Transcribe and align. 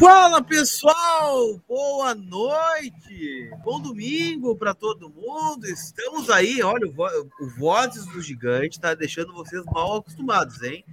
Fala 0.00 0.42
pessoal, 0.42 1.60
boa 1.68 2.14
noite, 2.14 3.50
bom 3.62 3.78
domingo 3.78 4.56
para 4.56 4.72
todo 4.72 5.10
mundo. 5.10 5.66
Estamos 5.66 6.30
aí, 6.30 6.62
olha, 6.62 6.88
o, 6.88 6.90
Vo 6.90 7.06
o 7.38 7.50
Vozes 7.58 8.06
do 8.06 8.22
Gigante 8.22 8.80
tá 8.80 8.94
deixando 8.94 9.34
vocês 9.34 9.62
mal 9.66 9.98
acostumados, 9.98 10.62
hein? 10.62 10.86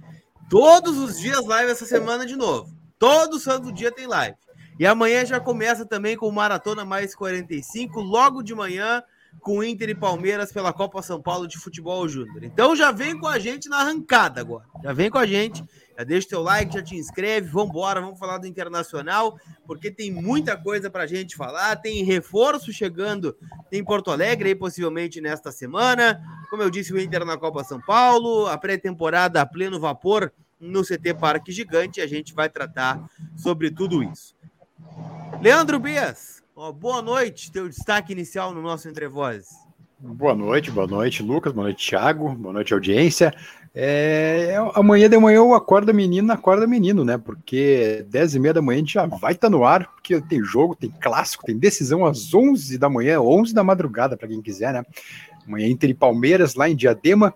Todos 0.50 0.98
os 0.98 1.18
dias 1.18 1.46
live 1.46 1.72
essa 1.72 1.86
semana 1.86 2.26
de 2.26 2.36
novo. 2.36 2.70
Todo 2.98 3.40
santo 3.40 3.72
dia 3.72 3.90
tem 3.90 4.06
live. 4.06 4.36
E 4.78 4.86
amanhã 4.86 5.24
já 5.24 5.40
começa 5.40 5.86
também 5.86 6.14
com 6.14 6.30
Maratona 6.30 6.84
Mais 6.84 7.14
45, 7.14 8.00
logo 8.00 8.42
de 8.42 8.54
manhã, 8.54 9.02
com 9.40 9.64
Inter 9.64 9.88
e 9.88 9.94
Palmeiras 9.94 10.52
pela 10.52 10.70
Copa 10.70 11.00
São 11.00 11.22
Paulo 11.22 11.48
de 11.48 11.56
Futebol 11.56 12.06
Júnior. 12.06 12.44
Então 12.44 12.76
já 12.76 12.92
vem 12.92 13.18
com 13.18 13.26
a 13.26 13.38
gente 13.38 13.70
na 13.70 13.78
arrancada 13.78 14.42
agora. 14.42 14.66
Já 14.84 14.92
vem 14.92 15.08
com 15.08 15.16
a 15.16 15.24
gente 15.24 15.64
já 15.98 16.04
deixa 16.04 16.26
o 16.28 16.30
teu 16.30 16.42
like, 16.42 16.72
já 16.72 16.80
te 16.80 16.94
inscreve, 16.94 17.48
vamos 17.48 17.70
embora, 17.70 18.00
vamos 18.00 18.20
falar 18.20 18.38
do 18.38 18.46
Internacional, 18.46 19.36
porque 19.66 19.90
tem 19.90 20.12
muita 20.12 20.56
coisa 20.56 20.88
para 20.88 21.02
a 21.02 21.06
gente 21.08 21.34
falar, 21.34 21.74
tem 21.74 22.04
reforço 22.04 22.72
chegando 22.72 23.36
em 23.72 23.82
Porto 23.82 24.12
Alegre, 24.12 24.50
aí, 24.50 24.54
possivelmente 24.54 25.20
nesta 25.20 25.50
semana, 25.50 26.22
como 26.50 26.62
eu 26.62 26.70
disse, 26.70 26.92
o 26.92 27.00
Inter 27.00 27.24
na 27.24 27.36
Copa 27.36 27.64
São 27.64 27.80
Paulo, 27.80 28.46
a 28.46 28.56
pré-temporada 28.56 29.42
a 29.42 29.46
pleno 29.46 29.80
vapor 29.80 30.32
no 30.60 30.84
CT 30.84 31.14
Parque 31.14 31.50
Gigante, 31.50 32.00
a 32.00 32.06
gente 32.06 32.32
vai 32.32 32.48
tratar 32.48 33.10
sobre 33.36 33.68
tudo 33.68 34.00
isso. 34.00 34.36
Leandro 35.42 35.80
Bias, 35.80 36.44
boa 36.76 37.02
noite, 37.02 37.50
teu 37.50 37.68
destaque 37.68 38.12
inicial 38.12 38.54
no 38.54 38.62
nosso 38.62 38.88
Entre 38.88 39.08
Vozes. 39.08 39.48
Boa 40.00 40.32
noite, 40.32 40.70
boa 40.70 40.86
noite, 40.86 41.24
Lucas, 41.24 41.52
boa 41.52 41.64
noite, 41.64 41.88
Thiago, 41.88 42.32
boa 42.36 42.52
noite, 42.52 42.72
audiência. 42.72 43.34
É, 43.74 44.54
amanhã 44.74 45.08
de 45.08 45.18
manhã 45.18 45.36
eu 45.36 45.54
acordo 45.54 45.92
menino, 45.94 46.32
acorda 46.32 46.66
menino, 46.66 47.04
né? 47.04 47.18
Porque 47.18 48.04
10 48.08 48.34
e 48.34 48.38
meia 48.40 48.54
da 48.54 48.62
manhã 48.62 48.76
a 48.76 48.80
gente 48.80 48.94
já 48.94 49.06
vai 49.06 49.32
estar 49.32 49.48
tá 49.48 49.50
no 49.50 49.64
ar, 49.64 49.86
porque 49.92 50.20
tem 50.22 50.42
jogo, 50.42 50.74
tem 50.74 50.90
clássico, 50.90 51.44
tem 51.44 51.56
decisão 51.56 52.04
às 52.04 52.32
11 52.32 52.78
da 52.78 52.88
manhã, 52.88 53.20
11 53.20 53.54
da 53.54 53.62
madrugada, 53.62 54.16
para 54.16 54.28
quem 54.28 54.42
quiser, 54.42 54.72
né? 54.72 54.84
Amanhã 55.46 55.68
Inter 55.68 55.90
e 55.90 55.94
Palmeiras 55.94 56.54
lá 56.54 56.68
em 56.68 56.76
Diadema. 56.76 57.34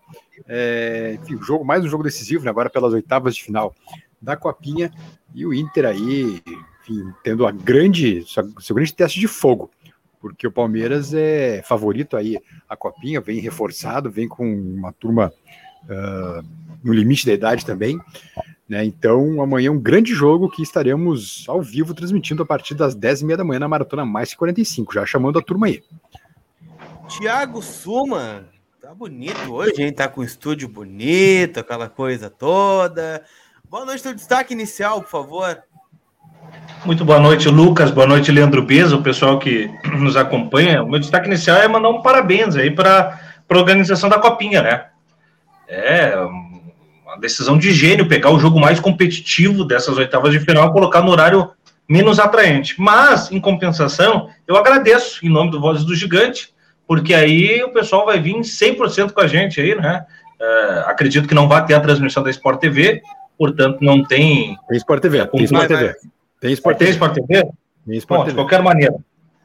É, 0.48 1.18
enfim, 1.22 1.38
jogo, 1.42 1.64
mais 1.64 1.84
um 1.84 1.88
jogo 1.88 2.02
decisivo, 2.02 2.44
né? 2.44 2.50
Agora 2.50 2.70
pelas 2.70 2.92
oitavas 2.92 3.36
de 3.36 3.44
final 3.44 3.74
da 4.20 4.36
Copinha. 4.36 4.90
E 5.34 5.46
o 5.46 5.54
Inter 5.54 5.86
aí, 5.86 6.42
enfim, 6.82 7.12
tendo 7.22 7.46
a 7.46 7.50
grande, 7.50 8.24
seu 8.60 8.74
grande 8.74 8.94
teste 8.94 9.20
de 9.20 9.28
fogo 9.28 9.70
porque 10.22 10.46
o 10.46 10.52
Palmeiras 10.52 11.12
é 11.12 11.62
favorito 11.64 12.16
aí 12.16 12.38
a 12.68 12.76
Copinha, 12.76 13.20
vem 13.20 13.40
reforçado, 13.40 14.08
vem 14.08 14.28
com 14.28 14.48
uma 14.48 14.92
turma 14.92 15.32
uh, 15.84 16.44
no 16.82 16.92
limite 16.92 17.26
da 17.26 17.32
idade 17.32 17.64
também. 17.64 17.98
Né? 18.68 18.84
Então, 18.84 19.42
amanhã 19.42 19.68
é 19.68 19.70
um 19.70 19.78
grande 19.78 20.14
jogo 20.14 20.48
que 20.48 20.62
estaremos 20.62 21.44
ao 21.48 21.60
vivo 21.60 21.92
transmitindo 21.94 22.42
a 22.42 22.46
partir 22.46 22.74
das 22.74 22.96
10h30 22.96 23.36
da 23.36 23.44
manhã 23.44 23.60
na 23.60 23.68
Maratona 23.68 24.04
Mais 24.04 24.34
45, 24.34 24.94
já 24.94 25.04
chamando 25.04 25.38
a 25.38 25.42
turma 25.42 25.66
aí. 25.66 25.82
Tiago 27.08 27.60
Suma, 27.60 28.46
tá 28.80 28.94
bonito 28.94 29.52
hoje, 29.52 29.82
hein? 29.82 29.92
Tá 29.92 30.08
com 30.08 30.22
o 30.22 30.24
estúdio 30.24 30.68
bonito, 30.68 31.60
aquela 31.60 31.88
coisa 31.88 32.30
toda. 32.30 33.22
Boa 33.68 33.84
noite, 33.84 34.02
teu 34.02 34.14
destaque 34.14 34.54
inicial, 34.54 35.02
por 35.02 35.10
favor. 35.10 35.62
Muito 36.84 37.04
boa 37.04 37.20
noite, 37.20 37.48
Lucas. 37.48 37.90
Boa 37.90 38.06
noite, 38.06 38.32
Leandro 38.32 38.62
Beza, 38.62 38.96
o 38.96 39.02
pessoal 39.02 39.38
que 39.38 39.70
nos 39.98 40.16
acompanha. 40.16 40.82
O 40.82 40.88
meu 40.88 40.98
destaque 40.98 41.26
inicial 41.26 41.58
é 41.58 41.68
mandar 41.68 41.90
um 41.90 42.02
parabéns 42.02 42.56
aí 42.56 42.70
para 42.70 43.20
a 43.48 43.56
organização 43.58 44.08
da 44.08 44.18
Copinha, 44.18 44.62
né? 44.62 44.86
É 45.68 46.16
uma 47.04 47.18
decisão 47.18 47.58
de 47.58 47.72
gênio 47.72 48.08
pegar 48.08 48.30
o 48.30 48.38
jogo 48.38 48.58
mais 48.58 48.80
competitivo 48.80 49.64
dessas 49.64 49.96
oitavas 49.98 50.32
de 50.32 50.40
final 50.40 50.68
e 50.68 50.72
colocar 50.72 51.02
no 51.02 51.10
horário 51.10 51.50
menos 51.88 52.18
atraente. 52.18 52.80
Mas, 52.80 53.30
em 53.30 53.40
compensação, 53.40 54.28
eu 54.46 54.56
agradeço 54.56 55.24
em 55.24 55.28
nome 55.28 55.50
do 55.50 55.60
Vozes 55.60 55.84
do 55.84 55.94
Gigante, 55.94 56.52
porque 56.86 57.14
aí 57.14 57.62
o 57.62 57.70
pessoal 57.70 58.06
vai 58.06 58.18
vir 58.18 58.34
100% 58.34 59.12
com 59.12 59.20
a 59.20 59.26
gente 59.26 59.60
aí, 59.60 59.74
né? 59.74 60.04
É, 60.40 60.84
acredito 60.86 61.28
que 61.28 61.34
não 61.34 61.48
vai 61.48 61.64
ter 61.64 61.74
a 61.74 61.80
transmissão 61.80 62.22
da 62.22 62.30
Sport 62.30 62.60
TV, 62.60 63.02
portanto 63.38 63.78
não 63.80 64.02
tem. 64.02 64.56
Tem 64.68 64.76
Sport 64.76 65.02
TV, 65.02 65.26
tem 65.26 65.44
Sport 65.44 65.68
TV. 65.68 65.94
Tem 66.40 66.52
Sport 66.52 66.76
TV. 66.78 66.84
Tem 66.84 66.92
Sport 66.92 67.14
TV? 67.14 67.42
Tem 67.86 67.96
Sport 67.98 68.18
Bom, 68.18 68.24
TV. 68.24 68.30
De 68.30 68.42
qualquer 68.42 68.62
maneira 68.62 68.94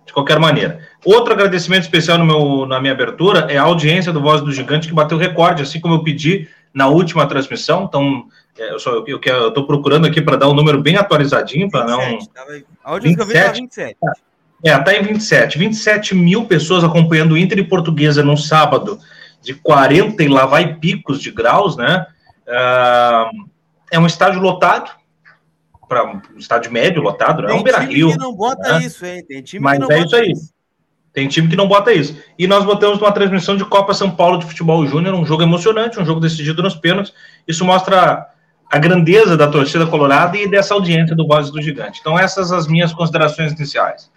de 0.08 0.14
qualquer 0.14 0.40
maneira. 0.40 0.80
Outro 1.06 1.34
agradecimento 1.34 1.84
especial 1.84 2.18
no 2.18 2.26
meu, 2.26 2.66
na 2.66 2.80
minha 2.80 2.94
abertura 2.94 3.46
é 3.50 3.58
a 3.58 3.64
audiência 3.64 4.12
do 4.12 4.22
Voz 4.22 4.42
do 4.42 4.52
Gigante, 4.52 4.88
que 4.88 4.94
bateu 4.94 5.18
recorde, 5.18 5.62
assim 5.62 5.80
como 5.80 5.94
eu 5.96 6.04
pedi 6.04 6.48
na 6.74 6.88
última 6.88 7.28
transmissão. 7.28 7.84
Então, 7.84 8.26
é, 8.58 8.72
eu, 8.72 8.80
só, 8.80 9.04
eu, 9.06 9.20
eu 9.24 9.48
estou 9.50 9.68
procurando 9.68 10.08
aqui 10.08 10.22
para 10.22 10.38
dar 10.38 10.50
um 10.50 10.54
número 10.54 10.82
bem 10.82 10.96
atualizadinho, 10.96 11.70
para 11.70 11.86
não. 11.86 12.00
A 12.84 12.92
audiência 12.92 13.16
27, 13.16 13.16
que 13.16 13.22
eu 13.22 13.26
vi 13.28 13.62
27. 13.62 13.98
É, 14.64 14.76
está 14.76 14.96
em 14.96 15.04
27. 15.04 15.58
27 15.60 16.16
mil 16.16 16.46
pessoas 16.46 16.84
acompanhando 16.84 17.34
o 17.34 17.38
Inter 17.38 17.60
e 17.60 17.64
Portuguesa 17.64 18.24
num 18.24 18.38
sábado 18.38 19.00
de 19.42 19.54
40 19.54 20.24
e 20.24 20.28
lá 20.28 20.46
vai 20.46 20.76
picos 20.76 21.22
de 21.22 21.30
graus, 21.32 21.76
né? 21.78 22.08
Uh, 22.48 23.46
é 23.92 24.00
um 24.00 24.08
estádio 24.08 24.40
lotado, 24.40 24.90
para 25.88 26.06
um 26.06 26.22
estádio 26.38 26.72
médio 26.72 27.02
lotado, 27.02 27.42
né? 27.42 27.52
é 27.52 27.54
um 27.54 27.64
Beira 27.64 27.80
Rio. 27.80 28.08
Tem 28.08 28.18
time 28.18 28.20
que 28.20 28.20
não 28.20 28.36
bota 28.36 28.74
né? 28.74 28.86
isso, 28.86 29.06
hein? 29.06 29.26
Tem 29.26 29.42
time 29.42 29.64
Mas 29.64 29.80
que 29.80 29.80
não 29.80 29.92
é 29.92 30.00
bota 30.00 30.06
isso 30.06 30.16
aí. 30.16 30.32
Isso. 30.32 30.58
Tem 31.14 31.28
time 31.28 31.48
que 31.48 31.56
não 31.56 31.68
bota 31.68 31.92
isso. 31.92 32.16
E 32.38 32.46
nós 32.46 32.64
botamos 32.64 33.00
uma 33.00 33.12
transmissão 33.12 33.58
de 33.58 33.66
Copa 33.66 33.94
São 33.94 34.12
Paulo 34.12 34.38
de 34.38 34.46
Futebol 34.46 34.86
Júnior, 34.86 35.16
um 35.16 35.26
jogo 35.26 35.42
emocionante, 35.42 36.00
um 36.00 36.06
jogo 36.06 36.20
decidido 36.20 36.62
nos 36.62 36.76
pênaltis. 36.76 37.14
Isso 37.48 37.66
mostra 37.66 38.28
a 38.70 38.78
grandeza 38.78 39.36
da 39.36 39.48
torcida 39.50 39.88
colorada 39.88 40.38
e 40.38 40.48
dessa 40.48 40.74
audiência 40.74 41.16
do 41.16 41.26
Vozes 41.26 41.52
do 41.52 41.62
Gigante. 41.62 42.00
Então, 42.02 42.20
essas 42.20 42.52
as 42.52 42.68
minhas 42.68 42.94
considerações 42.94 43.54
iniciais. 43.54 44.12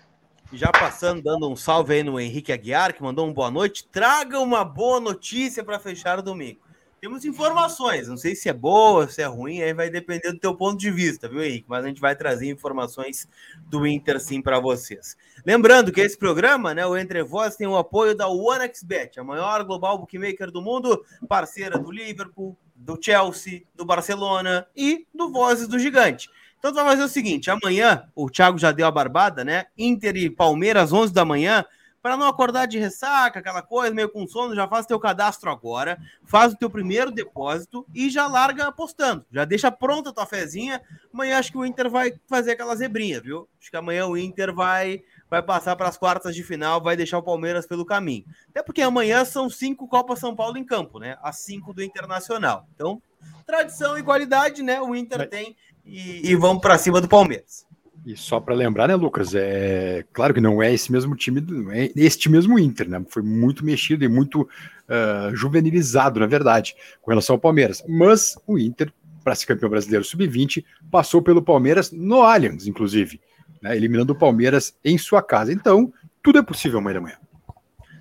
Já 0.52 0.70
passando, 0.72 1.22
dando 1.22 1.48
um 1.48 1.56
salve 1.56 1.94
aí 1.94 2.02
no 2.02 2.20
Henrique 2.20 2.52
Aguiar, 2.52 2.92
que 2.92 3.02
mandou 3.02 3.26
um 3.26 3.32
boa 3.32 3.50
noite. 3.50 3.88
Traga 3.90 4.38
uma 4.40 4.64
boa 4.64 5.00
notícia 5.00 5.64
para 5.64 5.78
fechar 5.78 6.18
o 6.18 6.22
domingo 6.22 6.58
temos 7.00 7.24
informações. 7.24 8.08
Não 8.08 8.16
sei 8.16 8.34
se 8.34 8.48
é 8.48 8.52
boa, 8.52 9.08
se 9.08 9.22
é 9.22 9.26
ruim, 9.26 9.62
aí 9.62 9.72
vai 9.72 9.88
depender 9.88 10.32
do 10.32 10.38
teu 10.38 10.54
ponto 10.54 10.78
de 10.78 10.90
vista, 10.90 11.28
viu, 11.28 11.42
Henrique? 11.42 11.64
Mas 11.68 11.84
a 11.84 11.88
gente 11.88 12.00
vai 12.00 12.14
trazer 12.14 12.50
informações 12.50 13.26
do 13.68 13.86
Inter 13.86 14.20
sim 14.20 14.42
para 14.42 14.60
vocês. 14.60 15.16
Lembrando 15.44 15.90
que 15.90 16.00
esse 16.00 16.16
programa, 16.16 16.74
né, 16.74 16.86
o 16.86 16.96
Entre 16.96 17.22
Voz, 17.22 17.56
tem 17.56 17.66
o 17.66 17.76
apoio 17.76 18.14
da 18.14 18.28
OneXBet, 18.28 19.18
a 19.18 19.24
maior 19.24 19.64
global 19.64 19.98
bookmaker 19.98 20.50
do 20.50 20.60
mundo, 20.60 21.02
parceira 21.26 21.78
do 21.78 21.90
Liverpool, 21.90 22.56
do 22.76 22.98
Chelsea, 23.00 23.62
do 23.74 23.84
Barcelona 23.84 24.66
e 24.76 25.06
do 25.14 25.30
Vozes 25.30 25.66
do 25.66 25.78
Gigante. 25.78 26.28
Então, 26.58 26.74
vai 26.74 26.84
fazer 26.84 27.04
o 27.04 27.08
seguinte: 27.08 27.50
amanhã, 27.50 28.04
o 28.14 28.28
Thiago 28.28 28.58
já 28.58 28.70
deu 28.70 28.86
a 28.86 28.90
barbada, 28.90 29.42
né? 29.42 29.66
Inter 29.78 30.16
e 30.16 30.28
Palmeiras, 30.28 30.92
11 30.92 31.12
da 31.12 31.24
manhã 31.24 31.64
para 32.02 32.16
não 32.16 32.26
acordar 32.26 32.66
de 32.66 32.78
ressaca, 32.78 33.40
aquela 33.40 33.62
coisa, 33.62 33.94
meio 33.94 34.08
com 34.08 34.26
sono, 34.26 34.54
já 34.54 34.66
faz 34.66 34.86
teu 34.86 34.98
cadastro 34.98 35.50
agora, 35.50 35.98
faz 36.24 36.52
o 36.52 36.56
teu 36.56 36.70
primeiro 36.70 37.10
depósito 37.10 37.86
e 37.94 38.08
já 38.08 38.26
larga 38.26 38.68
apostando. 38.68 39.24
Já 39.30 39.44
deixa 39.44 39.70
pronta 39.70 40.10
a 40.10 40.12
tua 40.12 40.26
fezinha. 40.26 40.80
Amanhã 41.12 41.38
acho 41.38 41.52
que 41.52 41.58
o 41.58 41.64
Inter 41.64 41.90
vai 41.90 42.12
fazer 42.26 42.52
aquela 42.52 42.74
zebrinha, 42.74 43.20
viu? 43.20 43.48
Acho 43.60 43.70
que 43.70 43.76
amanhã 43.76 44.06
o 44.06 44.16
Inter 44.16 44.54
vai 44.54 45.02
vai 45.28 45.40
passar 45.40 45.76
para 45.76 45.88
as 45.88 45.96
quartas 45.96 46.34
de 46.34 46.42
final, 46.42 46.82
vai 46.82 46.96
deixar 46.96 47.16
o 47.18 47.22
Palmeiras 47.22 47.64
pelo 47.64 47.86
caminho. 47.86 48.24
Até 48.48 48.64
porque 48.64 48.82
amanhã 48.82 49.24
são 49.24 49.48
cinco 49.48 49.86
Copa 49.86 50.16
São 50.16 50.34
Paulo 50.34 50.58
em 50.58 50.64
campo, 50.64 50.98
né? 50.98 51.16
As 51.22 51.38
cinco 51.38 51.72
do 51.72 51.82
Internacional. 51.82 52.66
Então, 52.74 53.00
tradição 53.46 53.96
e 53.96 54.02
qualidade, 54.02 54.60
né? 54.60 54.80
O 54.80 54.94
Inter 54.94 55.28
tem 55.28 55.56
e, 55.84 56.30
e 56.30 56.34
vamos 56.34 56.60
para 56.60 56.78
cima 56.78 57.00
do 57.00 57.08
Palmeiras. 57.08 57.64
E 58.04 58.16
só 58.16 58.40
para 58.40 58.54
lembrar, 58.54 58.88
né, 58.88 58.94
Lucas? 58.94 59.34
É 59.34 60.04
claro 60.12 60.32
que 60.32 60.40
não 60.40 60.62
é 60.62 60.72
esse 60.72 60.90
mesmo 60.90 61.14
time, 61.14 61.44
é 61.70 61.90
este 61.96 62.30
mesmo 62.30 62.58
Inter, 62.58 62.88
né? 62.88 63.04
Foi 63.08 63.22
muito 63.22 63.64
mexido 63.64 64.04
e 64.04 64.08
muito 64.08 64.42
uh, 64.42 65.34
juvenilizado, 65.34 66.18
na 66.18 66.26
verdade, 66.26 66.74
com 67.02 67.10
relação 67.10 67.34
ao 67.34 67.40
Palmeiras. 67.40 67.84
Mas 67.86 68.38
o 68.46 68.58
Inter, 68.58 68.90
para 69.22 69.34
ser 69.34 69.46
campeão 69.46 69.68
brasileiro 69.68 70.04
sub-20, 70.04 70.64
passou 70.90 71.20
pelo 71.20 71.42
Palmeiras 71.42 71.92
no 71.92 72.22
Allianz, 72.22 72.66
inclusive, 72.66 73.20
né, 73.60 73.76
eliminando 73.76 74.14
o 74.14 74.18
Palmeiras 74.18 74.74
em 74.82 74.96
sua 74.96 75.22
casa. 75.22 75.52
Então, 75.52 75.92
tudo 76.22 76.38
é 76.38 76.42
possível 76.42 76.78
amanhã 76.78 76.94
da 76.94 77.00
manhã. 77.02 77.16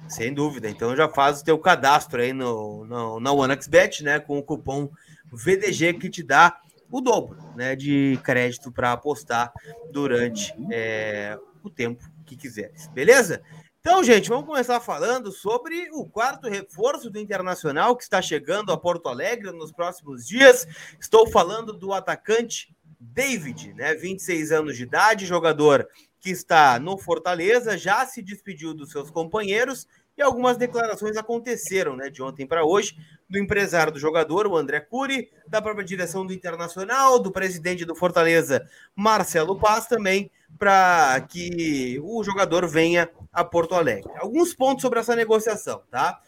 Sem 0.08 0.34
dúvida. 0.34 0.68
Então 0.70 0.96
já 0.96 1.08
faz 1.08 1.42
o 1.42 1.46
teu 1.46 1.58
cadastro 1.60 2.22
aí 2.22 2.34
no, 2.34 2.84
no, 2.86 3.20
na 3.20 3.32
OneXBet, 3.32 4.04
né? 4.04 4.20
Com 4.20 4.40
o 4.40 4.44
cupom 4.44 4.90
VDG 5.32 5.94
que 5.94 6.10
te 6.10 6.24
dá 6.24 6.58
o 6.92 7.02
dobro 7.02 7.38
né, 7.56 7.76
de 7.76 8.20
crédito 8.24 8.72
para 8.72 8.92
apostar 8.92 9.52
durante 9.92 10.54
é, 10.72 11.38
o 11.64 11.70
tempo 11.70 12.04
que 12.26 12.36
quiseres. 12.36 12.88
Beleza? 12.88 13.42
Então, 13.82 14.04
gente, 14.04 14.28
vamos 14.28 14.46
começar 14.46 14.80
falando 14.82 15.32
sobre 15.32 15.90
o 15.94 16.06
quarto 16.06 16.50
reforço 16.50 17.10
do 17.10 17.18
Internacional 17.18 17.96
que 17.96 18.04
está 18.04 18.22
chegando 18.22 18.72
a 18.72 18.78
Porto 18.78 19.08
Alegre 19.08 19.52
nos 19.52 19.72
próximos 19.72 20.28
dias. 20.28 20.68
Estou 21.00 21.30
falando 21.30 21.72
do 21.72 21.94
atacante 21.94 22.76
David, 23.00 23.74
né, 23.74 23.96
26 23.96 24.52
anos 24.52 24.76
de 24.76 24.84
idade, 24.84 25.26
jogador 25.26 25.88
que 26.20 26.30
está 26.30 26.78
no 26.78 26.98
Fortaleza, 26.98 27.78
já 27.78 28.06
se 28.06 28.22
despediu 28.22 28.74
dos 28.74 28.92
seus 28.92 29.10
companheiros 29.10 29.88
E 30.20 30.22
algumas 30.22 30.58
declarações 30.58 31.16
aconteceram, 31.16 31.96
né, 31.96 32.10
de 32.10 32.22
ontem 32.22 32.46
para 32.46 32.66
hoje, 32.66 32.98
do 33.30 33.40
empresário 33.40 33.94
do 33.94 33.98
jogador, 33.98 34.48
o 34.48 34.58
André 34.58 34.82
Cury, 34.82 35.32
da 35.48 35.62
própria 35.62 35.86
direção 35.86 36.26
do 36.26 36.34
Internacional, 36.34 37.18
do 37.20 37.32
presidente 37.32 37.86
do 37.86 37.96
Fortaleza, 37.96 38.68
Marcelo 38.94 39.58
Paz, 39.58 39.88
também, 39.88 40.30
para 40.58 41.22
que 41.22 42.02
o 42.04 42.22
jogador 42.22 42.68
venha 42.68 43.10
a 43.32 43.46
Porto 43.46 43.76
Alegre. 43.76 44.12
Alguns 44.18 44.54
pontos 44.54 44.82
sobre 44.82 45.00
essa 45.00 45.16
negociação, 45.16 45.84
tá? 45.90 46.20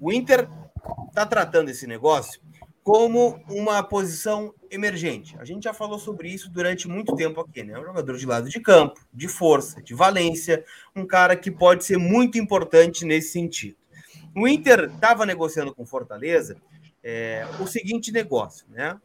O 0.00 0.10
Inter 0.10 0.48
está 1.08 1.26
tratando 1.26 1.68
esse 1.68 1.86
negócio 1.86 2.40
como 2.86 3.42
uma 3.48 3.82
posição 3.82 4.54
emergente. 4.70 5.36
A 5.40 5.44
gente 5.44 5.64
já 5.64 5.74
falou 5.74 5.98
sobre 5.98 6.28
isso 6.28 6.48
durante 6.48 6.86
muito 6.86 7.16
tempo 7.16 7.40
aqui, 7.40 7.64
né? 7.64 7.76
Um 7.76 7.84
jogador 7.84 8.16
de 8.16 8.24
lado 8.24 8.48
de 8.48 8.60
campo, 8.60 9.00
de 9.12 9.26
força, 9.26 9.82
de 9.82 9.92
valência, 9.92 10.64
um 10.94 11.04
cara 11.04 11.34
que 11.34 11.50
pode 11.50 11.84
ser 11.84 11.98
muito 11.98 12.38
importante 12.38 13.04
nesse 13.04 13.32
sentido. 13.32 13.76
O 14.36 14.46
Inter 14.46 14.88
estava 14.94 15.26
negociando 15.26 15.74
com 15.74 15.84
Fortaleza 15.84 16.58
é, 17.02 17.44
o 17.58 17.66
seguinte 17.66 18.12
negócio, 18.12 18.64
né? 18.70 18.96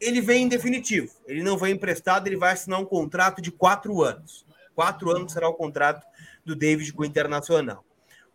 Ele 0.00 0.22
vem 0.22 0.44
em 0.44 0.48
definitivo, 0.48 1.12
ele 1.26 1.42
não 1.42 1.58
vem 1.58 1.74
emprestado, 1.74 2.26
ele 2.26 2.38
vai 2.38 2.54
assinar 2.54 2.80
um 2.80 2.86
contrato 2.86 3.42
de 3.42 3.50
quatro 3.50 4.02
anos. 4.02 4.46
Quatro 4.74 5.14
anos 5.14 5.34
será 5.34 5.46
o 5.46 5.52
contrato 5.52 6.02
do 6.42 6.56
David 6.56 6.90
com 6.94 7.02
o 7.02 7.04
Internacional. 7.04 7.84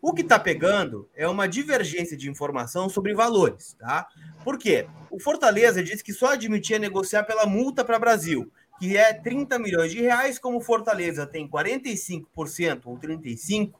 O 0.01 0.13
que 0.13 0.23
está 0.23 0.39
pegando 0.39 1.07
é 1.15 1.27
uma 1.27 1.47
divergência 1.47 2.17
de 2.17 2.27
informação 2.27 2.89
sobre 2.89 3.13
valores, 3.13 3.75
tá? 3.77 4.07
Por 4.43 4.57
quê? 4.57 4.87
O 5.11 5.19
Fortaleza 5.19 5.83
disse 5.83 6.03
que 6.03 6.11
só 6.11 6.33
admitia 6.33 6.79
negociar 6.79 7.23
pela 7.23 7.45
multa 7.45 7.85
para 7.85 7.99
Brasil, 7.99 8.51
que 8.79 8.97
é 8.97 9.13
30 9.13 9.59
milhões 9.59 9.91
de 9.91 10.01
reais, 10.01 10.39
como 10.39 10.57
o 10.57 10.61
Fortaleza 10.61 11.27
tem 11.27 11.47
45% 11.47 12.81
ou 12.85 12.97
35%, 12.97 13.73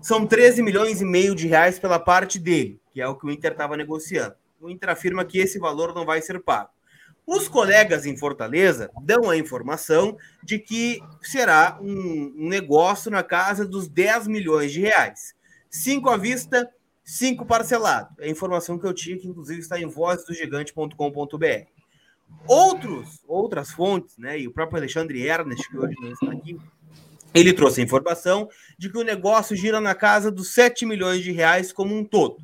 são 0.00 0.24
13 0.24 0.62
milhões 0.62 1.00
e 1.00 1.04
meio 1.04 1.34
de 1.34 1.48
reais 1.48 1.80
pela 1.80 1.98
parte 1.98 2.38
dele, 2.38 2.80
que 2.92 3.00
é 3.00 3.08
o 3.08 3.16
que 3.16 3.26
o 3.26 3.30
Inter 3.30 3.52
estava 3.52 3.76
negociando. 3.76 4.36
O 4.60 4.70
Inter 4.70 4.90
afirma 4.90 5.24
que 5.24 5.38
esse 5.38 5.58
valor 5.58 5.92
não 5.92 6.04
vai 6.04 6.22
ser 6.22 6.40
pago. 6.40 6.70
Os 7.26 7.48
colegas 7.48 8.04
em 8.04 8.16
Fortaleza 8.16 8.90
dão 9.02 9.30
a 9.30 9.36
informação 9.36 10.16
de 10.42 10.58
que 10.58 11.00
será 11.22 11.78
um, 11.80 12.32
negócio 12.36 13.10
na 13.10 13.22
casa 13.22 13.66
dos 13.66 13.88
10 13.88 14.26
milhões 14.28 14.72
de 14.72 14.80
reais. 14.80 15.34
Cinco 15.70 16.10
à 16.10 16.18
vista, 16.18 16.70
cinco 17.02 17.46
parcelado. 17.46 18.14
É 18.18 18.26
a 18.26 18.30
informação 18.30 18.78
que 18.78 18.86
eu 18.86 18.92
tinha, 18.92 19.18
que 19.18 19.26
inclusive 19.26 19.60
está 19.60 19.80
em 19.80 19.86
vozdogigante.com.br. 19.86 21.66
Outros, 22.46 23.22
outras 23.26 23.70
fontes, 23.70 24.18
né, 24.18 24.38
e 24.38 24.46
o 24.46 24.52
próprio 24.52 24.78
Alexandre 24.78 25.26
Ernest, 25.26 25.68
que 25.68 25.78
hoje 25.78 25.94
não 26.00 26.12
está 26.12 26.30
aqui, 26.30 26.58
ele 27.32 27.52
trouxe 27.52 27.80
a 27.80 27.84
informação 27.84 28.48
de 28.78 28.90
que 28.90 28.98
o 28.98 29.02
negócio 29.02 29.56
gira 29.56 29.80
na 29.80 29.94
casa 29.94 30.30
dos 30.30 30.52
7 30.52 30.84
milhões 30.84 31.22
de 31.22 31.32
reais 31.32 31.72
como 31.72 31.96
um 31.96 32.04
todo. 32.04 32.36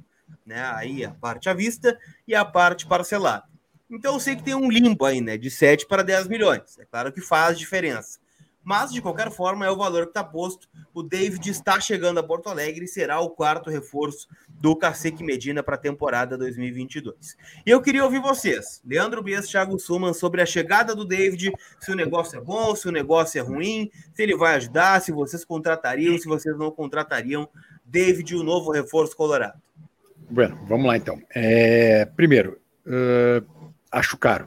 Né? 0.45 0.61
Aí 0.75 1.05
a 1.05 1.11
parte 1.11 1.49
à 1.49 1.55
vista 1.55 1.99
e 2.27 2.35
a 2.35 2.45
parte 2.45 2.87
parcelada. 2.87 3.50
Então 3.91 4.15
eu 4.15 4.21
sei 4.21 4.37
que 4.37 4.43
tem 4.43 4.55
um 4.55 4.71
limbo 4.71 5.05
aí, 5.05 5.21
né? 5.21 5.37
De 5.37 5.51
7 5.51 5.87
para 5.87 6.03
10 6.03 6.29
milhões. 6.29 6.79
É 6.79 6.85
claro 6.85 7.13
que 7.13 7.21
faz 7.21 7.59
diferença. 7.59 8.21
Mas, 8.63 8.93
de 8.93 9.01
qualquer 9.01 9.31
forma, 9.31 9.65
é 9.65 9.71
o 9.71 9.77
valor 9.77 10.05
que 10.05 10.11
está 10.11 10.23
posto. 10.23 10.69
O 10.93 11.03
David 11.03 11.49
está 11.51 11.81
chegando 11.81 12.21
a 12.21 12.23
Porto 12.23 12.49
Alegre 12.49 12.85
e 12.85 12.89
será 12.89 13.19
o 13.19 13.31
quarto 13.31 13.71
reforço 13.71 14.29
do 14.49 14.77
Cacique 14.77 15.25
Medina 15.25 15.63
para 15.63 15.77
a 15.77 15.79
temporada 15.79 16.37
2022. 16.37 17.37
E 17.65 17.71
eu 17.71 17.81
queria 17.81 18.05
ouvir 18.05 18.21
vocês, 18.21 18.83
Leandro 18.85 19.23
Bias, 19.23 19.49
Thiago 19.49 19.79
Suman, 19.79 20.13
sobre 20.13 20.43
a 20.43 20.47
chegada 20.47 20.95
do 20.95 21.07
David, 21.07 21.53
se 21.81 21.91
o 21.91 21.97
negócio 21.97 22.39
é 22.39 22.41
bom, 22.41 22.77
se 22.77 22.87
o 22.87 22.93
negócio 22.93 23.39
é 23.39 23.43
ruim, 23.43 23.91
se 24.13 24.23
ele 24.23 24.37
vai 24.37 24.57
ajudar, 24.57 25.01
se 25.01 25.11
vocês 25.11 25.43
contratariam, 25.43 26.19
se 26.19 26.29
vocês 26.29 26.57
não 26.59 26.71
contratariam 26.71 27.49
David, 27.85 28.37
o 28.37 28.43
novo 28.43 28.71
reforço 28.71 29.17
colorado. 29.17 29.61
Bueno, 30.31 30.59
vamos 30.69 30.87
lá 30.87 30.99
então. 30.99 31.21
É, 31.35 32.05
primeiro, 32.05 32.61
uh 32.87 33.61
acho 33.91 34.17
caro. 34.17 34.47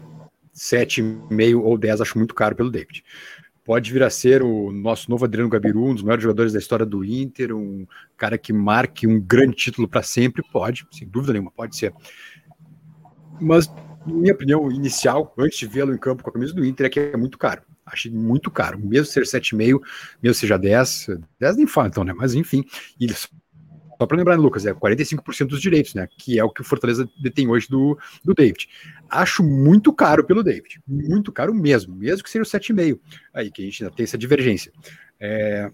7,5 0.53 1.61
ou 1.61 1.77
10 1.77 2.01
acho 2.01 2.17
muito 2.17 2.35
caro 2.35 2.55
pelo 2.55 2.69
David. 2.69 3.03
Pode 3.65 3.91
vir 3.91 4.03
a 4.03 4.09
ser 4.09 4.43
o 4.43 4.71
nosso 4.71 5.09
novo 5.09 5.23
Adriano 5.23 5.49
Gabiru, 5.49 5.85
um 5.85 5.93
dos 5.93 6.03
maiores 6.03 6.21
jogadores 6.21 6.51
da 6.51 6.59
história 6.59 6.85
do 6.85 7.03
Inter, 7.03 7.55
um 7.55 7.87
cara 8.17 8.37
que 8.37 8.51
marque 8.51 9.07
um 9.07 9.19
grande 9.19 9.55
título 9.55 9.87
para 9.87 10.03
sempre, 10.03 10.43
pode, 10.51 10.85
sem 10.91 11.07
dúvida 11.07 11.33
nenhuma, 11.33 11.49
pode 11.49 11.75
ser. 11.77 11.93
Mas, 13.39 13.73
minha 14.05 14.33
opinião 14.33 14.69
inicial, 14.69 15.33
antes 15.37 15.57
de 15.57 15.65
vê-lo 15.65 15.93
em 15.93 15.97
campo 15.97 16.23
com 16.23 16.29
a 16.29 16.33
camisa 16.33 16.53
do 16.53 16.65
Inter, 16.65 16.87
é 16.87 16.89
que 16.89 16.99
é 16.99 17.17
muito 17.17 17.37
caro. 17.37 17.61
Achei 17.85 18.11
muito 18.11 18.51
caro, 18.51 18.77
mesmo 18.79 19.05
ser 19.05 19.23
7,5, 19.23 19.79
mesmo 20.21 20.35
seja 20.35 20.57
10, 20.57 21.07
10 21.39 21.55
nem 21.57 21.67
fala 21.67 21.87
então, 21.87 22.03
né? 22.03 22.13
Mas 22.13 22.33
enfim, 22.33 22.65
e 22.99 23.07
só 24.03 24.07
para 24.07 24.17
lembrar, 24.17 24.37
Lucas, 24.37 24.65
é 24.65 24.73
45% 24.73 25.47
dos 25.47 25.61
direitos, 25.61 25.93
né? 25.93 26.09
Que 26.17 26.37
é 26.37 26.43
o 26.43 26.49
que 26.49 26.59
o 26.59 26.63
Fortaleza 26.63 27.09
detém 27.21 27.47
hoje 27.47 27.69
do, 27.69 27.97
do 28.23 28.33
David. 28.33 28.67
Acho 29.09 29.41
muito 29.41 29.93
caro 29.93 30.25
pelo 30.25 30.43
David. 30.43 30.81
Muito 30.85 31.31
caro 31.31 31.53
mesmo, 31.53 31.95
mesmo 31.95 32.21
que 32.21 32.29
seja 32.29 32.43
o 32.43 32.45
7,5. 32.45 32.99
Aí 33.33 33.49
que 33.49 33.61
a 33.61 33.65
gente 33.65 33.81
ainda 33.81 33.95
tem 33.95 34.03
essa 34.03 34.17
divergência. 34.17 34.73
É, 35.17 35.71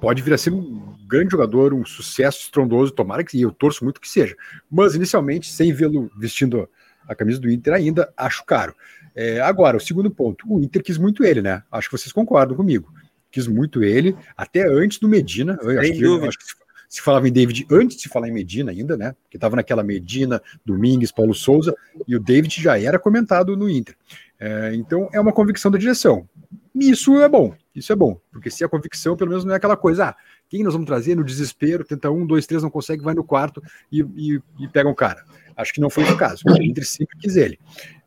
pode 0.00 0.22
vir 0.22 0.32
a 0.32 0.38
ser 0.38 0.54
um 0.54 0.96
grande 1.06 1.32
jogador, 1.32 1.74
um 1.74 1.84
sucesso 1.84 2.40
estrondoso, 2.40 2.92
tomara 2.92 3.22
que 3.22 3.38
eu 3.38 3.50
torço 3.50 3.84
muito 3.84 4.00
que 4.00 4.08
seja. 4.08 4.34
Mas 4.70 4.94
inicialmente, 4.94 5.52
sem 5.52 5.70
vê-lo 5.70 6.10
vestindo 6.18 6.66
a 7.06 7.14
camisa 7.14 7.38
do 7.38 7.50
Inter 7.50 7.74
ainda, 7.74 8.10
acho 8.16 8.42
caro. 8.46 8.74
É, 9.14 9.38
agora, 9.40 9.76
o 9.76 9.80
segundo 9.80 10.10
ponto, 10.10 10.46
o 10.48 10.62
Inter 10.62 10.82
quis 10.82 10.96
muito 10.96 11.22
ele, 11.24 11.42
né? 11.42 11.62
Acho 11.70 11.90
que 11.90 11.98
vocês 11.98 12.12
concordam 12.12 12.56
comigo. 12.56 12.90
Quis 13.30 13.46
muito 13.46 13.84
ele, 13.84 14.16
até 14.34 14.66
antes 14.66 14.98
do 14.98 15.08
Medina. 15.08 15.58
Eu 15.60 15.78
acho, 15.78 15.92
que, 15.92 16.02
eu 16.02 16.24
acho 16.24 16.38
que 16.38 16.44
se 16.88 17.02
falava 17.02 17.28
em 17.28 17.32
David 17.32 17.66
antes 17.70 17.96
de 17.96 18.02
se 18.04 18.08
falar 18.08 18.28
em 18.28 18.32
Medina 18.32 18.70
ainda, 18.70 18.96
né? 18.96 19.14
Que 19.30 19.36
estava 19.36 19.56
naquela 19.56 19.82
Medina, 19.82 20.42
Domingues, 20.64 21.12
Paulo 21.12 21.34
Souza, 21.34 21.74
e 22.06 22.16
o 22.16 22.20
David 22.20 22.62
já 22.62 22.80
era 22.80 22.98
comentado 22.98 23.56
no 23.56 23.68
Inter. 23.68 23.94
É, 24.40 24.74
então 24.74 25.08
é 25.12 25.20
uma 25.20 25.32
convicção 25.32 25.70
da 25.70 25.78
direção. 25.78 26.28
E 26.74 26.90
isso 26.90 27.20
é 27.20 27.28
bom, 27.28 27.54
isso 27.74 27.92
é 27.92 27.96
bom, 27.96 28.20
porque 28.30 28.50
se 28.50 28.64
a 28.64 28.68
convicção, 28.68 29.16
pelo 29.16 29.30
menos, 29.30 29.44
não 29.44 29.52
é 29.52 29.56
aquela 29.56 29.76
coisa, 29.76 30.10
ah, 30.10 30.16
quem 30.48 30.62
nós 30.62 30.72
vamos 30.72 30.86
trazer 30.86 31.16
no 31.16 31.24
desespero, 31.24 31.84
tenta 31.84 32.10
um, 32.10 32.24
dois, 32.24 32.46
três, 32.46 32.62
não 32.62 32.70
consegue, 32.70 33.02
vai 33.02 33.14
no 33.14 33.24
quarto 33.24 33.62
e, 33.90 34.00
e, 34.00 34.40
e 34.60 34.68
pega 34.68 34.88
um 34.88 34.94
cara. 34.94 35.24
Acho 35.56 35.72
que 35.72 35.80
não 35.80 35.90
foi 35.90 36.04
o 36.04 36.16
caso. 36.16 36.42
O 36.46 36.62
Inter 36.62 36.86
sempre 36.86 37.18
quis 37.18 37.36
ele. 37.36 37.58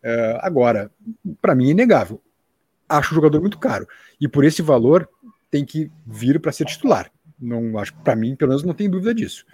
É, 0.02 0.40
agora, 0.42 0.90
para 1.42 1.54
mim 1.54 1.68
é 1.68 1.72
inegável. 1.72 2.22
Acho 2.88 3.12
o 3.12 3.16
jogador 3.16 3.42
muito 3.42 3.60
caro. 3.60 3.86
E 4.20 4.28
por 4.28 4.46
esse 4.46 4.62
valor 4.62 5.08
tem 5.50 5.66
que 5.66 5.92
vir 6.08 6.40
para 6.40 6.54
ser 6.54 6.66
titular. 6.66 7.12
Não 7.42 7.78
acho, 7.80 7.94
para 7.96 8.16
mim, 8.16 8.36
pelo 8.36 8.50
menos, 8.50 8.64
não 8.64 8.74
tem 8.74 8.90
dúvida 8.90 9.14
disso. 9.14 9.46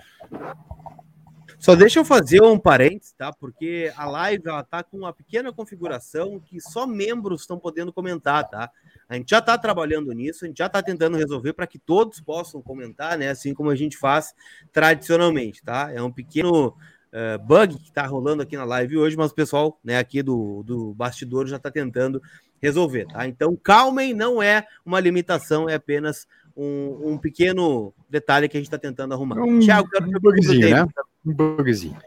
Só 1.58 1.76
deixa 1.76 2.00
eu 2.00 2.06
fazer 2.06 2.42
um 2.44 2.60
parênteses, 2.60 3.14
tá? 3.14 3.34
Porque 3.34 3.92
a 3.98 4.06
live 4.06 4.44
ela 4.46 4.64
tá 4.64 4.84
com 4.84 4.98
uma 4.98 5.12
pequena 5.12 5.52
configuração 5.52 6.40
que 6.40 6.62
só 6.62 6.86
membros 6.86 7.42
estão 7.42 7.58
podendo 7.58 7.92
comentar, 7.92 8.48
tá? 8.48 8.70
A 9.10 9.16
gente 9.16 9.32
já 9.32 9.40
está 9.40 9.58
trabalhando 9.58 10.12
nisso, 10.12 10.46
a 10.46 10.48
gente 10.48 10.58
já 10.58 10.68
está 10.68 10.84
tentando 10.84 11.18
resolver 11.18 11.54
para 11.54 11.66
que 11.66 11.80
todos 11.80 12.20
possam 12.22 12.62
comentar, 12.62 13.18
né? 13.18 13.30
Assim 13.30 13.56
como 13.56 13.72
a 13.72 13.76
gente 13.76 13.98
faz 13.98 14.36
tradicionalmente, 14.72 15.64
tá? 15.64 15.92
É 15.92 16.02
um 16.02 16.12
pequeno 16.12 16.68
uh, 16.68 17.40
bug 17.44 17.76
que 17.78 17.90
está 17.90 18.06
rolando 18.06 18.44
aqui 18.44 18.56
na 18.56 18.64
live 18.64 18.98
hoje, 18.98 19.18
mas 19.18 19.32
o 19.32 19.36
pessoal, 19.36 19.80
né, 19.84 19.98
aqui 19.98 20.22
do, 20.22 20.62
do 20.64 20.94
bastidor 20.94 21.48
já 21.48 21.58
está 21.58 21.72
tentando 21.72 22.22
resolver, 22.62 23.08
tá? 23.08 23.28
Então, 23.28 23.56
calmem, 23.56 24.14
não 24.14 24.42
é 24.42 24.66
uma 24.86 25.00
limitação, 25.00 25.68
é 25.68 25.76
apenas 25.76 26.28
um, 26.58 27.12
um 27.12 27.18
pequeno 27.18 27.94
detalhe 28.10 28.50
que 28.50 28.58
a 28.58 28.60
gente 28.60 28.68
está 28.68 28.80
tentando 28.80 29.14
arrumar. 29.14 29.40
Um, 29.40 29.60
Thiago, 29.60 29.88
um 30.02 30.20
bugzinho, 30.20 30.70
né? 30.70 30.88
Um 31.24 31.34
bugzinho. 31.34 31.98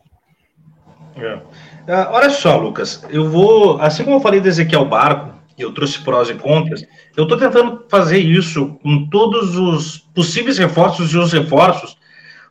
É. 1.16 1.34
Uh, 1.34 2.10
olha 2.10 2.30
só, 2.30 2.56
Lucas, 2.56 3.04
eu 3.10 3.28
vou, 3.30 3.80
assim 3.80 4.02
como 4.02 4.16
eu 4.16 4.20
falei 4.20 4.40
do 4.40 4.48
Ezequiel 4.48 4.84
Barco, 4.84 5.38
eu 5.56 5.72
trouxe 5.72 6.00
prós 6.00 6.28
e 6.30 6.34
contras, 6.34 6.84
eu 7.16 7.24
estou 7.24 7.38
tentando 7.38 7.84
fazer 7.88 8.18
isso 8.18 8.78
com 8.82 9.08
todos 9.08 9.56
os 9.56 9.98
possíveis 9.98 10.58
reforços 10.58 11.12
e 11.12 11.18
os 11.18 11.32
reforços, 11.32 11.96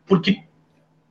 porque 0.06 0.44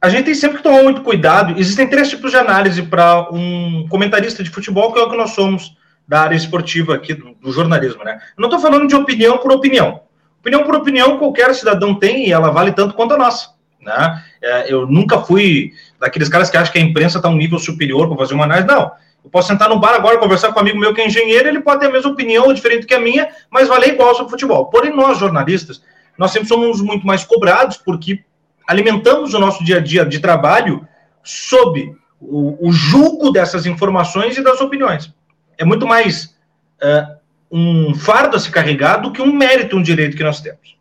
a 0.01 0.09
gente 0.09 0.27
tem 0.27 0.35
sempre 0.35 0.59
que 0.59 0.63
tomar 0.63 0.85
muito 0.85 1.03
cuidado. 1.03 1.59
Existem 1.59 1.89
três 1.89 2.09
tipos 2.09 2.31
de 2.31 2.37
análise 2.37 2.83
para 2.83 3.29
um 3.33 3.87
comentarista 3.89 4.45
de 4.45 4.51
futebol, 4.51 4.93
que 4.93 4.99
é 5.01 5.03
o 5.03 5.11
que 5.11 5.17
nós 5.17 5.31
somos 5.31 5.77
da 6.07 6.21
área 6.21 6.37
esportiva 6.37 6.95
aqui, 6.95 7.15
do, 7.15 7.35
do 7.35 7.51
jornalismo, 7.51 8.05
né? 8.05 8.21
Eu 8.37 8.43
não 8.43 8.49
estou 8.49 8.61
falando 8.61 8.87
de 8.87 8.95
opinião 8.95 9.39
por 9.39 9.53
opinião. 9.53 10.08
Opinião 10.41 10.65
por 10.65 10.77
opinião, 10.77 11.19
qualquer 11.19 11.55
cidadão 11.55 11.95
tem 11.95 12.29
e 12.29 12.33
ela 12.33 12.51
vale 12.51 12.73
tanto 12.73 12.95
quanto 12.95 13.15
a 13.15 13.19
nossa. 13.19 13.51
Né? 13.81 14.25
É, 14.43 14.73
eu 14.73 14.87
nunca 14.87 15.21
fui 15.21 15.73
daqueles 15.99 16.29
caras 16.29 16.51
que 16.51 16.57
acham 16.57 16.73
que 16.73 16.79
a 16.79 16.83
imprensa 16.83 17.19
está 17.19 17.29
um 17.29 17.37
nível 17.37 17.59
superior 17.59 18.09
para 18.09 18.17
fazer 18.17 18.35
uma 18.35 18.45
análise. 18.45 18.67
Não. 18.67 18.93
Eu 19.25 19.31
posso 19.31 19.49
sentar 19.49 19.69
no 19.69 19.79
bar 19.79 19.95
agora 19.95 20.19
conversar 20.19 20.53
com 20.53 20.59
um 20.59 20.63
amigo 20.63 20.79
meu 20.79 20.95
que 20.95 21.01
é 21.01 21.07
engenheiro, 21.07 21.49
ele 21.49 21.61
pode 21.61 21.81
ter 21.81 21.87
a 21.87 21.93
mesma 21.93 22.11
opinião, 22.11 22.53
diferente 22.53 22.87
que 22.87 22.95
a 22.95 23.01
minha, 23.01 23.29
mas 23.51 23.69
valer 23.69 23.95
igual 23.95 24.15
sobre 24.15 24.31
futebol. 24.31 24.67
Porém, 24.67 24.95
nós, 24.95 25.19
jornalistas, 25.19 25.83
nós 26.17 26.31
sempre 26.31 26.49
somos 26.49 26.81
muito 26.81 27.07
mais 27.07 27.25
cobrados 27.25 27.77
porque 27.77 28.25
alimentamos 28.67 29.35
o 29.35 29.39
nosso 29.39 29.65
dia 29.65 29.79
a 29.79 29.81
dia 29.81 30.05
de 30.05 30.19
trabalho 30.21 30.87
sob 31.23 31.95
o, 32.21 32.69
o 32.69 32.73
julgo 32.73 33.31
dessas 33.31 33.67
informações 33.67 34.37
e 34.37 34.43
das 34.43 34.61
opiniões. 34.61 35.13
É 35.57 35.65
muito 35.65 35.87
mais 35.87 36.37
uh, 36.83 37.18
um 37.51 37.95
fardo 37.95 38.37
a 38.37 38.41
se 38.41 38.51
carregar 38.51 38.99
do 38.99 39.13
que 39.13 39.23
um 39.23 39.33
mérito, 39.33 39.77
um 39.77 39.83
direito 39.83 40.17
que 40.17 40.23
nós 40.23 40.41
temos. 40.41 40.77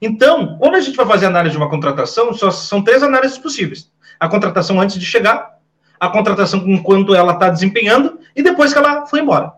Então, 0.00 0.56
quando 0.58 0.76
a 0.76 0.80
gente 0.80 0.96
vai 0.96 1.06
fazer 1.06 1.26
análise 1.26 1.52
de 1.52 1.58
uma 1.58 1.70
contratação, 1.70 2.32
só 2.32 2.50
são 2.50 2.82
três 2.82 3.02
análises 3.02 3.38
possíveis: 3.38 3.90
a 4.18 4.28
contratação 4.28 4.80
antes 4.80 4.98
de 4.98 5.06
chegar, 5.06 5.58
a 5.98 6.08
contratação 6.08 6.62
enquanto 6.66 7.14
ela 7.14 7.32
está 7.32 7.48
desempenhando 7.48 8.18
e 8.34 8.42
depois 8.42 8.72
que 8.72 8.78
ela 8.78 9.06
foi 9.06 9.20
embora. 9.20 9.52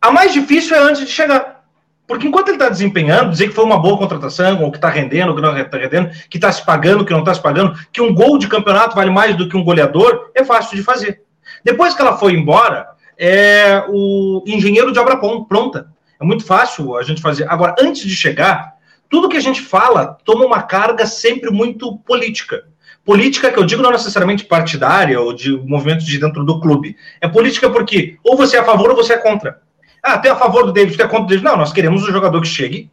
A 0.00 0.10
mais 0.10 0.32
difícil 0.32 0.76
é 0.76 0.80
antes 0.80 1.06
de 1.06 1.12
chegar. 1.12 1.62
Porque 2.06 2.26
enquanto 2.26 2.48
ele 2.48 2.56
está 2.56 2.68
desempenhando, 2.68 3.30
dizer 3.30 3.48
que 3.48 3.54
foi 3.54 3.64
uma 3.64 3.78
boa 3.78 3.96
contratação, 3.96 4.62
ou 4.62 4.70
que 4.70 4.76
está 4.76 4.88
rendendo, 4.88 5.28
ou 5.30 5.36
que 5.36 5.40
não 5.40 5.56
está 5.56 5.78
rendendo, 5.78 6.10
que 6.28 6.36
está 6.36 6.50
se 6.50 6.64
pagando, 6.64 7.04
que 7.04 7.12
não 7.12 7.20
está 7.20 7.32
se 7.32 7.40
pagando, 7.40 7.78
que 7.92 8.02
um 8.02 8.12
gol 8.12 8.38
de 8.38 8.48
campeonato 8.48 8.96
vale 8.96 9.10
mais 9.10 9.36
do 9.36 9.48
que 9.48 9.56
um 9.56 9.64
goleador, 9.64 10.30
é 10.34 10.44
fácil 10.44 10.76
de 10.76 10.82
fazer. 10.82 11.22
Depois 11.64 11.94
que 11.94 12.02
ela 12.02 12.18
foi 12.18 12.32
embora, 12.32 12.88
é 13.24 13.84
o 13.88 14.42
engenheiro 14.44 14.90
de 14.90 14.98
obra 14.98 15.16
pronta. 15.16 15.92
É 16.20 16.24
muito 16.24 16.44
fácil 16.44 16.96
a 16.96 17.04
gente 17.04 17.22
fazer. 17.22 17.48
Agora, 17.48 17.76
antes 17.78 18.02
de 18.02 18.16
chegar, 18.16 18.74
tudo 19.08 19.28
que 19.28 19.36
a 19.36 19.40
gente 19.40 19.60
fala 19.60 20.18
toma 20.24 20.44
uma 20.44 20.60
carga 20.60 21.06
sempre 21.06 21.48
muito 21.48 21.98
política. 21.98 22.64
Política 23.04 23.52
que 23.52 23.58
eu 23.60 23.64
digo 23.64 23.80
não 23.80 23.92
necessariamente 23.92 24.44
partidária 24.44 25.20
ou 25.20 25.32
de 25.32 25.56
movimentos 25.56 26.04
de 26.04 26.18
dentro 26.18 26.44
do 26.44 26.58
clube. 26.60 26.96
É 27.20 27.28
política 27.28 27.70
porque 27.70 28.18
ou 28.24 28.36
você 28.36 28.56
é 28.56 28.60
a 28.60 28.64
favor 28.64 28.90
ou 28.90 28.96
você 28.96 29.12
é 29.12 29.18
contra. 29.18 29.62
Ah, 30.02 30.18
tem 30.18 30.32
a 30.32 30.36
favor 30.36 30.66
do 30.66 30.72
David, 30.72 30.96
tem 30.96 31.06
a 31.06 31.08
contra 31.08 31.26
do 31.26 31.28
David. 31.28 31.44
Não, 31.44 31.56
nós 31.56 31.72
queremos 31.72 32.02
um 32.02 32.10
jogador 32.10 32.40
que 32.40 32.48
chegue, 32.48 32.90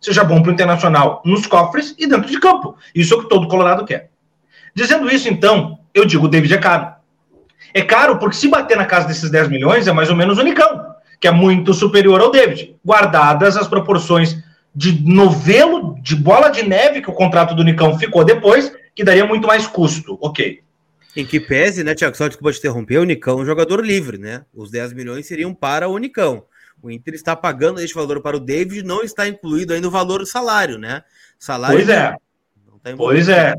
seja 0.00 0.22
bom 0.22 0.40
para 0.40 0.50
o 0.50 0.54
Internacional 0.54 1.22
nos 1.24 1.44
cofres 1.48 1.92
e 1.98 2.06
dentro 2.06 2.30
de 2.30 2.38
campo. 2.38 2.76
Isso 2.94 3.14
é 3.14 3.16
o 3.16 3.22
que 3.22 3.28
todo 3.28 3.48
Colorado 3.48 3.84
quer. 3.84 4.10
Dizendo 4.76 5.10
isso, 5.10 5.28
então, 5.28 5.80
eu 5.92 6.04
digo, 6.04 6.26
o 6.26 6.28
David 6.28 6.54
é 6.54 6.58
caro. 6.58 7.01
É 7.74 7.82
caro 7.82 8.18
porque 8.18 8.36
se 8.36 8.48
bater 8.48 8.76
na 8.76 8.86
casa 8.86 9.06
desses 9.06 9.30
10 9.30 9.48
milhões 9.48 9.86
é 9.86 9.92
mais 9.92 10.10
ou 10.10 10.16
menos 10.16 10.38
o 10.38 10.42
Nicão, 10.42 10.94
que 11.20 11.28
é 11.28 11.30
muito 11.30 11.72
superior 11.72 12.20
ao 12.20 12.30
David, 12.30 12.76
guardadas 12.84 13.56
as 13.56 13.68
proporções 13.68 14.36
de 14.74 15.02
novelo, 15.06 15.96
de 16.00 16.16
bola 16.16 16.48
de 16.48 16.62
neve 16.62 17.02
que 17.02 17.10
o 17.10 17.14
contrato 17.14 17.54
do 17.54 17.64
Nicão 17.64 17.98
ficou 17.98 18.24
depois 18.24 18.72
que 18.94 19.04
daria 19.04 19.24
muito 19.24 19.46
mais 19.46 19.66
custo. 19.66 20.18
Ok. 20.20 20.60
Em 21.14 21.26
que 21.26 21.38
pese, 21.38 21.84
né, 21.84 21.94
Tiago? 21.94 22.16
Só 22.16 22.26
desculpa 22.26 22.52
te 22.52 22.58
interromper, 22.58 22.98
o 22.98 23.04
Nicão 23.04 23.38
é 23.38 23.42
um 23.42 23.46
jogador 23.46 23.84
livre, 23.84 24.16
né? 24.16 24.44
Os 24.54 24.70
10 24.70 24.94
milhões 24.94 25.26
seriam 25.26 25.52
para 25.54 25.88
o 25.88 25.98
Nicão. 25.98 26.44
O 26.82 26.90
Inter 26.90 27.14
está 27.14 27.36
pagando 27.36 27.80
este 27.80 27.94
valor 27.94 28.20
para 28.20 28.36
o 28.36 28.40
David, 28.40 28.82
não 28.82 29.02
está 29.02 29.28
incluído 29.28 29.72
ainda 29.72 29.86
o 29.86 29.90
valor 29.90 30.20
do 30.20 30.26
salário, 30.26 30.78
né? 30.78 31.02
Salário 31.38 31.76
pois 31.76 31.88
é. 31.88 32.16
pois 32.96 33.28
é. 33.28 33.54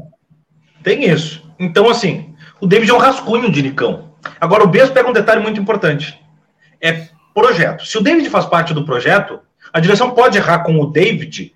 Tem 0.83 1.09
isso. 1.09 1.47
Então, 1.57 1.89
assim, 1.89 2.32
o 2.63 2.67
David 2.67 2.91
é 2.91 2.93
um 2.93 2.97
rascunho 2.97 3.51
de 3.51 3.61
Nicão. 3.61 4.11
Agora, 4.39 4.63
o 4.63 4.67
Bes 4.67 4.89
pega 4.89 5.09
um 5.09 5.13
detalhe 5.13 5.41
muito 5.41 5.59
importante. 5.59 6.19
É 6.81 7.07
projeto. 7.33 7.85
Se 7.85 7.97
o 7.97 8.01
David 8.01 8.29
faz 8.29 8.45
parte 8.45 8.73
do 8.73 8.85
projeto, 8.85 9.39
a 9.71 9.79
direção 9.79 10.11
pode 10.11 10.37
errar 10.37 10.59
com 10.59 10.79
o 10.79 10.85
David 10.85 11.53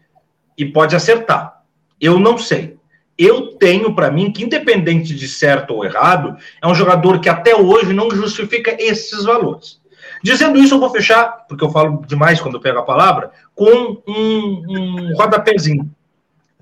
e 0.58 0.66
pode 0.66 0.96
acertar. 0.96 1.62
Eu 2.00 2.20
não 2.20 2.38
sei 2.38 2.78
eu 3.18 3.48
tenho 3.56 3.96
para 3.96 4.12
mim 4.12 4.32
que, 4.32 4.44
independente 4.44 5.16
de 5.16 5.28
certo 5.28 5.74
ou 5.74 5.84
errado, 5.84 6.38
é 6.62 6.68
um 6.68 6.76
jogador 6.76 7.20
que 7.20 7.28
até 7.28 7.56
hoje 7.56 7.92
não 7.92 8.12
justifica 8.12 8.76
esses 8.80 9.26
valores. 9.26 9.82
Dizendo 10.24 10.60
isso, 10.60 10.76
eu 10.76 10.80
vou 10.80 10.90
fechar, 10.92 11.46
porque 11.48 11.64
eu 11.64 11.70
falo 11.70 12.04
demais 12.08 12.40
quando 12.40 12.56
eu 12.56 12.62
pego 12.62 12.80
a 12.80 12.84
palavra, 12.84 13.32
com 13.56 14.02
um, 14.08 14.64
um 14.70 15.16
rodapézinho. 15.16 15.90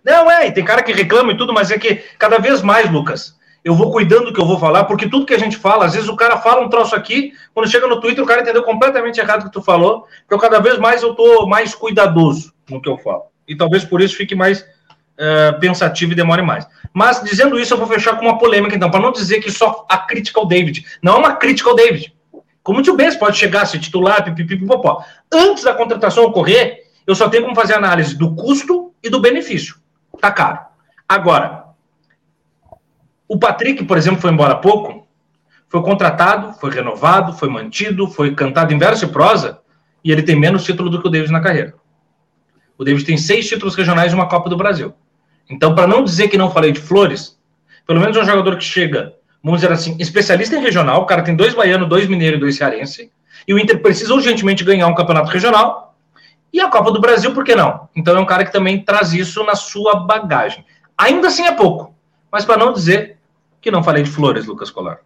Não, 0.04 0.32
é, 0.32 0.50
tem 0.52 0.64
cara 0.64 0.84
que 0.84 0.94
reclama 0.94 1.34
e 1.34 1.38
tudo, 1.38 1.54
mas 1.54 1.72
é 1.72 1.78
que 1.78 1.96
cada 2.18 2.38
vez 2.38 2.62
mais, 2.62 2.90
Lucas, 2.90 3.38
eu 3.66 3.74
vou 3.74 3.92
cuidando 3.92 4.26
do 4.26 4.34
que 4.34 4.40
eu 4.40 4.46
vou 4.46 4.60
falar, 4.60 4.84
porque 4.84 5.10
tudo 5.10 5.26
que 5.26 5.34
a 5.34 5.40
gente 5.40 5.58
fala, 5.58 5.86
às 5.86 5.96
vezes 5.96 6.08
o 6.08 6.16
cara 6.16 6.38
fala 6.38 6.64
um 6.64 6.70
troço 6.70 6.96
aqui, 6.96 7.34
quando 7.52 7.68
chega 7.68 7.88
no 7.88 8.00
Twitter, 8.00 8.24
o 8.24 8.28
cara 8.28 8.42
entendeu 8.42 8.62
completamente 8.62 9.20
errado 9.20 9.42
o 9.42 9.46
que 9.46 9.52
tu 9.52 9.62
falou, 9.62 10.06
porque 10.30 10.48
cada 10.48 10.60
vez 10.60 10.78
mais 10.78 11.02
eu 11.02 11.16
tô 11.16 11.48
mais 11.48 11.74
cuidadoso 11.74 12.54
no 12.70 12.80
que 12.80 12.88
eu 12.88 12.96
falo. 13.00 13.24
E 13.48 13.58
talvez 13.58 13.84
por 13.84 14.02
isso 14.02 14.16
fique 14.16 14.36
mais 14.36 14.62
uh, 14.62 15.60
pensativo 15.60 16.12
e 16.12 16.16
demore 16.16 16.44
mais. 16.44 16.68
Mas, 16.94 17.24
dizendo 17.24 17.60
isso, 17.60 17.74
eu 17.74 17.78
vou 17.80 17.88
fechar 17.88 18.16
com 18.18 18.26
uma 18.26 18.38
polêmica, 18.38 18.76
então, 18.76 18.92
para 18.92 19.00
não 19.00 19.12
dizer 19.12 19.42
que 19.42 19.52
só 19.52 19.84
a 19.90 19.98
crítica 19.98 20.40
ao 20.40 20.46
David. 20.46 20.86
Não 21.02 21.16
é 21.16 21.18
uma 21.18 21.36
crítica 21.36 21.68
ao 21.68 21.76
David. 21.76 22.14
Como 22.62 22.82
o 22.82 22.96
Benz 22.96 23.16
pode 23.16 23.38
chegar, 23.38 23.66
se 23.66 23.80
titular, 23.80 24.24
pipipipopó. 24.24 25.04
Antes 25.34 25.64
da 25.64 25.74
contratação 25.74 26.24
ocorrer, 26.26 26.84
eu 27.06 27.16
só 27.16 27.28
tenho 27.30 27.44
como 27.44 27.56
fazer 27.56 27.74
análise 27.74 28.16
do 28.16 28.36
custo 28.36 28.94
e 29.04 29.10
do 29.10 29.20
benefício. 29.20 29.76
Tá 30.22 30.32
caro. 30.32 30.60
Agora, 31.08 31.65
o 33.28 33.38
Patrick, 33.38 33.84
por 33.86 33.98
exemplo, 33.98 34.22
foi 34.22 34.32
embora 34.32 34.54
há 34.54 34.58
pouco, 34.58 35.08
foi 35.68 35.82
contratado, 35.82 36.54
foi 36.54 36.72
renovado, 36.72 37.34
foi 37.34 37.50
mantido, 37.50 38.08
foi 38.08 38.34
cantado 38.34 38.74
em 38.74 38.78
verso 38.78 39.06
e 39.06 39.08
prosa, 39.08 39.60
e 40.04 40.12
ele 40.12 40.24
tem 40.24 40.36
menos 40.36 40.64
título 40.64 40.90
do 40.90 41.02
que 41.02 41.08
o 41.08 41.12
David 41.12 41.32
na 41.32 41.42
carreira. 41.42 41.74
O 42.78 42.84
David 42.84 43.06
tem 43.06 43.18
seis 43.18 43.48
títulos 43.48 43.76
regionais 43.76 44.12
e 44.12 44.16
uma 44.16 44.28
Copa 44.28 44.50
do 44.50 44.58
Brasil. 44.58 44.94
Então, 45.50 45.74
para 45.74 45.88
não 45.88 46.04
dizer 46.04 46.28
que 46.28 46.38
não 46.38 46.52
falei 46.52 46.72
de 46.72 46.80
Flores, 46.80 47.38
pelo 47.86 48.00
menos 48.00 48.16
é 48.16 48.22
um 48.22 48.26
jogador 48.26 48.58
que 48.58 48.64
chega, 48.64 49.14
vamos 49.44 49.62
dizer 49.62 49.74
assim, 49.74 49.96
especialista 50.00 50.56
em 50.56 50.62
regional, 50.62 51.02
o 51.02 51.06
cara 51.06 51.24
tem 51.24 51.36
dois 51.36 51.54
baianos, 51.54 51.90
dois 51.90 52.08
mineiros 52.08 52.38
e 52.38 52.42
dois 52.42 52.56
cearense, 52.56 53.12
e 53.48 53.54
o 53.54 53.60
Inter 53.60 53.82
precisa 53.82 54.14
urgentemente 54.14 54.64
ganhar 54.64 54.88
um 54.88 54.96
campeonato 54.96 55.30
regional, 55.30 55.96
e 56.52 56.60
a 56.60 56.70
Copa 56.70 56.92
do 56.92 57.02
Brasil, 57.02 57.34
por 57.34 57.44
que 57.44 57.54
não? 57.54 57.90
Então 57.96 58.16
é 58.16 58.20
um 58.20 58.26
cara 58.26 58.46
que 58.46 58.52
também 58.52 58.82
traz 58.82 59.14
isso 59.14 59.44
na 59.44 59.56
sua 59.56 59.96
bagagem. 59.96 60.66
Ainda 60.98 61.28
assim 61.28 61.46
é 61.46 61.52
pouco, 61.52 61.94
mas 62.32 62.46
para 62.46 62.58
não 62.58 62.72
dizer 62.72 63.15
que 63.66 63.72
não 63.72 63.84
falei 63.84 64.04
de 64.04 64.12
Flores, 64.12 64.46
Lucas 64.46 64.70
Colar. 64.70 65.00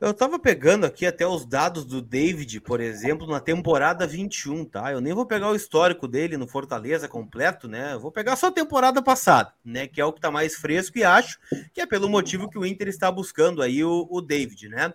Eu 0.00 0.14
tava 0.14 0.38
pegando 0.38 0.86
aqui 0.86 1.04
até 1.04 1.26
os 1.26 1.44
dados 1.44 1.84
do 1.84 2.00
David, 2.00 2.58
por 2.62 2.80
exemplo, 2.80 3.26
na 3.26 3.40
temporada 3.40 4.06
21, 4.06 4.64
tá? 4.64 4.90
Eu 4.90 5.02
nem 5.02 5.12
vou 5.12 5.26
pegar 5.26 5.50
o 5.50 5.54
histórico 5.54 6.08
dele 6.08 6.38
no 6.38 6.48
Fortaleza 6.48 7.06
completo, 7.06 7.68
né? 7.68 7.92
Eu 7.92 8.00
vou 8.00 8.10
pegar 8.10 8.36
só 8.36 8.46
a 8.46 8.50
temporada 8.50 9.02
passada, 9.02 9.52
né? 9.62 9.86
Que 9.86 10.00
é 10.00 10.04
o 10.06 10.14
que 10.14 10.20
tá 10.22 10.30
mais 10.30 10.54
fresco 10.54 10.96
e 10.96 11.04
acho 11.04 11.38
que 11.74 11.82
é 11.82 11.86
pelo 11.86 12.08
motivo 12.08 12.48
que 12.48 12.58
o 12.58 12.64
Inter 12.64 12.88
está 12.88 13.12
buscando 13.12 13.60
aí 13.60 13.84
o, 13.84 14.08
o 14.10 14.22
David, 14.22 14.70
né? 14.70 14.94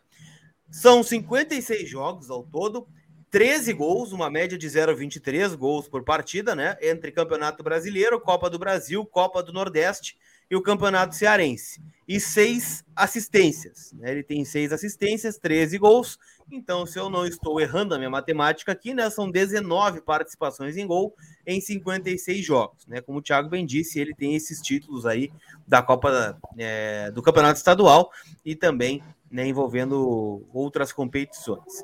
São 0.72 1.04
56 1.04 1.88
jogos 1.88 2.32
ao 2.32 2.42
todo, 2.42 2.88
13 3.30 3.72
gols, 3.74 4.14
uma 4.14 4.32
média 4.32 4.58
de 4.58 4.66
0,23 4.66 5.56
gols 5.56 5.88
por 5.88 6.04
partida, 6.04 6.56
né? 6.56 6.76
Entre 6.82 7.12
Campeonato 7.12 7.64
Brasileiro, 7.64 8.20
Copa 8.20 8.50
do 8.50 8.58
Brasil, 8.58 9.06
Copa 9.06 9.44
do 9.44 9.54
Nordeste 9.54 10.18
e 10.50 10.56
o 10.56 10.62
Campeonato 10.64 11.14
Cearense. 11.14 11.80
E 12.08 12.20
seis 12.20 12.84
assistências. 12.96 13.92
Né? 13.94 14.12
Ele 14.12 14.24
tem 14.24 14.46
seis 14.46 14.72
assistências, 14.72 15.38
13 15.38 15.78
gols. 15.78 16.20
Então, 16.52 16.86
se 16.86 17.00
eu 17.00 17.10
não 17.10 17.26
estou 17.26 17.60
errando 17.60 17.96
a 17.96 17.98
minha 17.98 18.10
matemática 18.10 18.72
aqui, 18.72 18.94
né, 18.94 19.10
são 19.10 19.32
19 19.32 20.02
participações 20.02 20.78
em 20.78 20.86
gol 20.86 21.16
em 21.46 21.60
56 21.60 22.46
jogos. 22.46 22.86
Né? 22.88 23.02
Como 23.02 23.20
o 23.20 23.22
Thiago 23.22 23.50
bem 23.50 23.66
disse, 23.66 24.00
ele 24.00 24.14
tem 24.14 24.36
esses 24.36 24.62
títulos 24.62 25.06
aí 25.06 25.32
da 25.68 25.82
Copa 25.82 26.40
é, 26.58 27.10
do 27.12 27.24
Campeonato 27.24 27.58
Estadual 27.58 28.12
e 28.46 28.56
também 28.56 29.02
né, 29.32 29.48
envolvendo 29.48 30.48
outras 30.54 30.94
competições. 30.94 31.84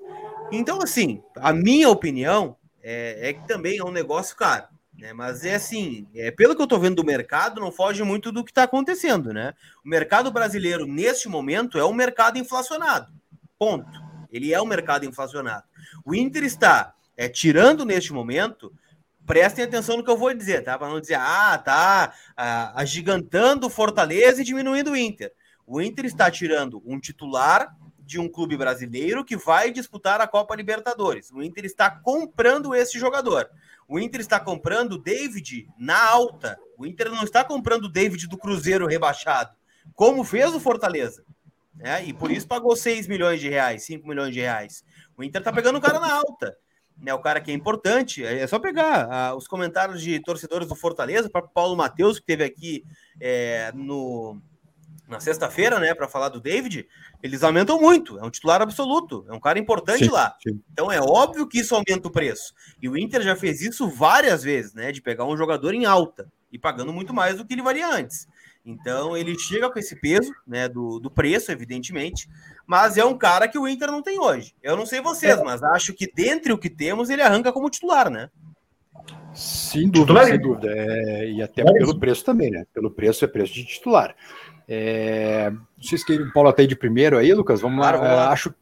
Então, 0.51 0.79
assim, 0.81 1.21
a 1.35 1.51
minha 1.51 1.89
opinião 1.89 2.55
é, 2.83 3.29
é 3.29 3.33
que 3.33 3.47
também 3.47 3.77
é 3.77 3.83
um 3.83 3.91
negócio 3.91 4.35
caro. 4.35 4.67
Né? 5.01 5.13
Mas 5.13 5.43
é 5.43 5.55
assim, 5.55 6.08
é, 6.13 6.29
pelo 6.29 6.55
que 6.55 6.62
eu 6.62 6.65
estou 6.65 6.79
vendo 6.79 6.98
do 6.98 7.03
mercado, 7.03 7.60
não 7.60 7.72
foge 7.72 8.03
muito 8.03 8.31
do 8.31 8.43
que 8.43 8.51
está 8.51 8.63
acontecendo, 8.63 9.34
né? 9.34 9.55
O 9.84 9.89
mercado 9.89 10.31
brasileiro, 10.31 10.86
neste 10.86 11.27
momento, 11.27 11.79
é 11.79 11.84
um 11.84 11.91
mercado 11.91 12.38
inflacionado. 12.38 13.12
Ponto. 13.58 14.00
Ele 14.31 14.53
é 14.53 14.62
um 14.62 14.65
mercado 14.65 15.03
inflacionado. 15.03 15.63
O 16.05 16.13
Inter 16.13 16.43
está 16.43 16.93
é, 17.17 17.27
tirando 17.27 17.84
neste 17.84 18.13
momento. 18.13 18.72
Prestem 19.25 19.65
atenção 19.65 19.98
no 19.98 20.03
que 20.03 20.10
eu 20.12 20.17
vou 20.17 20.31
dizer, 20.36 20.63
tá? 20.63 20.77
Para 20.77 20.89
não 20.89 21.01
dizer, 21.01 21.15
ah, 21.15 21.58
tá 21.58 22.13
agigantando 22.75 23.67
o 23.67 23.70
Fortaleza 23.72 24.41
e 24.41 24.46
diminuindo 24.46 24.91
o 24.91 24.96
Inter. 24.96 25.31
O 25.65 25.81
Inter 25.81 26.05
está 26.05 26.29
tirando 26.29 26.81
um 26.86 27.00
titular 27.00 27.75
de 28.00 28.20
um 28.20 28.29
clube 28.29 28.58
brasileiro 28.58 29.25
que 29.25 29.38
vai 29.38 29.72
disputar 29.72 30.22
a 30.22 30.27
Copa 30.27 30.55
Libertadores. 30.55 31.31
O 31.31 31.41
Inter 31.41 31.65
está 31.65 31.89
comprando 31.89 32.75
esse 32.75 33.00
jogador. 33.00 33.50
O 33.88 34.00
Inter 34.00 34.21
está 34.21 34.39
comprando 34.39 34.93
o 34.93 34.97
David 34.97 35.67
na 35.77 36.01
alta. 36.01 36.57
O 36.77 36.85
Inter 36.85 37.09
não 37.09 37.23
está 37.23 37.43
comprando 37.43 37.85
o 37.85 37.91
David 37.91 38.27
do 38.27 38.38
Cruzeiro 38.38 38.88
rebaixado, 38.88 39.55
como 39.93 40.23
fez 40.23 40.53
o 40.53 40.59
Fortaleza. 40.59 41.23
Né? 41.75 42.05
E 42.05 42.13
por 42.13 42.31
isso 42.31 42.47
pagou 42.47 42.75
6 42.75 43.07
milhões 43.07 43.39
de 43.39 43.50
reais, 43.50 43.83
5 43.83 44.07
milhões 44.07 44.33
de 44.33 44.39
reais. 44.39 44.83
O 45.17 45.23
Inter 45.23 45.41
está 45.41 45.51
pegando 45.51 45.77
o 45.77 45.81
cara 45.81 46.00
na 46.00 46.13
alta. 46.13 46.57
Né, 46.97 47.11
o 47.13 47.19
cara 47.19 47.41
que 47.41 47.50
é 47.50 47.53
importante, 47.53 48.23
é 48.23 48.45
só 48.45 48.59
pegar 48.59 49.35
os 49.35 49.47
comentários 49.47 50.03
de 50.03 50.19
torcedores 50.19 50.67
do 50.67 50.75
Fortaleza, 50.75 51.31
para 51.31 51.41
Paulo 51.41 51.75
Matheus, 51.75 52.19
que 52.19 52.25
teve 52.27 52.43
aqui 52.43 52.83
é, 53.19 53.71
no, 53.73 54.39
na 55.11 55.19
sexta-feira, 55.19 55.77
né, 55.77 55.93
para 55.93 56.07
falar 56.07 56.29
do 56.29 56.39
David, 56.39 56.87
eles 57.21 57.43
aumentam 57.43 57.79
muito. 57.79 58.17
É 58.17 58.23
um 58.23 58.29
titular 58.29 58.61
absoluto, 58.61 59.25
é 59.29 59.33
um 59.33 59.39
cara 59.39 59.59
importante 59.59 60.05
sim, 60.05 60.09
lá. 60.09 60.35
Sim. 60.41 60.61
Então 60.71 60.89
é 60.89 61.01
óbvio 61.01 61.45
que 61.45 61.59
isso 61.59 61.75
aumenta 61.75 62.07
o 62.07 62.11
preço. 62.11 62.53
E 62.81 62.87
o 62.87 62.97
Inter 62.97 63.21
já 63.21 63.35
fez 63.35 63.61
isso 63.61 63.89
várias 63.89 64.41
vezes, 64.41 64.73
né, 64.73 64.91
de 64.91 65.01
pegar 65.01 65.25
um 65.25 65.35
jogador 65.35 65.73
em 65.73 65.85
alta 65.85 66.31
e 66.49 66.57
pagando 66.57 66.93
muito 66.93 67.13
mais 67.13 67.37
do 67.37 67.45
que 67.45 67.53
ele 67.53 67.61
valia 67.61 67.93
antes. 67.93 68.25
Então 68.65 69.17
ele 69.17 69.37
chega 69.37 69.69
com 69.69 69.77
esse 69.77 69.99
peso, 69.99 70.31
né, 70.47 70.69
do, 70.69 70.97
do 70.97 71.11
preço, 71.11 71.51
evidentemente, 71.51 72.29
mas 72.65 72.97
é 72.97 73.03
um 73.03 73.17
cara 73.17 73.49
que 73.49 73.59
o 73.59 73.67
Inter 73.67 73.91
não 73.91 74.01
tem 74.01 74.17
hoje. 74.17 74.55
Eu 74.63 74.77
não 74.77 74.85
sei 74.85 75.01
vocês, 75.01 75.37
é. 75.37 75.43
mas 75.43 75.61
acho 75.61 75.93
que 75.93 76.09
dentre 76.09 76.53
o 76.53 76.57
que 76.57 76.69
temos 76.69 77.09
ele 77.09 77.21
arranca 77.21 77.51
como 77.51 77.69
titular, 77.69 78.09
né? 78.09 78.29
Sem 79.33 79.89
dúvida, 79.89 80.25
sem 80.25 80.39
dúvida. 80.39 80.67
É, 80.69 81.31
e 81.31 81.41
até 81.41 81.63
pelo 81.63 81.97
preço 81.97 82.23
também, 82.23 82.51
né? 82.51 82.65
Pelo 82.73 82.91
preço 82.91 83.23
é 83.23 83.27
preço 83.27 83.53
de 83.53 83.65
titular. 83.65 84.15
É, 84.73 85.51
vocês 85.77 86.01
querem 86.01 86.25
o 86.25 86.31
Paulo 86.31 86.47
até 86.47 86.65
de 86.65 86.77
primeiro 86.77 87.17
aí, 87.17 87.33
Lucas? 87.33 87.59
Vamos 87.59 87.77
claro, 87.77 87.97
lá. 87.97 88.03
Vamos 88.03 88.17
lá. 88.17 88.23
É, 88.23 88.31
acho, 88.31 88.55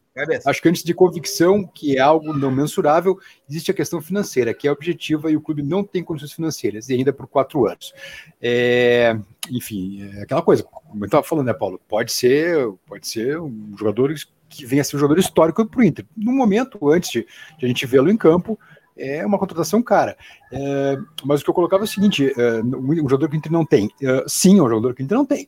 acho 0.44 0.62
que 0.62 0.68
antes 0.68 0.84
de 0.84 0.92
convicção, 0.92 1.64
que 1.64 1.98
é 1.98 2.00
algo 2.00 2.34
não 2.34 2.50
mensurável, 2.50 3.20
existe 3.48 3.70
a 3.70 3.76
questão 3.76 4.02
financeira, 4.02 4.52
que 4.52 4.68
é 4.68 4.72
objetiva 4.72 5.30
e 5.30 5.36
o 5.36 5.42
clube 5.42 5.62
não 5.62 5.84
tem 5.84 6.04
condições 6.04 6.34
financeiras, 6.34 6.90
e 6.90 6.96
ainda 6.96 7.14
por 7.14 7.28
quatro 7.28 7.68
anos. 7.68 7.94
É, 8.42 9.16
enfim, 9.52 10.02
é 10.16 10.24
aquela 10.24 10.42
coisa, 10.42 10.64
como 10.64 11.04
eu 11.04 11.06
estava 11.06 11.22
falando, 11.22 11.46
né, 11.46 11.54
Paulo? 11.54 11.80
Pode 11.88 12.12
ser, 12.12 12.58
pode 12.88 13.08
ser 13.08 13.40
um 13.40 13.76
jogador 13.78 14.12
que 14.50 14.66
venha 14.66 14.82
a 14.82 14.86
ser 14.86 14.96
um 14.96 15.00
jogador 15.00 15.20
histórico 15.20 15.64
para 15.64 15.80
o 15.80 15.84
Inter. 15.84 16.08
No 16.18 16.32
momento, 16.32 16.90
antes 16.90 17.12
de, 17.12 17.28
de 17.60 17.66
a 17.66 17.68
gente 17.68 17.86
vê-lo 17.86 18.10
em 18.10 18.18
campo, 18.18 18.60
é 18.98 19.26
uma 19.26 19.40
contratação 19.40 19.82
cara. 19.82 20.18
É, 20.52 20.98
mas 21.24 21.40
o 21.40 21.44
que 21.44 21.50
eu 21.50 21.54
colocava 21.54 21.84
é 21.84 21.86
o 21.86 21.88
seguinte: 21.88 22.34
é, 22.36 22.62
um 22.62 23.08
jogador 23.08 23.30
que 23.30 23.36
o 23.36 23.38
Inter 23.38 23.52
não 23.52 23.66
tem. 23.66 23.90
É, 24.02 24.26
sim, 24.28 24.60
é 24.60 24.64
um 24.64 24.70
jogador 24.70 24.94
que 24.94 25.02
o 25.02 25.06
Inter 25.06 25.18
não 25.18 25.26
tem. 25.26 25.48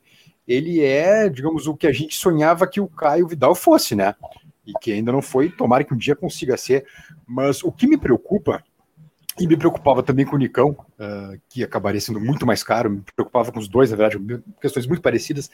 Ele 0.51 0.81
é, 0.81 1.29
digamos, 1.29 1.67
o 1.67 1.75
que 1.75 1.87
a 1.87 1.91
gente 1.91 2.15
sonhava 2.15 2.67
que 2.67 2.79
o 2.79 2.87
Caio 2.87 3.27
Vidal 3.27 3.55
fosse, 3.55 3.95
né? 3.95 4.15
E 4.65 4.73
que 4.73 4.91
ainda 4.91 5.11
não 5.11 5.21
foi, 5.21 5.49
tomara 5.49 5.83
que 5.83 5.93
um 5.93 5.97
dia 5.97 6.15
consiga 6.15 6.57
ser. 6.57 6.85
Mas 7.25 7.63
o 7.63 7.71
que 7.71 7.87
me 7.87 7.97
preocupa, 7.97 8.63
e 9.39 9.47
me 9.47 9.57
preocupava 9.57 10.03
também 10.03 10.25
com 10.25 10.35
o 10.35 10.39
Nicão, 10.39 10.69
uh, 10.71 11.39
que 11.49 11.63
acabaria 11.63 12.01
sendo 12.01 12.19
muito 12.19 12.45
mais 12.45 12.63
caro, 12.63 12.89
me 12.89 13.01
preocupava 13.15 13.51
com 13.51 13.59
os 13.59 13.67
dois, 13.67 13.91
na 13.91 13.97
verdade, 13.97 14.43
questões 14.61 14.85
muito 14.85 15.01
parecidas, 15.01 15.49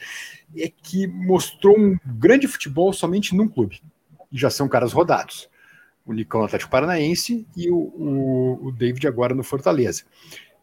é 0.56 0.68
que 0.68 1.06
mostrou 1.06 1.78
um 1.78 1.96
grande 2.04 2.46
futebol 2.46 2.92
somente 2.92 3.34
num 3.34 3.48
clube. 3.48 3.80
E 4.30 4.38
já 4.38 4.50
são 4.50 4.68
caras 4.68 4.92
rodados 4.92 5.48
o 6.08 6.12
Nicão 6.14 6.42
Atlético 6.42 6.70
Paranaense 6.70 7.46
e 7.54 7.70
o, 7.70 7.76
o, 7.76 8.68
o 8.68 8.72
David 8.72 9.06
agora 9.06 9.34
no 9.34 9.44
Fortaleza. 9.44 10.04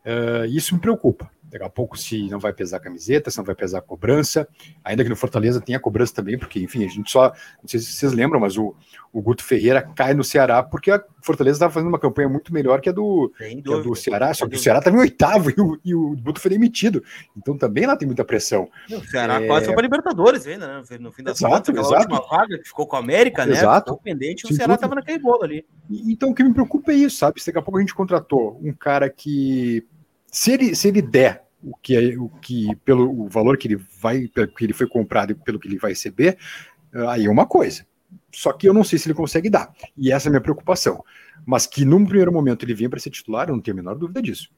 Uh, 0.03 0.45
isso 0.45 0.73
me 0.73 0.81
preocupa. 0.81 1.29
Daqui 1.55 1.65
a 1.65 1.69
pouco, 1.69 1.97
se 1.97 2.29
não 2.29 2.37
vai 2.37 2.51
pesar 2.51 2.77
a 2.77 2.79
camiseta, 2.81 3.31
se 3.31 3.37
não 3.37 3.45
vai 3.45 3.55
pesar 3.55 3.77
a 3.77 3.81
cobrança, 3.81 4.45
ainda 4.83 5.05
que 5.05 5.09
no 5.09 5.15
Fortaleza 5.15 5.61
tem 5.61 5.73
a 5.73 5.79
cobrança 5.79 6.13
também, 6.13 6.37
porque, 6.37 6.59
enfim, 6.59 6.83
a 6.83 6.89
gente 6.89 7.09
só. 7.09 7.29
Não 7.61 7.69
sei 7.69 7.79
se 7.79 7.93
vocês 7.93 8.11
lembram, 8.11 8.41
mas 8.41 8.57
o, 8.57 8.75
o 9.13 9.21
Guto 9.21 9.41
Ferreira 9.41 9.81
cai 9.81 10.13
no 10.13 10.21
Ceará 10.21 10.61
porque 10.61 10.91
a 10.91 11.01
Fortaleza 11.21 11.55
estava 11.55 11.71
fazendo 11.71 11.87
uma 11.87 11.97
campanha 11.97 12.27
muito 12.27 12.53
melhor 12.53 12.81
que 12.81 12.89
a 12.89 12.91
do, 12.91 13.31
que 13.37 13.73
a 13.73 13.77
do 13.77 13.95
Ceará, 13.95 14.33
só 14.33 14.49
que 14.49 14.57
o 14.57 14.59
Ceará 14.59 14.79
estava 14.79 14.97
em 14.97 14.99
oitavo 14.99 15.49
e 15.49 15.53
o, 15.57 15.79
e 15.85 15.95
o 15.95 16.17
Guto 16.17 16.41
foi 16.41 16.51
demitido. 16.51 17.01
Então 17.37 17.57
também 17.57 17.85
lá 17.85 17.95
tem 17.95 18.05
muita 18.05 18.25
pressão. 18.25 18.69
O 18.91 18.99
Ceará 19.05 19.41
é... 19.41 19.47
quase 19.47 19.67
foi 19.67 19.75
para 19.75 19.83
Libertadores 19.83 20.45
ainda, 20.45 20.67
né? 20.67 20.97
No 20.99 21.13
fim 21.13 21.23
das 21.23 21.37
exato, 21.39 21.71
contas, 21.71 21.87
exato. 21.87 22.13
última 22.13 22.37
vaga 22.37 22.57
que 22.57 22.67
ficou 22.67 22.85
com 22.85 22.97
a 22.97 22.99
América, 22.99 23.45
né? 23.45 23.53
Exato. 23.53 23.91
Ficou 23.91 24.03
pendente, 24.03 24.45
o 24.45 24.53
Ceará 24.53 24.73
estava 24.73 24.95
naquele 24.95 25.19
bolo 25.19 25.43
ali. 25.43 25.65
Então 25.89 26.31
o 26.31 26.35
que 26.35 26.43
me 26.43 26.53
preocupa 26.53 26.91
é 26.91 26.95
isso, 26.95 27.15
sabe? 27.15 27.39
Se 27.39 27.45
daqui 27.45 27.59
a 27.59 27.61
pouco 27.61 27.77
a 27.77 27.81
gente 27.81 27.95
contratou 27.95 28.59
um 28.61 28.73
cara 28.73 29.09
que. 29.09 29.87
Se 30.29 30.51
ele, 30.51 30.75
se 30.75 30.89
ele 30.89 31.01
der 31.01 31.44
o 31.65 31.75
que 31.75 31.95
é 31.95 32.17
o 32.17 32.29
que 32.29 32.75
pelo 32.85 33.09
o 33.09 33.27
valor 33.27 33.57
que 33.57 33.67
ele 33.67 33.75
vai 33.99 34.27
que 34.27 34.63
ele 34.63 34.73
foi 34.73 34.87
comprado 34.87 35.31
e 35.31 35.35
pelo 35.35 35.59
que 35.59 35.67
ele 35.67 35.79
vai 35.79 35.91
receber 35.91 36.37
aí 37.09 37.25
é 37.25 37.29
uma 37.29 37.45
coisa. 37.45 37.85
Só 38.31 38.53
que 38.53 38.67
eu 38.67 38.73
não 38.73 38.83
sei 38.83 38.99
se 38.99 39.07
ele 39.07 39.15
consegue 39.15 39.49
dar. 39.49 39.73
E 39.97 40.11
essa 40.11 40.27
é 40.27 40.29
a 40.29 40.31
minha 40.31 40.41
preocupação. 40.41 41.03
Mas 41.45 41.65
que 41.65 41.83
num 41.83 42.05
primeiro 42.05 42.31
momento 42.31 42.63
ele 42.63 42.73
vinha 42.73 42.89
para 42.89 42.99
ser 42.99 43.09
titular 43.09 43.49
eu 43.49 43.55
não 43.55 43.61
tenho 43.61 43.75
a 43.75 43.81
menor 43.81 43.95
dúvida 43.95 44.21
disso 44.21 44.49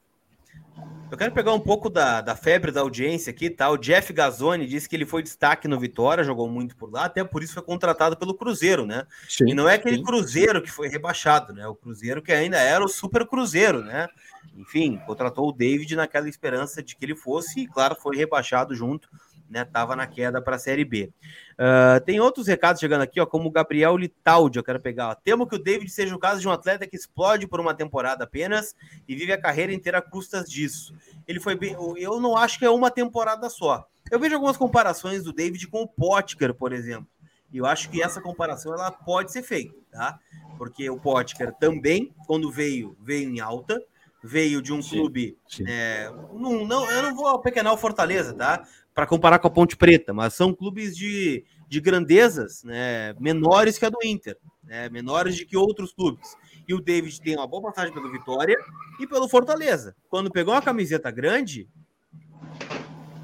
eu 1.10 1.18
quero 1.18 1.32
pegar 1.32 1.54
um 1.54 1.60
pouco 1.60 1.90
da, 1.90 2.22
da 2.22 2.36
febre 2.36 2.72
da 2.72 2.82
audiência 2.82 3.32
aqui, 3.32 3.50
tá? 3.50 3.70
O 3.70 3.78
Jeff 3.78 4.12
Gazzoni 4.12 4.66
disse 4.66 4.90
que 4.90 4.96
ele 4.96 5.06
foi 5.06 5.24
destaque 5.24 5.68
no 5.68 5.80
Vitória, 5.80 6.24
jogou 6.24 6.50
muito 6.50 6.76
por 6.76 6.92
lá, 6.92 7.06
até 7.06 7.24
por 7.24 7.42
isso 7.42 7.54
foi 7.54 7.64
contratado 7.64 8.18
pelo 8.18 8.34
Cruzeiro, 8.34 8.86
né? 8.86 9.06
Sim, 9.28 9.50
e 9.50 9.54
não 9.54 9.68
é 9.68 9.76
aquele 9.76 9.98
sim. 9.98 10.04
Cruzeiro 10.04 10.62
que 10.62 10.72
foi 10.72 10.88
rebaixado, 10.90 11.54
né? 11.54 11.68
O 11.68 11.76
Cruzeiro 11.76 12.22
que 12.22 12.32
ainda 12.32 12.58
era 12.58 12.84
o 12.84 12.90
Super 12.90 13.26
Cruzeiro, 13.26 13.84
né? 13.84 14.08
enfim, 14.56 14.98
contratou 15.06 15.50
o 15.50 15.52
David 15.52 15.96
naquela 15.96 16.28
esperança 16.28 16.82
de 16.82 16.96
que 16.96 17.06
ele 17.06 17.16
fosse, 17.16 17.62
e 17.62 17.68
claro, 17.68 17.96
foi 17.96 18.16
rebaixado 18.16 18.76
junto, 18.76 19.10
né? 19.50 19.66
Tava 19.66 19.96
na 19.96 20.08
queda 20.08 20.42
para 20.42 20.56
a 20.56 20.60
Série 20.60 20.86
B. 20.86 21.12
Uh, 21.54 22.04
tem 22.06 22.20
outros 22.20 22.48
recados 22.48 22.80
chegando 22.80 23.02
aqui, 23.02 23.20
ó, 23.20 23.26
como 23.26 23.48
o 23.48 23.52
Gabriel 23.52 23.98
Litaldi, 23.98 24.58
eu 24.58 24.64
quero 24.64 24.80
pegar. 24.80 25.10
Ó. 25.10 25.16
Temo 25.16 25.48
que 25.48 25.56
o 25.56 25.64
David 25.64 25.90
seja 25.90 26.16
o 26.16 26.20
caso 26.20 26.42
de 26.42 26.48
um 26.48 26.52
atleta 26.52 26.88
que 26.88 26.96
explode 26.96 27.48
por 27.48 27.60
uma 27.60 27.74
temporada 27.74 28.24
apenas 28.24 28.76
e 29.08 29.16
vive 29.16 29.32
a 29.32 29.42
carreira 29.42 29.74
inteira 29.74 30.00
a 30.00 30.02
custas 30.02 30.50
disso. 30.50 30.94
Ele 31.28 31.40
foi 31.40 31.56
bem. 31.56 31.76
Eu 31.98 32.20
não 32.20 32.38
acho 32.38 32.60
que 32.60 32.66
é 32.66 32.70
uma 32.70 32.92
temporada 32.92 33.50
só. 33.50 33.88
Eu 34.10 34.20
vejo 34.20 34.36
algumas 34.36 34.58
comparações 34.58 35.24
do 35.24 35.34
David 35.34 35.68
com 35.68 35.82
o 35.82 35.88
Potker, 35.88 36.54
por 36.54 36.72
exemplo. 36.72 37.08
E 37.52 37.58
eu 37.58 37.66
acho 37.66 37.90
que 37.90 38.02
essa 38.02 38.22
comparação 38.22 38.74
ela 38.74 38.92
pode 38.92 39.32
ser 39.32 39.42
feita, 39.42 39.74
tá? 39.92 40.20
Porque 40.58 40.90
o 40.90 40.98
Potker 40.98 41.54
também, 41.54 42.14
quando 42.26 42.52
veio, 42.52 42.98
veio 43.02 43.30
em 43.30 43.40
alta 43.40 43.82
veio 44.24 44.62
de 44.62 44.74
um 44.74 44.82
sim, 44.82 44.98
clube. 44.98 45.38
Sim. 45.48 45.64
É, 45.68 46.12
não, 46.34 46.66
não, 46.66 46.90
eu 46.92 47.04
não 47.04 47.16
vou 47.16 47.40
pequenar 47.40 47.74
o 47.74 47.78
Fortaleza, 47.78 48.34
tá? 48.34 48.64
Para 48.98 49.06
comparar 49.06 49.38
com 49.38 49.48
a 49.48 49.52
Ponte 49.52 49.78
Preta, 49.78 50.12
mas 50.12 50.34
são 50.34 50.52
clubes 50.52 50.98
de, 50.98 51.46
de 51.70 51.80
grandezas 51.80 52.64
né, 52.64 53.14
menores 53.20 53.78
que 53.78 53.86
a 53.86 53.90
do 53.90 54.00
Inter, 54.04 54.36
né, 54.64 54.90
menores 54.90 55.36
de 55.36 55.46
que 55.46 55.56
outros 55.56 55.94
clubes. 55.94 56.36
E 56.68 56.74
o 56.74 56.82
David 56.82 57.22
tem 57.22 57.36
uma 57.36 57.46
boa 57.46 57.62
passagem 57.62 57.94
pelo 57.94 58.12
Vitória 58.12 58.58
e 59.00 59.06
pelo 59.06 59.30
Fortaleza. 59.30 59.96
Quando 60.10 60.32
pegou 60.32 60.52
uma 60.52 60.64
camiseta 60.64 61.12
grande, 61.12 61.70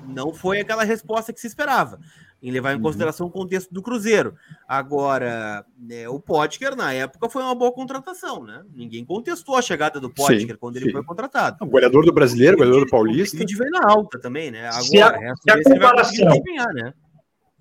não 0.07 0.31
foi 0.31 0.59
aquela 0.59 0.83
resposta 0.83 1.33
que 1.33 1.41
se 1.41 1.47
esperava 1.47 1.99
em 2.43 2.51
levar 2.51 2.73
em 2.73 2.75
uhum. 2.75 2.82
consideração 2.82 3.25
o 3.27 3.32
contexto 3.32 3.73
do 3.73 3.82
Cruzeiro. 3.82 4.36
Agora, 4.67 5.65
né, 5.79 6.10
o 6.10 6.19
Potker, 6.19 6.75
na 6.75 6.91
época, 6.91 7.29
foi 7.29 7.41
uma 7.41 7.56
boa 7.56 7.71
contratação, 7.71 8.43
né? 8.43 8.63
Ninguém 8.75 9.06
contestou 9.06 9.56
a 9.56 9.62
chegada 9.62 9.97
do 9.97 10.10
Potker 10.10 10.58
quando 10.58 10.77
sim. 10.77 10.84
ele 10.84 10.91
foi 10.91 11.01
contratado. 11.06 11.58
O 11.62 11.65
goleador 11.65 12.06
do 12.06 12.12
brasileiro, 12.12 12.56
o 12.56 12.58
goleador 12.58 12.84
do 12.84 12.91
paulista. 12.91 13.41
O 13.41 13.58
veio 13.58 13.71
na 13.71 13.89
alta 13.89 14.19
também, 14.19 14.51
né? 14.51 14.67
Agora, 14.67 14.84
se 14.84 15.01
a, 15.01 15.36
se 15.41 15.51
a 15.51 15.63
comparação, 15.63 16.43
né? 16.73 16.93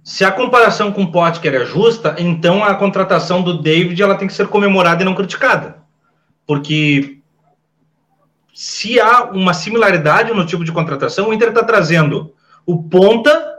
Se 0.03 0.25
a 0.25 0.33
comparação 0.33 0.93
com 0.93 1.05
o 1.05 1.13
Potker 1.13 1.55
é 1.55 1.65
justa, 1.65 2.17
então 2.19 2.65
a 2.65 2.75
contratação 2.75 3.41
do 3.41 3.63
David 3.63 4.03
ela 4.03 4.17
tem 4.17 4.27
que 4.27 4.35
ser 4.35 4.49
comemorada 4.49 5.03
e 5.03 5.05
não 5.05 5.15
criticada. 5.15 5.77
Porque 6.45 7.21
se 8.53 8.99
há 8.99 9.31
uma 9.31 9.55
similaridade 9.55 10.35
no 10.35 10.45
tipo 10.45 10.65
de 10.65 10.73
contratação, 10.73 11.29
o 11.29 11.33
Inter 11.33 11.51
está 11.51 11.63
trazendo 11.63 12.35
o 12.67 12.83
ponta 12.83 13.52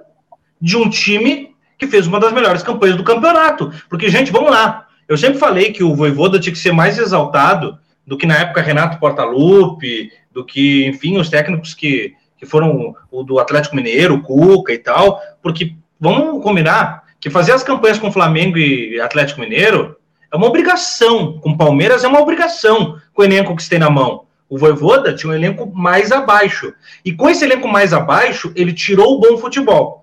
de 0.64 0.78
um 0.78 0.90
time 0.90 1.54
que 1.78 1.86
fez 1.86 2.08
uma 2.08 2.22
das 2.22 2.32
melhores 2.32 2.64
campanhas 2.64 2.96
do 2.96 3.04
campeonato. 3.04 3.70
Porque, 3.90 4.10
gente, 4.10 4.32
vamos 4.32 4.50
lá. 4.50 4.88
Eu 5.10 5.18
sempre 5.18 5.38
falei 5.38 5.74
que 5.74 5.84
o 5.84 5.94
Voivoda 5.94 6.40
tinha 6.40 6.54
que 6.54 6.60
ser 6.60 6.72
mais 6.72 6.98
exaltado 6.98 7.78
do 8.08 8.18
que 8.18 8.26
na 8.26 8.38
época 8.38 8.62
Renato 8.62 8.98
Portaluppi, 8.98 10.10
do 10.32 10.46
que, 10.46 10.86
enfim, 10.88 11.18
os 11.18 11.30
técnicos 11.30 11.74
que, 11.74 12.14
que 12.38 12.46
foram 12.46 12.96
o 13.12 13.24
do 13.24 13.40
Atlético 13.40 13.76
Mineiro, 13.76 14.22
Cuca 14.22 14.72
e 14.72 14.78
tal, 14.78 15.20
porque 15.42 15.76
vamos 16.00 16.42
combinar 16.42 17.04
que 17.20 17.30
fazer 17.30 17.52
as 17.52 17.64
campanhas 17.64 18.00
com 18.00 18.12
Flamengo 18.12 18.58
e 18.58 19.02
Atlético 19.02 19.42
Mineiro 19.42 19.98
é 20.32 20.38
uma 20.38 20.48
obrigação, 20.48 21.40
com 21.40 21.58
Palmeiras 21.58 22.06
é 22.06 22.08
uma 22.08 22.22
obrigação 22.22 22.98
com 23.14 23.22
o 23.22 23.26
elenco 23.26 23.54
que 23.54 23.64
se 23.64 23.70
tem 23.70 23.80
na 23.80 23.90
mão. 23.90 24.24
O 24.50 24.58
Voivoda 24.58 25.14
tinha 25.14 25.32
um 25.32 25.36
elenco 25.36 25.70
mais 25.76 26.12
abaixo. 26.12 26.74
E 27.04 27.12
com 27.12 27.30
esse 27.30 27.44
elenco 27.44 27.68
mais 27.68 27.92
abaixo, 27.92 28.54
ele 28.56 28.72
tirou 28.72 29.16
o 29.16 29.20
bom 29.20 29.38
futebol. 29.38 30.03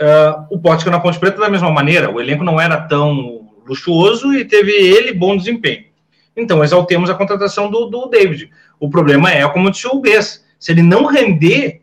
Uh, 0.00 0.46
o 0.50 0.58
Potker 0.58 0.90
na 0.90 0.98
Ponte 0.98 1.18
Preta 1.18 1.40
da 1.40 1.48
mesma 1.48 1.70
maneira, 1.70 2.10
o 2.10 2.20
elenco 2.20 2.42
não 2.42 2.60
era 2.60 2.80
tão 2.80 3.48
luxuoso 3.66 4.34
e 4.34 4.44
teve 4.44 4.72
ele 4.72 5.12
bom 5.12 5.36
desempenho. 5.36 5.84
Então, 6.36 6.64
exaltemos 6.64 7.08
a 7.08 7.14
contratação 7.14 7.70
do, 7.70 7.86
do 7.86 8.06
David. 8.06 8.50
O 8.80 8.90
problema 8.90 9.30
é, 9.30 9.48
como 9.48 9.70
disse 9.70 9.86
o 9.86 10.00
Bess, 10.00 10.44
se 10.58 10.72
ele 10.72 10.82
não 10.82 11.04
render, 11.04 11.82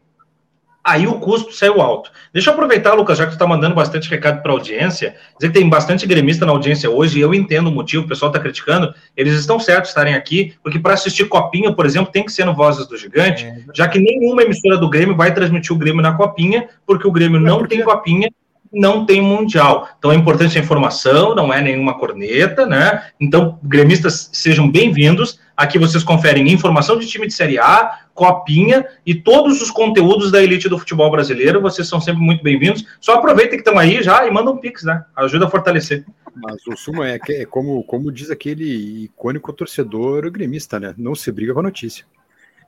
aí 0.91 1.07
o 1.07 1.13
custo 1.13 1.53
saiu 1.53 1.81
alto. 1.81 2.11
Deixa 2.33 2.49
eu 2.49 2.53
aproveitar, 2.53 2.93
Lucas, 2.93 3.17
já 3.17 3.25
que 3.25 3.31
tu 3.31 3.33
está 3.33 3.47
mandando 3.47 3.73
bastante 3.73 4.09
recado 4.09 4.41
para 4.41 4.51
a 4.51 4.55
audiência, 4.55 5.15
dizer 5.39 5.51
que 5.51 5.59
tem 5.59 5.69
bastante 5.69 6.05
gremista 6.05 6.45
na 6.45 6.51
audiência 6.51 6.89
hoje, 6.89 7.17
e 7.17 7.21
eu 7.21 7.33
entendo 7.33 7.67
o 7.67 7.71
motivo, 7.71 8.03
o 8.03 8.07
pessoal 8.07 8.29
está 8.29 8.39
criticando, 8.39 8.93
eles 9.15 9.33
estão 9.33 9.59
certos 9.59 9.89
estarem 9.89 10.13
aqui, 10.13 10.53
porque 10.61 10.79
para 10.79 10.93
assistir 10.93 11.25
Copinha, 11.25 11.73
por 11.73 11.85
exemplo, 11.85 12.11
tem 12.11 12.25
que 12.25 12.31
ser 12.31 12.45
no 12.45 12.53
Vozes 12.53 12.87
do 12.87 12.97
Gigante, 12.97 13.45
é. 13.45 13.63
já 13.73 13.87
que 13.87 13.99
nenhuma 13.99 14.43
emissora 14.43 14.77
do 14.77 14.89
Grêmio 14.89 15.15
vai 15.15 15.33
transmitir 15.33 15.73
o 15.73 15.79
Grêmio 15.79 16.01
na 16.01 16.13
Copinha, 16.13 16.67
porque 16.85 17.07
o 17.07 17.11
Grêmio 17.11 17.39
não 17.39 17.65
tem 17.65 17.81
Copinha, 17.81 18.29
não 18.71 19.05
tem 19.05 19.21
mundial. 19.21 19.89
Então 19.97 20.11
é 20.11 20.15
importante 20.15 20.57
a 20.57 20.61
informação, 20.61 21.35
não 21.35 21.53
é 21.53 21.61
nenhuma 21.61 21.97
corneta, 21.97 22.65
né? 22.65 23.07
Então, 23.19 23.59
gremistas, 23.61 24.29
sejam 24.31 24.69
bem-vindos. 24.69 25.39
Aqui 25.57 25.77
vocês 25.77 26.03
conferem 26.03 26.51
informação 26.51 26.97
de 26.97 27.05
time 27.05 27.27
de 27.27 27.33
Série 27.33 27.59
A, 27.59 27.99
copinha 28.13 28.85
e 29.05 29.13
todos 29.13 29.61
os 29.61 29.69
conteúdos 29.69 30.31
da 30.31 30.41
elite 30.41 30.69
do 30.69 30.79
futebol 30.79 31.11
brasileiro. 31.11 31.61
Vocês 31.61 31.87
são 31.87 31.99
sempre 31.99 32.21
muito 32.21 32.43
bem-vindos. 32.43 32.85
Só 32.99 33.15
aproveitem 33.15 33.61
que 33.61 33.67
estão 33.67 33.77
aí 33.77 34.01
já 34.01 34.25
e 34.25 34.31
mandam 34.31 34.53
um 34.53 34.57
pix, 34.57 34.83
né? 34.83 35.03
Ajuda 35.15 35.45
a 35.45 35.49
fortalecer. 35.49 36.05
Mas 36.33 36.65
o 36.65 36.77
sumo 36.77 37.03
é, 37.03 37.19
que, 37.19 37.33
é 37.33 37.45
como, 37.45 37.83
como 37.83 38.11
diz 38.11 38.31
aquele 38.31 39.03
icônico 39.03 39.51
torcedor 39.51 40.31
gremista, 40.31 40.79
né? 40.79 40.95
Não 40.97 41.13
se 41.13 41.31
briga 41.31 41.53
com 41.53 41.59
a 41.59 41.63
notícia. 41.63 42.05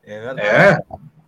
É 0.05 0.19
verdade. 0.19 0.47
É. 0.47 0.77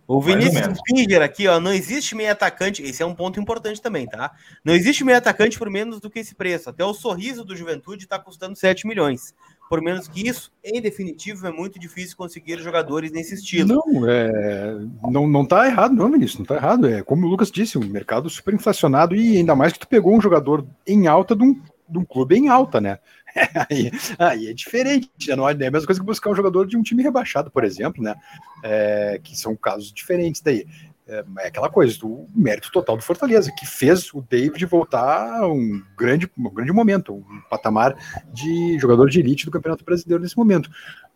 O 0.08 0.20
Vinícius 0.20 0.78
Finger 0.88 1.20
aqui, 1.20 1.48
ó, 1.48 1.58
não 1.58 1.72
existe 1.72 2.14
meio 2.14 2.30
atacante, 2.30 2.82
esse 2.82 3.02
é 3.02 3.06
um 3.06 3.14
ponto 3.14 3.40
importante 3.40 3.82
também, 3.82 4.06
tá? 4.06 4.32
Não 4.64 4.72
existe 4.72 5.02
meio 5.02 5.18
atacante 5.18 5.58
por 5.58 5.68
menos 5.68 5.98
do 5.98 6.08
que 6.08 6.20
esse 6.20 6.34
preço. 6.34 6.70
Até 6.70 6.84
o 6.84 6.94
sorriso 6.94 7.44
do 7.44 7.56
Juventude 7.56 8.04
está 8.04 8.18
custando 8.18 8.56
7 8.56 8.86
milhões. 8.86 9.34
por 9.68 9.82
menos 9.82 10.06
que 10.06 10.28
isso, 10.28 10.52
em 10.62 10.80
definitivo, 10.80 11.44
é 11.44 11.50
muito 11.50 11.76
difícil 11.76 12.16
conseguir 12.16 12.58
jogadores 12.60 13.10
nesse 13.10 13.34
estilo. 13.34 13.82
Não, 13.84 14.08
é, 14.08 14.78
não, 15.10 15.26
não 15.26 15.44
tá 15.44 15.66
errado, 15.66 15.92
não, 15.92 16.08
Vinícius, 16.08 16.38
não 16.38 16.46
tá 16.46 16.54
errado. 16.54 16.86
É 16.86 17.02
como 17.02 17.26
o 17.26 17.28
Lucas 17.28 17.50
disse, 17.50 17.76
um 17.76 17.84
mercado 17.84 18.30
super 18.30 18.54
inflacionado 18.54 19.16
e 19.16 19.36
ainda 19.36 19.56
mais 19.56 19.72
que 19.72 19.80
tu 19.80 19.88
pegou 19.88 20.16
um 20.16 20.20
jogador 20.20 20.64
em 20.86 21.08
alta 21.08 21.34
de 21.34 21.42
um, 21.42 21.60
de 21.88 21.98
um 21.98 22.04
clube 22.04 22.36
em 22.36 22.48
alta, 22.48 22.80
né? 22.80 22.98
aí, 23.70 23.90
aí, 24.18 24.48
é 24.48 24.52
diferente, 24.52 25.10
né? 25.28 25.36
não 25.36 25.48
é 25.48 25.52
a 25.52 25.56
mesma 25.56 25.84
coisa 25.84 26.00
que 26.00 26.06
buscar 26.06 26.30
um 26.30 26.34
jogador 26.34 26.66
de 26.66 26.76
um 26.76 26.82
time 26.82 27.02
rebaixado, 27.02 27.50
por 27.50 27.64
exemplo, 27.64 28.02
né? 28.02 28.14
É, 28.62 29.20
que 29.22 29.36
são 29.36 29.54
casos 29.56 29.92
diferentes 29.92 30.40
daí. 30.40 30.66
É, 31.08 31.24
é 31.38 31.46
aquela 31.46 31.68
coisa, 31.68 31.96
o 32.04 32.28
mérito 32.34 32.70
total 32.72 32.96
do 32.96 33.02
Fortaleza, 33.02 33.52
que 33.56 33.64
fez 33.64 34.12
o 34.12 34.20
David 34.20 34.64
voltar 34.66 35.40
a 35.40 35.46
um 35.46 35.80
grande, 35.96 36.28
um 36.36 36.50
grande 36.50 36.72
momento, 36.72 37.14
um 37.14 37.40
patamar 37.48 37.96
de 38.32 38.76
jogador 38.78 39.08
de 39.08 39.20
elite 39.20 39.44
do 39.44 39.52
Campeonato 39.52 39.84
Brasileiro 39.84 40.22
nesse 40.22 40.36
momento. 40.36 40.68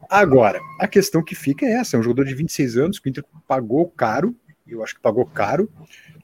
Agora, 0.08 0.60
a 0.78 0.86
questão 0.86 1.22
que 1.22 1.34
fica 1.34 1.66
é 1.66 1.72
essa: 1.72 1.96
é 1.96 2.00
um 2.00 2.02
jogador 2.02 2.24
de 2.24 2.34
26 2.34 2.76
anos 2.76 2.98
que 2.98 3.08
o 3.08 3.10
Inter 3.10 3.24
pagou 3.48 3.88
caro, 3.88 4.36
eu 4.66 4.84
acho 4.84 4.94
que 4.94 5.00
pagou 5.00 5.26
caro, 5.26 5.68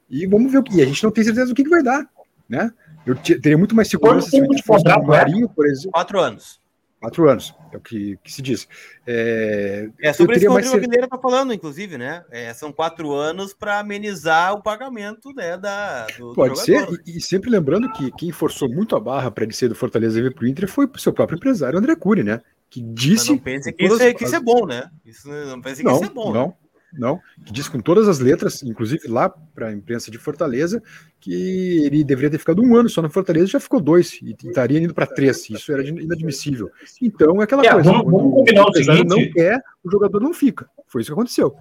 e 0.09 0.27
vamos 0.27 0.53
ver 0.53 0.59
o 0.59 0.63
que. 0.63 0.77
E 0.77 0.83
a 0.83 0.87
gente 0.87 1.03
não 1.03 1.11
tem 1.11 1.25
certeza 1.25 1.49
do 1.49 1.55
que, 1.55 1.65
que 1.65 1.71
vai 1.71 1.83
dar, 1.83 2.09
né? 2.49 2.71
Eu 3.07 3.14
teria 3.16 3.57
muito 3.57 3.75
mais 3.75 3.88
segurança 3.88 4.29
se 4.29 4.40
o 4.40 4.45
Inter 4.45 4.64
fosse 4.64 4.85
um 4.88 5.07
Marinho, 5.07 5.49
por 5.49 5.64
exemplo. 5.66 5.92
Quatro 5.92 6.21
anos. 6.21 6.61
Quatro 6.99 7.29
anos, 7.29 7.55
é 7.73 7.77
o 7.77 7.81
que, 7.81 8.19
que 8.25 8.33
se 8.33 8.40
diz. 8.40 8.66
É, 9.07 9.88
é 10.01 10.12
sobre 10.14 10.37
isso 10.37 10.47
que 10.47 10.49
o 10.49 10.53
Rodrigo 10.53 10.77
Aguilera 10.77 11.05
está 11.05 11.19
falando, 11.19 11.53
inclusive, 11.53 11.99
né? 11.99 12.25
É, 12.31 12.53
são 12.55 12.73
quatro 12.73 13.12
anos 13.12 13.53
para 13.53 13.79
amenizar 13.79 14.55
o 14.55 14.62
pagamento 14.62 15.33
né, 15.35 15.59
da, 15.59 16.07
do, 16.19 16.33
Pode 16.33 16.55
do 16.55 16.59
ser, 16.59 16.88
e, 17.07 17.19
e, 17.19 17.21
sempre 17.21 17.51
lembrando 17.51 17.92
que 17.92 18.11
quem 18.12 18.33
forçou 18.33 18.69
muito 18.69 18.97
a 18.97 19.01
barra 19.01 19.31
para 19.31 19.45
ele 19.45 19.53
ser 19.53 19.69
do 19.69 19.75
Fortaleza 19.75 20.19
e 20.19 20.23
vir 20.23 20.35
para 20.35 20.45
o 20.45 20.49
Inter 20.49 20.66
foi 20.66 20.87
o 20.87 20.99
seu 20.99 21.12
próprio 21.12 21.37
empresário, 21.37 21.79
André 21.79 21.95
Cury, 21.95 22.25
né? 22.25 22.40
Que 22.71 22.81
disse. 22.81 23.29
Mas 23.29 23.29
não 23.29 23.38
pense 23.38 23.73
que, 23.73 23.85
isso 23.85 24.03
é, 24.03 24.14
que 24.14 24.25
isso 24.25 24.35
é 24.35 24.40
bom, 24.40 24.66
né? 24.66 24.90
Isso, 25.05 25.29
não 25.29 25.61
pense 25.61 25.83
que 25.83 25.87
não, 25.87 25.97
isso 25.97 26.05
é 26.07 26.11
bom. 26.11 26.33
Não, 26.33 26.47
né? 26.49 26.55
Não, 26.99 27.21
que 27.45 27.53
diz 27.53 27.69
com 27.69 27.81
todas 27.81 28.09
as 28.09 28.19
letras, 28.19 28.63
inclusive 28.63 29.09
lá 29.09 29.29
para 29.29 29.69
a 29.69 29.73
imprensa 29.73 30.11
de 30.11 30.19
Fortaleza, 30.19 30.83
que 31.21 31.85
ele 31.85 32.05
deveria 32.05 32.31
ter 32.31 32.39
ficado 32.39 32.63
um 32.63 32.77
ano 32.77 32.89
só 32.89 33.03
na 33.03 33.09
Fortaleza, 33.09 33.47
já 33.47 33.61
ficou 33.61 33.81
dois, 33.81 34.21
e 34.23 34.37
estaria 34.45 34.79
indo 34.81 34.95
para 34.95 35.07
três, 35.07 35.49
isso 35.51 35.73
era 35.73 35.87
inadmissível. 35.87 36.71
Então 37.01 37.41
é 37.41 37.45
aquela 37.45 37.65
é, 37.65 37.71
coisa, 37.71 37.91
vamos, 37.91 38.11
vamos 38.11 38.35
combinar 38.35 38.65
o, 38.67 38.73
seguinte, 38.73 39.05
não 39.05 39.33
quer, 39.33 39.61
o 39.85 39.91
jogador 39.91 40.21
não 40.21 40.35
fica, 40.35 40.69
foi 40.87 41.03
isso 41.03 41.11
que 41.11 41.15
aconteceu. 41.15 41.55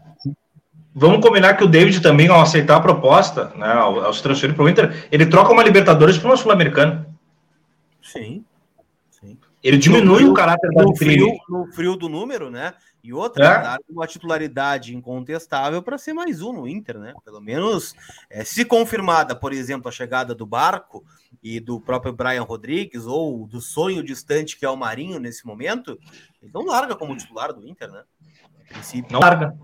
Vamos 0.93 1.19
combinar 1.19 1.55
que 1.55 1.63
o 1.63 1.67
David 1.67 2.01
também, 2.01 2.29
ao 2.29 2.39
aceitar 2.39 2.77
a 2.77 2.81
proposta, 2.81 3.51
né, 3.57 3.67
ao, 3.67 3.99
ao 4.05 4.13
se 4.13 4.23
transferir 4.23 4.55
para 4.55 4.63
o 4.63 4.69
Inter, 4.69 5.07
ele 5.11 5.25
troca 5.25 5.51
uma 5.51 5.63
Libertadores 5.63 6.17
para 6.17 6.29
uma 6.29 6.37
Sul-Americana. 6.37 7.05
Sim. 8.01 8.45
Ele 9.65 9.77
diminui 9.77 10.23
no, 10.23 10.29
o 10.29 10.33
caráter 10.35 10.69
da 10.69 10.83
no 10.83 10.95
frio, 10.95 11.27
no 11.49 11.65
frio 11.73 11.95
do 11.95 12.07
número, 12.07 12.51
né? 12.51 12.75
E 13.05 13.13
outra, 13.13 13.45
é. 13.45 13.61
dar 13.61 13.79
uma 13.87 14.07
titularidade 14.07 14.95
incontestável 14.95 15.79
para 15.83 15.95
ser 15.95 16.11
mais 16.11 16.41
um 16.41 16.51
no 16.51 16.67
Inter, 16.67 16.97
né? 16.97 17.13
Pelo 17.23 17.39
menos, 17.39 17.93
é, 18.31 18.43
se 18.43 18.65
confirmada, 18.65 19.35
por 19.35 19.53
exemplo, 19.53 19.87
a 19.87 19.91
chegada 19.91 20.33
do 20.33 20.43
Barco 20.43 21.05
e 21.43 21.59
do 21.59 21.79
próprio 21.79 22.11
Brian 22.11 22.41
Rodrigues, 22.41 23.05
ou 23.05 23.45
do 23.45 23.61
sonho 23.61 24.01
distante 24.01 24.57
que 24.57 24.65
é 24.65 24.69
o 24.71 24.75
Marinho 24.75 25.19
nesse 25.19 25.45
momento, 25.45 25.99
ele 26.41 26.51
não 26.51 26.65
larga 26.65 26.95
como 26.95 27.15
titular 27.15 27.53
do 27.53 27.67
Inter, 27.67 27.91
né? 27.91 28.03
Não 29.11 29.19
larga. 29.19 29.55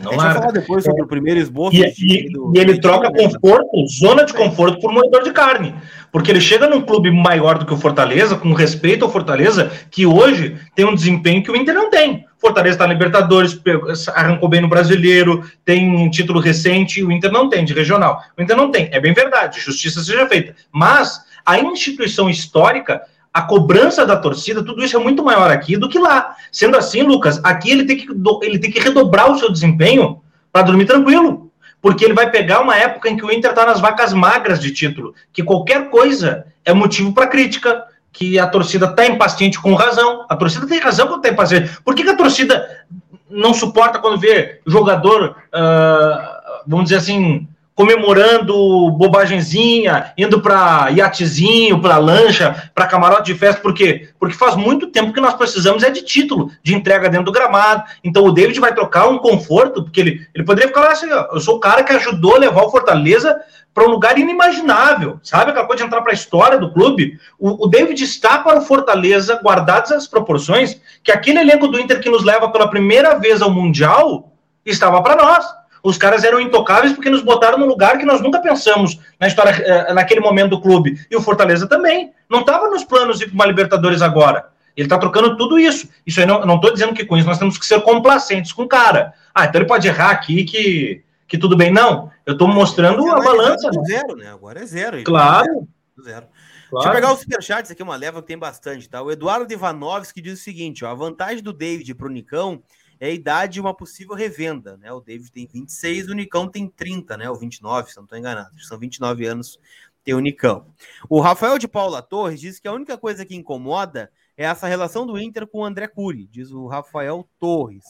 Não 0.00 0.16
larga. 0.16 0.40
falar 0.40 0.52
depois 0.52 0.84
sobre 0.84 1.00
é. 1.00 1.04
o 1.04 1.06
primeiro 1.06 1.40
esboço. 1.40 1.76
E, 1.76 1.82
e, 1.98 2.30
do, 2.30 2.52
e 2.54 2.58
ele 2.58 2.80
troca 2.80 3.10
conforto, 3.10 3.86
zona 3.98 4.24
de 4.24 4.32
conforto, 4.32 4.80
por 4.80 4.92
moedor 4.92 5.22
de 5.22 5.32
carne. 5.32 5.74
Porque 6.10 6.30
ele 6.30 6.40
chega 6.40 6.66
num 6.66 6.82
clube 6.82 7.10
maior 7.10 7.58
do 7.58 7.64
que 7.64 7.72
o 7.72 7.76
Fortaleza, 7.76 8.36
com 8.36 8.52
respeito 8.52 9.04
ao 9.04 9.10
Fortaleza, 9.10 9.70
que 9.90 10.04
hoje 10.04 10.56
tem 10.74 10.84
um 10.84 10.94
desempenho 10.94 11.42
que 11.42 11.50
o 11.50 11.56
Inter 11.56 11.74
não 11.74 11.90
tem. 11.90 12.26
Fortaleza 12.38 12.74
está 12.74 12.86
na 12.86 12.92
Libertadores, 12.92 13.60
arrancou 14.08 14.48
bem 14.48 14.60
no 14.60 14.68
Brasileiro, 14.68 15.48
tem 15.64 15.88
um 15.88 16.10
título 16.10 16.40
recente, 16.40 17.02
o 17.02 17.12
Inter 17.12 17.30
não 17.30 17.48
tem, 17.48 17.64
de 17.64 17.72
regional. 17.72 18.20
O 18.36 18.42
Inter 18.42 18.56
não 18.56 18.70
tem, 18.70 18.88
é 18.90 19.00
bem 19.00 19.14
verdade, 19.14 19.60
justiça 19.60 20.02
seja 20.02 20.26
feita. 20.26 20.54
Mas 20.72 21.20
a 21.46 21.58
instituição 21.60 22.28
histórica 22.28 23.02
a 23.32 23.42
cobrança 23.42 24.04
da 24.04 24.16
torcida, 24.16 24.62
tudo 24.62 24.84
isso 24.84 24.96
é 24.96 25.00
muito 25.00 25.24
maior 25.24 25.50
aqui 25.50 25.76
do 25.76 25.88
que 25.88 25.98
lá. 25.98 26.36
Sendo 26.50 26.76
assim, 26.76 27.02
Lucas, 27.02 27.40
aqui 27.42 27.70
ele 27.70 27.84
tem 27.84 27.96
que, 27.96 28.06
ele 28.42 28.58
tem 28.58 28.70
que 28.70 28.78
redobrar 28.78 29.30
o 29.30 29.38
seu 29.38 29.50
desempenho 29.50 30.20
para 30.52 30.62
dormir 30.62 30.84
tranquilo. 30.84 31.50
Porque 31.80 32.04
ele 32.04 32.14
vai 32.14 32.30
pegar 32.30 32.60
uma 32.60 32.76
época 32.76 33.08
em 33.08 33.16
que 33.16 33.24
o 33.24 33.32
Inter 33.32 33.50
está 33.50 33.64
nas 33.66 33.80
vacas 33.80 34.12
magras 34.12 34.60
de 34.60 34.70
título, 34.70 35.14
que 35.32 35.42
qualquer 35.42 35.88
coisa 35.88 36.46
é 36.64 36.72
motivo 36.72 37.12
para 37.12 37.26
crítica, 37.26 37.84
que 38.12 38.38
a 38.38 38.46
torcida 38.46 38.86
está 38.86 39.06
impaciente 39.06 39.60
com 39.60 39.74
razão. 39.74 40.26
A 40.28 40.36
torcida 40.36 40.66
tem 40.66 40.78
razão 40.78 41.08
quando 41.08 41.24
está 41.24 41.30
impaciente. 41.30 41.80
Por 41.82 41.94
que, 41.94 42.04
que, 42.04 42.10
a 42.10 42.16
torcida 42.16 42.84
não 43.28 43.54
suporta 43.54 43.98
quando 43.98 44.20
vê 44.20 44.60
jogador, 44.66 45.36
uh, 45.54 46.62
vamos 46.66 46.84
dizer 46.84 46.96
assim, 46.96 47.48
comemorando 47.74 48.90
bobagenzinha, 48.90 50.12
indo 50.16 50.40
para 50.40 50.90
iatezinho, 50.90 51.80
para 51.80 51.96
lancha, 51.96 52.70
para 52.74 52.86
camarote 52.86 53.32
de 53.32 53.38
festa, 53.38 53.62
por 53.62 53.72
quê? 53.72 54.10
Porque 54.18 54.36
faz 54.36 54.56
muito 54.56 54.88
tempo 54.88 55.12
que 55.12 55.20
nós 55.20 55.34
precisamos 55.34 55.82
é 55.82 55.90
de 55.90 56.02
título, 56.02 56.50
de 56.62 56.74
entrega 56.74 57.08
dentro 57.08 57.26
do 57.26 57.32
gramado. 57.32 57.84
Então 58.04 58.24
o 58.24 58.32
David 58.32 58.60
vai 58.60 58.74
trocar 58.74 59.08
um 59.08 59.18
conforto, 59.18 59.82
porque 59.82 60.00
ele, 60.00 60.26
ele 60.34 60.44
poderia 60.44 60.68
ficar 60.68 60.82
lá 60.82 60.92
assim, 60.92 61.08
eu 61.08 61.40
sou 61.40 61.56
o 61.56 61.60
cara 61.60 61.82
que 61.82 61.92
ajudou 61.92 62.36
a 62.36 62.38
levar 62.38 62.62
o 62.62 62.70
Fortaleza 62.70 63.40
para 63.72 63.84
um 63.84 63.90
lugar 63.90 64.18
inimaginável, 64.18 65.18
sabe? 65.22 65.50
Acabou 65.50 65.74
de 65.74 65.82
entrar 65.82 66.02
para 66.02 66.12
a 66.12 66.14
história 66.14 66.58
do 66.58 66.70
clube. 66.72 67.18
O, 67.38 67.64
o, 67.64 67.66
David 67.66 68.04
está 68.04 68.38
para 68.38 68.58
o 68.58 68.62
Fortaleza, 68.62 69.40
guardadas 69.42 69.92
as 69.92 70.06
proporções, 70.06 70.78
que 71.02 71.10
aquele 71.10 71.40
elenco 71.40 71.66
do 71.68 71.80
Inter 71.80 71.98
que 71.98 72.10
nos 72.10 72.22
leva 72.22 72.50
pela 72.50 72.68
primeira 72.68 73.18
vez 73.18 73.40
ao 73.40 73.50
Mundial 73.50 74.30
estava 74.66 75.02
para 75.02 75.16
nós 75.16 75.61
os 75.82 75.98
caras 75.98 76.22
eram 76.22 76.40
intocáveis 76.40 76.92
porque 76.92 77.10
nos 77.10 77.22
botaram 77.22 77.58
num 77.58 77.66
lugar 77.66 77.98
que 77.98 78.04
nós 78.04 78.20
nunca 78.20 78.40
pensamos 78.40 78.98
na 79.18 79.26
história, 79.26 79.50
eh, 79.50 79.92
naquele 79.92 80.20
momento 80.20 80.50
do 80.50 80.60
clube. 80.60 81.04
E 81.10 81.16
o 81.16 81.22
Fortaleza 81.22 81.66
também. 81.66 82.12
Não 82.30 82.40
estava 82.40 82.68
nos 82.68 82.84
planos 82.84 83.18
de 83.18 83.24
ir 83.24 83.26
para 83.28 83.34
uma 83.34 83.46
Libertadores 83.46 84.00
agora. 84.00 84.52
Ele 84.76 84.86
está 84.86 84.96
trocando 84.96 85.36
tudo 85.36 85.58
isso. 85.58 85.88
Isso 86.06 86.20
aí 86.20 86.26
não 86.26 86.54
estou 86.54 86.72
dizendo 86.72 86.94
que 86.94 87.04
com 87.04 87.16
isso 87.16 87.26
nós 87.26 87.38
temos 87.38 87.58
que 87.58 87.66
ser 87.66 87.80
complacentes 87.82 88.52
com 88.52 88.62
o 88.62 88.68
cara. 88.68 89.12
Ah, 89.34 89.44
então 89.44 89.60
ele 89.60 89.68
pode 89.68 89.86
errar 89.86 90.10
aqui 90.10 90.44
que, 90.44 91.02
que 91.28 91.36
tudo 91.36 91.56
bem. 91.56 91.70
Não, 91.70 92.10
eu 92.24 92.32
estou 92.34 92.48
mostrando 92.48 93.06
a 93.10 93.20
balança. 93.20 93.68
É 93.68 93.84
zero, 93.84 94.16
né? 94.16 94.30
Agora 94.30 94.60
é 94.60 94.66
zero. 94.66 95.02
Claro. 95.04 95.68
É 95.98 96.02
zero. 96.02 96.26
Claro. 96.70 96.84
Deixa 96.84 96.88
eu 96.88 96.92
pegar 96.92 97.12
os 97.12 97.20
superchats 97.20 97.70
aqui, 97.70 97.82
uma 97.82 97.96
leva 97.96 98.22
que 98.22 98.28
tem 98.28 98.38
bastante, 98.38 98.88
tá? 98.88 99.02
O 99.02 99.10
Eduardo 99.10 99.52
Ivanovski 99.52 100.22
diz 100.22 100.40
o 100.40 100.42
seguinte: 100.42 100.84
ó, 100.86 100.90
a 100.90 100.94
vantagem 100.94 101.42
do 101.42 101.52
David 101.52 101.94
para 101.94 102.06
o 102.06 102.10
Nicão 102.10 102.62
é 103.02 103.06
a 103.06 103.10
idade 103.10 103.54
de 103.54 103.60
uma 103.60 103.74
possível 103.74 104.14
revenda, 104.14 104.76
né? 104.76 104.92
O 104.92 105.00
David 105.00 105.32
tem 105.32 105.44
26, 105.44 106.06
o 106.06 106.14
Nicão 106.14 106.48
tem 106.48 106.68
30, 106.68 107.16
né? 107.16 107.28
Ou 107.28 107.34
29, 107.34 107.90
se 107.90 107.96
não 107.96 108.04
estou 108.04 108.16
enganado. 108.16 108.56
São 108.60 108.78
29 108.78 109.26
anos 109.26 109.58
tem 110.04 110.14
o 110.14 110.20
Nicão. 110.20 110.72
O 111.08 111.18
Rafael 111.20 111.58
de 111.58 111.66
Paula 111.66 112.00
Torres 112.00 112.40
diz 112.40 112.60
que 112.60 112.68
a 112.68 112.72
única 112.72 112.96
coisa 112.96 113.26
que 113.26 113.34
incomoda 113.34 114.08
é 114.36 114.44
essa 114.44 114.68
relação 114.68 115.04
do 115.04 115.18
Inter 115.18 115.48
com 115.48 115.58
o 115.58 115.64
André 115.64 115.88
Cury, 115.88 116.28
diz 116.28 116.52
o 116.52 116.68
Rafael 116.68 117.28
Torres. 117.40 117.84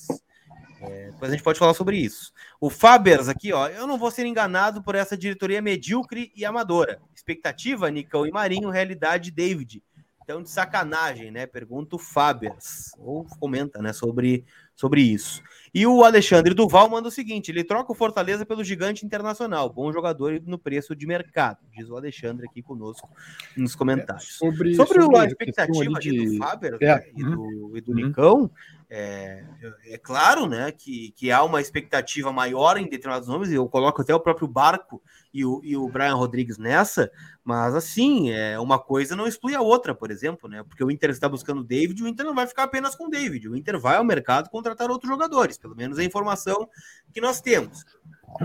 É, 0.81 1.11
depois 1.11 1.31
a 1.31 1.35
gente 1.35 1.44
pode 1.44 1.59
falar 1.59 1.75
sobre 1.75 1.98
isso. 1.98 2.33
O 2.59 2.70
Fabers 2.70 3.29
aqui, 3.29 3.53
ó, 3.53 3.68
eu 3.68 3.87
não 3.87 3.98
vou 3.98 4.11
ser 4.11 4.25
enganado 4.25 4.83
por 4.83 4.94
essa 4.94 5.14
diretoria 5.14 5.61
medíocre 5.61 6.33
e 6.35 6.42
amadora. 6.42 7.03
Expectativa, 7.14 7.90
Nicão 7.90 8.27
e 8.27 8.31
Marinho, 8.31 8.70
realidade, 8.70 9.31
David. 9.31 9.83
Então, 10.25 10.42
de 10.42 10.48
sacanagem, 10.48 11.31
né? 11.31 11.46
Pergunta 11.46 11.96
o 11.96 11.98
Fabers, 11.98 12.92
ou 12.96 13.27
comenta, 13.38 13.83
né, 13.83 13.92
sobre 13.92 14.46
sobre 14.75 15.03
isso. 15.03 15.43
E 15.75 15.87
o 15.87 16.05
Alexandre 16.05 16.53
Duval 16.53 16.91
manda 16.91 17.09
o 17.09 17.11
seguinte: 17.11 17.51
ele 17.51 17.65
troca 17.65 17.91
o 17.91 17.95
Fortaleza 17.95 18.45
pelo 18.45 18.63
gigante 18.63 19.07
internacional, 19.07 19.73
bom 19.73 19.91
jogador 19.91 20.41
no 20.45 20.59
preço 20.59 20.95
de 20.95 21.07
mercado, 21.07 21.59
diz 21.75 21.89
o 21.89 21.97
Alexandre 21.97 22.47
aqui 22.47 22.61
conosco 22.61 23.09
nos 23.57 23.75
comentários. 23.75 24.29
É, 24.29 24.33
sobre, 24.33 24.75
sobre, 24.75 25.01
sobre, 25.01 25.19
a 25.19 25.25
expectativa 25.25 25.99
de... 25.99 26.27
do 26.27 26.37
Faber 26.37 26.77
é. 26.81 26.87
né, 26.87 27.05
e 27.17 27.23
do, 27.25 27.73
e 27.75 27.81
do 27.81 27.93
uhum. 27.93 27.97
Nicão, 27.97 28.51
é, 28.94 29.42
é, 29.87 29.96
claro 29.96 30.46
né, 30.46 30.70
que, 30.70 31.12
que 31.12 31.33
há 31.33 31.42
uma 31.42 31.62
expectativa 31.62 32.31
maior 32.31 32.76
em 32.76 32.87
determinados 32.87 33.26
nomes, 33.26 33.50
eu 33.50 33.66
coloco 33.66 34.02
até 34.02 34.14
o 34.14 34.20
próprio 34.20 34.46
Barco 34.46 35.02
e 35.33 35.46
o, 35.46 35.62
e 35.64 35.74
o 35.74 35.88
Brian 35.88 36.14
Rodrigues 36.14 36.59
nessa, 36.59 37.11
mas 37.42 37.74
assim, 37.74 38.31
é, 38.33 38.61
uma 38.61 38.78
coisa 38.78 39.16
não 39.16 39.26
exclui 39.26 39.55
a 39.55 39.62
outra, 39.62 39.94
por 39.94 40.11
exemplo, 40.11 40.46
né? 40.46 40.62
Porque 40.62 40.85
o 40.85 40.90
Inter 40.90 41.09
está 41.09 41.26
buscando 41.26 41.62
o 41.62 41.64
David, 41.64 42.02
o 42.02 42.07
Inter 42.07 42.26
não 42.26 42.35
vai 42.35 42.46
ficar 42.46 42.64
apenas 42.64 42.94
com 42.94 43.07
o 43.07 43.09
David, 43.09 43.48
o 43.48 43.57
Inter 43.57 43.81
vai 43.81 43.96
ao 43.96 44.05
mercado 44.05 44.50
contratar 44.50 44.90
outros 44.90 45.11
jogadores, 45.11 45.57
pelo 45.57 45.74
menos 45.74 45.98
a 45.98 46.05
informação 46.05 46.68
que 47.14 47.20
nós 47.20 47.40
temos. 47.40 47.87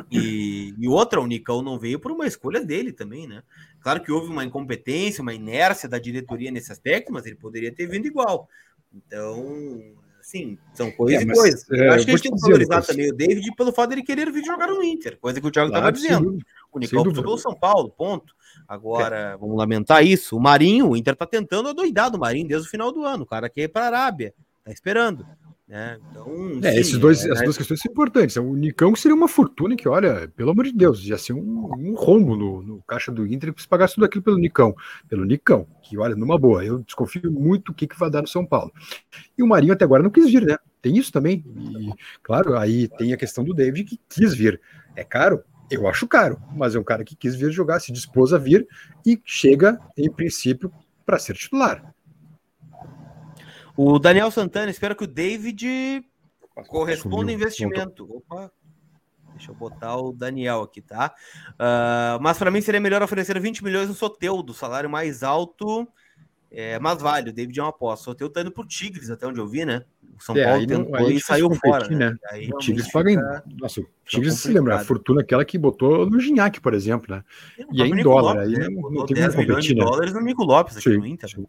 E, 0.10 0.73
e 0.79 0.88
outra, 0.88 1.19
o 1.19 1.27
Nicão 1.27 1.62
não 1.62 1.77
veio 1.77 1.99
por 1.99 2.10
uma 2.10 2.25
escolha 2.25 2.63
dele 2.63 2.93
também, 2.93 3.27
né? 3.27 3.43
Claro 3.81 4.01
que 4.01 4.13
houve 4.13 4.31
uma 4.31 4.45
incompetência, 4.45 5.21
uma 5.21 5.33
inércia 5.33 5.89
da 5.89 5.99
diretoria 5.99 6.51
nesse 6.51 6.71
aspecto, 6.71 7.12
mas 7.12 7.25
ele 7.25 7.36
poderia 7.36 7.75
ter 7.75 7.86
vindo 7.86 8.07
igual. 8.07 8.47
Então, 8.93 9.97
Sim, 10.28 10.58
são 10.74 10.92
coisas 10.92 11.22
é, 11.22 11.24
e 11.24 11.34
coisas. 11.34 11.72
É, 11.72 11.88
acho 11.88 12.04
que 12.04 12.12
a 12.12 12.13
gente 12.18 12.24
tem 12.24 12.32
que 12.34 12.42
valorizar 12.42 12.82
também 12.82 13.10
o 13.10 13.16
David 13.16 13.50
pelo 13.56 13.72
fato 13.72 13.92
dele 13.92 14.04
querer 14.04 14.30
vir 14.30 14.44
jogar 14.44 14.68
no 14.68 14.84
Inter, 14.84 15.18
coisa 15.18 15.40
que 15.40 15.48
o 15.48 15.50
Thiago 15.50 15.70
estava 15.70 15.90
dizendo. 15.90 16.34
Sim. 16.34 16.40
O 16.70 16.78
O 16.78 16.80
Nicão 16.80 17.02
optou 17.02 17.24
pelo 17.24 17.38
São 17.38 17.56
Paulo, 17.56 17.90
ponto. 17.90 18.36
Agora, 18.68 19.16
é. 19.16 19.38
vamos 19.38 19.56
lamentar 19.56 20.06
isso. 20.06 20.36
O 20.36 20.42
Marinho, 20.42 20.90
o 20.90 20.98
Inter 20.98 21.16
tá 21.16 21.26
tentando 21.26 21.70
adoidar 21.70 22.12
do 22.12 22.20
Marinho 22.20 22.46
desde 22.46 22.68
o 22.68 22.70
final 22.70 22.92
do 22.92 23.06
ano. 23.06 23.24
O 23.24 23.26
cara 23.26 23.50
quer 23.50 23.62
ir 23.62 23.68
pra 23.70 23.86
Arábia, 23.86 24.34
tá 24.66 24.72
esperando. 24.74 25.26
Né? 25.67 25.99
Então, 26.10 26.60
é, 26.63 26.71
sim, 26.71 26.80
esses 26.80 26.97
dois, 26.97 27.25
é, 27.25 27.30
essas 27.30 27.43
duas 27.43 27.58
questões 27.58 27.82
são 27.82 27.91
importantes. 27.91 28.38
O 28.38 28.56
Nicão 28.56 28.95
seria 28.95 29.15
uma 29.15 29.27
fortuna 29.27 29.75
que, 29.75 29.88
olha, 29.88 30.32
pelo 30.34 30.51
amor 30.51 30.63
de 30.63 30.71
Deus, 30.71 31.03
ia 31.03 31.17
ser 31.17 31.34
um, 31.34 31.69
um 31.77 31.93
rombo 31.93 32.38
no, 32.38 32.63
no, 32.63 32.82
caixa 32.84 33.12
do 33.12 33.27
Inter 33.27 33.53
se 33.58 33.67
pagasse 33.67 33.95
tudo 33.95 34.06
aquilo 34.06 34.23
pelo 34.23 34.38
Nicão. 34.38 34.73
Pelo 35.10 35.25
Nicão, 35.25 35.67
que, 35.84 35.97
olha, 35.97 36.15
numa 36.15 36.39
boa, 36.39 36.63
eu 36.63 36.80
desconfio 36.80 37.30
muito 37.30 37.73
o 37.73 37.75
que, 37.75 37.86
que 37.86 37.99
vai 37.99 38.10
dar 38.10 38.21
no 38.21 38.27
São 38.27 38.45
Paulo. 38.45 38.71
E 39.38 39.43
o 39.43 39.47
Marinho 39.47 39.73
até 39.73 39.84
agora 39.84 40.01
não 40.01 40.10
quis 40.10 40.32
vir, 40.32 40.45
né? 40.45 40.58
Tem 40.82 40.95
isso 40.95 41.12
também. 41.12 41.43
E, 41.45 41.91
claro, 42.23 42.58
aí 42.58 42.88
tem 42.88 43.12
a 43.12 43.17
questão 43.17 43.43
do 43.43 43.53
David 43.53 43.89
que 43.89 43.99
quis 44.08 44.34
vir. 44.34 44.62
É 44.95 45.03
caro? 45.03 45.43
Eu 45.69 45.86
acho 45.86 46.08
caro, 46.08 46.41
mas 46.56 46.75
é 46.75 46.80
um 46.80 46.84
cara 46.84 47.03
que 47.03 47.13
quis 47.13 47.36
vir 47.36 47.51
jogar, 47.51 47.82
se 47.82 47.91
dispôs 47.91 48.32
a 48.32 48.38
vir 48.38 48.65
e 49.06 49.19
chega, 49.25 49.77
em 49.97 50.10
princípio, 50.10 50.71
para 51.06 51.19
ser 51.19 51.34
titular. 51.34 51.93
O 53.78 54.00
Daniel 54.00 54.32
Santana 54.32 54.72
espera 54.72 54.96
que 54.96 55.04
o 55.04 55.08
David 55.08 56.04
corresponda 56.68 57.32
ao 57.32 57.36
investimento. 57.36 58.12
Opa, 58.12 58.52
deixa 59.34 59.52
eu 59.52 59.56
botar 59.56 59.96
o 59.98 60.12
Daniel 60.12 60.63
aqui, 60.63 60.82
tá? 60.82 61.13
Uh, 61.52 62.20
mas 62.20 62.40
para 62.40 62.50
mim 62.50 62.60
seria 62.60 62.82
melhor 62.82 63.04
oferecer 63.04 63.40
20 63.40 63.63
milhões 63.63 63.88
no 63.88 63.94
Soteudo, 63.94 64.52
salário 64.52 64.90
mais 64.90 65.22
alto, 65.22 65.88
é, 66.50 66.80
mas 66.80 67.00
vale. 67.00 67.30
O 67.30 67.34
David 67.34 67.60
é 67.60 67.62
uma 67.62 67.70
aposta. 67.70 68.02
O 68.02 68.13
Soteudo 68.13 68.34
tá 68.34 68.42
indo 68.42 68.52
pro 68.52 68.66
Tigres, 68.66 69.12
até 69.12 69.28
onde 69.28 69.40
eu 69.40 69.48
vi, 69.48 69.63
né? 69.63 69.86
O 70.18 70.24
São 70.24 70.36
é, 70.36 70.44
Paulo 70.44 70.66
tentou 70.66 71.12
e 71.12 71.22
saiu 71.22 71.54
fora. 71.54 71.88
Né? 71.88 72.10
né? 72.10 72.18
Aí, 72.32 72.50
o 72.52 72.58
Tigres 72.58 72.92
paga 72.92 73.12
em. 73.12 73.18
Nossa, 73.60 73.82
o 73.82 73.88
Tigres 74.08 74.40
se 74.40 74.52
lembra, 74.52 74.78
a 74.78 74.80
fortuna 74.80 75.22
aquela 75.22 75.46
que 75.46 75.56
botou 75.56 76.10
no 76.10 76.20
Ginhaque, 76.20 76.60
por 76.60 76.74
exemplo, 76.74 77.16
né? 77.16 77.24
E 77.72 77.84
é 77.84 77.86
em 77.86 78.02
dólar. 78.02 78.38
Lopes, 78.38 78.48
aí 78.48 78.60
né? 78.60 78.70
não, 78.70 78.90
não 78.90 79.06
tem 79.06 79.18
como 79.18 79.36
competir, 79.36 79.62
de 79.62 79.76
né? 79.76 79.86
dólares 79.86 80.13
no 80.13 80.22
Nico 80.22 80.44
Lopes 80.44 80.78
aqui 80.78 80.90
sim, 80.90 80.98
no 80.98 81.06
Inter. 81.06 81.30
Sim 81.30 81.46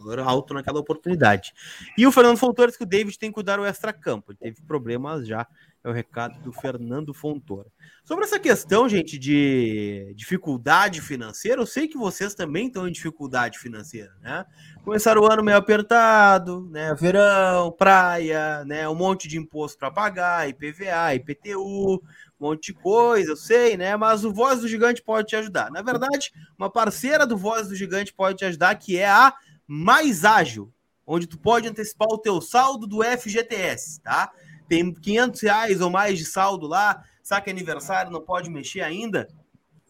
valor 0.00 0.20
alto 0.20 0.54
naquela 0.54 0.80
oportunidade. 0.80 1.52
E 1.96 2.06
o 2.06 2.12
Fernando 2.12 2.36
Fontoura 2.36 2.72
que 2.72 2.82
o 2.82 2.86
David 2.86 3.18
tem 3.18 3.30
que 3.30 3.34
cuidar 3.34 3.60
o 3.60 3.64
extra-campo. 3.64 4.32
Ele 4.32 4.38
teve 4.38 4.66
problemas 4.66 5.26
já. 5.26 5.46
É 5.82 5.88
o 5.88 5.92
recado 5.92 6.38
do 6.40 6.52
Fernando 6.52 7.14
Fontoura. 7.14 7.66
Sobre 8.04 8.24
essa 8.24 8.38
questão, 8.38 8.86
gente, 8.86 9.18
de 9.18 10.12
dificuldade 10.14 11.00
financeira, 11.00 11.62
eu 11.62 11.66
sei 11.66 11.88
que 11.88 11.96
vocês 11.96 12.34
também 12.34 12.66
estão 12.66 12.86
em 12.86 12.92
dificuldade 12.92 13.58
financeira, 13.58 14.12
né? 14.20 14.44
Começaram 14.84 15.22
o 15.22 15.32
ano 15.32 15.42
meio 15.42 15.56
apertado, 15.56 16.68
né? 16.70 16.94
Verão, 16.94 17.72
praia, 17.72 18.62
né? 18.66 18.86
Um 18.90 18.94
monte 18.94 19.26
de 19.26 19.38
imposto 19.38 19.78
para 19.78 19.90
pagar, 19.90 20.50
IPVA, 20.50 21.14
IPTU, 21.14 21.94
um 21.94 22.00
monte 22.38 22.72
de 22.72 22.74
coisa, 22.74 23.32
eu 23.32 23.36
sei, 23.36 23.78
né? 23.78 23.96
Mas 23.96 24.22
o 24.22 24.34
Voz 24.34 24.60
do 24.60 24.68
Gigante 24.68 25.00
pode 25.00 25.28
te 25.28 25.36
ajudar. 25.36 25.70
Na 25.70 25.80
verdade, 25.80 26.30
uma 26.58 26.68
parceira 26.68 27.26
do 27.26 27.38
Voz 27.38 27.68
do 27.68 27.74
Gigante 27.74 28.12
pode 28.12 28.36
te 28.36 28.44
ajudar, 28.44 28.74
que 28.74 28.98
é 28.98 29.08
a 29.08 29.32
mais 29.72 30.24
ágil, 30.24 30.72
onde 31.06 31.28
tu 31.28 31.38
pode 31.38 31.68
antecipar 31.68 32.08
o 32.08 32.18
teu 32.18 32.40
saldo 32.40 32.88
do 32.88 33.04
FGTS, 33.04 34.00
tá? 34.00 34.32
Tem 34.68 34.92
500 34.92 35.40
reais 35.42 35.80
ou 35.80 35.88
mais 35.88 36.18
de 36.18 36.24
saldo 36.24 36.66
lá, 36.66 37.04
saque 37.22 37.50
aniversário, 37.50 38.10
não 38.10 38.20
pode 38.20 38.50
mexer 38.50 38.80
ainda, 38.80 39.28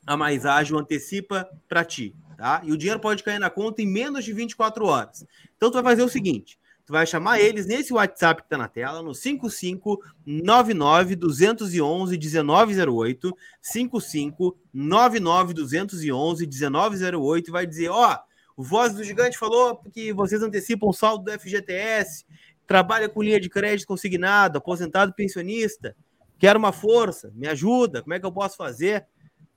a 0.07 0.19
mais 0.19 0.45
ágil 0.45 0.79
antecipa 0.79 1.49
para 1.67 1.83
ti, 1.83 2.15
tá? 2.37 2.61
E 2.63 2.73
o 2.73 2.77
dinheiro 2.77 3.01
pode 3.01 3.23
cair 3.23 3.39
na 3.39 3.49
conta 3.49 3.81
em 3.81 3.87
menos 3.87 4.23
de 4.23 4.35
24 4.35 4.85
horas. 4.85 5.25
Então 5.57 5.71
tu 5.71 5.75
vai 5.75 5.83
fazer 5.83 6.03
o 6.03 6.11
seguinte, 6.11 6.59
tu 6.85 6.93
vai 6.93 7.07
chamar 7.07 7.41
eles 7.41 7.65
nesse 7.65 7.95
WhatsApp 7.95 8.43
que 8.43 8.51
tá 8.51 8.59
na 8.59 8.69
tela, 8.69 9.01
no 9.01 9.15
5599 9.15 11.17
211 11.17 12.19
1908, 12.19 13.35
5599 13.63 15.55
211 15.55 16.47
1908 16.47 17.49
e 17.49 17.51
vai 17.51 17.67
dizer, 17.67 17.89
ó, 17.89 18.13
oh, 18.13 18.30
o 18.61 18.63
Voz 18.63 18.93
do 18.93 19.03
Gigante 19.03 19.39
falou 19.39 19.83
que 19.91 20.13
vocês 20.13 20.43
antecipam 20.43 20.87
o 20.87 20.93
saldo 20.93 21.25
do 21.25 21.41
FGTS, 21.41 22.27
trabalha 22.67 23.09
com 23.09 23.23
linha 23.23 23.41
de 23.41 23.49
crédito 23.49 23.89
consignado, 23.89 24.59
aposentado 24.59 25.15
pensionista, 25.15 25.97
quero 26.39 26.59
uma 26.59 26.71
força, 26.71 27.33
me 27.35 27.49
ajuda, 27.49 28.03
como 28.03 28.13
é 28.13 28.21
que 28.21 28.27
eu 28.27 28.31
posso 28.31 28.59
fazer? 28.59 29.07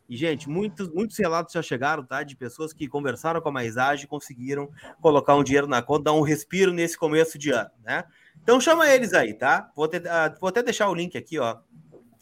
E, 0.07 0.15
gente, 0.15 0.47
muitos, 0.47 0.87
muitos 0.87 1.17
relatos 1.17 1.51
já 1.53 1.61
chegaram, 1.61 2.05
tá? 2.05 2.23
De 2.23 2.33
pessoas 2.37 2.71
que 2.71 2.87
conversaram 2.87 3.41
com 3.41 3.49
a 3.49 3.51
Maisage 3.51 4.05
e 4.05 4.07
conseguiram 4.07 4.69
colocar 5.01 5.35
um 5.35 5.43
dinheiro 5.43 5.67
na 5.67 5.81
conta, 5.81 6.05
dar 6.05 6.13
um 6.13 6.21
respiro 6.21 6.71
nesse 6.71 6.97
começo 6.97 7.37
de 7.37 7.51
ano, 7.51 7.71
né? 7.83 8.05
Então 8.41 8.61
chama 8.61 8.87
eles 8.87 9.13
aí, 9.13 9.33
tá? 9.33 9.69
Vou, 9.75 9.85
uh, 9.85 10.39
vou 10.39 10.47
até 10.47 10.63
deixar 10.63 10.89
o 10.89 10.95
link 10.95 11.17
aqui, 11.17 11.37
ó, 11.39 11.57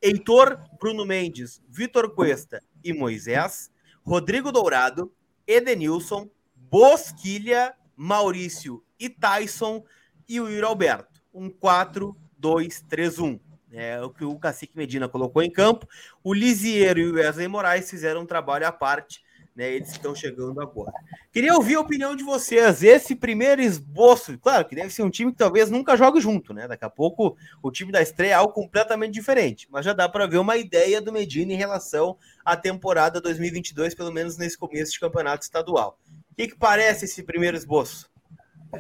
Heitor, 0.02 0.60
Bruno 0.78 1.06
Mendes, 1.06 1.62
Vitor 1.66 2.14
Cuesta 2.14 2.62
e 2.84 2.92
Moisés, 2.92 3.70
Rodrigo 4.02 4.52
Dourado, 4.52 5.10
Edenilson, 5.46 6.28
Bosquilha, 6.54 7.72
Maurício 7.96 8.84
e 8.98 9.08
Tyson 9.08 9.82
e 10.28 10.38
o 10.38 10.46
Yuri 10.46 10.66
Alberto. 10.66 11.22
Um 11.32 11.48
4-2-3-1. 11.48 13.40
É 13.72 13.98
o 14.02 14.10
que 14.10 14.26
o 14.26 14.38
Cacique 14.38 14.76
Medina 14.76 15.08
colocou 15.08 15.42
em 15.42 15.50
campo. 15.50 15.88
O 16.22 16.34
Lisieiro 16.34 17.00
e 17.00 17.10
o 17.10 17.14
Wesley 17.14 17.48
Moraes 17.48 17.88
fizeram 17.88 18.20
um 18.20 18.26
trabalho 18.26 18.66
à 18.66 18.72
parte 18.72 19.22
né? 19.54 19.72
Eles 19.72 19.90
estão 19.90 20.14
chegando 20.14 20.60
agora. 20.60 20.92
Queria 21.32 21.54
ouvir 21.54 21.76
a 21.76 21.80
opinião 21.80 22.16
de 22.16 22.24
vocês. 22.24 22.82
Esse 22.82 23.14
primeiro 23.14 23.60
esboço, 23.60 24.38
claro 24.38 24.64
que 24.64 24.74
deve 24.74 24.90
ser 24.90 25.02
um 25.02 25.10
time 25.10 25.32
que 25.32 25.38
talvez 25.38 25.70
nunca 25.70 25.96
jogue 25.96 26.20
junto, 26.20 26.54
né? 26.54 26.66
Daqui 26.66 26.84
a 26.84 26.90
pouco 26.90 27.36
o 27.62 27.70
time 27.70 27.92
da 27.92 28.02
estreia 28.02 28.32
é 28.32 28.34
algo 28.34 28.52
completamente 28.52 29.14
diferente, 29.14 29.68
mas 29.70 29.84
já 29.84 29.92
dá 29.92 30.08
para 30.08 30.26
ver 30.26 30.38
uma 30.38 30.56
ideia 30.56 31.00
do 31.00 31.12
Medina 31.12 31.52
em 31.52 31.56
relação 31.56 32.16
à 32.44 32.56
temporada 32.56 33.20
2022, 33.20 33.94
pelo 33.94 34.12
menos 34.12 34.36
nesse 34.36 34.56
começo 34.56 34.92
de 34.92 35.00
campeonato 35.00 35.44
estadual. 35.44 35.98
O 36.32 36.34
que, 36.34 36.48
que 36.48 36.56
parece 36.56 37.04
esse 37.04 37.22
primeiro 37.22 37.56
esboço? 37.56 38.08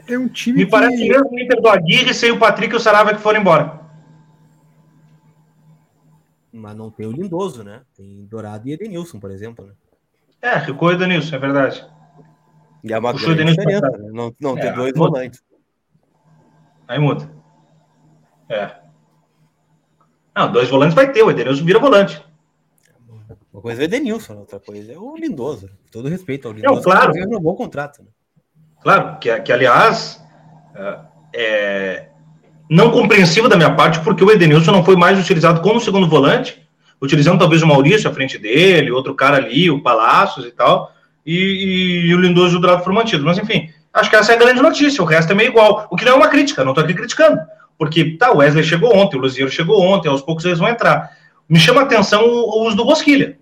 É 0.06 0.16
um 0.16 0.28
time 0.28 0.58
Me 0.58 0.64
que... 0.64 0.70
parece 0.70 0.96
mesmo 0.96 1.30
o 1.30 1.38
Inter 1.38 1.60
do 1.60 1.68
Aguirre 1.68 2.14
sem 2.14 2.30
o 2.30 2.38
Patrick 2.38 2.72
e 2.72 2.76
o 2.76 2.80
Sarava 2.80 3.14
que 3.14 3.20
foram 3.20 3.40
embora. 3.40 3.80
Mas 6.52 6.76
não 6.76 6.90
tem 6.90 7.06
o 7.06 7.12
Lindoso, 7.12 7.62
né? 7.62 7.82
Tem 7.96 8.24
Dourado 8.26 8.68
e 8.68 8.72
Edenilson, 8.72 9.20
por 9.20 9.30
exemplo, 9.30 9.66
né? 9.66 9.72
É, 10.42 10.60
ficou 10.60 10.88
o 10.88 10.92
Edenilson, 10.92 11.36
é 11.36 11.38
verdade. 11.38 11.86
E 12.82 12.92
é 12.92 12.98
uma 12.98 13.12
Puxou 13.12 13.34
grande 13.34 13.52
diferença, 13.52 13.90
né? 13.90 14.08
não, 14.10 14.34
não 14.40 14.56
é, 14.56 14.60
ter 14.60 14.72
dois 14.72 14.94
muda. 14.94 15.10
volantes. 15.10 15.42
Aí 16.88 16.98
muda. 16.98 17.30
É. 18.48 18.70
Não, 20.34 20.50
dois 20.50 20.68
volantes 20.68 20.94
vai 20.94 21.12
ter, 21.12 21.22
o 21.22 21.30
Edenilson 21.30 21.64
vira 21.64 21.78
volante. 21.78 22.24
Uma 23.52 23.62
coisa 23.62 23.82
é 23.82 23.84
o 23.84 23.86
Edenilson, 23.86 24.38
outra 24.38 24.58
coisa 24.58 24.92
é 24.92 24.98
o 24.98 25.14
Lindoso. 25.16 25.68
Todo 25.90 26.08
respeito 26.08 26.48
ao 26.48 26.54
Lindoso. 26.54 26.74
Não, 26.76 26.82
claro. 26.82 27.12
É 27.16 27.26
um 27.26 27.40
bom 27.40 27.54
contrato. 27.54 28.02
Né? 28.02 28.08
Claro, 28.82 29.18
que, 29.18 29.40
que 29.40 29.52
aliás 29.52 30.24
é, 30.74 31.00
é 31.34 32.08
não 32.68 32.90
compreensivo 32.90 33.48
da 33.48 33.56
minha 33.56 33.74
parte, 33.74 34.00
porque 34.00 34.24
o 34.24 34.30
Edenilson 34.30 34.70
não 34.70 34.84
foi 34.84 34.96
mais 34.96 35.18
utilizado 35.18 35.60
como 35.60 35.80
segundo 35.80 36.08
volante 36.08 36.66
utilizando 37.00 37.38
talvez 37.38 37.62
o 37.62 37.66
Maurício 37.66 38.10
à 38.10 38.12
frente 38.12 38.36
dele, 38.38 38.90
outro 38.90 39.14
cara 39.14 39.36
ali, 39.36 39.70
o 39.70 39.82
Palácios 39.82 40.46
e 40.46 40.50
tal, 40.50 40.92
e, 41.24 42.06
e 42.06 42.14
o 42.14 42.20
Lindoso 42.20 42.54
e 42.54 42.58
o 42.58 42.60
Dourado 42.60 42.82
foram 42.82 42.96
mantidos. 42.96 43.24
Mas 43.24 43.38
enfim, 43.38 43.70
acho 43.92 44.10
que 44.10 44.16
essa 44.16 44.32
é 44.32 44.36
a 44.36 44.38
grande 44.38 44.60
notícia, 44.60 45.02
o 45.02 45.06
resto 45.06 45.32
é 45.32 45.34
meio 45.34 45.48
igual. 45.48 45.86
O 45.90 45.96
que 45.96 46.04
não 46.04 46.12
é 46.12 46.16
uma 46.16 46.28
crítica, 46.28 46.64
não 46.64 46.72
estou 46.72 46.84
aqui 46.84 46.94
criticando. 46.94 47.40
Porque, 47.78 48.16
tá, 48.18 48.30
o 48.30 48.38
Wesley 48.38 48.62
chegou 48.62 48.94
ontem, 48.94 49.16
o 49.16 49.20
Luziero 49.20 49.50
chegou 49.50 49.80
ontem, 49.80 50.08
aos 50.08 50.20
poucos 50.20 50.44
eles 50.44 50.58
vão 50.58 50.68
entrar. 50.68 51.10
Me 51.48 51.58
chama 51.58 51.80
a 51.80 51.84
atenção 51.84 52.22
o, 52.22 52.60
o 52.60 52.66
uso 52.66 52.76
do 52.76 52.84
Bosquilha. 52.84 53.38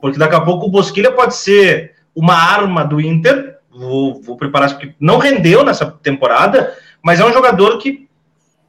Porque 0.00 0.18
daqui 0.18 0.34
a 0.34 0.40
pouco 0.40 0.66
o 0.66 0.70
Bosquilha 0.70 1.12
pode 1.12 1.36
ser 1.36 1.92
uma 2.14 2.34
arma 2.34 2.84
do 2.84 3.00
Inter. 3.00 3.58
Vou, 3.70 4.20
vou 4.20 4.36
preparar 4.36 4.70
porque 4.70 4.94
não 4.98 5.18
rendeu 5.18 5.64
nessa 5.64 5.86
temporada, 5.86 6.76
mas 7.02 7.20
é 7.20 7.24
um 7.24 7.32
jogador 7.32 7.78
que 7.78 8.03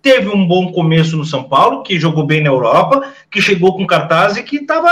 teve 0.05 0.29
um 0.29 0.47
bom 0.47 0.71
começo 0.71 1.17
no 1.17 1.25
São 1.25 1.45
Paulo, 1.45 1.81
que 1.81 1.99
jogou 1.99 2.27
bem 2.27 2.39
na 2.39 2.49
Europa, 2.49 3.11
que 3.31 3.41
chegou 3.41 3.75
com 3.75 3.87
cartaz 3.87 4.37
e 4.37 4.43
que 4.43 4.57
estava 4.57 4.87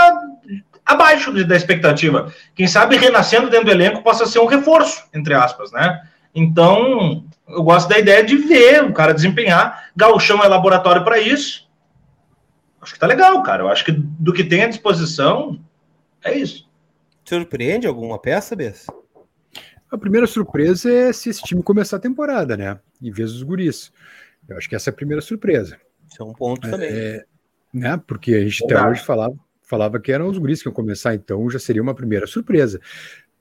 abaixo 0.84 1.32
da 1.46 1.54
expectativa. 1.54 2.34
Quem 2.52 2.66
sabe 2.66 2.96
renascendo 2.96 3.48
dentro 3.48 3.66
do 3.66 3.70
elenco 3.70 4.02
possa 4.02 4.26
ser 4.26 4.40
um 4.40 4.46
reforço, 4.46 5.04
entre 5.14 5.32
aspas, 5.32 5.70
né? 5.70 6.02
Então, 6.34 7.24
eu 7.48 7.62
gosto 7.62 7.88
da 7.88 7.96
ideia 7.96 8.24
de 8.24 8.36
ver 8.36 8.82
o 8.82 8.92
cara 8.92 9.14
desempenhar. 9.14 9.88
Galchão 9.94 10.42
é 10.42 10.48
laboratório 10.48 11.04
para 11.04 11.20
isso. 11.20 11.70
Acho 12.82 12.94
que 12.94 12.98
tá 12.98 13.06
legal, 13.06 13.40
cara. 13.44 13.62
Eu 13.62 13.68
acho 13.68 13.84
que 13.84 13.92
do 13.92 14.32
que 14.32 14.42
tem 14.42 14.64
à 14.64 14.68
disposição, 14.68 15.60
é 16.24 16.36
isso. 16.36 16.68
Surpreende 17.24 17.86
alguma 17.86 18.18
peça, 18.18 18.56
Bess? 18.56 18.88
A 19.92 19.96
primeira 19.96 20.26
surpresa 20.26 20.92
é 20.92 21.12
se 21.12 21.30
esse 21.30 21.40
time 21.44 21.62
começar 21.62 21.98
a 21.98 22.00
temporada, 22.00 22.56
né? 22.56 22.80
Em 23.00 23.12
vez 23.12 23.32
dos 23.32 23.44
guris. 23.44 23.92
Eu 24.48 24.56
acho 24.56 24.68
que 24.68 24.76
essa 24.76 24.90
é 24.90 24.92
a 24.92 24.94
primeira 24.94 25.22
surpresa. 25.22 25.78
Isso 26.10 26.22
é 26.22 26.24
um 26.24 26.32
ponto 26.32 26.68
também. 26.70 26.88
É, 26.90 27.24
né? 27.72 28.00
Porque 28.06 28.34
a 28.34 28.40
gente 28.40 28.64
até 28.64 28.88
hoje 28.88 29.02
falava, 29.02 29.34
falava 29.62 29.98
que 29.98 30.12
eram 30.12 30.28
os 30.28 30.38
guris 30.38 30.62
que 30.62 30.68
iam 30.68 30.74
começar, 30.74 31.14
então 31.14 31.48
já 31.50 31.58
seria 31.58 31.82
uma 31.82 31.94
primeira 31.94 32.26
surpresa. 32.26 32.80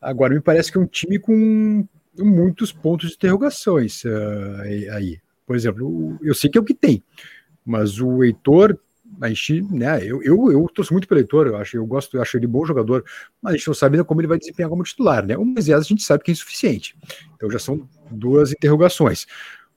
Agora, 0.02 0.34
me 0.34 0.42
parece 0.42 0.72
que 0.72 0.78
é 0.78 0.82
um 0.82 0.88
time 0.88 1.20
com 1.20 1.88
muitos 2.18 2.72
pontos 2.72 3.10
de 3.10 3.16
interrogações 3.16 4.04
uh, 4.04 4.62
aí. 4.92 5.20
Por 5.46 5.56
exemplo, 5.56 6.18
eu 6.22 6.34
sei 6.34 6.50
que 6.50 6.58
é 6.58 6.62
o 6.62 6.64
que 6.64 6.74
tem, 6.74 7.04
mas 7.66 8.00
o 8.00 8.24
Heitor, 8.24 8.78
a 9.22 9.28
gente, 9.28 9.62
né, 9.62 10.04
eu, 10.04 10.24
eu, 10.24 10.52
eu 10.52 10.66
torço 10.74 10.94
muito 10.94 11.08
pelo 11.08 11.20
Heitor, 11.20 11.48
eu 11.48 11.58
acho, 11.58 11.78
eu 11.78 11.86
gosto, 11.86 12.18
eu 12.18 12.22
acho 12.22 12.38
ele 12.38 12.48
bom 12.48 12.66
jogador, 12.66 13.04
mas 13.42 13.54
a 13.54 13.58
gente 13.58 13.68
não 13.68 13.74
sabe 13.74 13.96
ainda 13.96 14.06
como 14.06 14.22
ele 14.22 14.28
vai 14.28 14.38
desempenhar 14.38 14.70
como 14.70 14.84
titular, 14.84 15.26
né? 15.26 15.38
O 15.38 15.46
Moisés 15.46 15.80
a 15.80 15.84
gente 15.84 16.04
sabe 16.04 16.24
que 16.24 16.32
é 16.32 16.34
insuficiente. 16.34 16.96
Então 17.36 17.50
já 17.50 17.60
são 17.60 17.88
duas 18.10 18.52
interrogações. 18.52 19.26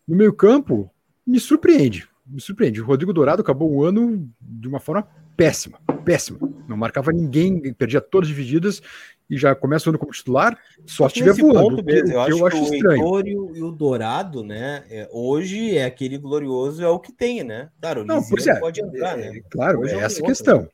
No 0.07 0.17
meio 0.17 0.33
campo, 0.33 0.91
me 1.27 1.41
surpreende, 1.41 2.09
me 2.27 2.41
surpreende. 2.41 2.81
O 2.81 2.85
Rodrigo 2.85 3.13
Dourado 3.13 3.43
acabou 3.43 3.71
o 3.73 3.85
ano 3.85 4.29
de 4.41 4.69
uma 4.69 4.81
forma 4.81 5.07
péssima, 5.37 5.79
péssima. 6.05 6.39
Não 6.69 6.77
marcava 6.77 7.13
ninguém, 7.13 7.73
perdia 7.75 8.01
todas 8.01 8.29
as 8.29 8.35
divididas 8.35 8.83
e 9.29 9.37
já 9.37 9.55
começa 9.55 9.89
o 9.89 9.91
ano 9.91 9.99
como 9.99 10.13
titular, 10.13 10.57
só 10.85 11.09
se 11.09 11.19
estiver 11.19 11.35
voando. 11.35 11.83
Mesmo, 11.83 12.13
eu, 12.13 12.21
acho 12.21 12.31
eu 12.31 12.47
acho, 12.47 12.57
que 12.57 12.77
estranho. 12.77 13.05
o 13.05 13.19
Heitor 13.19 13.57
e 13.57 13.63
o, 13.63 13.71
Dourado, 13.73 14.43
né? 14.43 14.85
É, 14.89 15.09
hoje 15.13 15.77
é 15.77 15.85
aquele 15.85 16.17
glorioso, 16.17 16.83
é 16.83 16.89
o 16.89 17.01
que 17.01 17.13
tem, 17.13 17.43
né? 17.43 17.69
Claro, 17.81 18.03
o 18.03 18.05
Não, 18.05 18.23
pois 18.23 18.47
é, 18.47 18.59
pode 18.59 18.81
entrar, 18.81 19.17
né? 19.17 19.41
Claro, 19.51 19.81
hoje 19.81 19.95
é, 19.95 19.99
é 19.99 20.01
essa 20.03 20.23
a 20.23 20.27
questão. 20.27 20.69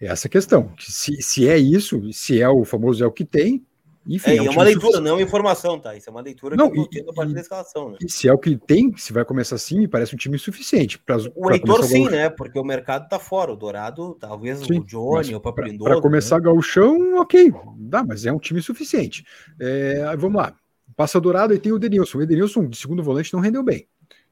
É 0.00 0.06
essa 0.06 0.28
questão. 0.28 0.72
Se, 0.78 1.20
se 1.20 1.48
é 1.48 1.58
isso, 1.58 2.12
se 2.12 2.40
é 2.40 2.48
o 2.48 2.64
famoso 2.64 3.02
é 3.04 3.06
o 3.06 3.12
que 3.12 3.24
tem, 3.24 3.64
enfim, 4.08 4.30
é, 4.30 4.36
é, 4.36 4.42
um 4.42 4.46
é 4.46 4.50
uma 4.50 4.62
leitura, 4.62 5.00
não 5.00 5.10
é 5.10 5.12
uma 5.12 5.22
informação, 5.22 5.78
tá? 5.78 5.94
Isso 5.94 6.08
é 6.08 6.10
uma 6.10 6.22
leitura 6.22 6.56
não, 6.56 6.70
que 6.70 6.78
eu 6.78 6.86
tendo 6.86 7.10
a 7.10 7.14
partir 7.14 7.34
da 7.34 7.40
escalação, 7.40 7.90
né? 7.90 7.98
E 8.00 8.10
se 8.10 8.26
é 8.26 8.32
o 8.32 8.38
que 8.38 8.56
tem, 8.56 8.96
se 8.96 9.12
vai 9.12 9.24
começar 9.24 9.56
assim, 9.56 9.78
me 9.78 9.86
parece 9.86 10.14
um 10.14 10.18
time 10.18 10.36
insuficiente. 10.36 10.98
Pra, 10.98 11.18
o 11.18 11.30
pra 11.30 11.54
Heitor 11.54 11.84
sim, 11.84 12.08
né? 12.08 12.30
Porque 12.30 12.58
o 12.58 12.64
mercado 12.64 13.06
tá 13.08 13.18
fora. 13.18 13.52
O 13.52 13.56
Dourado, 13.56 14.16
talvez 14.18 14.60
sim, 14.60 14.78
o 14.78 14.84
Johnny, 14.84 15.34
o 15.34 15.40
Papo 15.40 15.62
Para 15.84 16.00
começar 16.00 16.36
né? 16.36 16.44
gauchão, 16.44 17.18
ok, 17.18 17.52
dá, 17.76 18.02
mas 18.02 18.24
é 18.24 18.32
um 18.32 18.38
time 18.38 18.62
suficiente. 18.62 19.24
É, 19.60 20.16
vamos 20.16 20.40
lá. 20.40 20.54
Passa 20.96 21.20
Dourado 21.20 21.52
e 21.52 21.58
tem 21.58 21.70
o 21.70 21.78
Denilson. 21.78 22.18
O 22.18 22.26
Denilson, 22.26 22.66
de 22.66 22.76
segundo 22.78 23.02
volante, 23.02 23.32
não 23.32 23.40
rendeu 23.40 23.62
bem. 23.62 23.86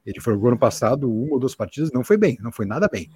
Ele 0.07 0.21
foi 0.21 0.37
o 0.37 0.47
ano 0.47 0.57
passado, 0.57 1.11
uma 1.11 1.35
ou 1.35 1.39
duas 1.41 1.55
partidas, 1.55 1.91
não 1.93 2.05
foi 2.05 2.17
bem, 2.17 2.39
não 2.41 2.53
foi 2.53 2.65
nada 2.65 2.89
bem. 2.91 3.11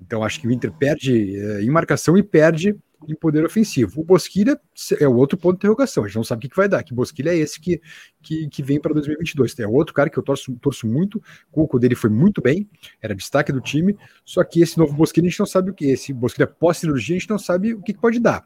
Então 0.00 0.22
acho 0.24 0.40
que 0.40 0.48
o 0.48 0.52
Inter 0.52 0.72
perde 0.72 1.36
é, 1.36 1.62
em 1.62 1.70
marcação 1.70 2.16
e 2.16 2.22
perde 2.22 2.76
em 3.08 3.14
poder 3.14 3.44
ofensivo. 3.44 4.00
O 4.00 4.04
Bosquilha 4.04 4.60
é 4.98 5.08
o 5.08 5.14
outro 5.14 5.38
ponto 5.38 5.54
de 5.54 5.58
interrogação. 5.58 6.04
A 6.04 6.06
gente 6.06 6.16
não 6.16 6.24
sabe 6.24 6.46
o 6.46 6.50
que 6.50 6.56
vai 6.56 6.68
dar. 6.68 6.82
Que 6.82 6.94
Bosquilha 6.94 7.30
é 7.30 7.36
esse 7.36 7.60
que, 7.60 7.80
que, 8.22 8.48
que 8.48 8.62
vem 8.62 8.80
para 8.80 8.92
2022. 8.92 9.58
É 9.58 9.66
outro 9.66 9.94
cara 9.94 10.10
que 10.10 10.18
eu 10.18 10.22
torço, 10.22 10.52
torço 10.56 10.86
muito. 10.86 11.16
O 11.50 11.52
Cuco 11.52 11.78
dele 11.78 11.94
foi 11.94 12.10
muito 12.10 12.42
bem, 12.42 12.68
era 13.00 13.14
destaque 13.14 13.52
do 13.52 13.60
time. 13.60 13.96
Só 14.24 14.44
que 14.44 14.60
esse 14.60 14.78
novo 14.78 14.92
Bosquilha 14.92 15.26
a 15.26 15.30
gente 15.30 15.40
não 15.40 15.46
sabe 15.46 15.70
o 15.70 15.74
que. 15.74 15.86
Esse 15.86 16.12
Bosquilha 16.12 16.46
pós-cirurgia 16.46 17.16
a 17.16 17.18
gente 17.18 17.30
não 17.30 17.38
sabe 17.38 17.74
o 17.74 17.82
que, 17.82 17.94
que 17.94 18.00
pode 18.00 18.20
dar. 18.20 18.44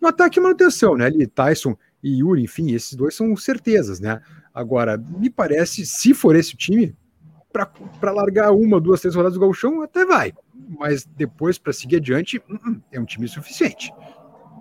No 0.00 0.08
ataque 0.08 0.40
manutenção, 0.40 0.96
né? 0.96 1.06
Ali, 1.06 1.26
Tyson 1.26 1.76
e 2.02 2.20
Yuri, 2.20 2.42
enfim, 2.42 2.72
esses 2.72 2.94
dois 2.94 3.14
são 3.14 3.36
certezas, 3.36 4.00
né? 4.00 4.20
Agora, 4.54 4.96
me 4.96 5.28
parece, 5.28 5.84
se 5.84 6.14
for 6.14 6.34
esse 6.34 6.56
time, 6.56 6.96
para 7.52 8.12
largar 8.12 8.52
uma, 8.52 8.80
duas, 8.80 9.00
três 9.00 9.14
rodadas 9.14 9.34
do 9.34 9.40
Galchão, 9.40 9.82
até 9.82 10.04
vai 10.04 10.32
mas 10.78 11.04
depois 11.04 11.58
para 11.58 11.72
seguir 11.72 11.96
adiante 11.96 12.40
hum, 12.48 12.58
hum, 12.66 12.80
é 12.92 13.00
um 13.00 13.04
time 13.04 13.26
suficiente. 13.26 13.92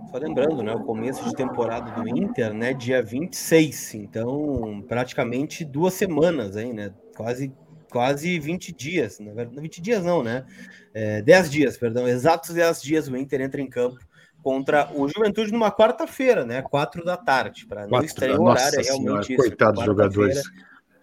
Só 0.10 0.18
lembrando, 0.18 0.64
né, 0.64 0.74
o 0.74 0.84
começo 0.84 1.24
de 1.24 1.36
temporada 1.36 1.92
do 1.92 2.08
Inter, 2.08 2.52
né, 2.52 2.74
dia 2.74 3.04
26, 3.04 3.94
então 3.94 4.84
praticamente 4.88 5.64
duas 5.64 5.94
semanas 5.94 6.58
aí, 6.58 6.74
né, 6.74 6.92
quase 7.16 7.54
quase 7.92 8.38
20 8.40 8.72
dias, 8.72 9.20
na 9.20 9.34
verdade, 9.34 9.60
20 9.62 9.82
dias 9.82 10.04
não, 10.04 10.24
né, 10.24 10.46
é, 10.94 11.22
10 11.22 11.52
dias, 11.52 11.78
perdão, 11.78 12.08
exatos 12.08 12.54
10 12.56 12.82
dias 12.82 13.08
o 13.08 13.16
Inter 13.16 13.42
entra 13.42 13.62
em 13.62 13.70
campo 13.70 14.00
contra 14.42 14.90
o 14.96 15.08
Juventude 15.08 15.52
numa 15.52 15.72
quarta-feira, 15.72 16.44
né, 16.46 16.62
4 16.64 17.04
da 17.04 17.18
tarde, 17.18 17.68
para 17.68 17.86
não 17.86 18.02
estrear 18.02 18.40
o 18.40 18.46
horário, 18.46 18.80
é 18.80 18.84
realmente 18.84 19.34
isso. 19.34 19.44
Coitados 19.44 19.84
jogadores. 19.84 20.42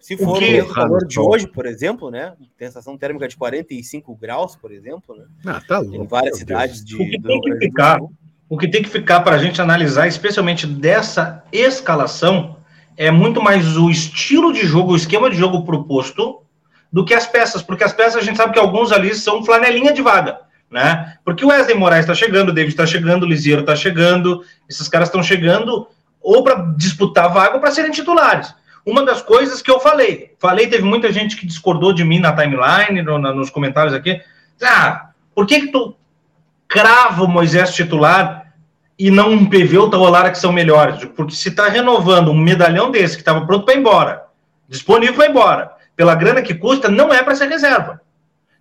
Se 0.07 0.15
for 0.15 0.37
o, 0.37 0.39
mesmo 0.39 0.73
calor 0.73 1.05
de 1.05 1.19
hoje, 1.19 1.45
por 1.47 1.65
exemplo, 1.65 2.09
né? 2.09 2.31
Sensação 2.57 2.97
térmica 2.97 3.27
de 3.27 3.35
45 3.35 4.15
graus, 4.15 4.55
por 4.55 4.71
exemplo, 4.71 5.13
né? 5.13 5.25
Ah, 5.45 5.59
tá 5.59 5.79
louco, 5.79 5.97
em 5.97 6.07
várias 6.07 6.37
cidades 6.37 6.81
de. 6.81 6.95
O 6.95 7.09
que 7.09 7.19
tem 7.19 7.41
que 7.41 7.57
ficar, 7.57 7.99
o 8.47 8.57
que 8.57 8.67
tem 8.69 8.81
que 8.81 8.87
ficar 8.87 9.19
para 9.19 9.35
a 9.35 9.37
gente 9.37 9.61
analisar, 9.61 10.07
especialmente 10.07 10.65
dessa 10.65 11.43
escalação, 11.51 12.55
é 12.95 13.11
muito 13.11 13.41
mais 13.41 13.75
o 13.75 13.89
estilo 13.89 14.53
de 14.53 14.65
jogo, 14.65 14.93
o 14.93 14.95
esquema 14.95 15.29
de 15.29 15.35
jogo 15.35 15.65
proposto, 15.65 16.41
do 16.89 17.03
que 17.03 17.13
as 17.13 17.27
peças, 17.27 17.61
porque 17.61 17.83
as 17.83 17.91
peças 17.91 18.15
a 18.15 18.25
gente 18.25 18.37
sabe 18.37 18.53
que 18.53 18.59
alguns 18.59 18.93
ali 18.93 19.13
são 19.13 19.43
flanelinha 19.43 19.91
de 19.91 20.01
vaga, 20.01 20.39
né? 20.71 21.17
Porque 21.25 21.43
o 21.43 21.49
Wesley 21.49 21.75
Moraes 21.75 22.05
está 22.05 22.15
chegando, 22.15 22.47
o 22.47 22.53
David 22.53 22.71
está 22.71 22.85
chegando, 22.85 23.23
o 23.23 23.27
Lisieiro 23.27 23.59
está 23.59 23.75
chegando, 23.75 24.41
esses 24.69 24.87
caras 24.87 25.09
estão 25.09 25.21
chegando 25.21 25.85
ou 26.21 26.45
para 26.45 26.73
disputar 26.77 27.33
vaga 27.33 27.55
ou 27.55 27.59
para 27.59 27.71
serem 27.71 27.91
titulares 27.91 28.55
uma 28.87 29.03
das 29.03 29.21
coisas 29.21 29.61
que 29.61 29.69
eu 29.69 29.81
falei. 29.81 30.33
Falei, 30.39 30.67
teve 30.67 30.83
muita 30.83 31.11
gente 31.11 31.35
que 31.35 31.45
discordou 31.45 31.91
de 31.91 32.05
mim 32.05 32.19
na 32.19 32.31
timeline, 32.31 33.01
no, 33.01 33.19
na, 33.19 33.33
nos 33.33 33.49
comentários 33.49 33.93
aqui. 33.93 34.21
Ah, 34.63 35.09
por 35.35 35.45
que 35.45 35.59
que 35.59 35.71
tu 35.73 35.93
crava 36.69 37.25
o 37.25 37.27
Moisés 37.27 37.75
titular 37.75 38.53
e 38.97 39.11
não 39.11 39.31
um 39.31 39.45
PV 39.45 39.77
ou 39.77 39.89
Taolara 39.89 40.31
que 40.31 40.39
são 40.39 40.53
melhores? 40.53 41.03
Porque 41.03 41.35
se 41.35 41.49
está 41.49 41.67
renovando 41.67 42.31
um 42.31 42.39
medalhão 42.39 42.89
desse 42.89 43.17
que 43.17 43.21
estava 43.21 43.45
pronto 43.45 43.65
para 43.65 43.73
ir 43.73 43.79
embora, 43.79 44.23
disponível 44.69 45.15
para 45.15 45.25
ir 45.25 45.31
embora, 45.31 45.71
pela 45.93 46.15
grana 46.15 46.41
que 46.41 46.55
custa, 46.55 46.87
não 46.87 47.13
é 47.13 47.21
para 47.21 47.35
ser 47.35 47.49
reserva. 47.49 47.99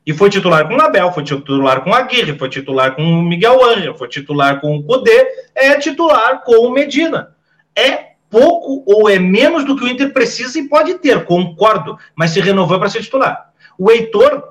E 0.04 0.12
foi 0.12 0.28
titular 0.28 0.66
com 0.66 0.74
o 0.74 0.80
Abel, 0.80 1.12
foi 1.12 1.22
titular 1.22 1.82
com 1.82 1.94
a 1.94 1.98
Aguirre, 1.98 2.36
foi 2.36 2.48
titular 2.48 2.96
com 2.96 3.02
o 3.02 3.22
Miguel 3.22 3.64
Anja, 3.64 3.94
foi 3.94 4.08
titular 4.08 4.60
com 4.60 4.76
o 4.76 4.82
Cudê, 4.82 5.24
é 5.54 5.78
titular 5.78 6.42
com 6.42 6.66
o 6.66 6.70
Medina. 6.70 7.34
É 7.76 8.15
pouco 8.30 8.82
ou 8.86 9.08
é 9.08 9.18
menos 9.18 9.64
do 9.64 9.76
que 9.76 9.84
o 9.84 9.88
Inter 9.88 10.12
precisa 10.12 10.58
e 10.58 10.68
pode 10.68 10.94
ter, 10.94 11.24
concordo, 11.24 11.98
mas 12.14 12.30
se 12.30 12.40
renovou 12.40 12.78
para 12.78 12.88
ser 12.88 13.02
titular. 13.02 13.52
O 13.78 13.90
Heitor 13.90 14.42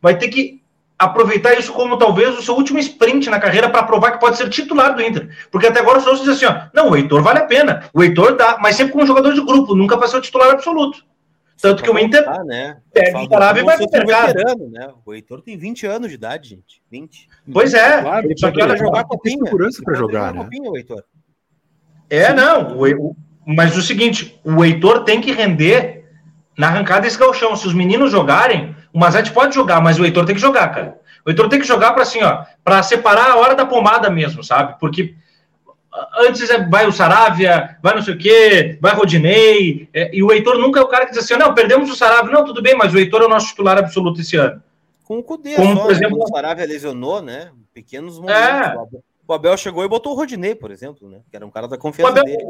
vai 0.00 0.18
ter 0.18 0.28
que 0.28 0.62
aproveitar 0.98 1.58
isso 1.58 1.72
como 1.72 1.98
talvez 1.98 2.38
o 2.38 2.42
seu 2.42 2.54
último 2.54 2.78
sprint 2.78 3.28
na 3.28 3.40
carreira 3.40 3.68
para 3.68 3.82
provar 3.82 4.12
que 4.12 4.20
pode 4.20 4.36
ser 4.36 4.48
titular 4.48 4.94
do 4.94 5.02
Inter. 5.02 5.28
Porque 5.50 5.66
até 5.66 5.80
agora 5.80 5.98
os 5.98 6.06
outros 6.06 6.24
dizem 6.24 6.48
assim: 6.48 6.58
ó, 6.58 6.68
não, 6.72 6.90
o 6.90 6.96
Heitor 6.96 7.22
vale 7.22 7.40
a 7.40 7.44
pena, 7.44 7.88
o 7.92 8.02
Heitor 8.02 8.36
dá, 8.36 8.58
mas 8.60 8.76
sempre 8.76 8.92
como 8.92 9.06
jogador 9.06 9.32
de 9.34 9.44
grupo, 9.44 9.74
nunca 9.74 9.96
para 9.96 10.08
ser 10.08 10.16
o 10.18 10.20
titular 10.20 10.50
absoluto. 10.50 11.04
Tanto 11.60 11.80
que 11.80 11.90
o 11.90 11.96
Inter 11.96 12.24
voltar, 12.24 12.44
né? 12.44 12.78
perde 12.92 13.24
o 13.24 13.28
Sarabia 13.28 13.62
e 13.62 13.64
vai 13.64 13.76
pro 13.76 14.06
mercado. 14.06 14.68
Né? 14.68 14.92
O 15.06 15.14
Heitor 15.14 15.42
tem 15.42 15.56
20 15.56 15.86
anos 15.86 16.08
de 16.08 16.16
idade, 16.16 16.48
gente. 16.48 16.82
20. 16.90 17.28
Pois 17.52 17.72
é. 17.72 18.02
Claro, 18.02 18.26
ele 18.26 18.36
só 18.36 18.50
que 18.50 18.60
ela 18.60 18.76
jogar 18.76 19.04
copinha. 19.04 19.44
segurança 19.44 19.80
para 19.84 19.94
jogar, 19.94 20.34
né? 20.34 20.42
Copinha, 20.42 20.70
o 20.70 20.76
Heitor. 20.76 21.04
É, 22.12 22.30
não. 22.30 22.76
O, 22.76 23.16
mas 23.46 23.74
o 23.74 23.80
seguinte, 23.80 24.38
o 24.44 24.62
Heitor 24.62 25.02
tem 25.02 25.18
que 25.18 25.32
render 25.32 26.04
na 26.58 26.68
arrancada 26.68 27.00
desse 27.00 27.18
galchão. 27.18 27.56
Se 27.56 27.66
os 27.66 27.72
meninos 27.72 28.12
jogarem, 28.12 28.76
o 28.92 28.98
Mazete 28.98 29.32
pode 29.32 29.54
jogar, 29.54 29.80
mas 29.80 29.98
o 29.98 30.04
Heitor 30.04 30.26
tem 30.26 30.34
que 30.34 30.40
jogar, 30.40 30.68
cara. 30.68 31.00
O 31.24 31.30
Heitor 31.30 31.48
tem 31.48 31.58
que 31.58 31.66
jogar 31.66 31.92
para 31.92 32.02
assim, 32.02 32.22
ó, 32.22 32.44
para 32.62 32.82
separar 32.82 33.30
a 33.30 33.36
hora 33.36 33.54
da 33.54 33.64
pomada 33.64 34.10
mesmo, 34.10 34.44
sabe? 34.44 34.78
Porque 34.78 35.14
antes 36.18 36.50
é, 36.50 36.62
vai 36.68 36.86
o 36.86 36.92
Saravia, 36.92 37.78
vai 37.82 37.94
não 37.94 38.02
sei 38.02 38.12
o 38.12 38.18
quê, 38.18 38.78
vai 38.78 38.92
Rodinei, 38.92 39.88
é, 39.94 40.14
e 40.14 40.22
o 40.22 40.30
Heitor 40.30 40.58
nunca 40.58 40.80
é 40.80 40.82
o 40.82 40.88
cara 40.88 41.06
que 41.06 41.12
diz 41.12 41.24
assim, 41.24 41.36
não, 41.36 41.54
perdemos 41.54 41.90
o 41.90 41.96
Saravia, 41.96 42.30
não, 42.30 42.44
tudo 42.44 42.60
bem, 42.60 42.76
mas 42.76 42.92
o 42.92 42.98
Heitor 42.98 43.22
é 43.22 43.24
o 43.24 43.30
nosso 43.30 43.46
titular 43.48 43.78
absoluto 43.78 44.20
esse 44.20 44.36
ano. 44.36 44.62
Com 45.04 45.18
o 45.18 45.22
Cudê, 45.22 45.54
Como, 45.54 45.76
só, 45.76 45.82
por 45.82 45.90
né? 45.90 45.96
exemplo, 45.96 46.22
o 46.22 46.28
Saravia 46.28 46.66
lesionou, 46.66 47.22
né? 47.22 47.52
Pequenos 47.72 48.18
momentos. 48.18 48.42
É. 48.42 48.74
O 49.32 49.34
Abel 49.34 49.56
chegou 49.56 49.82
e 49.82 49.88
botou 49.88 50.12
o 50.12 50.14
Rodinei, 50.14 50.54
por 50.54 50.70
exemplo, 50.70 51.08
né? 51.08 51.20
Que 51.30 51.36
era 51.36 51.46
um 51.46 51.50
cara 51.50 51.66
da 51.66 51.78
confiança 51.78 52.10
o 52.10 52.12
Abel, 52.12 52.24
dele. 52.24 52.44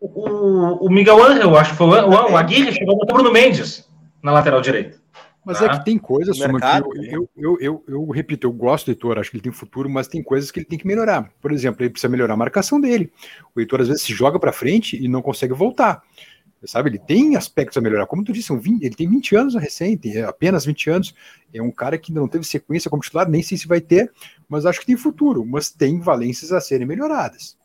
O, 0.00 0.86
o 0.86 0.90
Miguel 0.90 1.22
Angel, 1.22 1.54
acho 1.56 1.72
que 1.72 1.76
foi 1.76 1.86
o, 1.86 2.08
o, 2.08 2.32
o 2.32 2.36
Aguirre, 2.38 2.72
chegou 2.72 2.94
a 2.94 2.98
botar 2.98 3.12
o 3.12 3.16
Bruno 3.16 3.30
Mendes 3.30 3.86
na 4.22 4.32
lateral 4.32 4.62
direita. 4.62 4.98
Mas 5.44 5.58
tá? 5.58 5.66
é 5.66 5.68
que 5.70 5.84
tem 5.84 5.98
coisas, 5.98 6.38
Suma, 6.38 6.58
que 6.58 6.88
eu, 7.12 7.28
eu, 7.36 7.58
eu, 7.60 7.84
eu, 7.86 8.08
repito, 8.10 8.46
eu 8.46 8.52
gosto 8.52 8.86
do 8.86 8.92
Heitor, 8.92 9.18
acho 9.18 9.30
que 9.30 9.36
ele 9.36 9.42
tem 9.42 9.52
futuro, 9.52 9.90
mas 9.90 10.06
tem 10.06 10.22
coisas 10.22 10.50
que 10.50 10.60
ele 10.60 10.66
tem 10.66 10.78
que 10.78 10.86
melhorar. 10.86 11.30
Por 11.40 11.52
exemplo, 11.52 11.82
ele 11.82 11.90
precisa 11.90 12.08
melhorar 12.08 12.32
a 12.34 12.36
marcação 12.36 12.80
dele. 12.80 13.12
O 13.54 13.60
Heitor 13.60 13.82
às 13.82 13.88
vezes 13.88 14.02
se 14.02 14.14
joga 14.14 14.38
para 14.38 14.52
frente 14.52 14.96
e 14.96 15.08
não 15.08 15.20
consegue 15.20 15.52
voltar. 15.52 16.02
Sabe, 16.64 16.90
ele 16.90 16.98
tem 16.98 17.36
aspectos 17.36 17.76
a 17.76 17.80
melhorar. 17.80 18.06
Como 18.06 18.22
tu 18.22 18.32
disse, 18.32 18.52
ele 18.52 18.94
tem 18.94 19.08
20 19.08 19.36
anos 19.36 19.54
recente, 19.54 20.16
apenas 20.20 20.64
20 20.64 20.90
anos. 20.90 21.14
É 21.52 21.60
um 21.60 21.70
cara 21.70 21.98
que 21.98 22.12
não 22.12 22.28
teve 22.28 22.44
sequência 22.44 22.88
como 22.88 23.02
titular, 23.02 23.28
nem 23.28 23.42
sei 23.42 23.58
se 23.58 23.66
vai 23.66 23.80
ter, 23.80 24.12
mas 24.48 24.64
acho 24.64 24.80
que 24.80 24.86
tem 24.86 24.96
futuro, 24.96 25.44
mas 25.44 25.70
tem 25.70 26.00
valências 26.00 26.52
a 26.52 26.60
serem 26.60 26.86
melhoradas. 26.86 27.56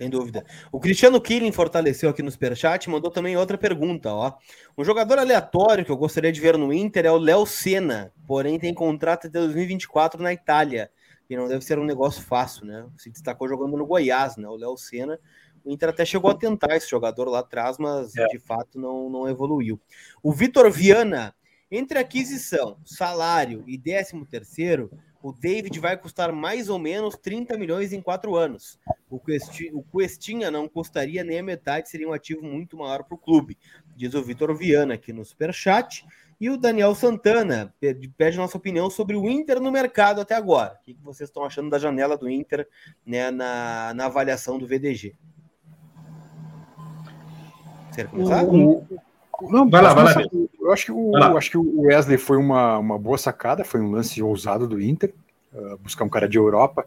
Sem 0.00 0.08
dúvida. 0.08 0.46
O 0.72 0.80
Cristiano 0.80 1.20
Killing 1.20 1.52
fortaleceu 1.52 2.08
aqui 2.08 2.22
no 2.22 2.30
Superchat 2.30 2.88
mandou 2.88 3.10
também 3.10 3.36
outra 3.36 3.58
pergunta. 3.58 4.10
Ó. 4.10 4.32
Um 4.78 4.82
jogador 4.82 5.18
aleatório 5.18 5.84
que 5.84 5.92
eu 5.92 5.96
gostaria 5.96 6.32
de 6.32 6.40
ver 6.40 6.56
no 6.56 6.72
Inter 6.72 7.04
é 7.04 7.12
o 7.12 7.18
Léo 7.18 7.44
Senna, 7.44 8.10
porém 8.26 8.58
tem 8.58 8.72
contrato 8.72 9.26
até 9.26 9.38
2024 9.38 10.22
na 10.22 10.32
Itália. 10.32 10.90
E 11.28 11.36
não 11.36 11.46
deve 11.48 11.62
ser 11.62 11.78
um 11.78 11.84
negócio 11.84 12.22
fácil, 12.22 12.64
né? 12.64 12.86
Se 12.96 13.10
destacou 13.10 13.46
jogando 13.46 13.76
no 13.76 13.84
Goiás, 13.84 14.38
né? 14.38 14.48
O 14.48 14.56
Léo 14.56 14.74
Senna. 14.78 15.18
O 15.64 15.72
Inter 15.72 15.90
até 15.90 16.04
chegou 16.04 16.30
a 16.30 16.34
tentar 16.34 16.76
esse 16.76 16.88
jogador 16.88 17.28
lá 17.28 17.40
atrás, 17.40 17.78
mas 17.78 18.16
é. 18.16 18.26
de 18.26 18.38
fato 18.38 18.78
não, 18.78 19.10
não 19.10 19.28
evoluiu. 19.28 19.80
O 20.22 20.32
Vitor 20.32 20.70
Viana, 20.70 21.34
entre 21.70 21.98
aquisição, 21.98 22.78
salário 22.84 23.64
e 23.66 23.78
13 23.78 24.24
terceiro, 24.26 24.90
o 25.22 25.32
David 25.32 25.78
vai 25.78 25.96
custar 25.96 26.32
mais 26.32 26.68
ou 26.68 26.78
menos 26.78 27.14
30 27.16 27.56
milhões 27.58 27.92
em 27.92 28.00
quatro 28.00 28.36
anos. 28.36 28.78
O, 29.08 29.20
Questinha 29.20 30.50
não 30.50 30.68
custaria 30.68 31.22
nem 31.22 31.40
a 31.40 31.42
metade, 31.42 31.90
seria 31.90 32.08
um 32.08 32.12
ativo 32.12 32.42
muito 32.42 32.76
maior 32.76 33.04
para 33.04 33.14
o 33.14 33.18
clube, 33.18 33.58
diz 33.94 34.14
o 34.14 34.22
Vitor 34.22 34.54
Viana 34.56 34.94
aqui 34.94 35.12
no 35.12 35.24
Superchat. 35.24 36.04
E 36.40 36.48
o 36.48 36.56
Daniel 36.56 36.94
Santana 36.94 37.74
pede 38.16 38.38
nossa 38.38 38.56
opinião 38.56 38.88
sobre 38.88 39.14
o 39.14 39.28
Inter 39.28 39.60
no 39.60 39.70
mercado 39.70 40.22
até 40.22 40.34
agora. 40.34 40.78
O 40.80 40.84
que 40.84 40.96
vocês 41.02 41.28
estão 41.28 41.44
achando 41.44 41.68
da 41.68 41.78
janela 41.78 42.16
do 42.16 42.30
Inter 42.30 42.66
né, 43.04 43.30
na, 43.30 43.92
na 43.94 44.06
avaliação 44.06 44.58
do 44.58 44.66
VDG? 44.66 45.14
Você 47.90 48.04
quer 48.04 48.10
começar? 48.10 48.44
O, 48.44 48.84
não, 49.42 49.68
vai 49.68 49.82
lá, 49.82 49.94
vai 49.94 50.04
lá. 50.04 50.22
Eu 50.60 50.72
acho 50.72 50.86
que, 50.86 50.92
o, 50.92 51.16
acho 51.16 51.50
que 51.50 51.58
o 51.58 51.82
Wesley 51.82 52.18
foi 52.18 52.36
uma, 52.36 52.78
uma 52.78 52.98
boa 52.98 53.16
sacada, 53.16 53.64
foi 53.64 53.80
um 53.80 53.90
lance 53.90 54.22
ousado 54.22 54.68
do 54.68 54.80
Inter, 54.80 55.14
uh, 55.52 55.78
buscar 55.78 56.04
um 56.04 56.08
cara 56.08 56.28
de 56.28 56.36
Europa 56.36 56.84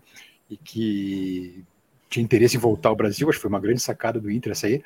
e 0.49 0.57
que 0.57 1.63
tinha 2.09 2.23
interesse 2.23 2.55
em 2.55 2.59
voltar 2.59 2.89
ao 2.89 2.95
Brasil, 2.95 3.27
acho 3.27 3.39
que 3.39 3.41
foi 3.41 3.49
uma 3.49 3.59
grande 3.59 3.81
sacada 3.81 4.19
do 4.19 4.29
Inter 4.29 4.51
essa 4.51 4.67
aí. 4.67 4.83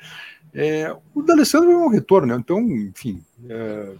É, 0.54 0.96
o 1.14 1.22
D'Alessandro 1.22 1.70
é 1.70 1.76
um 1.76 1.88
retorno, 1.88 2.28
né? 2.28 2.36
então, 2.40 2.58
enfim, 2.60 3.22
é, 3.50 3.92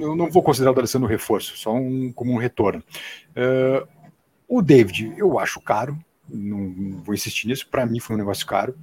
eu 0.00 0.14
não 0.14 0.30
vou 0.30 0.42
considerar 0.42 0.70
o 0.70 0.74
D'Alessandro 0.74 1.08
um 1.08 1.10
reforço, 1.10 1.56
só 1.56 1.74
um, 1.74 2.12
como 2.12 2.32
um 2.32 2.36
retorno. 2.36 2.82
É, 3.34 3.84
o 4.48 4.62
David, 4.62 5.14
eu 5.16 5.38
acho 5.40 5.60
caro, 5.60 5.98
não, 6.28 6.58
não 6.58 7.02
vou 7.02 7.12
insistir 7.12 7.48
nisso, 7.48 7.66
para 7.68 7.84
mim 7.84 7.98
foi 7.98 8.14
um 8.14 8.18
negócio 8.20 8.46
caro. 8.46 8.76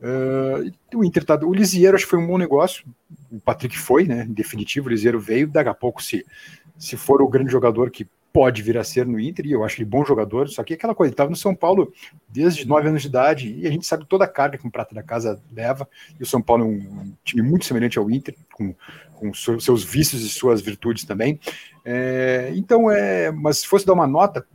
Uh, 0.00 0.72
o 0.96 1.04
Inter 1.04 1.24
tá, 1.24 1.38
o 1.42 1.52
Lisieiro 1.52 1.96
acho 1.96 2.04
que 2.04 2.10
foi 2.10 2.18
um 2.18 2.26
bom 2.26 2.38
negócio. 2.38 2.84
O 3.30 3.40
Patrick 3.40 3.76
foi, 3.78 4.04
né? 4.04 4.24
Em 4.24 4.32
definitivo, 4.32 4.86
o 4.86 4.90
Lisieiro 4.90 5.20
veio. 5.20 5.48
Daqui 5.48 5.68
a 5.68 5.74
pouco, 5.74 6.02
se, 6.02 6.24
se 6.76 6.96
for 6.96 7.20
o 7.20 7.28
grande 7.28 7.50
jogador 7.50 7.90
que 7.90 8.06
pode 8.32 8.62
vir 8.62 8.78
a 8.78 8.84
ser 8.84 9.06
no 9.06 9.18
Inter, 9.18 9.46
e 9.46 9.52
eu 9.52 9.64
acho 9.64 9.78
ele 9.78 9.88
bom 9.88 10.04
jogador, 10.04 10.48
só 10.48 10.62
que 10.62 10.74
aquela 10.74 10.94
coisa, 10.94 11.08
ele 11.08 11.14
estava 11.14 11.30
no 11.30 11.36
São 11.36 11.54
Paulo 11.54 11.92
desde 12.28 12.66
nove 12.68 12.88
anos 12.88 13.02
de 13.02 13.08
idade, 13.08 13.52
e 13.58 13.66
a 13.66 13.70
gente 13.70 13.86
sabe 13.86 14.04
toda 14.06 14.24
a 14.24 14.28
carga 14.28 14.58
que 14.58 14.66
o 14.66 14.70
Prata 14.70 14.94
da 14.94 15.02
Casa 15.02 15.42
leva, 15.50 15.88
e 16.20 16.22
o 16.22 16.26
São 16.26 16.40
Paulo 16.40 16.64
é 16.64 16.66
um, 16.66 16.76
um 16.76 17.12
time 17.24 17.42
muito 17.42 17.64
semelhante 17.64 17.98
ao 17.98 18.10
Inter, 18.10 18.36
com, 18.52 18.74
com 19.14 19.32
seus 19.34 19.82
vícios 19.82 20.22
e 20.22 20.28
suas 20.28 20.60
virtudes 20.60 21.04
também. 21.04 21.40
É, 21.84 22.52
então, 22.54 22.90
é, 22.90 23.32
mas 23.32 23.58
se 23.58 23.66
fosse 23.66 23.86
dar 23.86 23.94
uma 23.94 24.06
nota, 24.06 24.46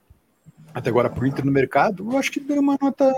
até 0.73 0.89
agora 0.89 1.09
para 1.09 1.23
o 1.23 1.27
Inter 1.27 1.45
no 1.45 1.51
mercado, 1.51 2.09
eu 2.11 2.17
acho 2.17 2.31
que 2.31 2.39
daria 2.39 2.61
uma 2.61 2.77
nota 2.79 3.13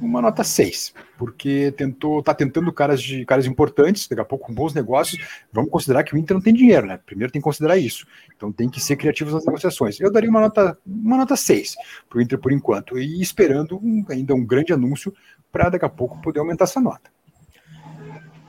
uma 0.00 0.20
nota 0.20 0.44
6, 0.44 0.94
porque 1.16 1.72
tentou, 1.76 2.22
tá 2.22 2.34
tentando 2.34 2.72
caras 2.72 3.02
de 3.02 3.24
caras 3.24 3.46
importantes, 3.46 4.08
daqui 4.08 4.20
a 4.20 4.24
pouco 4.24 4.46
com 4.46 4.54
bons 4.54 4.74
negócios. 4.74 5.22
Vamos 5.52 5.70
considerar 5.70 6.02
que 6.04 6.14
o 6.14 6.18
Inter 6.18 6.34
não 6.34 6.42
tem 6.42 6.54
dinheiro, 6.54 6.86
né? 6.86 6.98
Primeiro 7.04 7.32
tem 7.32 7.40
que 7.40 7.44
considerar 7.44 7.76
isso. 7.76 8.06
Então 8.36 8.52
tem 8.52 8.68
que 8.68 8.80
ser 8.80 8.96
criativos 8.96 9.32
nas 9.32 9.44
negociações. 9.44 10.00
Eu 10.00 10.12
daria 10.12 10.30
uma 10.30 10.40
nota, 10.40 10.76
uma 10.86 11.16
nota 11.16 11.36
6 11.36 11.74
para 12.08 12.18
o 12.18 12.22
Inter 12.22 12.38
por 12.38 12.52
enquanto, 12.52 12.98
e 12.98 13.20
esperando 13.20 13.76
um, 13.76 14.04
ainda 14.08 14.34
um 14.34 14.44
grande 14.44 14.72
anúncio 14.72 15.14
para 15.50 15.70
daqui 15.70 15.84
a 15.84 15.88
pouco 15.88 16.20
poder 16.20 16.40
aumentar 16.40 16.64
essa 16.64 16.80
nota. 16.80 17.14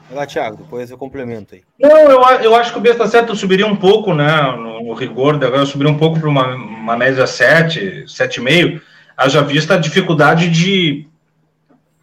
Vai 0.08 0.18
lá, 0.18 0.26
Thiago, 0.26 0.56
depois 0.56 0.90
eu 0.90 0.96
complemento 0.96 1.54
aí. 1.54 1.62
Não, 1.80 1.98
eu, 1.98 2.20
eu 2.40 2.54
acho 2.54 2.72
que 2.72 2.78
o 2.78 2.80
Besta 2.80 3.08
certo 3.08 3.34
subiria 3.34 3.66
um 3.66 3.76
pouco, 3.76 4.14
né? 4.14 4.52
No, 4.56 4.84
no 4.84 4.94
rigor, 4.94 5.34
agora 5.34 5.66
subiria 5.66 5.92
um 5.92 5.98
pouco 5.98 6.20
para 6.20 6.28
uma, 6.28 6.54
uma 6.54 6.96
média 6.96 7.26
7, 7.26 8.04
7,5. 8.06 8.80
Haja 9.16 9.42
vista 9.42 9.74
a 9.74 9.78
dificuldade 9.78 10.48
de 10.50 11.05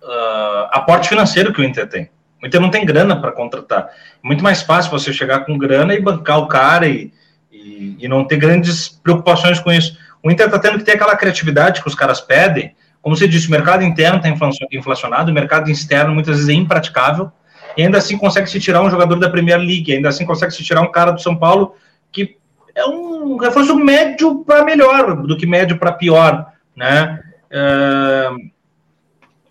uh, 0.04 0.70
aporte 0.72 1.10
financeiro 1.10 1.54
que 1.54 1.62
o 1.62 1.64
Inter 1.64 1.88
tem. 1.88 2.10
O 2.42 2.46
Inter 2.46 2.60
não 2.60 2.70
tem 2.70 2.86
grana 2.86 3.20
para 3.20 3.32
contratar. 3.32 3.90
É 4.24 4.28
muito 4.28 4.44
mais 4.44 4.62
fácil 4.62 4.92
você 4.92 5.14
chegar 5.14 5.46
com 5.46 5.58
grana 5.58 5.94
e 5.94 6.02
bancar 6.02 6.40
o 6.40 6.48
cara 6.48 6.88
e, 6.88 7.12
e, 7.52 7.96
e 8.00 8.08
não 8.08 8.26
ter 8.26 8.38
grandes 8.38 8.90
preocupações 8.90 9.60
com 9.60 9.72
isso. 9.72 9.98
O 10.22 10.30
Inter 10.30 10.48
está 10.48 10.60
tendo 10.60 10.78
que 10.78 10.84
ter 10.84 10.94
aquela 10.94 11.16
criatividade 11.16 11.82
que 11.82 11.88
os 11.88 11.96
caras 11.96 12.20
pedem. 12.22 12.76
Como 13.02 13.16
você 13.16 13.28
disse, 13.28 13.48
o 13.48 13.52
mercado 13.52 13.84
interno 13.84 14.18
está 14.18 14.30
inflacionado, 14.72 15.30
o 15.30 15.34
mercado 15.34 15.70
externo 15.70 16.14
muitas 16.14 16.38
vezes 16.38 16.50
é 16.50 16.54
impraticável, 16.54 17.30
e 17.76 17.84
ainda 17.84 17.98
assim 17.98 18.18
consegue 18.18 18.50
se 18.50 18.60
tirar 18.62 18.82
um 18.82 18.90
jogador 18.90 19.20
da 19.20 19.30
Premier 19.30 19.58
League, 19.58 19.94
ainda 19.94 20.08
assim 20.08 20.26
consegue 20.26 20.54
se 20.54 20.64
tirar 20.64 20.82
um 20.82 20.92
cara 20.92 21.12
do 21.12 21.22
São 21.22 21.36
Paulo 21.36 21.76
que 22.14 22.38
é 22.76 22.86
um 22.86 23.36
reforço 23.38 23.76
médio 23.76 24.44
para 24.46 24.64
melhor 24.64 25.24
do 25.24 25.36
que 25.38 25.46
médio 25.46 25.78
para 25.78 25.92
pior, 25.92 26.48
né? 26.76 27.20
Uh, 27.52 28.53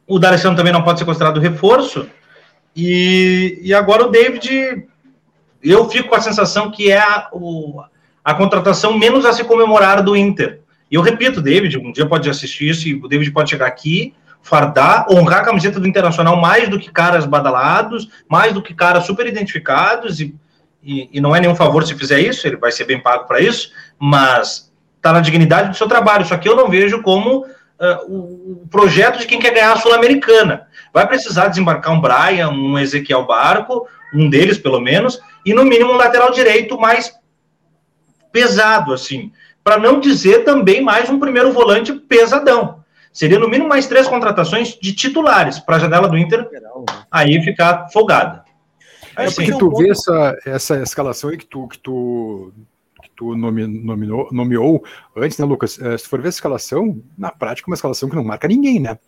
o 0.06 0.18
D'Alessandro 0.18 0.56
também 0.56 0.72
não 0.72 0.82
pode 0.82 0.98
ser 0.98 1.04
considerado 1.04 1.40
reforço. 1.40 2.08
E, 2.74 3.60
e 3.62 3.74
agora 3.74 4.04
o 4.04 4.10
David, 4.10 4.86
eu 5.62 5.88
fico 5.88 6.08
com 6.08 6.14
a 6.14 6.20
sensação 6.20 6.70
que 6.70 6.90
é 6.90 6.98
a, 6.98 7.28
o, 7.32 7.82
a 8.24 8.34
contratação 8.34 8.98
menos 8.98 9.24
a 9.24 9.32
se 9.32 9.44
comemorar 9.44 10.02
do 10.02 10.16
Inter. 10.16 10.60
E 10.90 10.94
eu 10.94 11.02
repito, 11.02 11.40
David, 11.40 11.78
um 11.78 11.92
dia 11.92 12.06
pode 12.06 12.28
assistir 12.28 12.68
isso 12.68 12.88
e 12.88 12.94
o 12.94 13.08
David 13.08 13.30
pode 13.30 13.50
chegar 13.50 13.66
aqui, 13.66 14.14
fardar, 14.42 15.06
honrar 15.10 15.40
a 15.40 15.44
camiseta 15.44 15.80
do 15.80 15.86
Internacional 15.86 16.36
mais 16.36 16.68
do 16.68 16.78
que 16.78 16.90
caras 16.90 17.24
badalados, 17.24 18.08
mais 18.28 18.52
do 18.52 18.60
que 18.60 18.74
caras 18.74 19.06
super 19.06 19.26
identificados, 19.26 20.20
e, 20.20 20.34
e, 20.82 21.08
e 21.12 21.20
não 21.20 21.34
é 21.34 21.40
nenhum 21.40 21.54
favor 21.54 21.86
se 21.86 21.94
fizer 21.94 22.20
isso, 22.20 22.46
ele 22.46 22.56
vai 22.56 22.72
ser 22.72 22.84
bem 22.84 23.00
pago 23.00 23.26
para 23.26 23.40
isso, 23.40 23.70
mas 23.98 24.70
está 24.96 25.12
na 25.12 25.20
dignidade 25.20 25.70
do 25.70 25.76
seu 25.76 25.88
trabalho. 25.88 26.26
Só 26.26 26.36
que 26.36 26.48
eu 26.48 26.56
não 26.56 26.68
vejo 26.68 27.02
como 27.02 27.46
uh, 27.82 28.62
o, 28.62 28.66
projeto 28.68 29.18
de 29.18 29.26
quem 29.26 29.40
quer 29.40 29.52
ganhar 29.52 29.72
a 29.72 29.78
Sul-Americana. 29.78 30.68
Vai 30.92 31.06
precisar 31.06 31.48
desembarcar 31.48 31.92
um 31.92 32.00
Brian, 32.00 32.50
um 32.50 32.78
Ezequiel 32.78 33.26
Barco, 33.26 33.86
um 34.14 34.30
deles 34.30 34.58
pelo 34.58 34.80
menos, 34.80 35.20
e 35.44 35.52
no 35.52 35.64
mínimo 35.64 35.92
um 35.92 35.96
lateral 35.96 36.30
direito 36.30 36.78
mais 36.78 37.12
pesado, 38.30 38.94
assim. 38.94 39.32
Para 39.64 39.78
não 39.78 40.00
dizer 40.00 40.44
também 40.44 40.80
mais 40.80 41.10
um 41.10 41.18
primeiro 41.18 41.52
volante 41.52 41.92
pesadão. 41.92 42.82
Seria 43.12 43.38
no 43.38 43.48
mínimo 43.48 43.68
mais 43.68 43.86
três 43.86 44.08
contratações 44.08 44.78
de 44.80 44.94
titulares 44.94 45.58
para 45.58 45.76
a 45.76 45.78
janela 45.78 46.08
do 46.08 46.16
Inter, 46.16 46.48
aí 47.10 47.42
ficar 47.42 47.88
folgada. 47.92 48.44
É 49.14 49.26
porque 49.26 49.52
tu 49.52 49.70
vê 49.76 49.90
essa, 49.90 50.36
essa 50.46 50.82
escalação 50.82 51.28
aí 51.28 51.36
que 51.36 51.44
tu, 51.44 51.68
que 51.68 51.78
tu 51.78 52.52
tu 53.22 53.36
nominou, 53.36 54.28
nomeou 54.32 54.84
antes, 55.16 55.38
né, 55.38 55.44
Lucas? 55.44 55.80
É, 55.80 55.96
se 55.96 56.08
for 56.08 56.20
ver 56.20 56.26
a 56.26 56.30
escalação, 56.30 57.00
na 57.16 57.30
prática, 57.30 57.70
uma 57.70 57.74
escalação 57.74 58.08
que 58.08 58.16
não 58.16 58.24
marca 58.24 58.48
ninguém, 58.48 58.80
né? 58.80 58.98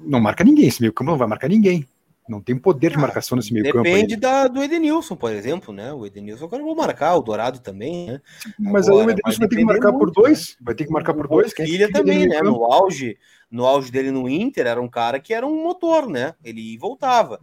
Não 0.00 0.20
marca 0.20 0.42
ninguém, 0.42 0.68
esse 0.68 0.80
meio 0.80 0.92
campo 0.92 1.10
não 1.10 1.18
vai 1.18 1.28
marcar 1.28 1.48
ninguém. 1.48 1.86
Não 2.28 2.40
tem 2.40 2.58
poder 2.58 2.90
de 2.90 2.96
ah, 2.96 3.00
marcação 3.00 3.36
nesse 3.36 3.52
meio 3.52 3.64
Depende 3.64 3.84
campo. 3.84 3.94
Depende 3.94 4.16
da, 4.16 4.48
do 4.48 4.60
Edenilson, 4.60 5.14
por 5.14 5.30
exemplo, 5.30 5.72
né? 5.72 5.92
O 5.92 6.04
Edenilson 6.06 6.46
agora 6.46 6.62
vou 6.62 6.74
marcar, 6.74 7.14
o 7.14 7.22
Dourado 7.22 7.60
também, 7.60 8.06
né? 8.06 8.20
Mas 8.58 8.88
agora, 8.88 9.02
aí 9.02 9.06
o 9.06 9.10
Edenilson 9.10 9.38
vai 9.38 9.48
ter 9.48 9.56
que 9.56 9.64
marcar 9.64 9.92
muito, 9.92 10.12
por 10.12 10.22
dois. 10.22 10.48
Né? 10.48 10.56
Vai 10.60 10.74
ter 10.74 10.84
que 10.86 10.92
marcar 10.92 11.14
por 11.14 11.28
dois. 11.28 11.52
O 11.52 11.56
Filha 11.56 11.90
também, 11.92 12.26
né? 12.26 12.42
No 12.42 12.64
auge, 12.64 13.16
no 13.48 13.64
auge 13.64 13.92
dele 13.92 14.10
no 14.10 14.28
Inter, 14.28 14.66
era 14.66 14.82
um 14.82 14.88
cara 14.88 15.20
que 15.20 15.32
era 15.32 15.46
um 15.46 15.62
motor, 15.62 16.08
né? 16.08 16.34
Ele 16.42 16.76
voltava. 16.78 17.40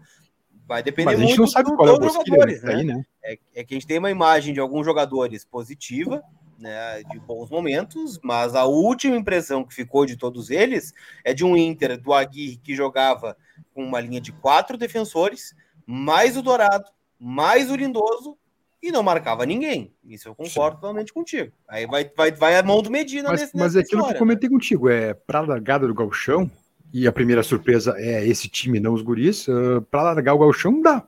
Vai 0.67 0.81
depender 0.81 1.11
Mas 1.11 1.19
a 1.19 1.19
gente 1.19 1.29
muito 1.29 1.41
não 1.41 1.47
sabe 1.47 1.69
do, 1.69 1.75
qual 1.75 1.87
é 1.87 1.91
o 1.91 2.09
jogadores, 2.09 2.63
né? 2.63 2.75
Aí, 2.75 2.83
né? 2.83 3.05
É, 3.23 3.37
é, 3.55 3.63
que 3.63 3.73
a 3.73 3.75
gente 3.75 3.87
tem 3.87 3.99
uma 3.99 4.11
imagem 4.11 4.53
de 4.53 4.59
alguns 4.59 4.85
jogadores 4.85 5.43
positiva, 5.43 6.23
né, 6.57 7.03
de 7.11 7.19
bons 7.19 7.49
momentos, 7.49 8.19
mas 8.23 8.55
a 8.55 8.63
última 8.63 9.17
impressão 9.17 9.65
que 9.65 9.73
ficou 9.73 10.05
de 10.05 10.15
todos 10.15 10.49
eles 10.49 10.93
é 11.23 11.33
de 11.33 11.43
um 11.43 11.57
Inter 11.57 11.99
do 11.99 12.13
Aguirre 12.13 12.57
que 12.57 12.73
jogava 12.73 13.35
com 13.73 13.83
uma 13.83 13.99
linha 13.99 14.21
de 14.21 14.31
quatro 14.31 14.77
defensores, 14.77 15.53
mais 15.85 16.37
o 16.37 16.41
Dourado, 16.41 16.89
mais 17.19 17.69
o 17.69 17.75
Lindoso 17.75 18.37
e 18.81 18.91
não 18.91 19.03
marcava 19.03 19.45
ninguém. 19.45 19.93
Isso 20.05 20.27
eu 20.27 20.35
concordo 20.35 20.75
Sim. 20.75 20.81
totalmente 20.81 21.13
contigo. 21.13 21.51
Aí 21.67 21.85
vai, 21.85 22.09
vai, 22.15 22.31
vai 22.31 22.57
a 22.57 22.63
mão 22.63 22.81
do 22.81 22.91
Medina 22.91 23.29
mas, 23.29 23.41
nesse, 23.41 23.57
Mas 23.57 23.75
é 23.75 23.79
aquilo 23.79 24.05
que 24.05 24.13
eu 24.13 24.19
comentei 24.19 24.49
né? 24.49 24.55
contigo, 24.55 24.89
é 24.89 25.13
para 25.13 25.39
a 25.39 25.45
largada 25.45 25.87
do 25.87 25.93
galchão, 25.93 26.49
e 26.93 27.07
a 27.07 27.11
primeira 27.11 27.41
surpresa 27.41 27.95
é 27.97 28.25
esse 28.25 28.47
time, 28.47 28.79
não 28.79 28.93
os 28.93 29.01
guris, 29.01 29.47
uh, 29.47 29.81
para 29.89 30.03
largar 30.03 30.35
o 30.35 30.39
galchão 30.39 30.79
dá. 30.79 31.03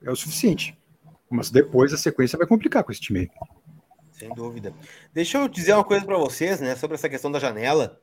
É 0.00 0.10
o 0.10 0.14
suficiente. 0.14 0.78
Mas 1.28 1.50
depois 1.50 1.92
a 1.92 1.98
sequência 1.98 2.38
vai 2.38 2.46
complicar 2.46 2.84
com 2.84 2.92
esse 2.92 3.00
time 3.00 3.20
aí. 3.20 3.30
Sem 4.12 4.32
dúvida. 4.32 4.72
Deixa 5.12 5.38
eu 5.38 5.48
dizer 5.48 5.74
uma 5.74 5.82
coisa 5.82 6.06
para 6.06 6.16
vocês, 6.16 6.60
né, 6.60 6.76
sobre 6.76 6.94
essa 6.94 7.08
questão 7.08 7.30
da 7.30 7.40
janela. 7.40 8.00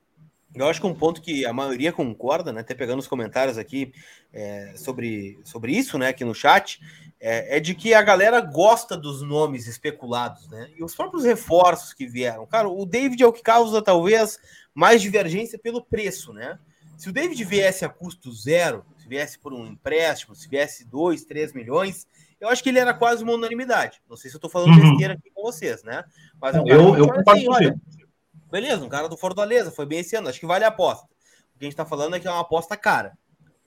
Eu 0.53 0.67
acho 0.67 0.81
que 0.81 0.85
um 0.85 0.93
ponto 0.93 1.21
que 1.21 1.45
a 1.45 1.53
maioria 1.53 1.93
concorda, 1.93 2.51
né, 2.51 2.59
até 2.59 2.75
pegando 2.75 2.99
os 2.99 3.07
comentários 3.07 3.57
aqui 3.57 3.93
é, 4.31 4.73
sobre, 4.75 5.39
sobre 5.45 5.71
isso, 5.71 5.97
né, 5.97 6.09
aqui 6.09 6.25
no 6.25 6.35
chat, 6.35 6.79
é, 7.19 7.57
é, 7.57 7.59
de 7.59 7.73
que 7.73 7.93
a 7.93 8.01
galera 8.01 8.41
gosta 8.41 8.97
dos 8.97 9.21
nomes 9.21 9.65
especulados, 9.65 10.47
né, 10.49 10.69
e 10.77 10.83
os 10.83 10.93
próprios 10.93 11.23
reforços 11.23 11.93
que 11.93 12.05
vieram. 12.05 12.45
Cara, 12.45 12.67
o 12.67 12.85
David 12.85 13.23
é 13.23 13.25
o 13.25 13.33
que 13.33 13.41
causa 13.41 13.81
talvez 13.81 14.37
mais 14.75 15.01
divergência 15.01 15.57
pelo 15.57 15.83
preço, 15.83 16.33
né? 16.33 16.59
Se 16.97 17.09
o 17.09 17.13
David 17.13 17.43
viesse 17.43 17.83
a 17.83 17.89
custo 17.89 18.31
zero, 18.31 18.85
se 18.97 19.07
viesse 19.07 19.37
por 19.37 19.53
um 19.53 19.65
empréstimo, 19.65 20.35
se 20.35 20.47
viesse 20.47 20.85
2, 20.85 21.25
3 21.25 21.53
milhões, 21.53 22.07
eu 22.39 22.49
acho 22.49 22.63
que 22.63 22.69
ele 22.69 22.79
era 22.79 22.93
quase 22.93 23.23
uma 23.23 23.33
unanimidade. 23.33 24.01
Não 24.09 24.15
sei 24.15 24.29
se 24.29 24.35
eu 24.35 24.39
estou 24.39 24.49
falando 24.49 24.75
uhum. 24.75 24.89
besteira 24.89 25.13
aqui 25.13 25.29
com 25.33 25.41
vocês, 25.41 25.83
né? 25.83 26.03
Mas 26.41 26.55
é 26.55 26.61
um 26.61 26.67
eu, 26.67 26.97
eu 26.97 27.07
assim, 27.27 27.47
olha, 27.49 27.75
beleza, 28.51 28.83
um 28.83 28.89
cara 28.89 29.09
do 29.09 29.17
Fortaleza, 29.17 29.71
foi 29.71 29.85
bem 29.85 29.99
esse 29.99 30.15
ano, 30.15 30.29
acho 30.29 30.39
que 30.39 30.45
vale 30.45 30.63
a 30.63 30.69
aposta. 30.69 31.05
O 31.55 31.59
que 31.59 31.65
a 31.65 31.65
gente 31.65 31.73
está 31.73 31.85
falando 31.85 32.15
é 32.15 32.19
que 32.19 32.27
é 32.27 32.31
uma 32.31 32.41
aposta 32.41 32.77
cara. 32.77 33.17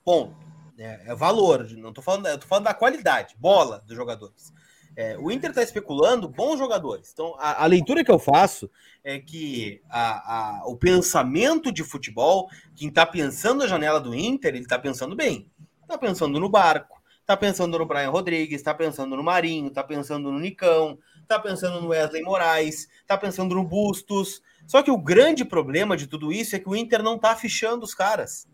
Ponto. 0.05 0.37
É, 0.79 1.01
é 1.07 1.15
valor, 1.15 1.67
não 1.71 1.89
estou 1.89 2.05
falando, 2.05 2.27
eu 2.27 2.39
tô 2.39 2.47
falando 2.47 2.65
da 2.65 2.75
qualidade, 2.75 3.35
bola 3.39 3.83
dos 3.87 3.97
jogadores. 3.97 4.53
É, 4.97 5.15
o 5.19 5.31
Inter 5.31 5.51
está 5.51 5.63
especulando 5.63 6.27
bons 6.27 6.59
jogadores. 6.59 7.11
Então, 7.13 7.35
a, 7.39 7.65
a, 7.65 7.67
leitura 7.67 8.03
que 8.03 8.11
eu 8.11 8.19
faço 8.19 8.71
é 9.05 9.19
que 9.21 9.83
a, 9.91 10.61
a, 10.61 10.67
o 10.67 10.75
pensamento 10.75 11.71
de 11.71 11.85
futebol, 11.85 12.49
quem 12.75 12.89
está 12.89 13.05
pensando 13.05 13.59
na 13.59 13.67
janela 13.67 14.01
do 14.01 14.15
Inter, 14.15 14.55
ele 14.55 14.65
está 14.65 14.79
pensando 14.79 15.15
bem. 15.15 15.51
Está 15.83 15.99
pensando 15.99 16.41
no 16.41 16.49
barco, 16.49 17.01
tá 17.27 17.37
pensando 17.37 17.79
no 17.79 17.85
Brian 17.85 18.09
Rodrigues, 18.09 18.63
tá 18.63 18.73
pensando 18.73 19.15
no 19.15 19.23
Marinho, 19.23 19.71
tá 19.71 19.85
pensando 19.85 20.33
no 20.33 20.39
Nicão, 20.39 20.99
tá 21.29 21.39
pensando 21.39 21.81
no 21.81 21.89
Wesley 21.89 22.23
Moraes, 22.23 22.89
tá 23.07 23.19
pensando 23.19 23.55
no 23.55 23.65
Bustos. 23.65 24.41
Só 24.67 24.83
que 24.83 24.91
o 24.91 24.99
grande 24.99 25.45
problema 25.45 25.95
de 25.95 26.07
tudo 26.07 26.33
isso 26.33 26.57
é 26.57 26.59
que 26.59 26.69
o 26.69 26.75
Inter 26.75 27.03
não 27.03 27.19
tá 27.19 27.37
fichando 27.37 27.85
os 27.85 27.95
caras. 27.95 28.49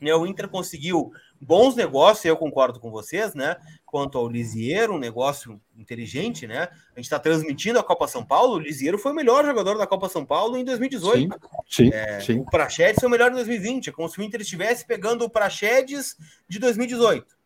Né? 0.00 0.14
O 0.14 0.26
Inter 0.26 0.48
conseguiu 0.48 1.12
bons 1.40 1.74
negócios, 1.74 2.24
eu 2.24 2.36
concordo 2.36 2.80
com 2.80 2.90
vocês, 2.90 3.34
né? 3.34 3.56
Quanto 3.90 4.16
ao 4.16 4.28
Lisieiro, 4.28 4.94
um 4.94 4.98
negócio 4.98 5.60
inteligente, 5.76 6.46
né? 6.46 6.68
A 6.94 6.98
gente 6.98 7.06
está 7.06 7.18
transmitindo 7.18 7.76
a 7.76 7.82
Copa 7.82 8.06
São 8.06 8.24
Paulo. 8.24 8.54
O 8.54 8.58
Lisieiro 8.60 8.96
foi 8.98 9.10
o 9.10 9.14
melhor 9.14 9.44
jogador 9.44 9.76
da 9.76 9.86
Copa 9.86 10.08
São 10.08 10.24
Paulo 10.24 10.56
em 10.56 10.64
2018. 10.64 11.34
Sim, 11.68 11.86
sim, 11.86 11.90
é, 11.92 12.20
sim. 12.20 12.38
O 12.38 12.44
Praxedes 12.44 13.00
foi 13.00 13.08
o 13.08 13.10
melhor 13.10 13.32
em 13.32 13.34
2020. 13.34 13.88
É 13.88 13.92
como 13.92 14.08
se 14.08 14.20
o 14.20 14.22
Inter 14.22 14.40
estivesse 14.42 14.86
pegando 14.86 15.24
o 15.24 15.30
Praxedes 15.30 16.16
de 16.48 16.60
2018 16.60 17.40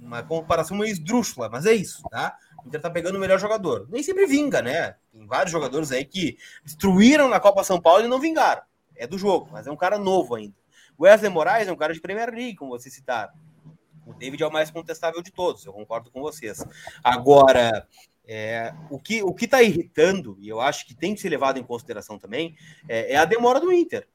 uma 0.00 0.22
comparação 0.22 0.76
meio 0.76 0.92
esdrúxula, 0.92 1.48
mas 1.48 1.66
é 1.66 1.72
isso, 1.72 2.02
tá? 2.08 2.36
O 2.64 2.68
Inter 2.68 2.80
tá 2.80 2.88
pegando 2.88 3.16
o 3.16 3.20
melhor 3.20 3.40
jogador. 3.40 3.88
Nem 3.90 4.00
sempre 4.00 4.26
vinga, 4.26 4.62
né? 4.62 4.94
Tem 5.12 5.26
vários 5.26 5.50
jogadores 5.50 5.90
aí 5.90 6.04
que 6.04 6.38
destruíram 6.64 7.28
na 7.28 7.40
Copa 7.40 7.64
São 7.64 7.80
Paulo 7.80 8.04
e 8.04 8.08
não 8.08 8.20
vingaram. 8.20 8.62
É 8.94 9.08
do 9.08 9.18
jogo, 9.18 9.48
mas 9.50 9.66
é 9.66 9.72
um 9.72 9.76
cara 9.76 9.98
novo 9.98 10.36
ainda. 10.36 10.54
O 10.96 11.04
Wesley 11.04 11.30
Moraes 11.30 11.68
é 11.68 11.72
um 11.72 11.76
cara 11.76 11.94
de 11.94 12.00
Premier 12.00 12.30
League, 12.30 12.56
como 12.56 12.70
vocês 12.70 12.94
citaram. 12.94 13.32
O 14.08 14.14
David 14.14 14.42
é 14.42 14.46
o 14.46 14.52
mais 14.52 14.70
contestável 14.70 15.22
de 15.22 15.30
todos, 15.30 15.66
eu 15.66 15.72
concordo 15.72 16.10
com 16.10 16.22
vocês. 16.22 16.64
Agora, 17.04 17.86
é, 18.26 18.72
o 18.90 18.98
que 18.98 19.22
o 19.22 19.34
está 19.38 19.62
irritando, 19.62 20.36
e 20.40 20.48
eu 20.48 20.60
acho 20.60 20.86
que 20.86 20.94
tem 20.94 21.14
que 21.14 21.20
ser 21.20 21.28
levado 21.28 21.58
em 21.58 21.62
consideração 21.62 22.18
também, 22.18 22.56
é, 22.88 23.12
é 23.12 23.16
a 23.16 23.26
demora 23.26 23.60
do 23.60 23.70
Inter. 23.70 24.08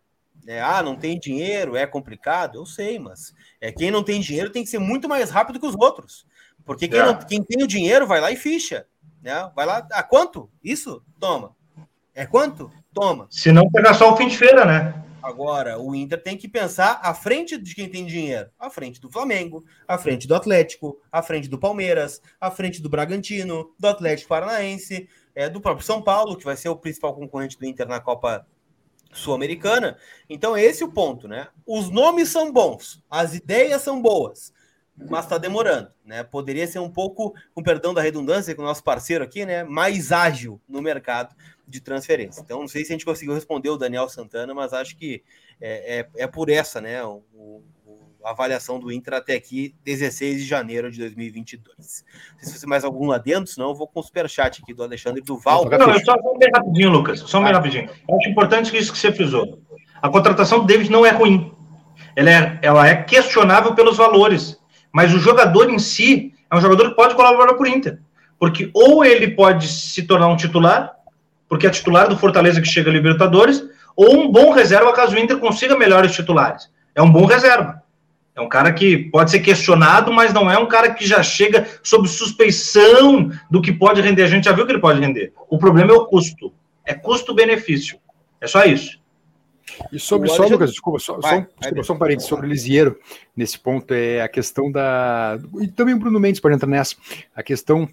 É, 0.48 0.60
ah, 0.60 0.82
não 0.82 0.96
tem 0.96 1.20
dinheiro, 1.20 1.76
é 1.76 1.86
complicado, 1.86 2.56
eu 2.58 2.66
sei, 2.66 2.98
mas 2.98 3.34
é, 3.62 3.72
quem 3.72 3.92
não 3.92 4.04
tem 4.04 4.20
dinheiro 4.20 4.50
tem 4.50 4.64
que 4.64 4.70
ser 4.70 4.80
muito 4.80 5.08
mais 5.08 5.30
rápido 5.30 5.60
que 5.60 5.66
os 5.66 5.76
outros. 5.76 6.26
Porque 6.66 6.88
quem, 6.88 7.00
é. 7.00 7.06
não, 7.06 7.18
quem 7.20 7.44
tem 7.44 7.64
o 7.64 7.68
dinheiro 7.68 8.08
vai 8.08 8.20
lá 8.20 8.32
e 8.32 8.36
ficha. 8.36 8.88
Né? 9.22 9.52
Vai 9.56 9.66
lá, 9.66 9.88
a 9.92 10.00
ah, 10.00 10.04
quanto? 10.04 10.50
Isso? 10.64 11.04
Toma. 11.20 11.56
É 12.16 12.26
quanto? 12.26 12.72
Toma. 12.94 13.28
Se 13.30 13.52
não 13.52 13.70
pegar 13.70 13.94
só 13.94 14.12
o 14.12 14.18
fim 14.18 14.28
de 14.28 14.38
feira, 14.38 14.66
né? 14.66 15.04
Agora, 15.24 15.80
o 15.80 15.96
Inter 15.96 16.22
tem 16.22 16.36
que 16.36 16.50
pensar 16.50 17.00
à 17.02 17.14
frente 17.14 17.58
de 17.58 17.74
quem 17.74 17.88
tem 17.88 18.06
dinheiro. 18.06 18.50
À 18.60 18.70
frente 18.70 19.00
do 19.00 19.10
Flamengo, 19.10 19.64
à 19.88 19.98
frente 19.98 20.28
do 20.28 20.36
Atlético, 20.36 21.00
à 21.10 21.24
frente 21.24 21.48
do 21.48 21.58
Palmeiras, 21.58 22.22
à 22.42 22.52
frente 22.52 22.82
do 22.82 22.90
Bragantino, 22.90 23.74
do 23.80 23.88
Atlético 23.88 24.28
Paranaense, 24.28 25.08
é, 25.34 25.48
do 25.50 25.62
próprio 25.62 25.86
São 25.86 26.02
Paulo, 26.02 26.36
que 26.36 26.44
vai 26.44 26.58
ser 26.58 26.68
o 26.68 26.76
principal 26.76 27.16
concorrente 27.16 27.58
do 27.58 27.66
Inter 27.66 27.88
na 27.88 28.02
Copa 28.02 28.46
sul-americana. 29.14 29.98
Então, 30.30 30.58
esse 30.58 30.84
é 30.84 30.86
o 30.86 30.92
ponto, 30.92 31.26
né? 31.26 31.48
Os 31.66 31.90
nomes 31.90 32.28
são 32.28 32.52
bons, 32.52 33.02
as 33.10 33.34
ideias 33.34 33.82
são 33.82 34.02
boas, 34.02 34.52
mas 34.96 35.26
está 35.26 35.38
demorando, 35.38 35.90
né? 36.06 36.24
Poderia 36.24 36.68
ser 36.68 36.80
um 36.80 36.90
pouco, 36.90 37.34
com 37.54 37.64
perdão 37.64 37.94
da 37.94 38.02
redundância, 38.02 38.54
com 38.56 38.62
o 38.62 38.66
nosso 38.66 38.84
parceiro 38.84 39.24
aqui, 39.24 39.46
né? 39.46 39.64
Mais 39.64 40.12
ágil 40.12 40.62
no 40.68 40.82
mercado 40.82 41.36
de 41.68 41.82
transferência. 41.82 42.42
Então, 42.42 42.60
não 42.60 42.68
sei 42.68 42.86
se 42.86 42.92
a 42.92 42.96
gente 42.96 43.06
conseguiu 43.06 43.34
responder 43.34 43.70
o 43.70 43.78
Daniel 43.78 44.08
Santana, 44.08 44.54
mas 44.54 44.74
acho 44.74 44.96
que 44.96 45.24
é, 45.60 46.00
é, 46.00 46.24
é 46.24 46.28
por 46.28 46.50
essa, 46.50 46.80
né? 46.80 47.04
O, 47.04 47.64
a 48.24 48.32
avaliação 48.32 48.80
do 48.80 48.92
Inter 48.92 49.16
até 49.16 49.34
aqui, 49.34 49.76
16 49.84 50.42
de 50.42 50.48
janeiro 50.48 50.90
de 50.90 51.00
2022. 51.00 51.66
Não 51.78 52.40
sei 52.40 52.54
se 52.54 52.60
você 52.60 52.66
mais 52.66 52.86
algum 52.86 53.08
lá 53.08 53.18
dentro, 53.18 53.48
senão 53.52 53.70
eu 53.70 53.76
vou 53.76 53.88
com 53.88 54.00
o 54.00 54.04
superchat 54.04 54.62
aqui 54.62 54.74
do 54.74 54.84
Alexandre 54.84 55.22
Duval. 55.22 55.66
Não, 55.66 55.90
eu 55.90 56.06
só 56.06 56.14
um 56.14 56.38
bem 56.38 56.50
rapidinho, 56.54 56.90
Lucas, 56.90 57.20
só 57.20 57.40
um 57.40 57.44
bem 57.44 57.54
rapidinho. 57.54 57.90
Eu 58.08 58.18
acho 58.18 58.30
importante 58.30 58.78
isso 58.78 58.94
que 58.94 58.98
você 58.98 59.12
frisou. 59.12 59.60
A 60.02 60.10
contratação 60.10 60.60
do 60.60 60.66
David 60.66 60.90
não 60.90 61.06
é 61.06 61.12
ruim. 61.12 61.52
Ela 62.16 62.30
é, 62.30 62.60
ela 62.62 62.88
é 62.88 63.04
questionável 63.04 63.76
pelos 63.76 63.98
valores, 63.98 64.60
mas 64.94 65.14
o 65.14 65.20
jogador 65.20 65.70
em 65.72 65.80
si 65.80 66.34
é 66.50 66.56
um 66.56 66.62
jogador 66.62 66.90
que 66.90 66.96
pode 66.96 67.16
colaborar 67.16 67.56
por 67.56 67.68
Inter. 67.68 68.00
Porque 68.38 68.70
ou 68.74 69.04
ele 69.04 69.32
pode 69.32 69.68
se 69.68 70.04
tornar 70.04 70.28
um 70.28 70.38
titular, 70.38 70.94
porque 71.50 71.66
é 71.66 71.70
titular 71.70 72.08
do 72.08 72.18
Fortaleza 72.18 72.62
que 72.62 72.68
chega 72.68 72.90
a 72.90 72.94
Libertadores, 72.94 73.64
ou 73.96 74.22
um 74.22 74.32
bom 74.32 74.52
reserva 74.52 74.94
caso 74.94 75.16
o 75.16 75.20
Inter 75.20 75.40
consiga 75.40 75.78
melhores 75.78 76.14
titulares. 76.14 76.70
É 76.94 77.02
um 77.02 77.12
bom 77.12 77.26
reserva. 77.26 77.82
É 78.36 78.42
um 78.42 78.50
cara 78.50 78.72
que 78.72 78.98
pode 78.98 79.30
ser 79.30 79.40
questionado, 79.40 80.12
mas 80.12 80.34
não 80.34 80.50
é 80.50 80.58
um 80.58 80.66
cara 80.66 80.94
que 80.94 81.06
já 81.06 81.22
chega 81.22 81.68
sob 81.84 82.08
suspeição 82.08 83.32
do 83.50 83.62
que 83.62 83.72
pode 83.72 84.02
render. 84.02 84.24
A 84.24 84.28
gente 84.28 84.46
já 84.46 84.52
viu 84.52 84.66
que 84.66 84.72
ele 84.72 84.82
pode 84.82 85.00
render. 85.00 85.34
O 85.50 85.58
problema 85.58 85.92
é 85.92 85.96
o 85.96 86.06
custo. 86.06 86.52
É 86.86 86.94
custo-benefício. 86.94 87.98
É 88.42 88.48
só 88.48 88.64
isso. 88.64 89.00
E 89.92 90.00
sobre, 90.00 90.30
só, 90.30 90.46
Lucas, 90.46 90.72
desculpa, 90.72 91.00
só, 91.00 91.20
vai, 91.20 91.42
só, 91.42 91.48
desculpa, 91.60 91.84
só 91.84 91.94
um 91.94 91.98
parênteses 91.98 92.30
sobre 92.30 92.46
o 92.46 92.50
Lisieiro, 92.50 93.00
nesse 93.36 93.58
ponto, 93.58 93.94
é 93.94 94.22
a 94.22 94.28
questão 94.28 94.72
da. 94.72 95.40
E 95.62 95.68
também 95.68 95.96
o 95.96 96.00
Bruno 96.00 96.20
Mendes 96.20 96.42
pode 96.42 96.56
entrar 96.56 96.68
nessa. 96.68 96.96
A 97.36 97.42
questão 97.42 97.88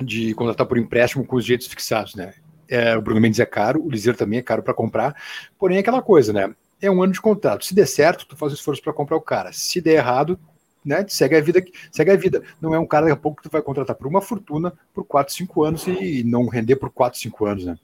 de 0.00 0.34
contratar 0.34 0.66
por 0.66 0.78
empréstimo 0.78 1.24
com 1.24 1.36
os 1.36 1.44
jeitos 1.44 1.66
fixados, 1.66 2.14
né? 2.14 2.34
É, 2.68 2.96
o 2.96 3.02
Bruno 3.02 3.20
Mendes 3.20 3.40
é 3.40 3.46
caro, 3.46 3.84
o 3.84 3.90
Lisieiro 3.90 4.16
também 4.16 4.38
é 4.38 4.42
caro 4.42 4.62
para 4.62 4.72
comprar, 4.72 5.14
porém 5.58 5.76
é 5.76 5.80
aquela 5.80 6.00
coisa, 6.00 6.32
né? 6.32 6.54
é 6.86 6.90
um 6.90 7.02
ano 7.02 7.12
de 7.12 7.20
contrato. 7.20 7.64
Se 7.64 7.74
der 7.74 7.86
certo, 7.86 8.26
tu 8.26 8.36
faz 8.36 8.52
o 8.52 8.54
esforço 8.54 8.82
para 8.82 8.92
comprar 8.92 9.16
o 9.16 9.20
cara. 9.20 9.52
Se 9.52 9.80
der 9.80 9.94
errado, 9.94 10.38
né, 10.84 11.04
segue 11.08 11.36
a 11.36 11.40
vida, 11.40 11.64
segue 11.90 12.10
a 12.10 12.16
vida. 12.16 12.42
Não 12.60 12.74
é 12.74 12.78
um 12.78 12.86
cara 12.86 13.06
daqui 13.06 13.18
a 13.18 13.20
pouco 13.20 13.38
que 13.38 13.48
tu 13.48 13.52
vai 13.52 13.62
contratar 13.62 13.96
por 13.96 14.06
uma 14.06 14.20
fortuna 14.20 14.72
por 14.92 15.04
4, 15.04 15.32
5 15.32 15.64
anos 15.64 15.86
e 15.86 16.22
não 16.24 16.46
render 16.46 16.76
por 16.76 16.90
4, 16.90 17.18
5 17.18 17.46
anos, 17.46 17.64
né? 17.64 17.78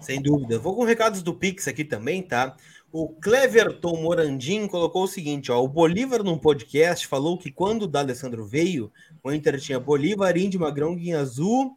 Sem 0.00 0.22
dúvida. 0.22 0.58
Vou 0.58 0.74
com 0.74 0.84
recados 0.84 1.22
do 1.22 1.34
Pix 1.34 1.68
aqui 1.68 1.84
também, 1.84 2.22
tá? 2.22 2.56
O 2.90 3.08
Cleverton 3.08 4.00
Morandim 4.00 4.66
colocou 4.66 5.04
o 5.04 5.08
seguinte: 5.08 5.52
ó, 5.52 5.62
o 5.62 5.68
Bolívar, 5.68 6.22
num 6.22 6.38
podcast, 6.38 7.06
falou 7.06 7.36
que 7.36 7.50
quando 7.50 7.82
o 7.82 7.86
D'Alessandro 7.86 8.46
veio, 8.46 8.92
o 9.22 9.32
Inter 9.32 9.60
tinha 9.60 9.78
Bolívar, 9.78 10.36
Indy, 10.36 10.58
Magrão, 10.58 10.94
Guinha 10.94 11.20
Azul 11.20 11.76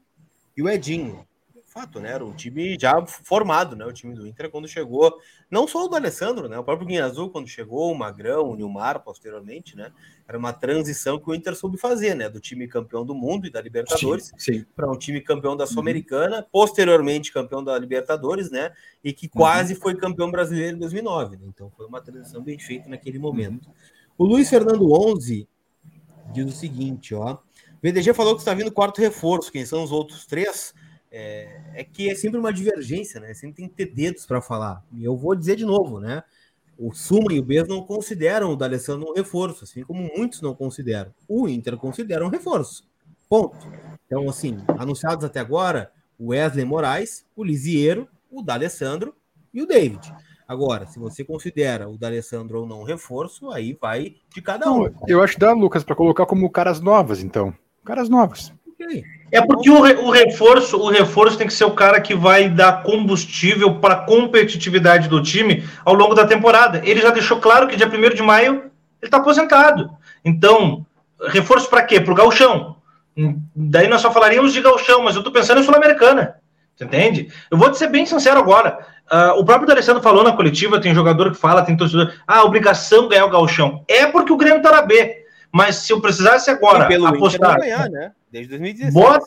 e 0.55 0.61
o 0.61 0.69
Edinho 0.69 1.25
fato, 1.71 2.01
né? 2.01 2.11
Era 2.11 2.25
um 2.25 2.33
time 2.33 2.77
já 2.77 3.05
formado, 3.05 3.77
né? 3.77 3.85
O 3.85 3.93
time 3.93 4.13
do 4.13 4.27
Inter 4.27 4.49
quando 4.49 4.67
chegou, 4.67 5.17
não 5.49 5.65
só 5.65 5.85
o 5.85 5.87
do 5.87 5.95
Alessandro, 5.95 6.49
né? 6.49 6.59
O 6.59 6.63
próprio 6.65 6.85
Guinha 6.85 7.05
Azul 7.05 7.29
quando 7.29 7.47
chegou, 7.47 7.91
o 7.91 7.97
Magrão, 7.97 8.49
o 8.49 8.55
Nilmar 8.57 8.99
posteriormente, 8.99 9.75
né? 9.77 9.91
Era 10.31 10.37
uma 10.37 10.53
transição 10.53 11.19
que 11.19 11.29
o 11.29 11.35
Inter 11.35 11.55
soube 11.55 11.77
fazer, 11.77 12.15
né? 12.15 12.29
Do 12.29 12.39
time 12.39 12.67
campeão 12.67 13.05
do 13.05 13.13
mundo 13.13 13.45
e 13.45 13.49
da 13.49 13.61
Libertadores 13.61 14.31
para 14.73 14.89
um 14.89 14.97
time 14.97 15.19
campeão 15.19 15.57
da 15.57 15.67
Sul-Americana, 15.67 16.37
uhum. 16.37 16.45
posteriormente 16.49 17.33
campeão 17.33 17.61
da 17.61 17.77
Libertadores, 17.77 18.49
né? 18.49 18.71
E 19.03 19.11
que 19.11 19.27
quase 19.27 19.73
uhum. 19.73 19.81
foi 19.81 19.95
campeão 19.95 20.31
brasileiro 20.31 20.77
em 20.77 20.79
2009. 20.79 21.35
Né? 21.35 21.43
Então 21.47 21.69
foi 21.75 21.85
uma 21.85 21.99
transição 21.99 22.41
bem 22.41 22.57
feita 22.57 22.87
naquele 22.87 23.19
momento. 23.19 23.67
Uhum. 23.67 23.73
O 24.19 24.25
Luiz 24.25 24.49
Fernando 24.49 24.89
11 24.93 25.47
diz 26.33 26.45
o 26.45 26.57
seguinte, 26.57 27.13
ó. 27.13 27.33
O 27.33 27.39
VDG 27.81 28.13
falou 28.13 28.35
que 28.35 28.41
está 28.41 28.53
vindo 28.53 28.71
quarto 28.71 29.01
reforço. 29.01 29.51
Quem 29.51 29.65
são 29.65 29.83
os 29.83 29.91
outros 29.91 30.25
três? 30.25 30.73
é, 31.11 31.61
é, 31.75 31.83
que 31.83 32.09
é 32.09 32.15
sempre 32.15 32.39
uma 32.39 32.53
divergência, 32.53 33.19
né? 33.19 33.33
Sempre 33.33 33.57
tem 33.57 33.67
que 33.67 33.75
ter 33.75 33.93
dedos 33.93 34.25
para 34.25 34.41
falar. 34.41 34.81
E 34.93 35.03
eu 35.03 35.17
vou 35.17 35.35
dizer 35.35 35.57
de 35.57 35.65
novo, 35.65 35.99
né? 35.99 36.23
O 36.83 36.91
Suma 36.95 37.31
e 37.31 37.39
o 37.39 37.43
Bez 37.43 37.67
não 37.67 37.83
consideram 37.83 38.51
o 38.51 38.55
D'Alessandro 38.55 39.11
um 39.11 39.13
reforço, 39.13 39.65
assim 39.65 39.83
como 39.83 40.09
muitos 40.17 40.41
não 40.41 40.55
consideram. 40.55 41.13
O 41.27 41.47
Inter 41.47 41.77
considera 41.77 42.25
um 42.25 42.29
reforço. 42.29 42.89
Ponto. 43.29 43.55
Então, 44.07 44.27
assim, 44.27 44.57
anunciados 44.79 45.23
até 45.23 45.39
agora, 45.39 45.91
o 46.17 46.29
Wesley 46.29 46.65
Moraes, 46.65 47.23
o 47.35 47.43
Lisiero, 47.43 48.07
o 48.31 48.41
D'Alessandro 48.41 49.13
e 49.53 49.61
o 49.61 49.67
David. 49.67 50.11
Agora, 50.47 50.87
se 50.87 50.97
você 50.97 51.23
considera 51.23 51.87
o 51.87 51.99
D'Alessandro 51.99 52.61
ou 52.61 52.67
não 52.67 52.81
um 52.81 52.83
reforço, 52.83 53.51
aí 53.51 53.77
vai 53.79 54.15
de 54.33 54.41
cada 54.41 54.71
um. 54.71 54.91
eu 55.07 55.21
acho 55.21 55.35
que 55.35 55.39
dá, 55.39 55.53
Lucas, 55.53 55.83
para 55.83 55.95
colocar 55.95 56.25
como 56.25 56.49
caras 56.49 56.81
novas, 56.81 57.21
então. 57.21 57.53
Caras 57.85 58.09
novas. 58.09 58.51
É 59.31 59.41
porque 59.41 59.69
o, 59.69 59.81
re, 59.81 59.93
o, 59.93 60.09
reforço, 60.09 60.77
o 60.77 60.89
reforço 60.89 61.37
tem 61.37 61.47
que 61.47 61.53
ser 61.53 61.63
o 61.63 61.71
cara 61.71 62.01
que 62.01 62.13
vai 62.13 62.49
dar 62.49 62.83
combustível 62.83 63.75
para 63.75 63.93
a 63.93 64.05
competitividade 64.05 65.07
do 65.07 65.23
time 65.23 65.63
ao 65.85 65.93
longo 65.93 66.13
da 66.13 66.27
temporada. 66.27 66.81
Ele 66.83 66.99
já 66.99 67.11
deixou 67.11 67.37
claro 67.37 67.67
que 67.67 67.77
dia 67.77 67.87
1 67.87 68.15
de 68.15 68.21
maio 68.21 68.55
ele 68.55 68.71
está 69.03 69.17
aposentado. 69.17 69.89
Então, 70.23 70.85
reforço 71.29 71.69
para 71.69 71.83
quê? 71.83 71.99
Para 72.01 72.11
o 72.11 72.15
gauchão. 72.15 72.75
Daí 73.55 73.87
nós 73.87 74.01
só 74.01 74.11
falaríamos 74.11 74.51
de 74.51 74.61
gauchão, 74.61 75.03
mas 75.03 75.15
eu 75.15 75.21
estou 75.21 75.33
pensando 75.33 75.61
em 75.61 75.63
Sul-Americana. 75.63 76.35
Entende? 76.79 77.31
Eu 77.49 77.57
vou 77.57 77.69
te 77.69 77.77
ser 77.77 77.87
bem 77.87 78.05
sincero 78.05 78.39
agora. 78.39 78.79
Uh, 79.11 79.39
o 79.39 79.45
próprio 79.45 79.71
Alessandro 79.71 80.01
falou 80.01 80.23
na 80.23 80.31
coletiva, 80.31 80.79
tem 80.79 80.95
jogador 80.95 81.31
que 81.31 81.37
fala, 81.37 81.61
tem 81.61 81.77
torcedor. 81.77 82.13
Ah, 82.25 82.43
obrigação 82.43 83.07
ganhar 83.07 83.25
o 83.25 83.29
gauchão. 83.29 83.83
É 83.87 84.07
porque 84.07 84.33
o 84.33 84.37
Grêmio 84.37 84.57
está 84.57 84.71
na 84.71 84.81
B. 84.81 85.20
Mas 85.51 85.77
se 85.77 85.91
eu 85.91 85.99
precisasse 85.99 86.49
agora 86.49 86.87
apostar. 87.07 87.59
Ganhar, 87.59 87.89
né? 87.89 88.11
Desde 88.31 88.49
2016. 88.51 88.93
Bota, 88.93 89.25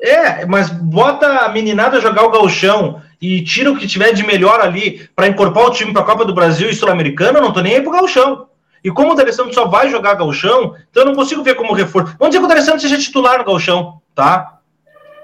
é, 0.00 0.46
mas 0.46 0.70
bota 0.70 1.26
a 1.26 1.48
meninada 1.48 2.00
jogar 2.00 2.24
o 2.24 2.30
gauchão 2.30 3.02
e 3.20 3.42
tira 3.42 3.72
o 3.72 3.76
que 3.76 3.86
tiver 3.86 4.12
de 4.12 4.24
melhor 4.24 4.60
ali 4.60 5.08
para 5.16 5.26
incorporar 5.26 5.68
o 5.68 5.72
time 5.72 5.92
para 5.92 6.02
a 6.02 6.04
Copa 6.04 6.24
do 6.24 6.34
Brasil 6.34 6.68
e 6.68 6.74
Sul-Americana, 6.74 7.38
eu 7.38 7.42
não 7.42 7.52
tô 7.52 7.60
nem 7.60 7.76
aí 7.76 7.82
pro 7.82 7.90
gauchão. 7.90 8.48
E 8.84 8.90
como 8.90 9.12
o 9.12 9.14
D'Alessandro 9.14 9.52
só 9.52 9.66
vai 9.66 9.90
jogar 9.90 10.14
gauchão, 10.14 10.76
então 10.90 11.02
eu 11.02 11.06
não 11.06 11.14
consigo 11.14 11.42
ver 11.42 11.56
como 11.56 11.72
reforço. 11.72 12.14
Vamos 12.18 12.28
dizer 12.28 12.38
que 12.38 12.44
o 12.44 12.48
D'Alessandro 12.48 12.80
seja 12.80 12.98
titular 12.98 13.38
no 13.38 13.44
gauchão, 13.44 14.00
tá? 14.14 14.60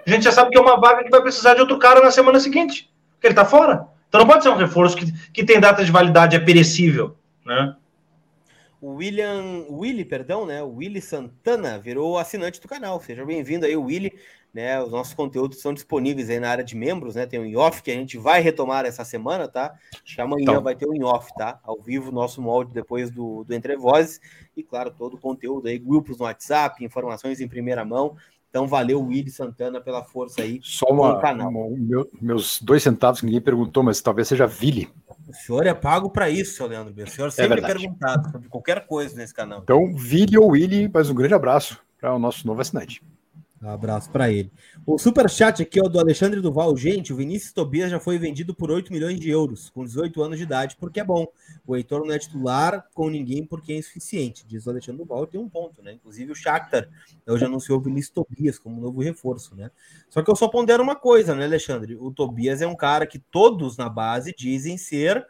A 0.05 0.11
gente 0.11 0.25
já 0.25 0.33
sabe 0.33 0.51
que 0.51 0.59
é 0.59 0.61
uma 0.61 0.81
vaga 0.81 1.05
que 1.05 1.11
vai 1.11 1.23
precisar 1.23 1.55
de 1.55 1.61
outro 1.61 1.79
cara 1.79 2.01
na 2.01 2.11
semana 2.11 2.41
seguinte, 2.41 2.91
porque 3.15 3.29
ele 3.29 3.35
tá 3.35 3.45
fora. 3.45 3.87
Então 4.09 4.21
não 4.21 4.27
pode 4.27 4.43
ser 4.43 4.49
um 4.49 4.57
reforço 4.57 4.97
que, 4.97 5.13
que 5.33 5.45
tem 5.45 5.61
data 5.61 5.85
de 5.85 5.93
validade, 5.93 6.35
é 6.35 6.41
perecível, 6.41 7.17
né? 7.47 7.75
O 8.83 8.95
William, 8.95 9.65
Willy, 9.71 10.05
perdão, 10.05 10.45
né? 10.45 10.61
O 10.61 10.75
Willy 10.75 11.01
Santana 11.01 11.79
virou 11.79 12.19
assinante 12.19 12.61
do 12.61 12.67
canal. 12.67 13.01
Seja 13.01 13.25
bem-vindo 13.25 13.65
aí, 13.65 13.77
Willy. 13.77 14.13
Né, 14.53 14.83
os 14.83 14.91
nossos 14.91 15.15
conteúdos 15.15 15.63
são 15.63 15.73
disponíveis 15.73 16.29
aí 16.29 16.39
na 16.39 16.51
área 16.51 16.65
de 16.65 16.77
membros, 16.77 17.15
né? 17.15 17.25
Tem 17.25 17.39
o 17.39 17.43
um 17.43 17.47
in-off 17.47 17.81
que 17.81 17.91
a 17.91 17.95
gente 17.95 18.19
vai 18.19 18.43
retomar 18.43 18.85
essa 18.85 19.03
semana, 19.05 19.49
tá? 19.49 19.79
Acho 20.05 20.17
que 20.17 20.21
amanhã 20.21 20.43
então. 20.43 20.63
vai 20.63 20.75
ter 20.75 20.85
o 20.85 20.91
um 20.91 20.95
in-off, 20.95 21.33
tá? 21.35 21.61
Ao 21.63 21.81
vivo, 21.81 22.11
nosso 22.11 22.43
molde 22.43 22.75
depois 22.75 23.09
do, 23.09 23.45
do 23.45 23.55
Entre 23.55 23.77
Vozes. 23.77 24.21
E, 24.57 24.65
claro, 24.65 24.91
todo 24.91 25.15
o 25.15 25.21
conteúdo 25.21 25.69
aí, 25.69 25.79
grupos 25.79 26.19
no 26.19 26.25
WhatsApp, 26.25 26.85
informações 26.85 27.41
em 27.41 27.47
primeira 27.47 27.85
mão. 27.85 28.17
Então, 28.53 28.67
valeu, 28.67 29.03
Willy 29.03 29.31
Santana, 29.31 29.81
pela 29.81 30.05
força 30.05 30.43
aí 30.43 30.61
Só 30.63 30.85
uma, 30.91 31.15
no 31.15 31.21
canal. 31.23 31.49
Uma, 31.49 31.75
meu, 31.75 32.07
meus 32.21 32.61
dois 32.61 32.83
centavos 32.83 33.21
que 33.21 33.25
ninguém 33.25 33.41
perguntou, 33.41 33.83
mas 33.83 34.03
talvez 34.03 34.29
seja 34.29 34.47
Vili. 34.47 34.91
O 35.27 35.33
senhor 35.33 35.67
é 35.67 35.73
pago 35.73 36.11
para 36.11 36.29
isso, 36.29 36.57
seu 36.57 36.67
Leandro 36.67 36.93
O 36.93 37.07
senhor 37.07 37.29
é 37.29 37.31
sempre 37.31 37.61
é 37.61 37.67
perguntado 37.67 38.31
sobre 38.31 38.51
qualquer 38.51 38.87
coisa 38.87 39.17
nesse 39.17 39.33
canal. 39.33 39.61
Então, 39.63 39.97
Vili 39.97 40.37
ou 40.37 40.51
Willy, 40.51 40.91
mas 40.93 41.09
um 41.09 41.15
grande 41.15 41.33
abraço 41.33 41.79
para 41.99 42.15
o 42.15 42.19
nosso 42.19 42.47
novo 42.47 42.61
assinante. 42.61 43.03
Um 43.63 43.69
abraço 43.69 44.11
para 44.11 44.29
ele. 44.29 44.51
O 44.85 44.99
super 44.99 45.31
chat 45.31 45.63
aqui 45.63 45.81
o 45.81 45.89
do 45.89 46.01
Alexandre 46.01 46.41
Duval. 46.41 46.77
Gente, 46.77 47.13
o 47.13 47.17
Vinícius 47.17 47.53
Tobias 47.53 47.93
já 47.93 48.01
foi 48.01 48.19
vendido 48.19 48.53
por 48.53 48.73
8 48.73 48.93
milhões 48.93 49.21
de 49.21 49.31
euros, 49.31 49.71
com 49.71 49.85
18 49.85 50.21
anos 50.21 50.39
de 50.39 50.43
idade, 50.43 50.77
porque 50.81 50.99
é 50.99 51.05
bom. 51.05 51.29
O 51.65 51.77
Heitor 51.77 52.05
não 52.05 52.13
é 52.13 52.19
titular 52.19 52.85
com 52.93 53.09
ninguém 53.09 53.47
porque 53.47 53.73
é 53.73 53.77
insuficiente, 53.77 54.45
diz 54.49 54.67
o 54.67 54.71
Alexandre 54.71 54.99
Duval. 54.99 55.29
Tem 55.29 55.41
um 55.41 55.49
ponto, 55.49 55.81
né? 55.81 55.93
Inclusive 55.93 56.33
o 56.33 56.35
Shakhtar 56.35 56.89
hoje 57.25 57.45
anunciou 57.45 57.79
o 57.79 57.81
Vinícius 57.81 58.13
Tobias 58.13 58.59
como 58.59 58.81
novo 58.81 59.01
reforço, 59.01 59.55
né? 59.55 59.71
Só 60.11 60.23
que 60.23 60.31
eu 60.31 60.35
só 60.35 60.49
pondero 60.49 60.83
uma 60.83 60.97
coisa, 60.97 61.33
né, 61.33 61.45
Alexandre? 61.45 61.97
O 62.01 62.11
Tobias 62.11 62.63
é 62.63 62.67
um 62.67 62.75
cara 62.75 63.07
que 63.07 63.21
todos 63.21 63.77
na 63.77 63.89
base 63.89 64.35
dizem 64.37 64.77
ser 64.77 65.25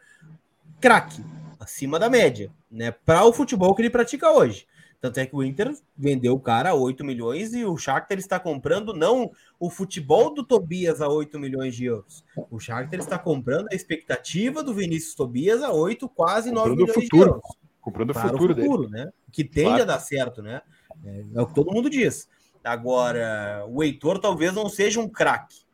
craque, 0.81 1.23
acima 1.61 1.99
da 1.99 2.09
média, 2.09 2.51
né? 2.71 2.91
Para 2.91 3.27
o 3.27 3.33
futebol 3.33 3.75
que 3.75 3.83
ele 3.83 3.91
pratica 3.91 4.31
hoje. 4.31 4.67
Tanto 5.03 5.19
é 5.19 5.27
que 5.27 5.35
o 5.35 5.43
Inter 5.43 5.75
vendeu 5.99 6.33
o 6.33 6.39
cara 6.39 6.71
a 6.71 6.75
8 6.75 7.05
milhões 7.05 7.53
e 7.55 7.65
o 7.65 7.77
Shakhtar 7.77 8.17
está 8.19 8.39
comprando 8.39 8.95
não 8.95 9.33
o 9.59 9.69
futebol 9.69 10.33
do 10.33 10.45
Tobias 10.45 11.01
a 11.03 11.09
8 11.09 11.41
milhões 11.41 11.75
de 11.75 11.87
euros. 11.87 12.25
O 12.49 12.61
Shakhtar 12.61 13.01
está 13.01 13.19
comprando 13.19 13.67
a 13.73 13.75
expectativa 13.75 14.63
do 14.63 14.73
Vinícius 14.73 15.17
Tobias 15.17 15.61
a 15.61 15.73
8, 15.73 16.09
quase 16.09 16.51
comprando 16.51 16.69
9 16.69 16.83
milhões 16.83 16.95
futuro. 16.95 17.25
de 17.25 17.29
euros. 17.31 17.57
Comprando 17.81 18.11
o 18.11 18.15
futuro, 18.15 18.55
futuro 18.55 18.89
dele. 18.89 19.05
né? 19.05 19.13
Que 19.33 19.43
tende 19.43 19.71
claro. 19.71 19.83
a 19.83 19.87
dar 19.87 19.99
certo, 19.99 20.41
né? 20.41 20.63
É, 21.05 21.25
é, 21.35 21.43
o 21.43 21.49
que 21.49 21.55
todo 21.55 21.73
mundo 21.73 21.91
diz. 21.91 22.29
Agora, 22.63 23.67
o 23.69 23.83
Heitor 23.83 24.21
talvez 24.21 24.55
não 24.55 24.69
seja 24.69 25.01
um 25.01 25.09
craque. 25.09 25.65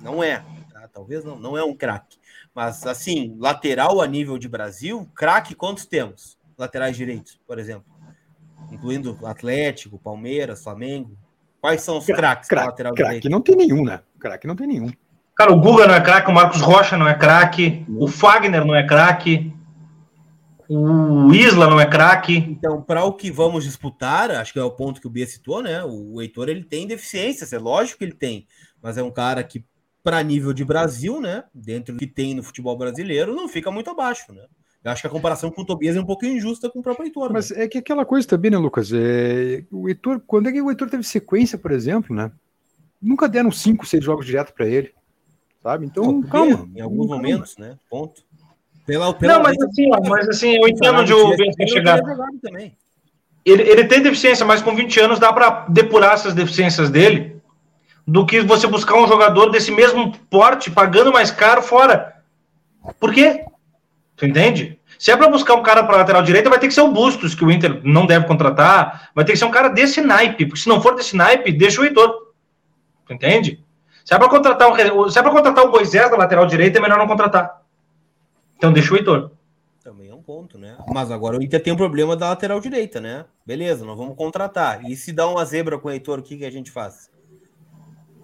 Não 0.00 0.24
é. 0.24 0.42
Tá? 0.72 0.88
Talvez 0.88 1.22
não, 1.22 1.38
não 1.38 1.54
é 1.54 1.62
um 1.62 1.76
craque. 1.76 2.16
Mas, 2.54 2.86
assim, 2.86 3.36
lateral 3.38 4.00
a 4.00 4.06
nível 4.06 4.38
de 4.38 4.48
Brasil, 4.48 5.06
craque 5.14 5.54
quantos 5.54 5.84
temos? 5.84 6.38
Laterais 6.56 6.96
direitos, 6.96 7.38
por 7.46 7.58
exemplo 7.58 7.89
incluindo 8.70 9.18
Atlético, 9.24 9.98
Palmeiras, 9.98 10.62
Flamengo? 10.62 11.16
Quais 11.60 11.82
são 11.82 11.98
os 11.98 12.06
craques 12.06 12.48
crack, 12.48 12.66
lateral 12.68 12.94
crack 12.94 13.08
direito? 13.08 13.28
não 13.28 13.40
tem 13.40 13.56
nenhum, 13.56 13.84
né? 13.84 14.00
Craque 14.18 14.46
não 14.46 14.56
tem 14.56 14.66
nenhum. 14.66 14.90
Cara, 15.36 15.52
o 15.52 15.60
Guga 15.60 15.86
não 15.86 15.94
é 15.94 16.00
craque, 16.00 16.30
o 16.30 16.34
Marcos 16.34 16.60
Rocha 16.60 16.96
não 16.96 17.08
é 17.08 17.14
craque, 17.14 17.84
o 17.88 18.06
Fagner 18.06 18.64
não 18.64 18.74
é 18.74 18.86
craque, 18.86 19.52
o 20.68 21.34
Isla 21.34 21.68
não 21.68 21.80
é 21.80 21.86
craque. 21.86 22.36
Então, 22.36 22.80
para 22.80 23.04
o 23.04 23.12
que 23.12 23.30
vamos 23.30 23.64
disputar, 23.64 24.30
acho 24.30 24.52
que 24.52 24.58
é 24.58 24.62
o 24.62 24.70
ponto 24.70 25.00
que 25.00 25.06
o 25.06 25.10
Bia 25.10 25.26
citou, 25.26 25.60
né? 25.62 25.82
O 25.82 26.20
Heitor 26.20 26.48
ele 26.48 26.62
tem 26.62 26.86
deficiências, 26.86 27.52
é 27.52 27.58
lógico 27.58 27.98
que 27.98 28.04
ele 28.04 28.14
tem, 28.14 28.46
mas 28.80 28.96
é 28.96 29.02
um 29.02 29.10
cara 29.10 29.42
que, 29.42 29.64
para 30.02 30.22
nível 30.22 30.52
de 30.52 30.64
Brasil, 30.64 31.20
né? 31.20 31.42
Dentro 31.52 31.94
do 31.94 31.98
que 31.98 32.06
tem 32.06 32.34
no 32.34 32.42
futebol 32.42 32.76
brasileiro, 32.76 33.34
não 33.34 33.48
fica 33.48 33.70
muito 33.70 33.90
abaixo, 33.90 34.32
né? 34.32 34.44
Eu 34.82 34.90
acho 34.90 35.02
que 35.02 35.06
a 35.06 35.10
comparação 35.10 35.50
com 35.50 35.60
o 35.60 35.64
Tobias 35.64 35.94
é 35.94 36.00
um 36.00 36.06
pouco 36.06 36.24
injusta 36.24 36.70
com 36.70 36.78
o 36.78 36.82
próprio 36.82 37.06
Heitor. 37.06 37.32
Mas 37.32 37.50
né? 37.50 37.64
é 37.64 37.68
que 37.68 37.78
aquela 37.78 38.04
coisa 38.04 38.26
também, 38.26 38.50
né, 38.50 38.56
Lucas? 38.56 38.90
É... 38.92 39.62
O 39.70 39.88
Heitor, 39.88 40.22
quando 40.26 40.48
é 40.48 40.52
que 40.52 40.62
o 40.62 40.70
Heitor 40.70 40.88
teve 40.88 41.02
sequência, 41.02 41.58
por 41.58 41.70
exemplo, 41.70 42.16
né? 42.16 42.32
Nunca 43.00 43.28
deram 43.28 43.50
cinco, 43.50 43.86
seis 43.86 44.02
jogos 44.02 44.26
direto 44.26 44.54
para 44.54 44.66
ele, 44.66 44.92
sabe? 45.62 45.86
Então, 45.86 46.04
Não, 46.04 46.22
calma. 46.22 46.68
Em 46.74 46.80
alguns 46.80 47.08
calma. 47.08 47.16
momentos, 47.16 47.56
né? 47.58 47.76
Ponto. 47.90 48.22
Pela, 48.86 49.12
pela 49.14 49.34
Não, 49.34 49.42
mas 49.42 49.56
assim, 49.60 49.88
mas 50.08 50.28
assim, 50.28 50.56
eu 50.56 50.66
entendo 50.66 51.00
onde 51.00 51.12
o 51.12 51.36
Ben 51.36 51.68
chegar. 51.68 52.00
Ele, 53.44 53.62
ele 53.62 53.84
tem 53.84 54.02
deficiência, 54.02 54.44
mas 54.44 54.62
com 54.62 54.74
20 54.74 55.00
anos 55.00 55.18
dá 55.18 55.32
para 55.32 55.66
depurar 55.68 56.14
essas 56.14 56.34
deficiências 56.34 56.90
dele 56.90 57.40
do 58.06 58.26
que 58.26 58.40
você 58.40 58.66
buscar 58.66 58.96
um 58.96 59.06
jogador 59.06 59.50
desse 59.50 59.70
mesmo 59.70 60.12
porte, 60.30 60.70
pagando 60.70 61.12
mais 61.12 61.30
caro 61.30 61.62
fora. 61.62 62.22
Por 62.98 63.12
quê? 63.14 63.44
Tu 64.20 64.26
entende? 64.26 64.78
Se 64.98 65.10
é 65.10 65.16
para 65.16 65.30
buscar 65.30 65.54
um 65.54 65.62
cara 65.62 65.82
para 65.82 65.96
lateral 65.96 66.22
direita, 66.22 66.50
vai 66.50 66.58
ter 66.58 66.68
que 66.68 66.74
ser 66.74 66.82
o 66.82 66.92
Bustos, 66.92 67.34
que 67.34 67.42
o 67.42 67.50
Inter 67.50 67.80
não 67.82 68.04
deve 68.04 68.26
contratar. 68.26 69.08
Vai 69.14 69.24
ter 69.24 69.32
que 69.32 69.38
ser 69.38 69.46
um 69.46 69.50
cara 69.50 69.68
desse 69.70 70.02
naipe, 70.02 70.44
porque 70.44 70.60
se 70.60 70.68
não 70.68 70.78
for 70.78 70.94
desse 70.94 71.16
naipe, 71.16 71.50
deixa 71.50 71.80
o 71.80 71.84
Heitor. 71.86 72.34
Tu 73.06 73.14
entende? 73.14 73.64
Se 74.04 74.12
é 74.12 74.18
para 74.18 74.28
contratar 74.28 74.70
um, 74.70 75.08
se 75.08 75.18
é 75.18 75.22
contratar 75.22 75.64
o 75.64 75.70
Moisés 75.70 76.10
da 76.10 76.18
lateral 76.18 76.44
direita, 76.44 76.78
é 76.78 76.82
melhor 76.82 76.98
não 76.98 77.06
contratar. 77.06 77.62
Então 78.58 78.70
deixa 78.70 78.92
o 78.92 78.96
Heitor. 78.98 79.30
Também 79.82 80.10
é 80.10 80.14
um 80.14 80.20
ponto, 80.20 80.58
né? 80.58 80.76
Mas 80.92 81.10
agora 81.10 81.38
o 81.38 81.42
Inter 81.42 81.62
tem 81.62 81.72
um 81.72 81.78
problema 81.78 82.14
da 82.14 82.28
lateral 82.28 82.60
direita, 82.60 83.00
né? 83.00 83.24
Beleza, 83.46 83.86
nós 83.86 83.96
vamos 83.96 84.14
contratar. 84.14 84.84
E 84.84 84.94
se 84.96 85.14
dá 85.14 85.26
uma 85.26 85.46
zebra 85.46 85.78
com 85.78 85.88
o 85.88 85.90
Heitor, 85.90 86.18
o 86.18 86.22
que, 86.22 86.36
que 86.36 86.44
a 86.44 86.52
gente 86.52 86.70
faz? 86.70 87.10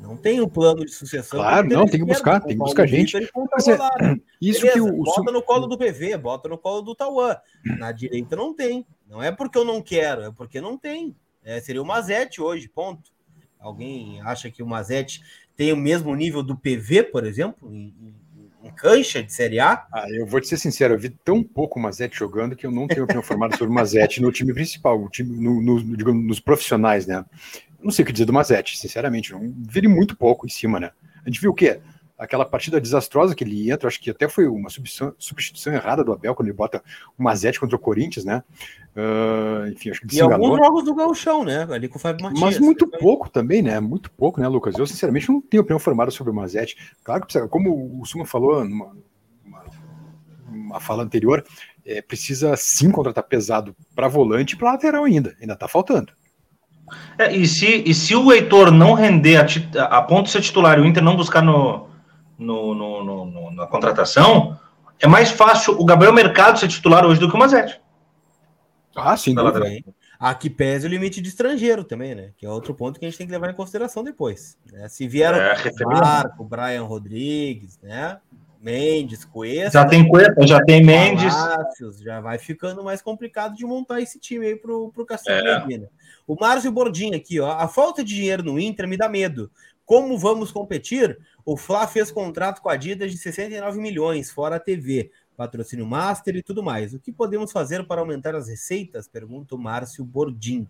Não 0.06 0.16
tem 0.16 0.40
um 0.40 0.48
plano 0.48 0.84
de 0.84 0.92
sucessão. 0.92 1.40
Claro, 1.40 1.68
não, 1.68 1.84
tem 1.84 1.98
que 1.98 2.06
buscar, 2.06 2.40
tem 2.40 2.50
que 2.50 2.58
buscar 2.58 2.86
gente. 2.86 3.16
É, 3.16 3.20
isso 4.40 4.60
Beleza, 4.60 4.72
que 4.72 4.80
o, 4.80 5.02
bota 5.02 5.32
no 5.32 5.42
colo 5.42 5.66
do 5.66 5.76
PV, 5.76 6.16
bota 6.16 6.48
no 6.48 6.56
colo 6.56 6.82
do 6.82 6.94
Tauan. 6.94 7.36
Na 7.78 7.90
direita 7.90 8.36
não 8.36 8.54
tem. 8.54 8.86
Não 9.08 9.22
é 9.22 9.32
porque 9.32 9.58
eu 9.58 9.64
não 9.64 9.82
quero, 9.82 10.22
é 10.22 10.30
porque 10.30 10.60
não 10.60 10.78
tem. 10.78 11.16
É, 11.44 11.60
seria 11.60 11.82
o 11.82 11.86
Mazete 11.86 12.40
hoje, 12.40 12.68
ponto. 12.68 13.10
Alguém 13.58 14.20
acha 14.22 14.50
que 14.50 14.62
o 14.62 14.66
Mazete 14.66 15.22
tem 15.56 15.72
o 15.72 15.76
mesmo 15.76 16.14
nível 16.14 16.42
do 16.42 16.56
PV, 16.56 17.04
por 17.04 17.24
exemplo, 17.24 17.72
em, 17.72 17.94
em, 18.00 18.14
em 18.68 18.70
cancha 18.70 19.22
de 19.22 19.32
Série 19.32 19.58
A? 19.58 19.86
Ah, 19.92 20.06
eu 20.10 20.26
vou 20.26 20.40
te 20.40 20.46
ser 20.46 20.58
sincero, 20.58 20.94
eu 20.94 20.98
vi 20.98 21.08
tão 21.08 21.42
pouco 21.42 21.78
o 21.78 21.82
Mazete 21.82 22.16
jogando 22.16 22.54
que 22.54 22.66
eu 22.66 22.70
não 22.70 22.86
tenho 22.86 23.04
opinião 23.04 23.22
formada 23.22 23.56
sobre 23.56 23.72
o 23.72 23.74
Mazete 23.74 24.20
no 24.20 24.30
time 24.30 24.52
principal, 24.52 25.00
no 25.00 25.08
time, 25.08 25.36
no, 25.36 25.62
no, 25.62 25.96
digamos, 25.96 26.24
nos 26.24 26.40
profissionais, 26.40 27.06
né? 27.06 27.24
Não 27.86 27.92
sei 27.92 28.02
o 28.02 28.06
que 28.06 28.12
dizer 28.12 28.24
do 28.24 28.32
Mazete, 28.32 28.76
sinceramente. 28.76 29.32
Não 29.32 29.54
vire 29.56 29.86
muito 29.86 30.16
pouco 30.16 30.44
em 30.44 30.48
cima, 30.48 30.80
né? 30.80 30.90
A 31.24 31.30
gente 31.30 31.40
viu 31.40 31.52
o 31.52 31.54
quê? 31.54 31.80
Aquela 32.18 32.44
partida 32.44 32.80
desastrosa 32.80 33.34
que 33.34 33.44
ele 33.44 33.70
entra, 33.70 33.86
acho 33.86 34.00
que 34.00 34.10
até 34.10 34.26
foi 34.28 34.48
uma 34.48 34.70
substituição, 34.70 35.14
substituição 35.18 35.72
errada 35.72 36.02
do 36.02 36.12
Abel, 36.12 36.34
quando 36.34 36.48
ele 36.48 36.56
bota 36.56 36.82
o 37.16 37.22
Mazete 37.22 37.60
contra 37.60 37.76
o 37.76 37.78
Corinthians, 37.78 38.24
né? 38.24 38.42
Uh, 38.96 39.68
enfim, 39.68 39.90
acho 39.90 40.00
que 40.00 40.06
ele 40.06 40.16
e 40.16 40.20
alguns 40.20 40.56
jogos 40.56 40.84
do 40.84 40.94
Gauchão, 40.94 41.44
né? 41.44 41.66
Ali 41.70 41.88
com 41.88 41.96
o 41.96 42.00
Fábio 42.00 42.24
Matias. 42.24 42.40
Mas 42.40 42.58
muito 42.58 42.88
pouco 42.88 43.30
também, 43.30 43.62
né? 43.62 43.78
Muito 43.78 44.10
pouco, 44.10 44.40
né, 44.40 44.48
Lucas? 44.48 44.76
Eu, 44.76 44.86
sinceramente, 44.86 45.28
não 45.28 45.40
tenho 45.40 45.62
opinião 45.62 45.78
formada 45.78 46.10
sobre 46.10 46.32
o 46.32 46.34
Mazete. 46.34 46.76
Claro 47.04 47.20
que, 47.20 47.26
precisa, 47.26 47.46
como 47.48 48.00
o 48.00 48.04
Suma 48.04 48.24
falou 48.24 48.64
numa 48.64 48.96
uma, 49.44 49.64
uma 50.48 50.80
fala 50.80 51.04
anterior, 51.04 51.44
é, 51.84 52.02
precisa 52.02 52.56
sim 52.56 52.90
contratar 52.90 53.24
pesado 53.24 53.76
para 53.94 54.08
volante 54.08 54.54
e 54.54 54.58
para 54.58 54.72
lateral 54.72 55.04
ainda. 55.04 55.36
Ainda 55.40 55.54
tá 55.54 55.68
faltando. 55.68 56.12
É, 57.18 57.34
e, 57.34 57.46
se, 57.46 57.82
e 57.86 57.94
se 57.94 58.14
o 58.14 58.32
Heitor 58.32 58.70
não 58.70 58.92
render 58.92 59.36
a, 59.36 59.84
a 59.84 60.02
ponto 60.02 60.26
de 60.26 60.30
ser 60.30 60.40
titular 60.40 60.78
e 60.78 60.82
o 60.82 60.84
Inter 60.84 61.02
não 61.02 61.16
buscar 61.16 61.42
no, 61.42 61.88
no, 62.38 62.74
no, 62.74 63.24
no, 63.24 63.50
na 63.50 63.66
contratação, 63.66 64.58
é 65.00 65.06
mais 65.06 65.30
fácil 65.30 65.80
o 65.80 65.84
Gabriel 65.84 66.12
Mercado 66.12 66.58
ser 66.58 66.68
titular 66.68 67.04
hoje 67.04 67.20
do 67.20 67.28
que 67.28 67.34
o 67.34 67.38
Mazete. 67.38 67.80
Ah, 68.94 69.16
sim, 69.16 69.34
A 70.18 70.34
que 70.34 70.48
pese 70.48 70.86
o 70.86 70.90
limite 70.90 71.20
de 71.20 71.28
estrangeiro 71.28 71.84
também, 71.84 72.14
né? 72.14 72.30
Que 72.38 72.46
é 72.46 72.48
outro 72.48 72.74
ponto 72.74 72.98
que 72.98 73.04
a 73.04 73.08
gente 73.08 73.18
tem 73.18 73.26
que 73.26 73.32
levar 73.32 73.50
em 73.50 73.54
consideração 73.54 74.02
depois. 74.02 74.56
Né? 74.72 74.88
Se 74.88 75.06
vier 75.06 75.34
é, 75.34 75.54
o 75.84 75.88
Marco, 75.88 76.44
Brian 76.44 76.84
Rodrigues, 76.84 77.78
né? 77.82 78.18
Mendes, 78.66 79.24
Cuesta. 79.24 79.78
Já 79.78 79.86
tem 79.86 80.08
Cuesta, 80.08 80.44
já 80.44 80.60
tem 80.60 80.84
Mendes. 80.84 81.32
Palácios, 81.32 82.00
já 82.00 82.20
vai 82.20 82.36
ficando 82.36 82.82
mais 82.82 83.00
complicado 83.00 83.54
de 83.54 83.64
montar 83.64 84.00
esse 84.00 84.18
time 84.18 84.44
aí 84.44 84.56
pro, 84.56 84.90
pro 84.90 85.06
Castelo 85.06 85.46
é. 85.46 85.60
Medina. 85.60 85.88
O 86.26 86.34
Márcio 86.34 86.72
Bordinho 86.72 87.14
aqui, 87.14 87.38
ó. 87.38 87.52
A 87.52 87.68
falta 87.68 88.02
de 88.02 88.12
dinheiro 88.12 88.42
no 88.42 88.58
Inter 88.58 88.88
me 88.88 88.96
dá 88.96 89.08
medo. 89.08 89.48
Como 89.84 90.18
vamos 90.18 90.50
competir? 90.50 91.16
O 91.44 91.56
Fla 91.56 91.86
fez 91.86 92.10
contrato 92.10 92.60
com 92.60 92.68
a 92.68 92.72
Adidas 92.72 93.12
de 93.12 93.18
69 93.18 93.80
milhões, 93.80 94.32
fora 94.32 94.56
a 94.56 94.60
TV, 94.60 95.12
patrocínio 95.36 95.86
Master 95.86 96.34
e 96.34 96.42
tudo 96.42 96.60
mais. 96.60 96.92
O 96.92 96.98
que 96.98 97.12
podemos 97.12 97.52
fazer 97.52 97.86
para 97.86 98.00
aumentar 98.00 98.34
as 98.34 98.48
receitas? 98.48 99.06
Pergunta 99.06 99.54
o 99.54 99.58
Márcio 99.58 100.04
Bordim. 100.04 100.66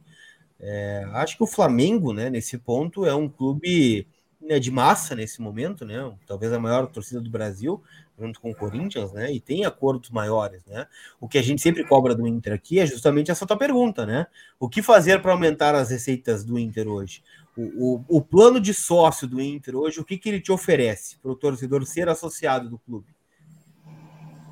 É, 0.61 1.09
acho 1.15 1.39
que 1.39 1.45
o 1.45 1.47
Flamengo, 1.47 2.13
né, 2.13 2.29
nesse 2.29 2.59
ponto, 2.59 3.07
é 3.07 3.15
um 3.15 3.27
clube 3.27 4.07
né, 4.41 4.59
de 4.59 4.71
massa 4.71 5.15
nesse 5.15 5.41
momento, 5.41 5.85
né? 5.85 6.13
Talvez 6.27 6.53
a 6.53 6.59
maior 6.59 6.87
torcida 6.87 7.21
do 7.21 7.31
Brasil, 7.31 7.83
junto 8.19 8.41
com 8.41 8.51
o 8.51 8.55
Corinthians, 8.55 9.13
né? 9.13 9.33
E 9.33 9.41
tem 9.41 9.65
acordos 9.65 10.11
maiores, 10.11 10.65
né? 10.67 10.87
O 11.21 11.29
que 11.29 11.39
a 11.39 11.43
gente 11.43 11.61
sempre 11.61 11.85
cobra 11.85 12.15
do 12.15 12.27
Inter 12.27 12.53
aqui 12.53 12.79
é 12.79 12.87
justamente 12.87 13.31
essa 13.31 13.47
tua 13.47 13.57
pergunta, 13.57 14.07
né? 14.07 14.27
O 14.59 14.69
que 14.69 14.83
fazer 14.83 15.21
para 15.21 15.33
aumentar 15.33 15.75
as 15.75 15.91
receitas 15.91 16.45
do 16.45 16.59
Inter 16.59 16.87
hoje? 16.89 17.23
O, 17.57 17.97
o, 17.97 18.05
o, 18.19 18.23
plano 18.23 18.61
de 18.61 18.75
sócio 18.75 19.27
do 19.27 19.41
Inter 19.41 19.75
hoje, 19.75 19.99
o 19.99 20.05
que, 20.05 20.19
que 20.19 20.29
ele 20.29 20.41
te 20.41 20.53
oferece 20.53 21.19
para 21.19 21.31
o 21.31 21.37
torcedor 21.37 21.85
ser 21.87 22.09
associado 22.09 22.69
do 22.69 22.79
clube? 22.79 23.07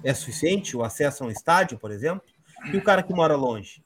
É 0.03 0.12
suficiente 0.14 0.76
o 0.76 0.82
acesso 0.82 1.22
a 1.22 1.26
um 1.26 1.30
estádio, 1.30 1.78
por 1.78 1.91
exemplo? 1.91 2.26
E 2.72 2.76
o 2.76 2.82
cara 2.82 3.03
que 3.03 3.12
mora 3.12 3.37
longe? 3.37 3.82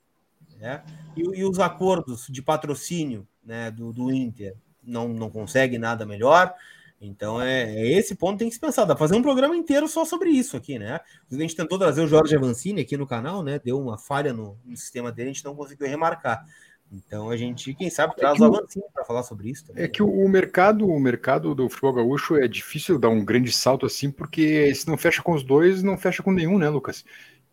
Né? 0.58 0.82
E, 1.16 1.40
e 1.40 1.44
os 1.44 1.58
acordos 1.58 2.26
de 2.28 2.40
patrocínio 2.40 3.26
né, 3.44 3.70
do, 3.70 3.92
do 3.92 4.12
Inter? 4.12 4.56
Não, 4.88 5.08
não 5.08 5.30
consegue 5.30 5.78
nada 5.78 6.06
melhor. 6.06 6.54
Então 7.00 7.40
é, 7.40 7.62
é, 7.62 7.92
esse 7.92 8.16
ponto 8.16 8.38
tem 8.38 8.48
que 8.48 8.54
se 8.54 8.60
pensar. 8.60 8.84
Dá 8.84 8.94
pra 8.94 9.06
fazer 9.06 9.14
um 9.14 9.22
programa 9.22 9.56
inteiro 9.56 9.86
só 9.86 10.04
sobre 10.04 10.30
isso 10.30 10.56
aqui, 10.56 10.78
né? 10.78 10.98
A 11.30 11.34
gente 11.34 11.54
tentou 11.54 11.78
trazer 11.78 12.02
o 12.02 12.08
Jorge 12.08 12.34
Avancini 12.34 12.80
aqui 12.80 12.96
no 12.96 13.06
canal, 13.06 13.42
né? 13.42 13.60
Deu 13.62 13.80
uma 13.80 13.96
falha 13.96 14.32
no, 14.32 14.58
no 14.64 14.76
sistema 14.76 15.12
dele, 15.12 15.30
a 15.30 15.32
gente 15.32 15.44
não 15.44 15.54
conseguiu 15.54 15.86
remarcar. 15.86 16.44
Então 16.90 17.28
a 17.30 17.36
gente, 17.36 17.74
quem 17.74 17.90
sabe, 17.90 18.14
é 18.16 18.20
traz 18.20 18.40
é 18.40 18.42
o 18.42 18.46
Avancini 18.46 18.84
para 18.92 19.04
falar 19.04 19.22
sobre 19.22 19.50
isso. 19.50 19.66
Também. 19.66 19.84
É 19.84 19.88
que 19.88 20.02
o 20.02 20.28
mercado, 20.28 20.88
o 20.88 20.98
mercado 20.98 21.54
do 21.54 21.68
futebol 21.68 21.92
gaúcho 21.92 22.36
é 22.36 22.48
difícil 22.48 22.98
dar 22.98 23.10
um 23.10 23.24
grande 23.24 23.52
salto 23.52 23.86
assim, 23.86 24.10
porque 24.10 24.74
se 24.74 24.88
não 24.88 24.96
fecha 24.96 25.22
com 25.22 25.32
os 25.32 25.44
dois, 25.44 25.82
não 25.82 25.96
fecha 25.96 26.22
com 26.22 26.32
nenhum, 26.32 26.58
né, 26.58 26.68
Lucas? 26.68 27.04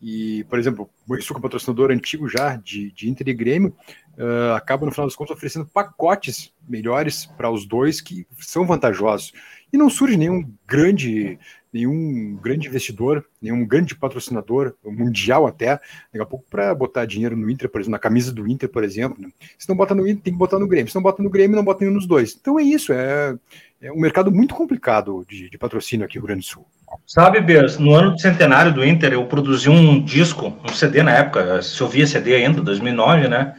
E, 0.01 0.43
por 0.49 0.59
exemplo, 0.59 0.89
o 1.07 1.21
Sul, 1.21 1.39
patrocinador 1.39 1.91
antigo 1.91 2.27
já 2.27 2.55
de, 2.57 2.91
de 2.91 3.09
Inter 3.09 3.29
e 3.29 3.33
Grêmio, 3.33 3.75
uh, 4.17 4.53
acaba 4.55 4.85
no 4.85 4.91
final 4.91 5.07
das 5.07 5.15
contas 5.15 5.35
oferecendo 5.35 5.65
pacotes 5.65 6.53
melhores 6.67 7.25
para 7.25 7.49
os 7.49 7.65
dois 7.65 8.01
que 8.01 8.27
são 8.39 8.65
vantajosos. 8.65 9.31
E 9.71 9.77
não 9.77 9.89
surge 9.89 10.15
nenhum 10.15 10.49
grande, 10.67 11.39
nenhum 11.71 12.37
grande 12.41 12.67
investidor, 12.67 13.25
nenhum 13.41 13.65
grande 13.65 13.95
patrocinador 13.95 14.73
mundial 14.83 15.45
até, 15.45 15.79
daqui 16.11 16.21
a 16.21 16.25
pouco 16.25 16.45
para 16.49 16.73
botar 16.73 17.05
dinheiro 17.05 17.35
no 17.35 17.49
Inter, 17.49 17.69
por 17.69 17.81
exemplo, 17.81 17.91
na 17.91 17.99
camisa 17.99 18.31
do 18.31 18.47
Inter, 18.47 18.69
por 18.69 18.83
exemplo. 18.83 19.21
Né? 19.21 19.29
Se 19.57 19.67
não 19.67 19.75
bota 19.75 19.93
no 19.93 20.07
Inter, 20.07 20.23
tem 20.23 20.33
que 20.33 20.39
botar 20.39 20.59
no 20.59 20.67
Grêmio. 20.67 20.89
Se 20.89 20.95
não 20.95 21.01
bota 21.01 21.21
no 21.21 21.29
Grêmio, 21.29 21.55
não 21.55 21.63
bota 21.63 21.83
nenhum 21.83 21.95
nos 21.95 22.07
dois. 22.07 22.37
Então 22.39 22.59
é 22.59 22.63
isso, 22.63 22.93
é, 22.93 23.37
é 23.81 23.91
um 23.91 23.99
mercado 23.99 24.31
muito 24.31 24.55
complicado 24.55 25.25
de, 25.29 25.49
de 25.49 25.57
patrocínio 25.57 26.05
aqui 26.05 26.15
no 26.15 26.21
Rio 26.21 26.27
Grande 26.27 26.45
do 26.45 26.49
Sul. 26.49 26.65
Sabe, 27.05 27.41
Bers, 27.41 27.77
no 27.77 27.93
ano 27.93 28.15
de 28.15 28.21
centenário 28.21 28.73
do 28.73 28.85
Inter, 28.85 29.13
eu 29.13 29.25
produzi 29.25 29.69
um 29.69 30.03
disco, 30.03 30.55
um 30.63 30.73
CD 30.73 31.03
na 31.03 31.11
época, 31.11 31.61
se 31.61 31.81
ouvia 31.83 32.07
CD 32.07 32.35
ainda, 32.35 32.61
2009, 32.61 33.27
né? 33.27 33.55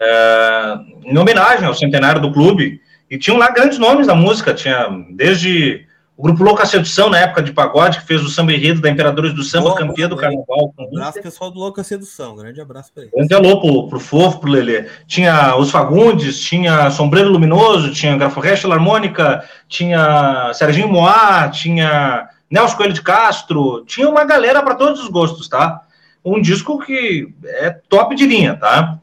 É, 0.00 0.74
em 1.04 1.16
homenagem 1.16 1.66
ao 1.66 1.74
centenário 1.74 2.20
do 2.20 2.32
clube. 2.32 2.80
E 3.10 3.18
tinham 3.18 3.38
lá 3.38 3.50
grandes 3.50 3.78
nomes 3.78 4.06
da 4.06 4.14
música, 4.14 4.54
tinha 4.54 4.88
desde 5.10 5.86
o 6.20 6.22
grupo 6.22 6.44
Louca 6.44 6.66
Sedução, 6.66 7.08
na 7.08 7.18
época 7.18 7.42
de 7.42 7.50
pagode, 7.50 8.00
que 8.00 8.06
fez 8.06 8.22
o 8.22 8.28
samba 8.28 8.52
enredo 8.52 8.82
da 8.82 8.90
Imperadores 8.90 9.32
do 9.32 9.42
Samba, 9.42 9.74
campeã 9.74 10.06
do 10.06 10.16
carnaval. 10.16 10.74
Um 10.78 10.98
abraço, 10.98 11.22
pessoal 11.22 11.50
do 11.50 11.58
Louca 11.58 11.82
Sedução, 11.82 12.36
grande 12.36 12.60
abraço 12.60 12.92
para 12.92 13.04
eles. 13.04 13.14
Grande 13.14 13.32
alô 13.32 13.58
pro, 13.58 13.88
pro 13.88 13.98
Fofo, 13.98 14.38
pro 14.38 14.50
Lelê. 14.50 14.86
Tinha 15.06 15.56
os 15.56 15.70
Fagundes, 15.70 16.38
tinha 16.38 16.90
Sombreiro 16.90 17.30
Luminoso, 17.30 17.90
tinha 17.90 18.18
Grafo 18.18 18.38
Resto 18.38 18.70
Harmônica, 18.70 19.42
tinha 19.66 20.52
Serginho 20.52 20.88
Moá, 20.88 21.48
tinha 21.48 22.28
Nelson 22.50 22.76
Coelho 22.76 22.92
de 22.92 23.00
Castro, 23.00 23.82
tinha 23.86 24.06
uma 24.06 24.22
galera 24.22 24.62
para 24.62 24.74
todos 24.74 25.00
os 25.00 25.08
gostos, 25.08 25.48
tá? 25.48 25.80
Um 26.22 26.38
disco 26.38 26.78
que 26.80 27.32
é 27.46 27.70
top 27.88 28.14
de 28.14 28.26
linha, 28.26 28.56
tá? 28.56 28.98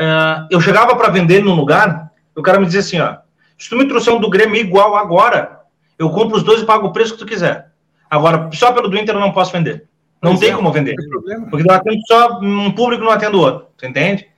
uh, 0.00 0.46
eu 0.50 0.60
chegava 0.60 0.96
para 0.96 1.10
vender 1.10 1.42
num 1.42 1.54
lugar, 1.54 2.10
o 2.34 2.42
cara 2.42 2.58
me 2.58 2.66
dizia 2.66 2.80
assim, 2.80 3.00
ó, 3.00 3.16
se 3.58 3.68
tu 3.68 3.76
me 3.76 3.86
trouxer 3.86 4.12
um 4.12 4.20
do 4.20 4.30
Grêmio 4.30 4.56
igual 4.56 4.96
agora, 4.96 5.53
eu 5.98 6.10
compro 6.10 6.36
os 6.36 6.42
dois 6.42 6.62
e 6.62 6.66
pago 6.66 6.86
o 6.86 6.92
preço 6.92 7.12
que 7.12 7.18
tu 7.18 7.26
quiser. 7.26 7.72
Agora, 8.10 8.50
só 8.52 8.72
pelo 8.72 8.88
do 8.88 8.96
Inter 8.96 9.14
eu 9.14 9.20
não 9.20 9.32
posso 9.32 9.52
vender. 9.52 9.86
Não 10.22 10.32
pois 10.32 10.40
tem 10.40 10.50
é, 10.50 10.54
como 10.54 10.72
vender. 10.72 10.94
Tem 10.96 11.44
porque 11.50 11.66
não 11.66 11.74
atendo 11.74 12.00
só 12.06 12.38
um 12.40 12.72
público 12.72 13.04
não 13.04 13.10
atendo 13.10 13.38
o 13.38 13.40
outro. 13.40 13.66
Você 13.76 13.86
entende? 13.86 14.28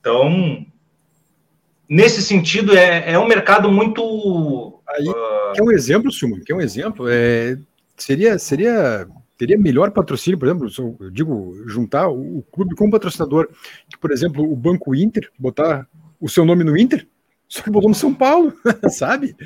Então, 0.00 0.66
nesse 1.88 2.22
sentido, 2.22 2.76
é, 2.76 3.12
é 3.12 3.18
um 3.18 3.26
mercado 3.26 3.70
muito. 3.70 4.80
Aí, 4.88 5.08
uh... 5.08 5.52
que 5.54 5.60
é 5.60 5.64
um 5.64 5.72
exemplo, 5.72 6.12
Silman, 6.12 6.40
que 6.40 6.52
é 6.52 6.54
um 6.54 6.60
exemplo. 6.60 7.06
É, 7.08 7.56
seria, 7.96 8.38
seria 8.38 9.06
teria 9.38 9.56
melhor 9.56 9.92
patrocínio, 9.92 10.36
por 10.36 10.48
exemplo, 10.48 10.68
eu 11.00 11.10
digo, 11.10 11.62
juntar 11.66 12.08
o, 12.08 12.44
clube 12.50 12.74
com 12.74 12.88
o 12.88 12.90
patrocinador, 12.90 13.48
que, 13.88 13.96
por 13.96 14.10
exemplo, 14.10 14.42
o 14.42 14.56
Banco 14.56 14.94
Inter, 14.96 15.30
botar 15.38 15.86
o 16.20 16.28
seu 16.28 16.44
nome 16.44 16.64
no 16.64 16.76
Inter, 16.76 17.06
só 17.46 17.62
que 17.62 17.70
botou 17.70 17.88
no 17.88 17.94
São 17.94 18.12
Paulo, 18.12 18.52
sabe? 18.90 19.36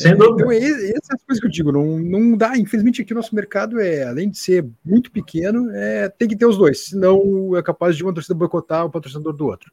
Sem 0.00 0.12
Então, 0.12 0.50
é, 0.50 0.56
essas 0.56 1.22
coisas 1.26 1.40
que 1.40 1.46
eu 1.46 1.50
digo, 1.50 1.70
não, 1.70 1.98
não 1.98 2.36
dá. 2.36 2.56
Infelizmente, 2.56 3.02
aqui 3.02 3.12
o 3.12 3.16
nosso 3.16 3.34
mercado 3.34 3.78
é, 3.78 4.04
além 4.04 4.30
de 4.30 4.38
ser 4.38 4.66
muito 4.84 5.10
pequeno, 5.10 5.70
é, 5.72 6.08
tem 6.08 6.26
que 6.26 6.36
ter 6.36 6.46
os 6.46 6.56
dois, 6.56 6.86
senão 6.86 7.54
é 7.56 7.62
capaz 7.62 7.96
de 7.96 8.02
uma 8.02 8.14
torcida 8.14 8.34
boicotar 8.34 8.86
o 8.86 8.90
patrocinador 8.90 9.34
do 9.34 9.46
outro. 9.46 9.70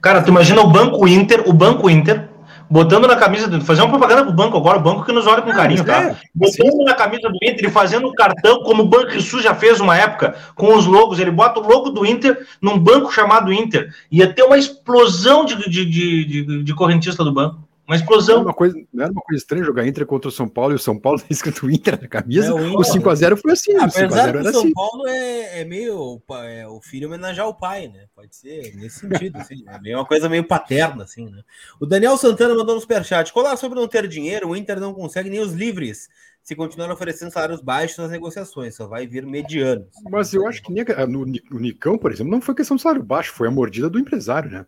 Cara, 0.00 0.22
tu 0.22 0.30
imagina 0.30 0.60
o 0.60 0.70
Banco 0.70 1.08
Inter, 1.08 1.48
o 1.48 1.52
Banco 1.52 1.90
Inter 1.90 2.28
botando 2.70 3.06
na 3.06 3.16
camisa 3.16 3.48
do 3.48 3.60
fazer 3.62 3.82
uma 3.82 3.88
propaganda 3.88 4.24
pro 4.24 4.32
banco 4.32 4.56
agora, 4.56 4.78
o 4.78 4.82
banco 4.82 5.04
que 5.04 5.12
nos 5.12 5.26
olha 5.26 5.42
com 5.42 5.50
carinho, 5.50 5.84
tá? 5.84 6.02
É, 6.02 6.16
botando 6.34 6.84
na 6.84 6.94
camisa 6.94 7.28
do 7.28 7.36
Inter 7.42 7.64
e 7.64 7.70
fazendo 7.70 8.08
o 8.08 8.14
cartão, 8.14 8.62
como 8.62 8.82
o 8.82 8.88
Banco 8.88 9.20
Sul 9.20 9.40
já 9.40 9.54
fez 9.54 9.80
uma 9.80 9.96
época, 9.96 10.36
com 10.54 10.76
os 10.76 10.86
logos, 10.86 11.18
ele 11.18 11.30
bota 11.30 11.60
o 11.60 11.66
logo 11.66 11.90
do 11.90 12.04
Inter 12.04 12.46
num 12.60 12.78
banco 12.78 13.10
chamado 13.10 13.52
Inter. 13.52 13.92
Ia 14.10 14.32
ter 14.32 14.42
uma 14.42 14.58
explosão 14.58 15.44
de, 15.44 15.56
de, 15.68 15.84
de, 15.84 16.24
de, 16.24 16.62
de 16.62 16.74
correntista 16.74 17.24
do 17.24 17.32
banco. 17.32 17.67
Uma 17.88 17.96
explosão. 17.96 18.34
Não 18.34 18.42
era 18.42 18.48
uma 18.48 18.54
coisa, 18.54 18.76
não 18.92 19.04
era 19.04 19.12
uma 19.12 19.22
coisa 19.22 19.42
estranha 19.42 19.64
jogar 19.64 19.86
Inter 19.86 20.04
contra 20.04 20.28
o 20.28 20.32
São 20.32 20.46
Paulo 20.46 20.74
e 20.74 20.76
o 20.76 20.78
São 20.78 20.98
Paulo 21.00 21.22
escrito 21.30 21.70
Inter 21.70 21.98
na 21.98 22.06
camisa. 22.06 22.48
É, 22.48 22.52
o, 22.52 22.74
o 22.74 22.82
5x0 22.82 23.40
foi 23.40 23.52
assim. 23.52 23.74
Apesar 23.76 24.36
o, 24.36 24.40
o 24.40 24.52
São 24.52 24.60
assim. 24.60 24.72
Paulo 24.74 25.08
é, 25.08 25.62
é 25.62 25.64
meio 25.64 26.22
é, 26.44 26.68
o 26.68 26.82
filho 26.82 27.08
homenagear 27.08 27.48
o 27.48 27.54
pai, 27.54 27.88
né? 27.88 28.04
Pode 28.14 28.36
ser 28.36 28.76
nesse 28.76 29.00
sentido, 29.00 29.38
assim. 29.38 29.64
É 29.66 29.80
meio 29.80 29.96
uma 29.96 30.04
coisa 30.04 30.28
meio 30.28 30.44
paterna, 30.44 31.04
assim, 31.04 31.30
né? 31.30 31.42
O 31.80 31.86
Daniel 31.86 32.18
Santana 32.18 32.54
mandou 32.54 32.74
no 32.74 32.80
superchat. 32.82 33.32
Colar 33.32 33.56
sobre 33.56 33.80
não 33.80 33.88
ter 33.88 34.06
dinheiro, 34.06 34.50
o 34.50 34.56
Inter 34.56 34.78
não 34.78 34.92
consegue 34.92 35.30
nem 35.30 35.40
os 35.40 35.54
livres 35.54 36.10
se 36.42 36.54
continuar 36.54 36.90
oferecendo 36.90 37.30
salários 37.30 37.62
baixos 37.62 37.98
nas 37.98 38.10
negociações, 38.10 38.74
só 38.74 38.86
vai 38.86 39.06
vir 39.06 39.24
medianos. 39.26 39.88
Mas 40.10 40.32
eu 40.32 40.46
acho 40.46 40.62
que 40.62 40.72
no, 41.06 41.26
no 41.26 41.58
Nicão, 41.58 41.98
por 41.98 42.12
exemplo, 42.12 42.30
não 42.30 42.40
foi 42.40 42.54
questão 42.54 42.76
de 42.76 42.82
salário 42.82 43.02
baixo, 43.02 43.32
foi 43.32 43.48
a 43.48 43.50
mordida 43.50 43.88
do 43.88 43.98
empresário, 43.98 44.50
né? 44.50 44.66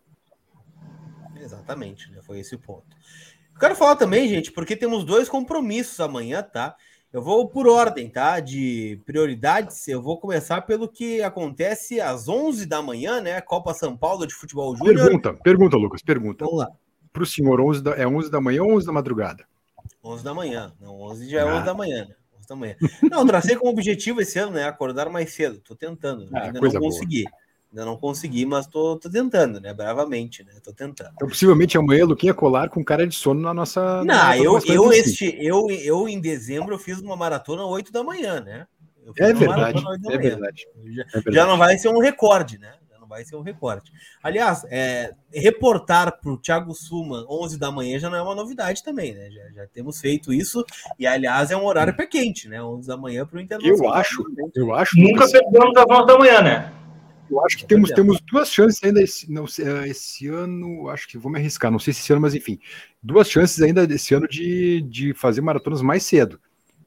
Exatamente, 1.39 2.11
né? 2.11 2.19
Foi 2.21 2.39
esse 2.39 2.53
o 2.53 2.59
ponto. 2.59 2.90
Quero 3.61 3.75
falar 3.75 3.95
também, 3.95 4.27
gente, 4.27 4.51
porque 4.51 4.75
temos 4.75 5.03
dois 5.03 5.29
compromissos 5.29 5.99
amanhã, 5.99 6.41
tá? 6.41 6.75
Eu 7.13 7.21
vou 7.21 7.47
por 7.47 7.67
ordem, 7.67 8.09
tá? 8.09 8.39
De 8.39 8.99
prioridades. 9.05 9.87
Eu 9.87 10.01
vou 10.01 10.17
começar 10.19 10.61
pelo 10.61 10.87
que 10.87 11.21
acontece 11.21 12.01
às 12.01 12.27
11 12.27 12.65
da 12.65 12.81
manhã, 12.81 13.21
né? 13.21 13.39
Copa 13.39 13.71
São 13.75 13.95
Paulo 13.95 14.25
de 14.25 14.33
Futebol 14.33 14.75
Júnior. 14.75 15.05
Pergunta, 15.05 15.33
pergunta, 15.43 15.77
Lucas, 15.77 16.01
pergunta. 16.01 16.43
Vamos 16.43 16.61
lá. 16.61 16.71
Para 17.13 17.21
o 17.21 17.25
senhor, 17.25 17.61
11 17.61 17.83
da, 17.83 17.91
é 17.91 18.07
11 18.07 18.31
da 18.31 18.41
manhã 18.41 18.63
ou 18.63 18.73
11 18.73 18.87
da 18.87 18.91
madrugada? 18.93 19.45
11 20.03 20.23
da 20.23 20.33
manhã. 20.33 20.73
Não, 20.81 20.99
11 20.99 21.29
já 21.29 21.41
é 21.41 21.43
ah. 21.43 21.55
11 21.57 21.65
da 21.65 21.73
manhã, 21.75 22.05
né? 22.05 22.15
11 22.39 22.47
da 22.47 22.55
manhã. 22.55 22.75
Não, 23.11 23.27
tracei 23.27 23.55
como 23.55 23.69
objetivo 23.69 24.21
esse 24.21 24.39
ano, 24.39 24.53
né? 24.53 24.63
Acordar 24.63 25.07
mais 25.07 25.33
cedo. 25.35 25.59
Tô 25.59 25.75
tentando. 25.75 26.27
Ah, 26.33 26.45
ainda 26.45 26.59
não 26.59 26.71
consegui. 26.71 27.25
Boa. 27.25 27.40
Ainda 27.71 27.85
não 27.85 27.95
consegui, 27.95 28.45
mas 28.45 28.67
tô, 28.67 28.97
tô 28.97 29.09
tentando, 29.09 29.61
né? 29.61 29.73
Bravamente, 29.73 30.43
né? 30.43 30.51
Tô 30.61 30.73
tentando. 30.73 31.11
Então, 31.15 31.27
possivelmente 31.27 31.77
amanhã, 31.77 32.05
Luquinha 32.05 32.33
colar 32.33 32.69
com 32.69 32.83
cara 32.83 33.07
de 33.07 33.15
sono 33.15 33.39
na 33.39 33.53
nossa. 33.53 34.03
Não, 34.03 34.13
na 34.13 34.37
eu, 34.37 34.59
eu, 34.65 34.91
este, 34.91 35.37
eu, 35.39 35.69
eu 35.69 36.09
em 36.09 36.19
dezembro 36.19 36.75
eu 36.75 36.79
fiz 36.79 36.99
uma 36.99 37.15
maratona 37.15 37.65
8 37.65 37.89
da 37.89 38.03
manhã, 38.03 38.41
né? 38.41 38.67
É 39.17 39.33
verdade, 39.33 39.83
é 40.09 40.17
verdade. 40.17 40.67
Já, 40.83 41.01
é 41.03 41.07
verdade. 41.11 41.35
Já 41.35 41.45
não 41.45 41.57
vai 41.57 41.77
ser 41.77 41.87
um 41.87 41.99
recorde, 41.99 42.57
né? 42.57 42.73
Já 42.91 42.99
não 42.99 43.07
vai 43.07 43.23
ser 43.23 43.37
um 43.37 43.41
recorde. 43.41 43.89
Aliás, 44.21 44.65
é, 44.69 45.13
reportar 45.33 46.19
para 46.19 46.31
o 46.31 46.37
Thiago 46.37 46.73
Suma 46.75 47.25
11 47.29 47.57
da 47.57 47.71
manhã 47.71 47.97
já 47.99 48.09
não 48.09 48.17
é 48.17 48.21
uma 48.21 48.35
novidade 48.35 48.83
também, 48.83 49.13
né? 49.13 49.29
Já, 49.31 49.49
já 49.61 49.67
temos 49.67 49.99
feito 49.99 50.33
isso 50.33 50.63
e, 50.99 51.07
aliás, 51.07 51.51
é 51.51 51.57
um 51.57 51.65
horário 51.65 51.95
pé 51.95 52.05
quente, 52.05 52.49
né? 52.49 52.61
11 52.61 52.85
da 52.85 52.97
manhã 52.97 53.25
para 53.25 53.37
o 53.37 53.41
Internacional. 53.41 53.85
Eu 53.85 53.93
acho, 53.93 54.25
eu 54.55 54.73
acho. 54.73 54.99
Nunca 54.99 55.29
perdemos 55.29 55.77
às 55.77 55.89
11 55.89 56.05
da 56.05 56.17
manhã, 56.17 56.41
né? 56.41 56.73
Eu 57.31 57.45
acho 57.45 57.57
que 57.57 57.65
temos, 57.65 57.89
temos 57.91 58.19
duas 58.21 58.51
chances 58.51 58.83
ainda 58.83 59.01
esse, 59.01 59.31
não, 59.31 59.45
eh, 59.45 59.87
esse 59.87 60.27
ano, 60.27 60.89
acho 60.89 61.07
que 61.07 61.17
vou 61.17 61.31
me 61.31 61.39
arriscar, 61.39 61.71
não 61.71 61.79
sei 61.79 61.93
se 61.93 62.01
esse 62.01 62.11
ano, 62.11 62.21
mas 62.21 62.35
enfim, 62.35 62.59
duas 63.01 63.29
chances 63.29 63.61
ainda 63.61 63.83
esse 63.85 64.13
ano 64.13 64.27
de, 64.27 64.81
de 64.81 65.13
fazer 65.13 65.39
maratonas 65.39 65.81
mais 65.81 66.03
cedo. 66.03 66.39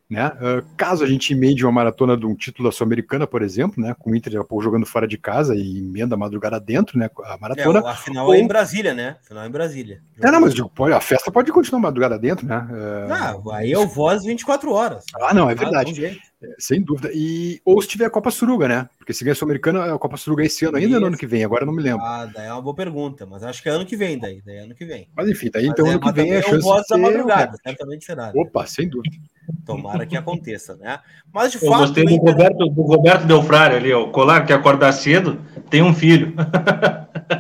Né? 0.09 0.29
Uh, 0.29 0.65
caso 0.77 1.03
a 1.03 1.07
gente 1.07 1.33
emende 1.33 1.65
uma 1.65 1.73
maratona 1.73 2.15
de 2.15 2.27
um 2.27 2.35
título 2.35 2.69
da 2.69 2.73
Sul-Americana, 2.73 3.27
por 3.27 3.41
exemplo, 3.41 3.83
né? 3.83 3.97
com 3.99 4.11
o 4.11 4.15
Inter 4.15 4.33
jogando 4.61 4.85
fora 4.85 5.09
de 5.09 5.17
casa 5.17 5.57
e 5.57 5.79
emenda 5.79 6.15
a 6.15 6.19
madrugada 6.19 6.61
dentro, 6.61 6.99
né? 6.99 7.09
a 7.25 7.39
maratona. 7.39 7.81
É, 7.81 7.89
a 7.89 7.97
final 7.97 8.27
ou... 8.27 8.35
é 8.35 8.39
em 8.39 8.47
Brasília, 8.47 8.93
né? 8.93 9.17
A 9.23 9.27
final 9.27 9.45
é 9.45 9.47
em 9.47 9.51
Brasília. 9.51 10.03
É, 10.21 10.31
não, 10.31 10.43
mas 10.43 10.55
a 10.95 11.01
festa 11.01 11.33
pode 11.33 11.51
continuar 11.51 11.81
madrugada 11.81 12.19
dentro, 12.19 12.47
né? 12.47 12.69
Uh... 12.71 13.13
Ah, 13.13 13.57
aí 13.57 13.73
eu 13.73 13.89
vou 13.89 14.09
às 14.09 14.25
24 14.25 14.71
horas. 14.71 15.05
Ah, 15.19 15.33
não, 15.33 15.49
é 15.49 15.55
verdade. 15.55 16.21
É, 16.45 16.55
sem 16.59 16.83
dúvida. 16.83 17.11
E, 17.13 17.61
ou 17.65 17.81
se 17.81 17.89
tiver 17.89 18.05
a 18.05 18.11
Copa 18.11 18.31
Suruga, 18.31 18.69
né? 18.69 18.89
Porque 18.99 19.13
se 19.13 19.25
ganhar 19.25 19.33
a 19.33 19.37
Sul-Americana, 19.37 19.95
a 19.95 19.99
Copa 19.99 20.17
Suruga 20.17 20.43
é 20.43 20.47
esse 20.47 20.65
ano 20.65 20.77
ainda 20.77 21.01
no 21.01 21.07
ano 21.07 21.17
que 21.17 21.27
vem, 21.27 21.45
agora 21.45 21.63
eu 21.63 21.67
não 21.67 21.75
me 21.75 21.83
lembro. 21.83 22.05
Ah, 22.05 22.27
daí 22.27 22.47
é 22.47 22.53
uma 22.53 22.63
boa 22.63 22.75
pergunta, 22.75 23.27
mas 23.27 23.43
acho 23.43 23.63
que 23.63 23.69
é 23.69 23.73
ano 23.73 23.87
que 23.87 23.97
vem, 23.97 24.19
daí, 24.19 24.43
daí 24.45 24.57
é 24.57 24.61
ano 24.61 24.75
que 24.75 24.85
vem. 24.85 25.09
Mas 25.17 25.29
enfim, 25.29 25.51
daí 25.53 25.67
então 25.67 25.87
é, 25.87 25.91
ano 25.91 26.01
que 26.01 26.13
vem 26.13 26.33
é 26.33 26.39
a 26.39 26.43
chance 26.43 26.69
de 26.69 26.87
ser... 26.87 26.95
da 26.95 26.99
madrugada, 26.99 27.57
certamente 27.63 28.05
será. 28.05 28.27
Né? 28.27 28.33
Opa, 28.37 28.67
sem 28.67 28.89
dúvida. 28.89 29.17
Tomara 29.65 30.07
que 30.07 30.17
aconteça, 30.17 30.77
né? 30.77 31.01
Mas 31.33 31.53
de 31.53 31.63
Eu 31.63 31.71
fato. 31.71 31.81
Gostei 31.81 32.05
do, 32.05 32.11
Inter... 32.11 32.33
Roberto, 32.33 32.69
do 32.69 32.83
Roberto 32.83 33.27
Delfrari 33.27 33.77
ali, 33.77 33.93
o 33.93 34.09
colar 34.09 34.47
que 34.47 34.53
acordar 34.53 34.93
cedo 34.93 35.39
tem 35.71 35.83
um 35.83 35.95
filho. 35.95 36.35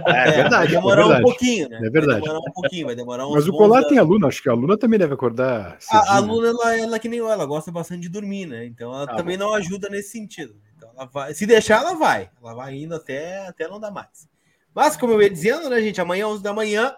É, 0.06 0.28
é 0.28 0.32
verdade. 0.32 0.72
Vai 0.72 0.80
demorar 0.80 1.02
é 1.02 1.04
verdade. 1.04 1.20
um 1.20 1.24
pouquinho, 1.24 1.68
né? 1.68 1.76
É 1.76 1.90
verdade. 1.90 2.06
Vai 2.06 2.20
demorar 2.20 2.38
um 2.38 2.52
pouquinho, 2.52 2.86
vai 2.86 2.96
demorar 2.96 3.28
Mas 3.28 3.48
o 3.48 3.52
colar 3.52 3.84
tem 3.84 3.98
aluna, 3.98 4.28
acho 4.28 4.42
que 4.42 4.48
a 4.48 4.52
aluna 4.52 4.78
também 4.78 4.98
deve 4.98 5.14
acordar. 5.14 5.76
Cedinho. 5.78 6.02
A, 6.02 6.12
a 6.12 6.16
aluna, 6.16 6.48
ela, 6.48 6.78
ela 6.78 6.96
é 6.96 6.98
que 6.98 7.08
nem 7.08 7.18
eu, 7.18 7.30
ela 7.30 7.44
gosta 7.44 7.70
bastante 7.70 8.02
de 8.02 8.08
dormir, 8.08 8.46
né? 8.46 8.64
Então 8.64 8.93
ela 8.94 9.12
ah, 9.12 9.16
também 9.16 9.38
bom. 9.38 9.44
não 9.44 9.54
ajuda 9.54 9.88
nesse 9.88 10.10
sentido. 10.10 10.60
Então 10.76 10.90
ela 10.96 11.06
vai, 11.06 11.34
se 11.34 11.46
deixar, 11.46 11.82
ela 11.82 11.94
vai. 11.94 12.30
Ela 12.40 12.54
vai 12.54 12.74
indo 12.74 12.94
até, 12.94 13.46
até 13.46 13.68
não 13.68 13.80
dar 13.80 13.90
mais. 13.90 14.28
Mas, 14.74 14.96
como 14.96 15.12
eu 15.12 15.22
ia 15.22 15.30
dizendo, 15.30 15.70
né, 15.70 15.80
gente? 15.80 16.00
Amanhã, 16.00 16.26
11 16.28 16.42
da 16.42 16.52
manhã, 16.52 16.96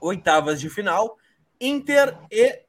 oitavas 0.00 0.60
de 0.60 0.68
final. 0.68 1.16
Inter 1.60 2.18
e 2.30 2.60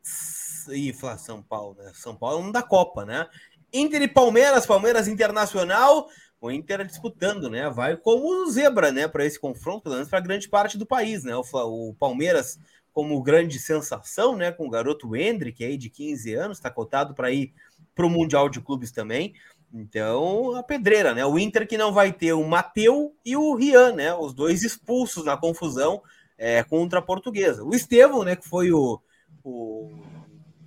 Ih, 0.69 0.93
falar 0.93 1.17
São 1.17 1.41
Paulo, 1.41 1.75
né? 1.77 1.91
São 1.93 2.15
Paulo 2.15 2.43
não 2.43 2.51
da 2.51 2.63
Copa, 2.63 3.05
né? 3.05 3.27
Inter 3.73 4.01
e 4.03 4.07
Palmeiras, 4.07 4.65
Palmeiras 4.65 5.07
Internacional, 5.07 6.07
o 6.39 6.51
Inter 6.51 6.85
disputando, 6.85 7.49
né? 7.49 7.69
Vai 7.69 7.97
como 7.97 8.49
zebra, 8.49 8.91
né? 8.91 9.07
Para 9.07 9.25
esse 9.25 9.39
confronto, 9.39 9.83
pelo 9.83 9.95
menos 9.95 10.09
para 10.09 10.19
grande 10.19 10.47
parte 10.47 10.77
do 10.77 10.85
país, 10.85 11.23
né? 11.23 11.35
O, 11.35 11.43
o, 11.53 11.93
Palmeiras 11.95 12.59
como 12.91 13.21
grande 13.21 13.59
sensação, 13.59 14.37
né? 14.37 14.51
Com 14.51 14.67
o 14.67 14.69
garoto 14.69 15.15
Hendrick 15.15 15.63
aí 15.65 15.75
de 15.75 15.89
15 15.89 16.33
anos, 16.35 16.57
está 16.57 16.69
cotado 16.69 17.13
para 17.13 17.31
ir 17.31 17.53
para 17.95 18.05
o 18.05 18.09
Mundial 18.09 18.49
de 18.49 18.59
Clubes 18.61 18.91
também. 18.91 19.33
Então, 19.73 20.55
a 20.55 20.63
pedreira, 20.63 21.13
né? 21.13 21.25
O 21.25 21.39
Inter 21.39 21.67
que 21.67 21.77
não 21.77 21.91
vai 21.91 22.11
ter 22.11 22.33
o 22.33 22.47
Mateu 22.47 23.15
e 23.25 23.35
o 23.35 23.55
Rian, 23.55 23.93
né? 23.93 24.13
Os 24.13 24.33
dois 24.33 24.63
expulsos 24.63 25.25
na 25.25 25.35
confusão 25.35 26.01
é, 26.37 26.63
contra 26.63 26.99
a 26.99 27.01
portuguesa. 27.01 27.63
O 27.63 27.73
Estevão, 27.73 28.23
né? 28.23 28.35
Que 28.35 28.47
foi 28.47 28.71
o, 28.71 28.99
o 29.43 29.91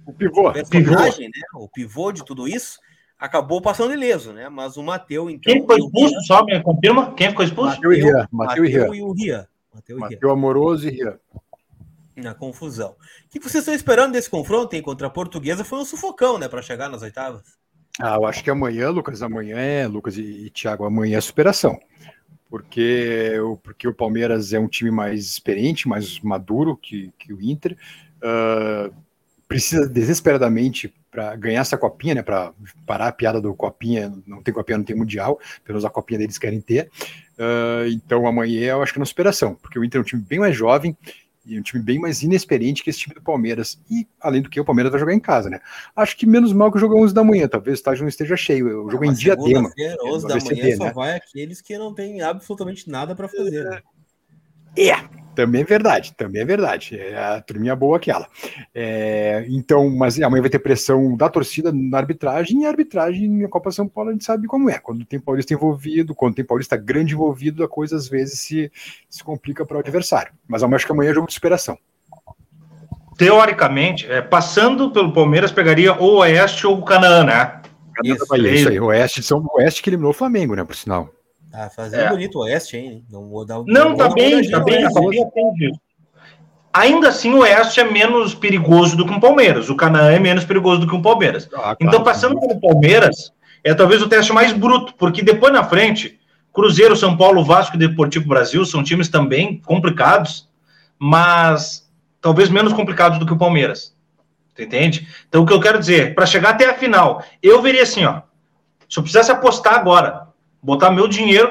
o 0.07 0.13
pivô. 0.13 0.53
personagem, 0.53 1.31
pivô. 1.31 1.59
né? 1.59 1.65
O 1.65 1.69
pivô 1.69 2.13
de 2.13 2.25
tudo 2.25 2.47
isso 2.47 2.79
acabou 3.19 3.61
passando 3.61 3.93
ileso, 3.93 4.33
né? 4.33 4.49
Mas 4.49 4.77
o 4.77 4.83
Mateu, 4.83 5.29
então. 5.29 5.53
Quem 5.53 5.61
ficou 5.61 5.77
expulso? 5.77 6.21
Só 6.23 6.45
me 6.45 6.63
confirma? 6.63 7.13
Quem 7.15 7.31
ficou 7.31 7.45
expulso? 7.45 7.75
Mateu 7.75 7.93
e 7.93 8.01
Ria. 8.01 8.29
Mateu 8.31 8.65
e 8.65 9.03
o 9.03 9.13
Ria. 9.13 9.49
Mateu 9.97 10.31
Amoroso 10.31 10.89
e 10.89 10.93
Ria. 10.93 11.21
Na 12.17 12.35
confusão. 12.35 12.97
O 13.27 13.29
que 13.29 13.39
vocês 13.39 13.63
estão 13.63 13.75
esperando 13.75 14.13
desse 14.13 14.31
confronto 14.31 14.75
hein, 14.75 14.83
contra 14.83 15.07
a 15.07 15.11
portuguesa? 15.11 15.65
Foi 15.65 15.79
um 15.79 15.85
sufocão, 15.85 16.39
né? 16.39 16.49
Para 16.49 16.63
chegar 16.63 16.89
nas 16.89 17.03
oitavas. 17.03 17.43
Ah, 18.01 18.15
eu 18.17 18.27
acho 18.27 18.43
que 18.43 18.51
amanhã, 18.51 18.91
Lucas, 18.91 19.23
amanhã 19.23 19.59
é, 19.59 19.87
Lucas 19.87 20.17
e, 20.17 20.23
e 20.47 20.51
Thiago, 20.51 20.85
amanhã 20.85 21.19
é 21.19 21.21
superação. 21.21 21.79
Porque, 22.49 23.33
porque 23.63 23.89
o 23.89 23.95
Palmeiras 23.95 24.53
é 24.53 24.59
um 24.59 24.69
time 24.69 24.91
mais 24.91 25.25
experiente, 25.25 25.89
mais 25.89 26.21
maduro 26.21 26.77
que, 26.77 27.13
que 27.19 27.33
o 27.33 27.43
Inter. 27.43 27.77
Uh, 28.17 28.95
precisa 29.49 29.89
desesperadamente 29.89 30.93
para 31.11 31.35
ganhar 31.37 31.61
essa 31.61 31.79
copinha, 31.79 32.17
né? 32.17 32.23
Para 32.23 32.53
parar 32.85 33.09
a 33.09 33.13
piada 33.13 33.41
do 33.41 33.55
copinha, 33.55 34.13
não 34.27 34.43
tem 34.43 34.53
copinha, 34.53 34.79
não 34.79 34.85
tem 34.85 34.97
mundial, 34.97 35.37
pelo 35.65 35.77
menos 35.77 35.85
a 35.85 35.91
copinha 35.91 36.19
deles 36.19 36.39
querem 36.39 36.61
ter. 36.61 36.91
Uh, 37.39 37.89
então 37.89 38.27
amanhã 38.27 38.73
eu 38.73 38.83
acho 38.83 38.93
que 38.93 38.99
é 38.99 39.01
uma 39.01 39.07
superação, 39.07 39.55
porque 39.55 39.79
o 39.79 39.85
Inter 39.85 39.99
é 39.99 40.03
um 40.03 40.05
time 40.05 40.23
bem 40.23 40.39
mais 40.39 40.55
jovem 40.57 40.97
e 41.47 41.59
um 41.59 41.63
time 41.63 41.83
bem 41.83 41.99
mais 41.99 42.23
inexperiente 42.23 42.83
que 42.83 42.91
esse 42.91 42.99
time 42.99 43.15
do 43.15 43.23
Palmeiras. 43.23 43.79
E 43.91 44.07
além 44.21 44.43
do 44.43 44.51
que, 44.51 44.61
o 44.61 44.65
Palmeiras 44.65 44.91
vai 44.91 45.01
jogar 45.01 45.15
em 45.15 45.21
casa, 45.21 45.49
né? 45.49 45.61
Acho 45.95 46.17
que 46.17 46.27
menos 46.27 46.53
mal 46.53 46.71
que 46.71 46.77
o 46.77 46.81
jogo 46.81 46.97
é 46.97 47.01
11 47.01 47.15
da 47.15 47.23
manhã, 47.23 47.47
talvez 47.49 47.79
o 47.79 47.81
estádio 47.81 48.03
não 48.03 48.09
esteja 48.09 48.37
cheio. 48.37 48.85
O 48.85 48.91
jogo 48.91 49.05
é 49.05 49.09
em 49.09 49.13
diadema. 49.13 49.71
11 50.05 50.27
da 50.27 50.37
manhã 50.37 50.77
só 50.77 50.85
né? 50.85 50.93
vai 50.93 51.15
aqueles 51.15 51.61
que 51.61 51.79
não 51.79 51.95
têm 51.95 52.21
absolutamente 52.21 52.91
nada 52.91 53.15
para 53.15 53.29
fazer. 53.29 53.65
Né? 53.65 53.83
É, 54.77 54.97
também 55.37 55.61
é 55.61 55.65
verdade, 55.65 56.15
também 56.17 56.41
é 56.41 56.45
verdade. 56.47 56.99
É 56.99 57.15
a 57.15 57.41
turminha 57.43 57.77
boa 57.77 57.99
aquela. 57.99 58.27
É, 58.75 59.45
então, 59.51 59.91
mas 59.91 60.19
amanhã 60.19 60.41
vai 60.41 60.51
ter 60.51 60.59
pressão 60.59 61.15
da 61.15 61.29
torcida 61.29 61.71
na 61.71 61.99
arbitragem, 61.99 62.63
e 62.63 62.65
a 62.65 62.71
arbitragem 62.71 63.29
na 63.29 63.47
Copa 63.47 63.71
São 63.71 63.87
Paulo 63.87 64.09
a 64.09 64.13
gente 64.15 64.25
sabe 64.25 64.47
como 64.47 64.71
é. 64.71 64.79
Quando 64.79 65.05
tem 65.05 65.21
paulista 65.21 65.53
envolvido, 65.53 66.15
quando 66.15 66.37
tem 66.37 66.45
paulista 66.45 66.75
grande 66.75 67.13
envolvido, 67.13 67.63
a 67.63 67.69
coisa 67.69 67.97
às 67.97 68.09
vezes 68.09 68.41
se, 68.41 68.73
se 69.11 69.23
complica 69.23 69.67
para 69.67 69.77
o 69.77 69.81
adversário. 69.81 70.33
Mas 70.49 70.63
eu 70.63 70.75
acho 70.75 70.87
que 70.87 70.93
amanhã 70.93 71.11
é 71.11 71.15
jogo 71.15 71.29
de 71.29 71.35
superação. 71.35 71.77
Teoricamente, 73.19 74.11
é, 74.11 74.23
passando 74.23 74.91
pelo 74.91 75.13
Palmeiras, 75.13 75.53
pegaria 75.53 75.95
ou 75.95 76.15
o 76.15 76.19
Oeste 76.21 76.67
ou 76.67 76.79
o 76.79 76.85
Canaã, 76.85 77.25
né? 77.25 77.61
Isso, 78.03 78.25
isso 78.37 78.69
aí, 78.71 78.81
o 78.81 78.87
Oeste, 78.87 79.23
São 79.23 79.47
Oeste 79.55 79.83
que 79.83 79.91
eliminou 79.91 80.11
o 80.11 80.15
Flamengo, 80.15 80.55
né, 80.55 80.65
por 80.65 80.77
sinal. 80.77 81.11
Tá 81.57 81.71
fazendo 81.71 82.03
é. 82.03 82.11
bonito 82.11 82.37
o 82.37 82.43
Oeste, 82.43 82.77
hein? 82.77 83.03
Não, 83.11 83.31
vou 83.31 83.43
dar, 83.43 83.63
não, 83.67 83.97
tá 83.97 84.11
bem, 84.11 84.47
tá 84.51 84.61
bem, 84.61 84.83
tá 84.83 85.01
bem, 85.01 85.73
Ainda 86.71 87.09
assim, 87.09 87.33
o 87.33 87.39
Oeste 87.39 87.81
é 87.81 87.85
menos 87.85 88.35
perigoso 88.35 88.95
do 88.95 89.07
que 89.07 89.15
o 89.15 89.19
Palmeiras. 89.19 89.71
O 89.71 89.75
Canaã 89.75 90.11
é 90.11 90.19
menos 90.19 90.45
perigoso 90.45 90.83
do 90.83 90.87
que 90.87 90.95
o 90.95 91.01
Palmeiras. 91.01 91.49
Ah, 91.55 91.57
claro, 91.57 91.77
então, 91.81 92.05
passando 92.05 92.39
pelo 92.39 92.61
Palmeiras, 92.61 93.33
é 93.65 93.73
talvez 93.73 94.03
o 94.03 94.09
teste 94.09 94.35
mais 94.35 94.53
bruto, 94.53 94.93
porque 94.99 95.23
depois 95.23 95.51
na 95.51 95.65
frente, 95.65 96.21
Cruzeiro, 96.53 96.95
São 96.95 97.17
Paulo, 97.17 97.43
Vasco 97.43 97.77
e 97.77 97.79
Deportivo 97.79 98.29
Brasil 98.29 98.63
são 98.67 98.85
times 98.85 99.09
também 99.09 99.59
complicados, 99.65 100.47
mas 100.99 101.91
talvez 102.21 102.51
menos 102.51 102.75
complicados 102.75 103.19
do 103.19 103.25
que 103.25 103.33
o 103.33 103.39
Palmeiras. 103.39 103.97
Entende? 104.59 105.09
Então, 105.27 105.43
o 105.43 105.47
que 105.47 105.55
eu 105.55 105.61
quero 105.61 105.79
dizer, 105.79 106.15
para 106.15 106.27
chegar 106.27 106.51
até 106.51 106.69
a 106.69 106.75
final, 106.75 107.25
eu 107.43 107.63
veria 107.63 107.83
assim, 107.83 108.05
ó. 108.05 108.21
Se 108.91 108.99
eu 108.99 109.03
precisasse 109.03 109.33
apostar 109.33 109.75
agora, 109.75 110.26
botar 110.67 110.91
meu 110.91 111.07
dinheiro. 111.07 111.51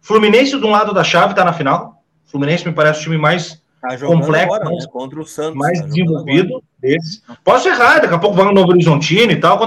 Fluminense 0.00 0.58
de 0.58 0.64
um 0.64 0.70
lado 0.70 0.94
da 0.94 1.04
chave 1.04 1.32
está 1.32 1.44
na 1.44 1.52
final. 1.52 2.02
Fluminense 2.24 2.66
me 2.66 2.72
parece 2.72 3.00
o 3.00 3.02
time 3.02 3.18
mais 3.18 3.62
tá 3.80 3.98
complexo, 3.98 4.54
agora, 4.54 4.64
mais, 4.64 4.84
né? 4.84 4.90
contra 4.90 5.20
o 5.20 5.26
Santos, 5.26 5.54
mais 5.54 5.78
tá 5.78 5.86
desenvolvido 5.86 6.62
desse. 6.80 7.22
Posso 7.44 7.68
errar, 7.68 8.00
daqui 8.00 8.14
a 8.14 8.18
pouco 8.18 8.34
vai 8.34 8.46
no 8.46 8.52
Novo 8.52 8.70
Horizontino 8.70 9.30
e 9.30 9.36
tal. 9.36 9.60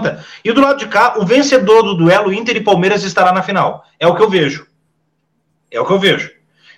E 0.44 0.52
do 0.52 0.62
lado 0.62 0.80
de 0.80 0.88
cá, 0.88 1.14
o 1.18 1.26
vencedor 1.26 1.84
do 1.84 1.96
duelo 1.96 2.34
Inter 2.34 2.58
e 2.58 2.62
Palmeiras 2.62 3.04
estará 3.04 3.32
na 3.32 3.44
final. 3.44 3.84
É 4.00 4.08
o 4.08 4.16
que 4.16 4.24
eu 4.24 4.30
vejo. 4.30 4.66
É 5.70 5.80
o 5.80 5.86
que 5.86 5.94
eu 5.94 6.00
vejo. 6.00 6.32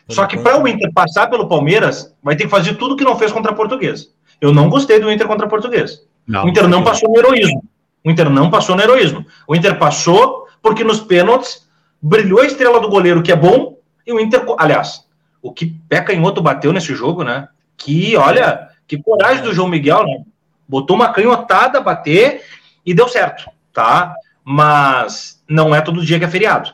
Só 0.09 0.25
que 0.25 0.37
para 0.37 0.61
o 0.61 0.67
Inter 0.67 0.91
passar 0.91 1.27
pelo 1.27 1.47
Palmeiras, 1.47 2.13
vai 2.21 2.35
ter 2.35 2.45
que 2.45 2.49
fazer 2.49 2.75
tudo 2.75 2.97
que 2.97 3.03
não 3.03 3.17
fez 3.17 3.31
contra 3.31 3.51
a 3.51 3.55
Portuguesa. 3.55 4.07
Eu 4.41 4.53
não 4.53 4.69
gostei 4.69 4.99
do 4.99 5.11
Inter 5.11 5.27
contra 5.27 5.45
a 5.45 5.49
Portuguesa. 5.49 6.01
Não, 6.27 6.45
o 6.45 6.49
Inter 6.49 6.67
não 6.67 6.83
passou 6.83 7.09
no 7.09 7.17
heroísmo. 7.17 7.63
O 8.03 8.09
Inter 8.09 8.29
não 8.29 8.49
passou 8.49 8.75
no 8.75 8.81
heroísmo. 8.81 9.25
O 9.47 9.55
Inter 9.55 9.77
passou 9.77 10.47
porque 10.61 10.83
nos 10.83 10.99
pênaltis 10.99 11.68
brilhou 12.01 12.41
a 12.41 12.45
estrela 12.45 12.79
do 12.79 12.89
goleiro, 12.89 13.23
que 13.23 13.31
é 13.31 13.35
bom, 13.35 13.77
e 14.05 14.13
o 14.13 14.19
Inter, 14.19 14.43
aliás, 14.57 15.05
o 15.41 15.51
que 15.51 15.67
Peca 15.87 16.13
em 16.13 16.21
outro 16.21 16.41
bateu 16.41 16.73
nesse 16.73 16.93
jogo, 16.95 17.23
né? 17.23 17.47
Que, 17.77 18.15
olha, 18.17 18.69
que 18.87 19.01
coragem 19.01 19.43
do 19.43 19.53
João 19.53 19.67
Miguel, 19.67 20.03
né? 20.03 20.23
Botou 20.67 20.95
uma 20.95 21.11
canhotada, 21.11 21.81
bater 21.81 22.43
e 22.85 22.93
deu 22.93 23.07
certo, 23.07 23.49
tá? 23.73 24.13
Mas 24.43 25.41
não 25.47 25.73
é 25.73 25.81
todo 25.81 26.05
dia 26.05 26.19
que 26.19 26.25
é 26.25 26.29
feriado. 26.29 26.71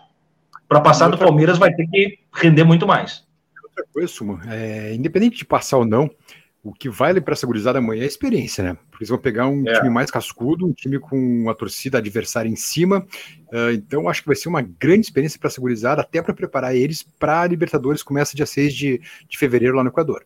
Para 0.67 0.81
passar 0.81 1.09
do 1.09 1.17
Palmeiras 1.17 1.57
vai 1.57 1.73
ter 1.73 1.87
que 1.87 2.19
render 2.33 2.63
muito 2.63 2.87
mais. 2.87 3.23
Outra 3.63 3.85
coisa, 3.93 4.07
Sumo, 4.07 4.39
é, 4.47 4.93
independente 4.93 5.37
de 5.37 5.45
passar 5.45 5.77
ou 5.77 5.85
não, 5.85 6.09
o 6.65 6.73
que 6.73 6.89
vale 6.89 7.21
para 7.21 7.33
essa 7.33 7.45
gurizada 7.45 7.77
amanhã 7.77 8.01
é 8.01 8.05
a 8.05 8.07
experiência, 8.07 8.63
né? 8.63 8.75
Porque 8.89 9.03
eles 9.03 9.09
vão 9.09 9.19
pegar 9.19 9.47
um 9.47 9.69
é. 9.69 9.73
time 9.73 9.87
mais 9.87 10.09
cascudo, 10.09 10.65
um 10.65 10.73
time 10.73 10.97
com 10.97 11.47
a 11.47 11.53
torcida 11.53 11.99
adversária 11.99 12.49
em 12.49 12.55
cima. 12.55 13.05
Uh, 13.53 13.69
então, 13.75 14.09
acho 14.09 14.21
que 14.21 14.27
vai 14.27 14.35
ser 14.35 14.49
uma 14.49 14.63
grande 14.63 15.05
experiência 15.05 15.37
para 15.37 15.47
essa 15.47 15.61
gurizada, 15.61 16.01
até 16.01 16.23
para 16.23 16.33
preparar 16.33 16.75
eles 16.75 17.03
para 17.19 17.41
a 17.41 17.47
Libertadores, 17.47 18.01
começa 18.01 18.35
dia 18.35 18.47
6 18.47 18.73
de, 18.73 18.99
de 19.29 19.37
fevereiro 19.37 19.75
lá 19.75 19.83
no 19.83 19.89
Equador. 19.89 20.25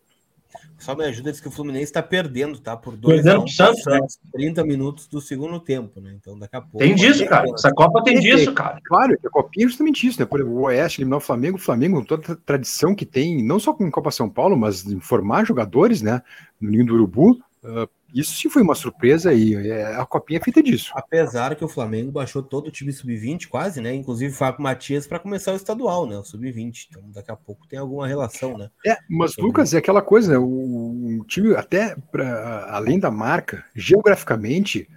Só 0.80 0.95
me 0.95 1.03
ajuda, 1.03 1.32
diz 1.32 1.41
que 1.41 1.47
o 1.47 1.51
Fluminense 1.51 1.86
está 1.86 2.01
perdendo, 2.01 2.57
tá? 2.57 2.75
Por 2.75 2.95
dois 2.95 3.25
anos, 3.27 3.55
Santos, 3.55 3.86
né? 3.86 3.99
30 4.32 4.63
minutos 4.63 5.07
do 5.07 5.19
segundo 5.19 5.59
tempo, 5.59 5.99
né? 5.99 6.15
Então, 6.17 6.39
daqui 6.39 6.55
a 6.55 6.61
pouco. 6.61 6.77
Tem 6.77 6.95
disso, 6.95 7.25
cara. 7.27 7.49
Essa 7.53 7.71
Copa 7.73 8.01
tem, 8.01 8.19
disso, 8.19 8.53
cara. 8.53 8.80
Claro, 8.86 9.13
a 9.13 9.30
Copinha 9.30 9.65
é 9.65 9.69
justamente 9.69 10.07
isso, 10.07 10.19
né? 10.19 10.25
Por 10.25 10.39
exemplo, 10.39 10.57
o 10.57 10.61
Oeste 10.63 11.01
eliminar 11.01 11.17
o 11.17 11.21
Flamengo, 11.21 11.57
o 11.57 11.61
Flamengo, 11.61 12.05
toda 12.05 12.32
a 12.32 12.36
tradição 12.36 12.95
que 12.95 13.05
tem, 13.05 13.43
não 13.43 13.59
só 13.59 13.73
com 13.73 13.91
Copa 13.91 14.09
São 14.09 14.30
Paulo, 14.30 14.57
mas 14.57 14.86
em 14.86 15.01
formar 15.01 15.45
jogadores, 15.45 16.01
né? 16.01 16.21
No 16.59 16.71
Ninho 16.71 16.86
do 16.86 16.93
Urubu. 16.93 17.32
Uh, 17.61 17.89
Isso 18.14 18.34
sim 18.36 18.49
foi 18.49 18.62
uma 18.62 18.76
surpresa 18.76 19.34
e 19.34 19.55
é, 19.55 19.95
a 19.95 20.05
copinha 20.05 20.39
é 20.39 20.43
feita 20.43 20.62
disso. 20.62 20.91
Apesar 20.95 21.55
que 21.55 21.64
o 21.64 21.68
Flamengo 21.68 22.12
baixou 22.12 22.41
todo 22.41 22.68
o 22.68 22.72
time 22.72 22.91
sub-20 22.91 23.47
quase, 23.47 23.82
né? 23.82 23.93
Inclusive 23.93 24.34
o 24.34 24.38
Fábio 24.38 24.62
Matias 24.62 25.07
para 25.07 25.20
começar 25.20 25.53
o 25.53 25.55
estadual, 25.55 26.07
né? 26.07 26.18
O 26.18 26.24
sub-20. 26.24 26.88
Então 26.89 27.03
daqui 27.14 27.32
a 27.32 27.36
pouco 27.36 27.68
tem 27.68 27.80
alguma 27.80 28.07
relação, 28.07 28.57
né? 28.57 28.70
É, 28.86 28.97
mas 29.10 29.34
Sobre... 29.34 29.47
Lucas, 29.47 29.74
é 29.74 29.78
aquela 29.78 30.01
coisa, 30.01 30.34
né? 30.34 30.38
O, 30.38 31.20
o 31.20 31.26
time 31.26 31.55
até 31.55 31.95
pra, 32.12 32.68
além 32.72 32.99
da 32.99 33.12
marca, 33.12 33.64
geograficamente, 33.76 34.89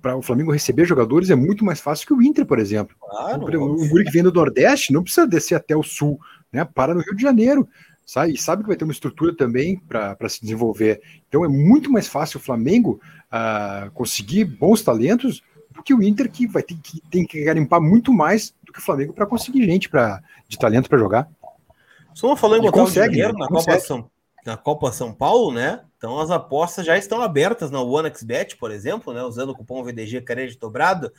para 0.00 0.16
o 0.16 0.22
Flamengo 0.22 0.52
receber 0.52 0.84
jogadores 0.84 1.30
é 1.30 1.34
muito 1.34 1.64
mais 1.64 1.80
fácil 1.80 2.06
que 2.06 2.14
o 2.14 2.22
Inter, 2.22 2.46
por 2.46 2.58
exemplo. 2.58 2.96
Claro, 3.00 3.44
o, 3.60 3.82
o 3.82 3.88
Guri 3.88 4.04
que 4.04 4.12
vem 4.12 4.22
do 4.22 4.32
Nordeste 4.32 4.92
não 4.92 5.02
precisa 5.02 5.26
descer 5.26 5.56
até 5.56 5.76
o 5.76 5.82
Sul, 5.82 6.20
né? 6.52 6.64
Para 6.64 6.94
no 6.94 7.00
Rio 7.00 7.16
de 7.16 7.22
Janeiro 7.22 7.68
sabe? 8.04 8.32
E 8.32 8.38
sabe 8.38 8.62
que 8.62 8.68
vai 8.68 8.76
ter 8.76 8.84
uma 8.84 8.92
estrutura 8.92 9.34
também 9.34 9.78
para 9.78 10.28
se 10.28 10.40
desenvolver. 10.40 11.00
Então 11.28 11.44
é 11.44 11.48
muito 11.48 11.90
mais 11.90 12.06
fácil 12.06 12.38
o 12.38 12.42
Flamengo 12.42 13.00
uh, 13.32 13.90
conseguir 13.92 14.44
bons 14.44 14.82
talentos 14.82 15.42
do 15.70 15.82
que 15.82 15.94
o 15.94 16.02
Inter, 16.02 16.30
que 16.30 16.46
vai 16.46 16.62
ter 16.62 16.76
que, 16.76 17.00
tem 17.10 17.26
que 17.26 17.42
garimpar 17.42 17.80
muito 17.80 18.12
mais 18.12 18.54
do 18.62 18.72
que 18.72 18.78
o 18.78 18.82
Flamengo 18.82 19.12
para 19.12 19.26
conseguir 19.26 19.64
gente 19.64 19.88
pra, 19.88 20.22
de 20.48 20.58
talento 20.58 20.88
para 20.88 20.98
jogar. 20.98 21.28
Só 22.14 22.36
falou 22.36 22.56
em 22.56 22.60
botar 22.60 22.78
consegue, 22.78 23.14
dinheiro 23.14 23.32
né? 23.32 23.40
na, 23.40 23.48
Copa 23.48 23.80
São, 23.80 24.10
na 24.46 24.56
Copa 24.56 24.92
São 24.92 25.12
Paulo, 25.12 25.52
né? 25.52 25.80
Então 25.96 26.20
as 26.20 26.30
apostas 26.30 26.86
já 26.86 26.96
estão 26.96 27.20
abertas 27.20 27.70
na 27.70 27.80
OneXBet, 27.80 28.56
por 28.56 28.70
exemplo, 28.70 29.12
né? 29.12 29.22
Usando 29.24 29.50
o 29.50 29.54
cupom 29.54 29.82
VDG 29.82 30.20
crédito 30.20 30.60
dobrado. 30.60 31.10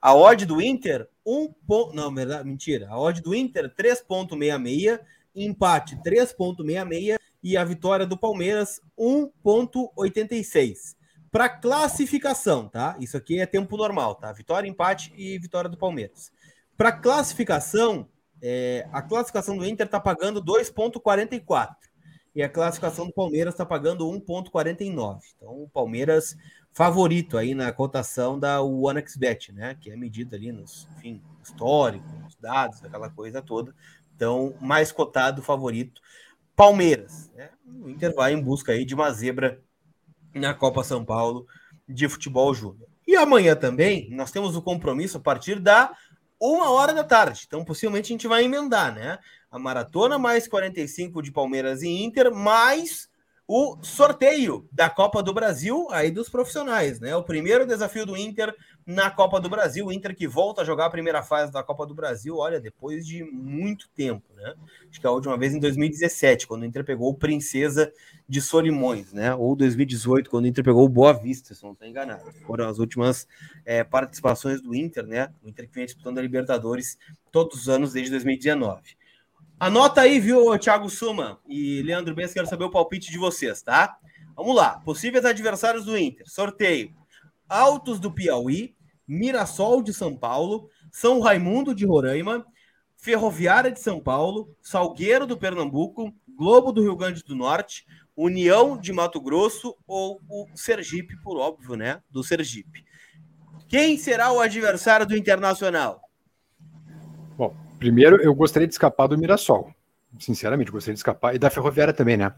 A 0.00 0.14
odd 0.14 0.46
do 0.46 0.62
Inter, 0.62 1.08
um 1.26 1.50
ponto. 1.66 1.94
Não, 1.94 2.10
mentira. 2.10 2.88
A 2.88 3.00
odd 3.00 3.20
do 3.20 3.34
Inter, 3.34 3.74
3,66 3.74 5.00
empate 5.34 5.96
3,66 5.96 7.18
e 7.42 7.56
a 7.56 7.64
vitória 7.64 8.06
do 8.06 8.16
Palmeiras 8.16 8.80
1,86. 8.98 10.96
Para 11.30 11.48
classificação, 11.48 12.68
tá? 12.68 12.96
Isso 13.00 13.16
aqui 13.16 13.40
é 13.40 13.46
tempo 13.46 13.76
normal, 13.76 14.14
tá? 14.14 14.32
Vitória, 14.32 14.68
empate 14.68 15.12
e 15.16 15.38
vitória 15.38 15.68
do 15.68 15.76
Palmeiras. 15.76 16.30
Para 16.76 16.92
classificação, 16.92 18.08
é, 18.40 18.88
a 18.92 19.02
classificação 19.02 19.56
do 19.56 19.66
Inter 19.66 19.86
está 19.86 19.98
pagando 19.98 20.42
2,44 20.42 21.74
e 22.34 22.42
a 22.42 22.48
classificação 22.48 23.06
do 23.06 23.12
Palmeiras 23.12 23.54
está 23.54 23.64
pagando 23.64 24.06
1,49. 24.06 25.20
Então, 25.36 25.62
o 25.62 25.68
Palmeiras 25.68 26.36
favorito 26.72 27.38
aí 27.38 27.54
na 27.54 27.72
cotação 27.72 28.38
da 28.38 28.60
OneXBet, 28.60 29.52
né? 29.52 29.76
Que 29.80 29.90
é 29.90 29.96
medida 29.96 30.36
ali 30.36 30.50
nos, 30.50 30.88
enfim, 30.96 31.22
histórico, 31.42 32.06
nos 32.22 32.34
dados, 32.36 32.82
aquela 32.84 33.08
coisa 33.08 33.40
toda. 33.40 33.74
Então, 34.14 34.54
mais 34.60 34.92
cotado, 34.92 35.42
favorito, 35.42 36.00
Palmeiras. 36.54 37.30
Né? 37.34 37.50
O 37.66 37.88
Inter 37.88 38.14
vai 38.14 38.32
em 38.32 38.40
busca 38.40 38.72
aí 38.72 38.84
de 38.84 38.94
uma 38.94 39.10
zebra 39.12 39.60
na 40.34 40.54
Copa 40.54 40.84
São 40.84 41.04
Paulo 41.04 41.46
de 41.88 42.08
futebol 42.08 42.54
júnior. 42.54 42.88
E 43.06 43.16
amanhã 43.16 43.54
também 43.54 44.08
nós 44.10 44.30
temos 44.30 44.56
o 44.56 44.62
compromisso 44.62 45.18
a 45.18 45.20
partir 45.20 45.60
da 45.60 45.92
uma 46.40 46.70
hora 46.70 46.92
da 46.92 47.04
tarde. 47.04 47.44
Então, 47.46 47.64
possivelmente 47.64 48.12
a 48.12 48.14
gente 48.14 48.26
vai 48.26 48.44
emendar, 48.44 48.94
né? 48.94 49.18
A 49.50 49.58
maratona 49.58 50.18
mais 50.18 50.48
45 50.48 51.22
de 51.22 51.30
Palmeiras 51.30 51.82
e 51.82 51.88
Inter, 51.88 52.34
mais 52.34 53.08
o 53.46 53.76
sorteio 53.82 54.66
da 54.72 54.88
Copa 54.88 55.22
do 55.22 55.34
Brasil 55.34 55.86
aí 55.90 56.10
dos 56.10 56.30
profissionais, 56.30 56.98
né? 56.98 57.14
O 57.14 57.22
primeiro 57.22 57.66
desafio 57.66 58.06
do 58.06 58.16
Inter 58.16 58.54
na 58.86 59.10
Copa 59.10 59.38
do 59.38 59.50
Brasil, 59.50 59.86
o 59.86 59.92
Inter 59.92 60.14
que 60.16 60.26
volta 60.26 60.62
a 60.62 60.64
jogar 60.64 60.86
a 60.86 60.90
primeira 60.90 61.22
fase 61.22 61.52
da 61.52 61.62
Copa 61.62 61.86
do 61.86 61.94
Brasil, 61.94 62.36
olha, 62.36 62.58
depois 62.58 63.06
de 63.06 63.22
muito 63.22 63.88
tempo, 63.90 64.24
né? 64.34 64.54
Acho 64.88 65.00
que 65.00 65.06
a 65.06 65.10
última 65.10 65.36
vez 65.36 65.54
em 65.54 65.58
2017, 65.58 66.46
quando 66.46 66.62
o 66.62 66.64
Inter 66.64 66.84
pegou 66.84 67.10
o 67.10 67.14
Princesa 67.14 67.92
de 68.26 68.40
Solimões, 68.40 69.12
né? 69.12 69.34
Ou 69.34 69.54
2018, 69.54 70.30
quando 70.30 70.44
o 70.44 70.48
Inter 70.48 70.64
pegou 70.64 70.84
o 70.84 70.88
Boa 70.88 71.12
Vista, 71.12 71.54
se 71.54 71.62
não 71.62 71.72
estou 71.72 71.86
enganado. 71.86 72.32
Foram 72.46 72.66
as 72.66 72.78
últimas 72.78 73.28
é, 73.66 73.84
participações 73.84 74.62
do 74.62 74.74
Inter, 74.74 75.06
né? 75.06 75.30
O 75.42 75.48
Inter 75.48 75.68
que 75.68 75.74
vem 75.74 75.84
disputando 75.84 76.18
a 76.18 76.22
Libertadores 76.22 76.96
todos 77.30 77.62
os 77.62 77.68
anos 77.68 77.92
desde 77.92 78.10
2019. 78.10 79.03
Anota 79.64 80.02
aí, 80.02 80.20
viu, 80.20 80.58
Thiago 80.58 80.90
Suma 80.90 81.40
e 81.48 81.80
Leandro 81.80 82.14
Bens, 82.14 82.34
quero 82.34 82.46
saber 82.46 82.64
o 82.64 82.70
palpite 82.70 83.10
de 83.10 83.16
vocês, 83.16 83.62
tá? 83.62 83.96
Vamos 84.36 84.54
lá. 84.54 84.78
Possíveis 84.80 85.24
adversários 85.24 85.86
do 85.86 85.96
Inter. 85.96 86.28
Sorteio. 86.28 86.94
Altos 87.48 87.98
do 87.98 88.12
Piauí, 88.12 88.76
Mirassol 89.08 89.82
de 89.82 89.94
São 89.94 90.14
Paulo, 90.14 90.68
São 90.92 91.18
Raimundo 91.18 91.74
de 91.74 91.86
Roraima, 91.86 92.44
Ferroviária 92.98 93.72
de 93.72 93.80
São 93.80 94.00
Paulo, 94.00 94.54
Salgueiro 94.60 95.26
do 95.26 95.38
Pernambuco, 95.38 96.12
Globo 96.36 96.70
do 96.70 96.82
Rio 96.82 96.94
Grande 96.94 97.24
do 97.24 97.34
Norte, 97.34 97.86
União 98.14 98.76
de 98.76 98.92
Mato 98.92 99.18
Grosso 99.18 99.74
ou 99.86 100.20
o 100.28 100.46
Sergipe, 100.54 101.16
por 101.22 101.38
óbvio, 101.38 101.74
né? 101.74 102.02
Do 102.10 102.22
Sergipe. 102.22 102.84
Quem 103.66 103.96
será 103.96 104.30
o 104.30 104.40
adversário 104.40 105.06
do 105.06 105.16
Internacional? 105.16 106.03
Primeiro, 107.78 108.20
eu 108.22 108.34
gostaria 108.34 108.66
de 108.66 108.74
escapar 108.74 109.06
do 109.06 109.18
Mirassol. 109.18 109.70
Sinceramente, 110.18 110.70
gostaria 110.70 110.94
de 110.94 111.00
escapar. 111.00 111.34
E 111.34 111.38
da 111.38 111.50
Ferroviária 111.50 111.92
também, 111.92 112.16
né? 112.16 112.32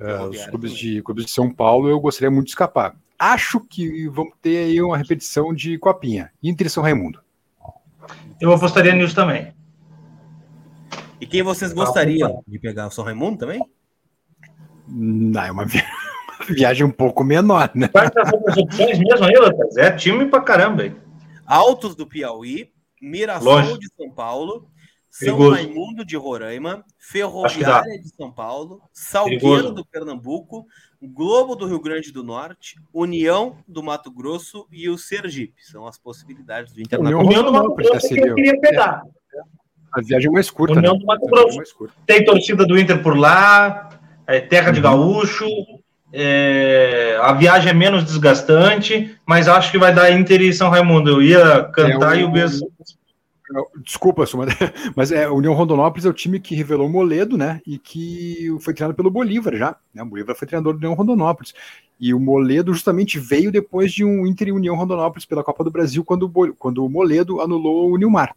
Uh, 0.00 0.28
os 0.28 0.46
clubes 0.46 0.72
de, 0.72 1.02
clubes 1.02 1.26
de 1.26 1.30
São 1.30 1.52
Paulo, 1.52 1.88
eu 1.88 2.00
gostaria 2.00 2.30
muito 2.30 2.46
de 2.46 2.52
escapar. 2.52 2.96
Acho 3.18 3.60
que 3.60 4.08
vamos 4.08 4.34
ter 4.40 4.58
aí 4.58 4.80
uma 4.80 4.96
repetição 4.96 5.52
de 5.52 5.76
Copinha. 5.78 6.30
Inter 6.42 6.68
e 6.68 6.70
São 6.70 6.82
Raimundo. 6.82 7.20
Eu 8.40 8.52
apostaria 8.52 8.94
nisso 8.94 9.14
também. 9.14 9.52
E 11.20 11.26
quem 11.26 11.42
vocês 11.42 11.72
gostariam 11.72 12.42
de 12.46 12.58
pegar? 12.58 12.86
O 12.86 12.90
São 12.90 13.04
Raimundo 13.04 13.38
também? 13.38 13.60
Não, 14.86 15.42
é 15.42 15.50
uma, 15.50 15.64
vi... 15.64 15.82
viagem 16.48 16.86
um 16.86 16.90
pouco 16.90 17.24
menor, 17.24 17.70
né? 17.74 17.88
Quais 17.88 18.10
são 18.12 18.22
as 18.22 18.56
opções 18.56 18.98
mesmo 18.98 19.24
aí, 19.24 19.34
Lucas? 19.34 19.76
É 19.76 19.90
time 19.90 20.26
pra 20.26 20.40
caramba 20.40 20.82
aí. 20.82 20.96
Altos 21.44 21.94
do 21.94 22.06
Piauí, 22.06 22.70
Mirassol 23.00 23.60
Longe. 23.60 23.78
de 23.78 23.88
São 23.96 24.10
Paulo, 24.10 24.68
são. 25.26 25.50
Raimundo 25.50 26.04
de 26.04 26.16
Roraima, 26.16 26.84
Ferroviária 26.98 28.00
de 28.00 28.08
São 28.08 28.30
Paulo, 28.30 28.82
Salgueiro 28.92 29.40
Perigoso. 29.40 29.74
do 29.74 29.84
Pernambuco, 29.84 30.66
Globo 31.02 31.54
do 31.54 31.66
Rio 31.66 31.80
Grande 31.80 32.12
do 32.12 32.22
Norte, 32.22 32.76
União 32.92 33.56
do 33.66 33.82
Mato 33.82 34.10
Grosso 34.10 34.66
e 34.70 34.88
o 34.88 34.98
Sergipe. 34.98 35.54
São 35.64 35.86
as 35.86 35.98
possibilidades 35.98 36.72
do 36.72 36.80
Internacional. 36.80 37.24
União 37.24 37.42
do 37.42 37.52
Mato 37.52 37.74
Grosso 37.74 38.08
que 38.08 38.20
eu 38.20 38.34
queria 38.34 38.60
pegar. 38.60 39.02
É. 39.34 39.40
A 39.92 40.02
viagem 40.02 40.28
é 40.28 40.32
mais 40.32 40.50
curta. 40.50 40.78
União 40.78 40.94
né? 40.94 41.00
do 41.00 41.06
Mato 41.06 41.26
Grosso. 41.26 41.60
É 41.60 41.88
Tem 42.06 42.24
torcida 42.24 42.66
do 42.66 42.78
Inter 42.78 43.02
por 43.02 43.16
lá, 43.16 43.90
é 44.26 44.40
terra 44.40 44.70
de 44.70 44.78
uhum. 44.78 44.82
gaúcho, 44.82 45.46
é, 46.12 47.18
a 47.20 47.32
viagem 47.32 47.70
é 47.70 47.74
menos 47.74 48.04
desgastante, 48.04 49.16
mas 49.26 49.46
acho 49.46 49.70
que 49.70 49.78
vai 49.78 49.94
dar 49.94 50.10
Inter 50.10 50.40
e 50.40 50.52
São 50.52 50.70
Raimundo. 50.70 51.10
Eu 51.10 51.22
ia 51.22 51.64
cantar 51.64 52.16
é, 52.16 52.20
e 52.20 52.24
o 52.24 52.30
Bess 52.30 52.60
Desculpa, 53.82 54.24
mas 54.94 55.10
é, 55.10 55.28
União 55.28 55.54
Rondonópolis 55.54 56.04
é 56.04 56.08
o 56.08 56.12
time 56.12 56.38
que 56.38 56.54
revelou 56.54 56.86
o 56.86 56.90
Moledo, 56.90 57.36
né? 57.36 57.60
E 57.66 57.78
que 57.78 58.54
foi 58.60 58.74
treinado 58.74 58.96
pelo 58.96 59.10
Bolívar 59.10 59.56
já. 59.56 59.76
Né? 59.94 60.02
O 60.02 60.06
Bolívar 60.06 60.36
foi 60.36 60.46
treinador 60.46 60.74
do 60.74 60.78
União 60.78 60.94
Rondonópolis. 60.94 61.54
E 61.98 62.12
o 62.12 62.20
Moledo 62.20 62.72
justamente 62.72 63.18
veio 63.18 63.50
depois 63.50 63.92
de 63.92 64.04
um 64.04 64.26
Inter 64.26 64.48
e 64.48 64.52
União 64.52 64.76
Rondonópolis 64.76 65.24
pela 65.24 65.42
Copa 65.42 65.64
do 65.64 65.70
Brasil, 65.70 66.04
quando, 66.04 66.30
quando 66.58 66.84
o 66.84 66.88
Moledo 66.88 67.40
anulou 67.40 67.90
o 67.90 67.96
Nilmar. 67.96 68.34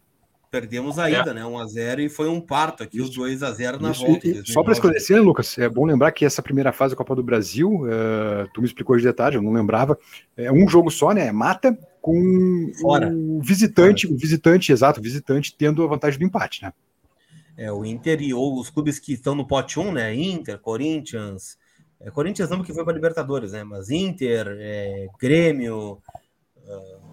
Perdemos 0.50 0.98
a 0.98 1.08
ida, 1.08 1.30
é. 1.30 1.34
né? 1.34 1.42
1x0 1.42 2.00
e 2.00 2.08
foi 2.10 2.28
um 2.28 2.40
parto 2.40 2.82
aqui, 2.82 3.00
os 3.00 3.10
2x0 3.16 3.80
na 3.80 3.92
Isso, 3.92 4.04
volta. 4.04 4.28
E, 4.28 4.46
só 4.46 4.62
para 4.62 4.74
esclarecer, 4.74 5.22
Lucas, 5.22 5.56
é 5.56 5.66
bom 5.66 5.86
lembrar 5.86 6.12
que 6.12 6.26
essa 6.26 6.42
primeira 6.42 6.72
fase 6.72 6.92
da 6.92 6.96
Copa 6.98 7.14
do 7.14 7.22
Brasil, 7.22 7.70
uh, 7.70 8.46
tu 8.52 8.60
me 8.60 8.66
explicou 8.66 8.96
de 8.96 9.02
detalhe, 9.02 9.36
eu 9.36 9.42
não 9.42 9.52
lembrava, 9.52 9.98
é 10.36 10.52
um 10.52 10.68
jogo 10.68 10.90
só, 10.90 11.12
né? 11.12 11.28
É 11.28 11.32
mata 11.32 11.78
com 12.02 12.70
Fora. 12.80 13.10
o 13.10 13.40
visitante, 13.40 14.06
Fora. 14.06 14.16
o 14.16 14.18
visitante, 14.18 14.72
exato, 14.72 15.00
o 15.00 15.02
visitante 15.02 15.54
tendo 15.56 15.82
a 15.82 15.86
vantagem 15.86 16.18
do 16.18 16.26
empate, 16.26 16.62
né? 16.64 16.72
É, 17.56 17.70
o 17.70 17.84
Inter 17.84 18.20
e 18.20 18.34
ou 18.34 18.58
os 18.58 18.68
clubes 18.68 18.98
que 18.98 19.12
estão 19.12 19.34
no 19.34 19.46
pote 19.46 19.78
1, 19.78 19.92
né? 19.92 20.14
Inter, 20.14 20.58
Corinthians, 20.58 21.56
é, 22.00 22.10
Corinthians 22.10 22.50
não 22.50 22.58
porque 22.58 22.74
foi 22.74 22.84
para 22.84 22.92
Libertadores, 22.92 23.52
né? 23.52 23.62
Mas 23.62 23.88
Inter, 23.88 24.48
é, 24.58 25.06
Grêmio, 25.20 25.98
uh, 26.56 27.12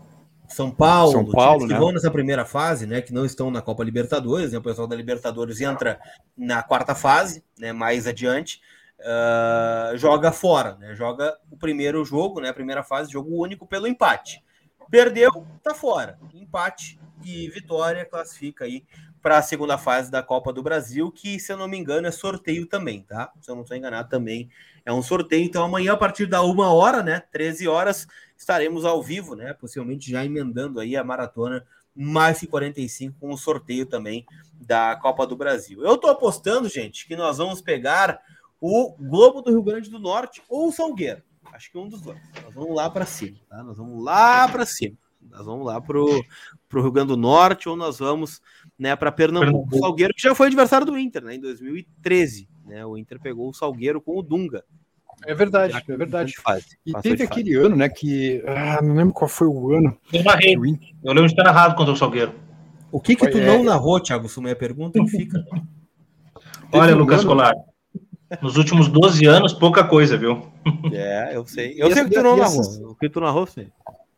são 0.49 0.71
Paulo, 0.71 1.11
São 1.11 1.25
Paulo 1.31 1.67
que 1.67 1.73
né? 1.73 1.79
vão 1.79 1.91
nessa 1.91 2.09
primeira 2.09 2.43
fase, 2.43 2.87
né, 2.87 3.01
que 3.01 3.13
não 3.13 3.23
estão 3.23 3.51
na 3.51 3.61
Copa 3.61 3.83
Libertadores, 3.83 4.51
né, 4.51 4.57
o 4.57 4.63
pessoal 4.63 4.87
da 4.87 4.95
Libertadores 4.95 5.61
entra 5.61 5.99
na 6.35 6.63
quarta 6.63 6.95
fase, 6.95 7.43
né, 7.57 7.71
mais 7.71 8.07
adiante, 8.07 8.59
uh, 8.99 9.95
joga 9.95 10.31
fora, 10.31 10.75
né, 10.77 10.95
joga 10.95 11.37
o 11.51 11.57
primeiro 11.57 12.03
jogo, 12.03 12.41
né, 12.41 12.49
a 12.49 12.53
primeira 12.53 12.83
fase, 12.83 13.11
jogo 13.11 13.39
único 13.39 13.67
pelo 13.67 13.87
empate. 13.87 14.43
Perdeu, 14.89 15.45
tá 15.63 15.73
fora. 15.73 16.19
Empate 16.33 16.99
e 17.23 17.49
vitória 17.49 18.05
classifica 18.05 18.65
aí 18.65 18.83
para 19.21 19.37
a 19.37 19.41
segunda 19.41 19.77
fase 19.77 20.09
da 20.09 20.23
Copa 20.23 20.53
do 20.53 20.63
Brasil, 20.63 21.11
que, 21.11 21.39
se 21.39 21.51
eu 21.51 21.57
não 21.57 21.67
me 21.67 21.77
engano, 21.77 22.07
é 22.07 22.11
sorteio 22.11 22.65
também, 22.65 23.01
tá? 23.01 23.31
Se 23.41 23.51
eu 23.51 23.55
não 23.55 23.63
estou 23.63 23.75
enganado, 23.75 24.09
também 24.09 24.49
é 24.85 24.93
um 24.93 25.01
sorteio. 25.01 25.43
Então, 25.43 25.63
amanhã, 25.63 25.93
a 25.93 25.97
partir 25.97 26.25
da 26.25 26.41
uma 26.41 26.73
hora, 26.73 27.03
né? 27.03 27.21
13 27.31 27.67
horas, 27.67 28.07
estaremos 28.37 28.85
ao 28.85 29.03
vivo, 29.03 29.35
né? 29.35 29.53
Possivelmente 29.53 30.09
já 30.09 30.23
emendando 30.23 30.79
aí 30.79 30.95
a 30.95 31.03
maratona 31.03 31.65
mais 31.93 32.39
que 32.39 32.47
45 32.47 33.19
com 33.19 33.33
o 33.33 33.37
sorteio 33.37 33.85
também 33.85 34.25
da 34.53 34.95
Copa 34.95 35.27
do 35.27 35.35
Brasil. 35.35 35.83
Eu 35.83 35.95
estou 35.95 36.09
apostando, 36.09 36.69
gente, 36.69 37.05
que 37.05 37.15
nós 37.15 37.37
vamos 37.37 37.61
pegar 37.61 38.21
o 38.61 38.95
Globo 38.97 39.41
do 39.41 39.51
Rio 39.51 39.63
Grande 39.63 39.89
do 39.89 39.99
Norte 39.99 40.41
ou 40.47 40.69
o 40.69 40.71
Salgueiro. 40.71 41.21
Acho 41.53 41.71
que 41.71 41.77
um 41.77 41.87
dos 41.87 42.01
dois. 42.01 42.19
Nós 42.43 42.53
vamos 42.53 42.75
lá 42.75 42.89
para 42.89 43.05
cima, 43.05 43.37
tá? 43.49 43.63
Nós 43.63 43.77
vamos 43.77 44.03
lá 44.03 44.47
para 44.47 44.65
cima. 44.65 44.95
Nós 45.29 45.45
vamos 45.45 45.65
lá 45.65 45.81
pro, 45.81 46.23
pro 46.67 46.81
Rio 46.81 46.91
Grande 46.91 47.09
do 47.09 47.17
Norte 47.17 47.67
ou 47.67 47.75
nós 47.75 47.99
vamos, 47.99 48.41
né, 48.77 48.95
para 48.95 49.11
Pernambuco. 49.11 49.51
Pernambuco. 49.51 49.75
O 49.75 49.79
Salgueiro 49.79 50.13
que 50.13 50.21
já 50.21 50.33
foi 50.33 50.47
adversário 50.47 50.85
do 50.85 50.97
Inter, 50.97 51.23
né, 51.23 51.35
em 51.35 51.39
2013, 51.39 52.47
né? 52.65 52.85
O 52.85 52.97
Inter 52.97 53.19
pegou 53.19 53.49
o 53.49 53.53
Salgueiro 53.53 54.01
com 54.01 54.17
o 54.17 54.23
Dunga. 54.23 54.63
É 55.27 55.35
verdade, 55.35 55.83
é 55.87 55.97
verdade. 55.97 56.33
Fase, 56.37 56.77
e 56.85 56.93
teve 57.01 57.23
aquele 57.23 57.53
ano, 57.55 57.75
né, 57.75 57.89
que 57.89 58.41
ah, 58.47 58.81
não 58.81 58.95
lembro 58.95 59.13
qual 59.13 59.27
foi 59.27 59.47
o 59.47 59.75
ano. 59.75 59.97
Eu 60.13 60.23
narrei. 60.23 60.55
Eu 60.55 61.13
lembro 61.13 61.27
de 61.27 61.33
estar 61.33 61.43
narrado 61.43 61.75
contra 61.75 61.93
o 61.93 61.97
Salgueiro. 61.97 62.33
O 62.91 62.99
que 62.99 63.15
que 63.15 63.27
tu 63.27 63.37
é... 63.37 63.45
não 63.45 63.63
narrou, 63.63 63.99
Thiago? 63.99 64.27
Se 64.29 64.39
a 64.49 64.55
pergunta, 64.55 64.99
fica. 65.05 65.45
Olha, 66.71 66.95
Lucas 66.95 67.23
Colar, 67.23 67.53
nos 68.41 68.57
últimos 68.57 68.87
12 68.87 69.25
anos, 69.25 69.53
pouca 69.53 69.83
coisa, 69.83 70.17
viu? 70.17 70.45
É, 70.91 71.35
eu 71.35 71.45
sei. 71.45 71.75
Eu 71.77 71.87
e 71.87 71.93
sei 71.93 72.03
o 72.03 72.09
que 72.09 72.15
tu 72.15 72.23
não 72.23 72.37
narrou. 72.37 72.91
O 72.91 72.95
que 72.95 73.09
tu 73.09 73.19
narrou, 73.19 73.47
sei. 73.47 73.67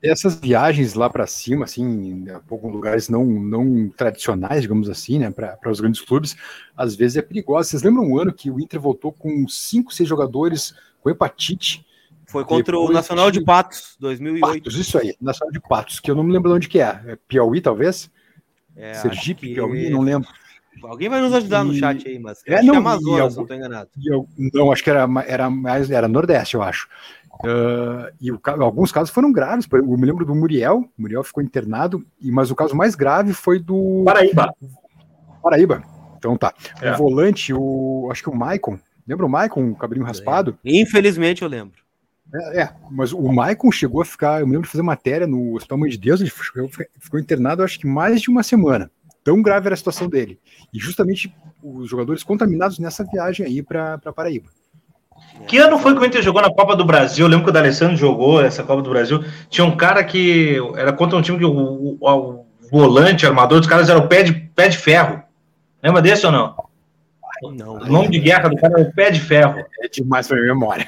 Essas 0.04 0.36
viagens 0.36 0.96
lá 0.96 1.10
para 1.10 1.28
cima, 1.28 1.66
assim, 1.66 1.84
em 1.84 2.26
alguns 2.30 2.74
lugares 2.74 3.08
não, 3.08 3.24
não 3.24 3.88
tradicionais, 3.90 4.64
digamos 4.64 4.90
assim, 4.90 5.20
né, 5.20 5.30
para 5.30 5.70
os 5.70 5.80
grandes 5.80 6.02
clubes, 6.02 6.36
às 6.76 6.96
vezes 6.96 7.18
é 7.18 7.22
perigoso. 7.22 7.70
Vocês 7.70 7.84
lembram 7.84 8.04
um 8.04 8.18
ano 8.18 8.34
que 8.34 8.50
o 8.50 8.60
Inter 8.60 8.82
voltou 8.82 9.12
com 9.12 9.48
cinco, 9.48 9.94
seis 9.94 10.10
jogadores 10.10 10.74
com 11.02 11.10
hepatite? 11.10 11.86
Foi 12.26 12.44
contra 12.46 12.80
o 12.80 12.92
Nacional 12.92 13.30
de 13.30 13.44
Patos, 13.44 13.96
2008. 14.00 14.64
Patos, 14.64 14.80
isso 14.80 14.98
aí, 14.98 15.14
Nacional 15.22 15.52
de 15.52 15.60
Patos, 15.60 16.00
que 16.00 16.10
eu 16.10 16.16
não 16.16 16.24
me 16.24 16.32
lembro 16.32 16.50
de 16.50 16.56
onde 16.56 16.70
que 16.70 16.80
é. 16.80 17.00
é 17.06 17.18
Piauí, 17.28 17.62
talvez? 17.62 18.10
É, 18.76 18.94
Sergipe, 18.96 19.48
que... 19.48 19.54
Piauí, 19.54 19.90
não 19.90 20.02
lembro. 20.02 20.28
Alguém 20.84 21.10
vai 21.10 21.22
nos 21.22 21.34
ajudar 21.34 21.66
e... 21.66 21.68
no 21.68 21.74
chat 21.74 22.08
aí, 22.08 22.18
mas 22.18 22.42
é, 22.46 22.62
não, 22.62 22.76
é 22.76 22.78
Amazonas, 22.78 23.36
não 23.36 23.44
estou 23.44 23.58
enganado. 23.58 23.90
Eu, 24.04 24.28
não, 24.54 24.72
acho 24.72 24.84
que 24.84 24.90
era, 24.90 25.08
era 25.28 25.50
mais, 25.50 25.92
era 25.92 26.08
Nordeste, 26.08 26.56
eu 26.56 26.64
acho. 26.64 26.88
Uh, 27.44 28.12
e 28.22 28.32
o, 28.32 28.40
alguns 28.60 28.92
casos 28.92 29.10
foram 29.10 29.32
graves. 29.32 29.68
Eu 29.72 29.84
me 29.84 30.06
lembro 30.06 30.26
do 30.26 30.36
Muriel, 30.36 30.78
o 30.98 31.02
Muriel 31.02 31.24
ficou 31.24 31.44
internado, 31.44 32.06
e, 32.22 32.32
mas 32.32 32.52
o 32.52 32.56
caso 32.56 32.76
mais 32.76 32.96
grave 32.96 33.34
foi 33.34 33.60
do. 33.60 34.04
Paraíba. 34.06 34.54
Paraíba. 35.42 35.84
Então 36.18 36.38
tá. 36.38 36.54
É. 36.82 36.92
O 36.92 36.98
volante, 36.98 37.54
o. 37.54 38.10
Acho 38.12 38.24
que 38.24 38.30
o 38.30 38.36
Maicon. 38.36 38.78
Lembra 39.08 39.26
o 39.26 39.30
Maicon, 39.30 39.72
o 39.72 39.76
cabrinho 39.76 40.06
raspado? 40.06 40.58
Infelizmente 40.64 41.42
eu 41.42 41.48
lembro. 41.48 41.82
É, 42.34 42.62
é, 42.62 42.70
mas 42.90 43.12
o 43.12 43.22
Maicon 43.24 43.72
chegou 43.72 44.02
a 44.02 44.06
ficar. 44.06 44.40
Eu 44.40 44.48
me 44.48 44.54
lembro 44.54 44.68
de 44.68 44.72
fazer 44.72 44.84
matéria 44.84 45.28
no 45.28 45.56
Hospital 45.56 45.80
Mãe 45.80 45.90
de 45.90 45.98
Deus, 45.98 46.22
ele 46.22 46.30
ficou, 46.30 46.70
ficou 47.00 47.20
internado 47.20 47.64
acho 47.64 47.80
que 47.80 47.88
mais 47.88 48.22
de 48.22 48.30
uma 48.30 48.44
semana. 48.44 48.90
Tão 49.24 49.42
grave 49.42 49.68
era 49.68 49.74
a 49.74 49.78
situação 49.78 50.08
dele. 50.08 50.40
E 50.74 50.80
justamente 50.80 51.34
os 51.62 51.90
jogadores 51.90 52.24
contaminados 52.24 52.80
nessa 52.80 53.04
viagem 53.04 53.46
aí 53.46 53.62
para 53.62 54.00
Paraíba. 54.16 54.50
Que 55.48 55.58
ano 55.58 55.78
foi 55.78 55.94
que 55.94 56.02
o 56.02 56.06
Inter 56.06 56.22
jogou 56.22 56.42
na 56.42 56.54
Copa 56.54 56.76
do 56.76 56.86
Brasil? 56.86 57.26
Eu 57.26 57.30
lembro 57.30 57.46
que 57.46 57.50
o 57.50 57.54
D'Alessandro 57.54 57.96
jogou 57.96 58.42
essa 58.42 58.64
Copa 58.64 58.82
do 58.82 58.90
Brasil. 58.90 59.24
Tinha 59.50 59.66
um 59.66 59.76
cara 59.76 60.04
que 60.04 60.58
era 60.76 60.92
contra 60.92 61.18
um 61.18 61.22
time 61.22 61.38
que 61.38 61.46
o, 61.46 61.52
o, 61.52 61.98
o 62.00 62.46
volante, 62.72 63.26
armador 63.26 63.60
dos 63.60 63.70
caras 63.70 63.90
era 63.90 64.00
o 64.00 64.08
pé 64.08 64.24
de, 64.24 64.34
pé 64.34 64.68
de 64.68 64.78
ferro. 64.78 65.22
Lembra 65.84 66.02
desse 66.02 66.26
ou 66.26 66.32
não? 66.32 66.56
Não, 67.42 67.76
o 67.76 67.86
nome 67.86 68.10
de 68.10 68.20
guerra 68.20 68.50
do 68.50 68.56
cara 68.56 68.80
é 68.80 68.84
o 68.84 68.94
pé 68.94 69.10
de 69.10 69.20
ferro. 69.20 69.60
É 69.82 69.88
demais 69.88 70.28
pra 70.28 70.38
minha 70.38 70.54
memória. 70.54 70.88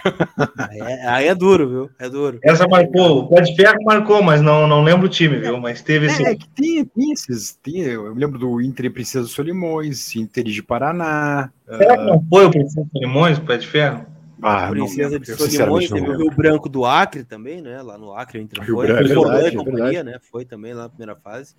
Aí 0.70 0.80
é, 0.80 1.08
aí 1.08 1.28
é 1.28 1.36
duro, 1.36 1.68
viu? 1.68 1.89
É 1.99 2.10
duro. 2.10 2.39
Essa 2.43 2.68
marcou, 2.68 3.20
o 3.20 3.28
pé 3.28 3.41
de 3.41 3.56
ferro 3.56 3.84
marcou, 3.84 4.22
mas 4.22 4.41
não, 4.41 4.68
não 4.68 4.84
lembro 4.84 5.08
o 5.08 5.10
time, 5.10 5.38
viu? 5.38 5.60
Mas 5.60 5.82
teve 5.82 6.08
esse. 6.08 6.24
É, 6.24 6.36
que 6.36 6.47
tinha, 6.56 6.86
tinha 6.86 7.14
esses. 7.14 7.58
Tinha, 7.64 7.88
eu 7.88 8.14
me 8.14 8.22
lembro 8.22 8.38
do 8.38 8.62
Inter 8.62 8.86
e 8.86 8.89
Princesa 8.89 9.28
Solimões, 9.28 10.16
Inter 10.16 10.43
de 10.43 10.62
Paraná. 10.62 11.49
Será 11.66 11.93
uh... 11.93 11.97
que 11.97 12.04
não 12.06 12.26
foi 12.30 12.45
o 12.45 12.51
Princesa 12.51 12.88
Solimões, 12.91 13.38
o 13.38 13.41
pé 13.41 13.58
de 13.58 13.68
ferro? 13.68 14.12
Ah, 14.44 14.70
Princesa 14.70 15.20
de 15.20 15.36
Solimões, 15.36 15.89
teve 15.89 16.10
o 16.10 16.18
Rio 16.18 16.32
Branco 16.32 16.68
do 16.68 16.86
Acre 16.86 17.24
também, 17.24 17.62
né? 17.62 17.82
Lá 17.82 17.98
no 17.98 18.14
Acre, 18.14 18.39
o 18.39 18.41
Inter 18.41 18.66
foi. 18.66 18.88
Branco, 18.88 19.08
foi 19.08 19.32
verdade, 19.32 19.56
companhia, 19.56 20.04
né? 20.04 20.20
Foi 20.22 20.46
também 20.46 20.74
lá 20.74 20.84
na 20.84 20.89
primeira 20.89 21.16
fase. 21.16 21.56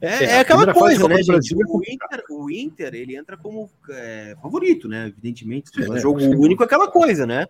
É, 0.00 0.08
é, 0.08 0.24
é 0.24 0.38
aquela 0.40 0.72
coisa, 0.74 1.08
né, 1.08 1.22
gente? 1.22 1.54
O 1.54 1.80
Inter, 1.86 2.24
o 2.30 2.50
Inter, 2.50 2.94
ele 2.94 3.16
entra 3.16 3.36
como 3.36 3.70
é, 3.90 4.36
favorito, 4.42 4.88
né? 4.88 5.06
Evidentemente. 5.06 5.70
É, 5.80 5.98
jogo 5.98 6.20
único 6.20 6.62
é 6.62 6.66
aquela 6.66 6.88
coisa, 6.88 7.26
né? 7.26 7.46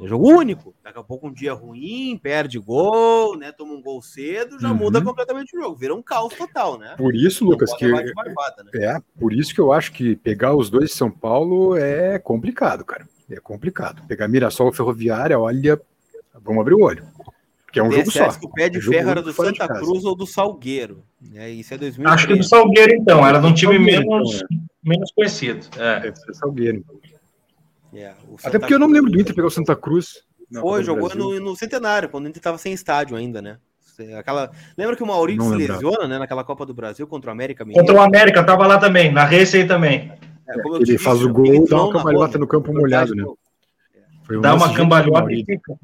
É 0.00 0.06
jogo 0.06 0.28
único. 0.28 0.74
Daqui 0.82 0.98
a 0.98 1.02
pouco 1.02 1.28
um 1.28 1.32
dia 1.32 1.52
ruim, 1.52 2.18
perde 2.20 2.58
gol, 2.58 3.36
né? 3.36 3.52
Toma 3.52 3.72
um 3.74 3.82
gol 3.82 4.02
cedo, 4.02 4.58
já 4.58 4.70
uhum. 4.70 4.76
muda 4.76 5.02
completamente 5.02 5.56
o 5.56 5.60
jogo. 5.60 5.76
Vira 5.76 5.94
um 5.94 6.02
caos 6.02 6.34
total, 6.34 6.78
né? 6.78 6.94
Por 6.96 7.14
isso, 7.14 7.44
Lucas, 7.44 7.72
que 7.74 7.88
barbada, 7.88 8.64
né? 8.64 8.70
é 8.74 8.98
por 9.18 9.32
isso 9.32 9.54
que 9.54 9.60
eu 9.60 9.72
acho 9.72 9.92
que 9.92 10.16
pegar 10.16 10.54
os 10.54 10.70
dois 10.70 10.90
de 10.90 10.96
São 10.96 11.10
Paulo 11.10 11.76
é 11.76 12.18
complicado, 12.18 12.84
cara. 12.84 13.06
É 13.32 13.40
complicado. 13.40 14.02
Pegar 14.06 14.28
Mirassol 14.28 14.72
Ferroviária, 14.72 15.38
olha, 15.38 15.80
vamos 16.34 16.60
abrir 16.60 16.74
o 16.74 16.82
olho. 16.82 17.04
Porque 17.64 17.80
é 17.80 17.82
um 17.82 17.90
jogo 17.90 18.10
só. 18.10 18.30
Que 18.30 18.44
o 18.44 18.50
pé 18.50 18.68
de 18.68 18.78
é 18.78 18.82
ferro 18.82 19.10
era 19.10 19.22
do 19.22 19.32
Santa 19.32 19.66
Cruz 19.66 20.04
ou 20.04 20.14
do 20.14 20.26
Salgueiro. 20.26 21.02
É, 21.34 21.48
isso 21.48 21.72
é 21.72 21.78
2000. 21.78 22.06
Acho 22.06 22.26
que 22.26 22.36
do 22.36 22.44
Salgueiro, 22.44 22.94
então. 22.94 23.26
Era 23.26 23.40
de 23.40 23.46
um 23.46 23.54
time 23.54 23.78
menos, 23.78 24.42
então, 24.42 24.46
é. 24.50 24.88
menos 24.90 25.10
conhecido. 25.12 25.66
É. 25.78 26.00
Deve 26.00 26.16
ser 26.16 26.34
Salgueiro. 26.34 26.84
Então. 26.84 27.00
É, 27.94 28.14
Até 28.44 28.58
porque 28.58 28.74
eu 28.74 28.78
não 28.78 28.88
lembro 28.88 29.10
do 29.10 29.18
Inter 29.18 29.34
pegar 29.34 29.48
o 29.48 29.50
Santa 29.50 29.74
Cruz. 29.74 30.22
Foi, 30.60 30.84
jogou 30.84 31.14
no, 31.14 31.40
no, 31.40 31.56
Centenário, 31.56 32.10
quando 32.10 32.26
o 32.26 32.28
Inter 32.28 32.40
estava 32.40 32.58
sem 32.58 32.74
estádio 32.74 33.16
ainda, 33.16 33.40
né? 33.40 33.56
Aquela... 34.18 34.50
Lembra 34.76 34.94
que 34.94 35.02
o 35.02 35.06
Maurício 35.06 35.42
se 35.42 35.56
lesiona, 35.56 36.06
né? 36.06 36.18
Naquela 36.18 36.44
Copa 36.44 36.66
do 36.66 36.74
Brasil 36.74 37.06
contra 37.06 37.30
o 37.30 37.32
América 37.32 37.64
Mineiro? 37.64 37.86
Contra 37.86 38.02
o 38.02 38.04
América, 38.04 38.44
tava 38.44 38.66
lá 38.66 38.78
também, 38.78 39.10
na 39.10 39.24
Race 39.24 39.56
aí 39.56 39.66
também. 39.66 40.11
É, 40.52 40.76
ele 40.76 40.84
disse, 40.84 40.98
faz 40.98 41.22
o 41.22 41.32
gol 41.32 41.46
e 41.46 41.64
dá 41.68 41.82
uma 41.82 41.92
cambalhota 41.92 42.38
no 42.38 42.46
campo 42.46 42.72
molhado, 42.72 43.14
né? 43.14 43.24
Foi 44.24 44.38
um 44.38 44.40
dá 44.40 44.54
uma 44.54 44.72
cambalhota 44.74 45.32
e 45.32 45.44
fica. 45.44 45.74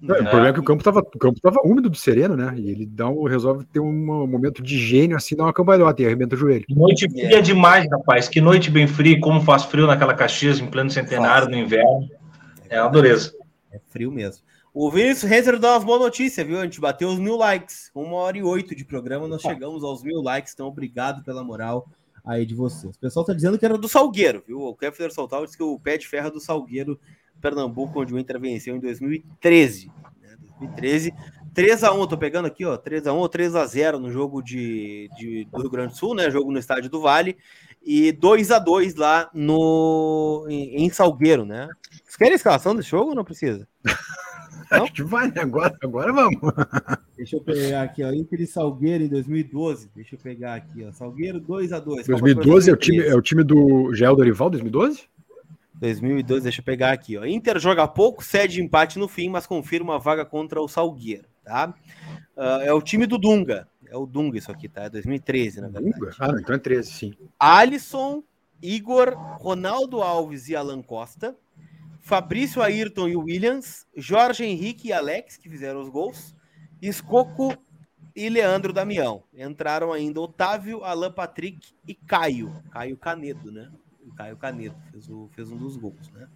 Não, 0.00 0.14
o 0.14 0.18
problema 0.18 0.48
é 0.48 0.52
que 0.54 0.60
o 0.60 0.64
campo 0.64 0.80
estava 0.80 1.00
o 1.00 1.18
campo 1.18 1.38
tava 1.40 1.60
úmido 1.62 1.90
do 1.90 1.96
sereno, 1.96 2.34
né? 2.34 2.54
E 2.56 2.70
ele 2.70 2.86
dá 2.86 3.06
um, 3.08 3.24
resolve 3.24 3.66
ter 3.66 3.80
um 3.80 3.92
momento 4.26 4.62
de 4.62 4.78
gênio 4.78 5.14
assim, 5.14 5.36
dá 5.36 5.44
uma 5.44 5.52
cambalhota 5.52 6.00
e 6.00 6.06
arrebenta 6.06 6.34
o 6.34 6.38
joelho. 6.38 6.64
Noite 6.70 7.08
fria 7.10 7.38
é. 7.38 7.42
demais, 7.42 7.86
rapaz. 7.90 8.26
Que 8.26 8.40
noite 8.40 8.70
bem 8.70 8.86
fria, 8.86 9.20
como 9.20 9.42
faz 9.42 9.64
frio 9.64 9.86
naquela 9.86 10.14
Caxias 10.14 10.58
em 10.58 10.66
pleno 10.66 10.90
centenário 10.90 11.48
no 11.50 11.56
inverno. 11.56 12.08
É 12.70 12.80
uma 12.80 12.90
dureza. 12.90 13.34
É 13.70 13.78
frio 13.90 14.10
mesmo. 14.10 14.42
O 14.72 14.90
Vinícius 14.90 15.28
Renzer 15.28 15.58
dá 15.58 15.72
umas 15.72 15.84
boas 15.84 16.00
notícias, 16.00 16.46
viu? 16.46 16.60
A 16.60 16.62
gente 16.62 16.80
bateu 16.80 17.08
os 17.08 17.18
mil 17.18 17.36
likes. 17.36 17.90
Uma 17.94 18.16
hora 18.16 18.38
e 18.38 18.42
oito 18.42 18.74
de 18.74 18.84
programa, 18.84 19.26
nós 19.28 19.42
chegamos 19.42 19.84
aos 19.84 20.02
mil 20.02 20.22
likes. 20.22 20.54
Então, 20.54 20.68
obrigado 20.68 21.22
pela 21.24 21.44
moral 21.44 21.86
aí 22.24 22.44
de 22.46 22.54
vocês. 22.54 22.96
O 22.96 23.00
pessoal 23.00 23.24
tá 23.24 23.32
dizendo 23.32 23.58
que 23.58 23.64
era 23.64 23.78
do 23.78 23.88
Salgueiro, 23.88 24.42
viu? 24.46 24.60
O 24.60 24.74
Kefler 24.74 25.12
Soltal 25.12 25.44
disse 25.44 25.56
que 25.56 25.62
o 25.62 25.78
pé 25.78 25.96
de 25.96 26.06
ferro 26.06 26.28
é 26.28 26.30
do 26.30 26.40
Salgueiro 26.40 26.98
Pernambuco, 27.40 28.00
onde 28.00 28.14
o 28.14 28.18
Inter 28.18 28.38
venceu 28.38 28.76
em 28.76 28.80
2013. 28.80 29.90
Né? 30.20 30.36
2013, 30.58 31.12
3x1, 31.54 32.08
tô 32.08 32.16
pegando 32.16 32.46
aqui, 32.46 32.64
ó, 32.64 32.76
3x1 32.76 33.14
ou 33.14 33.28
3x0 33.28 33.98
no 33.98 34.10
jogo 34.10 34.42
de, 34.42 35.10
de, 35.16 35.44
do 35.46 35.60
Rio 35.60 35.70
Grande 35.70 35.92
do 35.92 35.98
Sul, 35.98 36.14
né? 36.14 36.30
Jogo 36.30 36.52
no 36.52 36.58
estádio 36.58 36.90
do 36.90 37.00
Vale, 37.00 37.36
e 37.82 38.12
2x2 38.12 38.96
lá 38.96 39.30
no, 39.34 40.46
em, 40.48 40.84
em 40.84 40.90
Salgueiro, 40.90 41.44
né? 41.44 41.68
Vocês 42.04 42.16
querem 42.16 42.34
a 42.34 42.36
escalação 42.36 42.74
desse 42.74 42.90
jogo 42.90 43.10
ou 43.10 43.14
não 43.16 43.24
precisa? 43.24 43.66
Não? 44.70 44.84
Acho 44.84 44.92
que 44.94 45.02
vai, 45.02 45.28
né? 45.28 45.40
Agora, 45.40 45.76
agora 45.82 46.12
vamos. 46.12 46.40
Deixa 47.16 47.36
eu 47.36 47.40
pegar 47.40 47.82
aqui, 47.82 48.02
ó. 48.02 48.12
Inter 48.12 48.40
e 48.40 48.46
Salgueiro 48.46 49.04
em 49.04 49.08
2012. 49.08 49.90
Deixa 49.94 50.14
eu 50.14 50.18
pegar 50.18 50.54
aqui, 50.54 50.84
ó. 50.84 50.92
Salgueiro 50.92 51.40
2x2. 51.40 52.06
2012 52.06 52.70
é 52.70 52.72
o, 52.72 52.76
time, 52.76 52.98
é 52.98 53.14
o 53.14 53.20
time 53.20 53.42
do 53.42 53.92
Gel 53.94 54.16
Dorival, 54.16 54.48
2012? 54.50 55.08
2002, 55.74 56.42
deixa 56.42 56.60
eu 56.60 56.64
pegar 56.64 56.92
aqui, 56.92 57.16
ó. 57.16 57.24
Inter 57.24 57.58
joga 57.58 57.88
pouco, 57.88 58.22
cede 58.22 58.62
empate 58.62 58.98
no 58.98 59.08
fim, 59.08 59.30
mas 59.30 59.46
confirma 59.46 59.96
a 59.96 59.98
vaga 59.98 60.26
contra 60.26 60.60
o 60.60 60.68
Salgueiro, 60.68 61.24
tá? 61.42 61.74
Uh, 62.36 62.60
é 62.62 62.72
o 62.72 62.82
time 62.82 63.06
do 63.06 63.16
Dunga. 63.16 63.66
É 63.86 63.96
o 63.96 64.04
Dunga 64.04 64.36
isso 64.36 64.52
aqui, 64.52 64.68
tá? 64.68 64.84
É 64.84 64.90
2013, 64.90 65.62
na 65.62 65.68
verdade. 65.68 65.98
Dunga? 65.98 66.14
Ah, 66.20 66.34
então 66.38 66.54
é 66.54 66.58
13, 66.58 66.90
sim. 66.92 67.14
Alisson, 67.38 68.22
Igor, 68.62 69.14
Ronaldo 69.38 70.02
Alves 70.02 70.48
e 70.48 70.54
Alan 70.54 70.82
Costa, 70.82 71.34
Fabrício 72.10 72.60
Ayrton 72.60 73.06
e 73.06 73.16
Williams, 73.16 73.86
Jorge 73.96 74.44
Henrique 74.44 74.88
e 74.88 74.92
Alex, 74.92 75.36
que 75.36 75.48
fizeram 75.48 75.80
os 75.80 75.88
gols, 75.88 76.34
Escoco 76.82 77.56
e 78.16 78.28
Leandro 78.28 78.72
Damião. 78.72 79.22
Entraram 79.32 79.92
ainda 79.92 80.20
Otávio, 80.20 80.82
Alan 80.82 81.12
Patrick 81.12 81.68
e 81.86 81.94
Caio. 81.94 82.52
Caio 82.72 82.96
Canedo, 82.96 83.52
né? 83.52 83.70
o 84.04 84.12
Caio 84.12 84.36
Canedo 84.36 84.74
fez, 84.90 85.08
o, 85.08 85.30
fez 85.36 85.52
um 85.52 85.56
dos 85.56 85.76
gols, 85.76 86.10
né? 86.12 86.26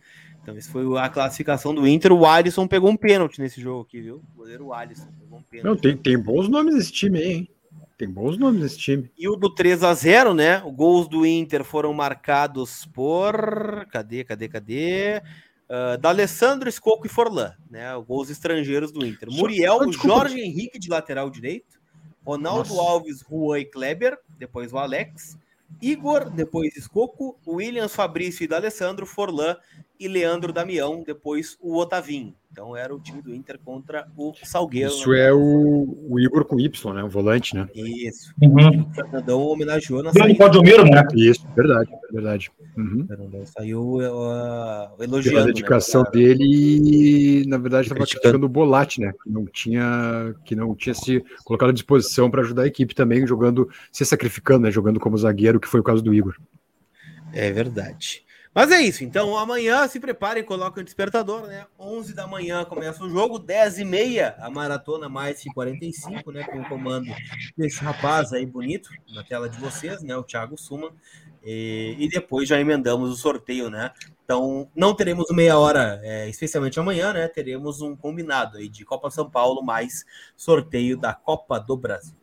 Então, 0.40 0.56
isso 0.56 0.70
foi 0.70 0.84
a 0.96 1.08
classificação 1.08 1.74
do 1.74 1.88
Inter. 1.88 2.12
O 2.12 2.24
Alisson 2.24 2.68
pegou 2.68 2.88
um 2.88 2.96
pênalti 2.96 3.40
nesse 3.40 3.60
jogo 3.60 3.82
aqui, 3.82 4.00
viu? 4.00 4.22
O 4.32 4.36
goleiro 4.36 4.72
Alisson 4.72 5.08
pegou 5.18 5.40
um 5.40 5.42
pênalti. 5.42 5.66
Não, 5.66 5.76
tem, 5.76 5.96
tem 5.96 6.16
bons 6.16 6.48
nomes 6.48 6.76
nesse 6.76 6.92
time 6.92 7.18
aí, 7.18 7.32
hein? 7.32 7.50
Tem 7.98 8.08
bons 8.08 8.38
nomes 8.38 8.60
nesse 8.60 8.78
time. 8.78 9.10
E 9.18 9.28
o 9.28 9.34
do 9.34 9.52
3 9.52 9.82
a 9.82 9.92
0 9.92 10.34
né? 10.34 10.62
Os 10.62 10.72
gols 10.72 11.08
do 11.08 11.26
Inter 11.26 11.64
foram 11.64 11.92
marcados 11.92 12.86
por. 12.86 13.86
Cadê, 13.90 14.22
cadê, 14.22 14.48
cadê? 14.48 15.22
Uh, 15.74 15.98
da 15.98 16.10
Alessandro, 16.10 16.68
Escoco 16.68 17.04
e 17.04 17.08
Forlan, 17.08 17.52
né? 17.68 17.86
Gols 18.06 18.30
estrangeiros 18.30 18.92
do 18.92 19.04
Inter. 19.04 19.28
Muriel, 19.28 19.78
o 19.78 19.92
Jorge 19.92 20.40
Henrique 20.40 20.78
de 20.78 20.88
lateral 20.88 21.28
direito. 21.28 21.80
Ronaldo 22.24 22.68
Nossa. 22.68 22.90
Alves, 22.90 23.24
Juan 23.28 23.58
e 23.58 23.64
Kleber. 23.64 24.16
Depois 24.38 24.72
o 24.72 24.78
Alex. 24.78 25.36
Igor, 25.82 26.30
depois 26.30 26.76
Escoco, 26.76 27.36
Williams, 27.44 27.94
Fabrício 27.94 28.44
e 28.44 28.46
D'Alessandro, 28.46 29.04
Forlan 29.04 29.56
e 29.98 30.08
Leandro 30.08 30.52
Damião, 30.52 31.02
depois 31.04 31.56
o 31.60 31.76
Otavinho. 31.76 32.34
Então 32.50 32.76
era 32.76 32.94
o 32.94 33.00
time 33.00 33.20
do 33.20 33.34
Inter 33.34 33.58
contra 33.58 34.06
o 34.16 34.32
Salgueiro. 34.44 34.90
Isso 34.90 35.10
né? 35.10 35.26
é 35.26 35.32
o, 35.32 36.06
o, 36.08 36.20
Igor 36.20 36.44
com 36.44 36.60
Y, 36.60 36.94
né? 36.94 37.02
O 37.02 37.08
volante, 37.08 37.54
né? 37.56 37.68
Isso. 37.74 38.32
Uhum. 38.40 38.82
O 38.82 38.94
Fernandão 38.94 39.40
homenageou 39.42 40.04
na 40.04 40.12
saída. 40.12 40.28
né? 40.84 41.02
Isso, 41.16 41.44
verdade, 41.56 41.90
verdade. 42.12 42.52
Uhum. 42.76 43.02
O 43.02 43.06
Fernandão 43.08 43.46
saiu 43.46 43.82
uh, 43.96 45.02
elogiando. 45.02 45.38
a 45.38 45.40
né, 45.40 45.46
dedicação 45.46 46.02
né, 46.02 46.10
dele, 46.12 47.44
na 47.48 47.58
verdade, 47.58 47.88
estava 47.88 48.06
criticando 48.06 48.46
o 48.46 48.48
Bolatti, 48.48 49.00
né? 49.00 49.12
Que 49.20 49.30
não 49.30 49.46
tinha, 49.46 50.34
que 50.44 50.54
não 50.54 50.76
tinha 50.76 50.94
se 50.94 51.24
colocado 51.44 51.70
à 51.70 51.72
disposição 51.72 52.30
para 52.30 52.42
ajudar 52.42 52.62
a 52.62 52.68
equipe 52.68 52.94
também, 52.94 53.26
jogando, 53.26 53.68
se 53.90 54.04
sacrificando, 54.04 54.60
né? 54.60 54.70
Jogando 54.70 55.00
como 55.00 55.18
zagueiro, 55.18 55.58
que 55.58 55.68
foi 55.68 55.80
o 55.80 55.84
caso 55.84 56.02
do 56.02 56.14
Igor. 56.14 56.36
É 57.32 57.50
verdade. 57.50 58.23
Mas 58.54 58.70
é 58.70 58.80
isso, 58.80 59.02
então 59.02 59.36
amanhã 59.36 59.88
se 59.88 59.98
prepare 59.98 60.38
e 60.38 60.44
coloque 60.44 60.78
o 60.78 60.84
despertador, 60.84 61.48
né? 61.48 61.66
11 61.76 62.14
da 62.14 62.24
manhã 62.24 62.64
começa 62.64 63.02
o 63.02 63.10
jogo, 63.10 63.36
10 63.36 63.80
e 63.80 63.84
meia 63.84 64.36
a 64.38 64.48
maratona 64.48 65.08
mais 65.08 65.40
que 65.40 65.52
45, 65.52 66.30
né? 66.30 66.44
Com 66.44 66.60
o 66.60 66.68
comando 66.68 67.12
desse 67.58 67.80
rapaz 67.82 68.32
aí 68.32 68.46
bonito 68.46 68.90
na 69.12 69.24
tela 69.24 69.48
de 69.48 69.58
vocês, 69.58 70.02
né? 70.02 70.16
O 70.16 70.22
Thiago 70.22 70.56
Suman. 70.56 70.92
E, 71.42 71.96
e 71.98 72.08
depois 72.08 72.48
já 72.48 72.60
emendamos 72.60 73.10
o 73.10 73.16
sorteio, 73.16 73.68
né? 73.68 73.90
Então 74.24 74.70
não 74.74 74.94
teremos 74.94 75.26
meia 75.32 75.58
hora, 75.58 76.00
é, 76.04 76.28
especialmente 76.28 76.78
amanhã, 76.78 77.12
né? 77.12 77.26
Teremos 77.26 77.80
um 77.80 77.96
combinado 77.96 78.58
aí 78.58 78.68
de 78.68 78.84
Copa 78.84 79.10
São 79.10 79.28
Paulo 79.28 79.62
mais 79.62 80.04
sorteio 80.36 80.96
da 80.96 81.12
Copa 81.12 81.58
do 81.58 81.76
Brasil. 81.76 82.14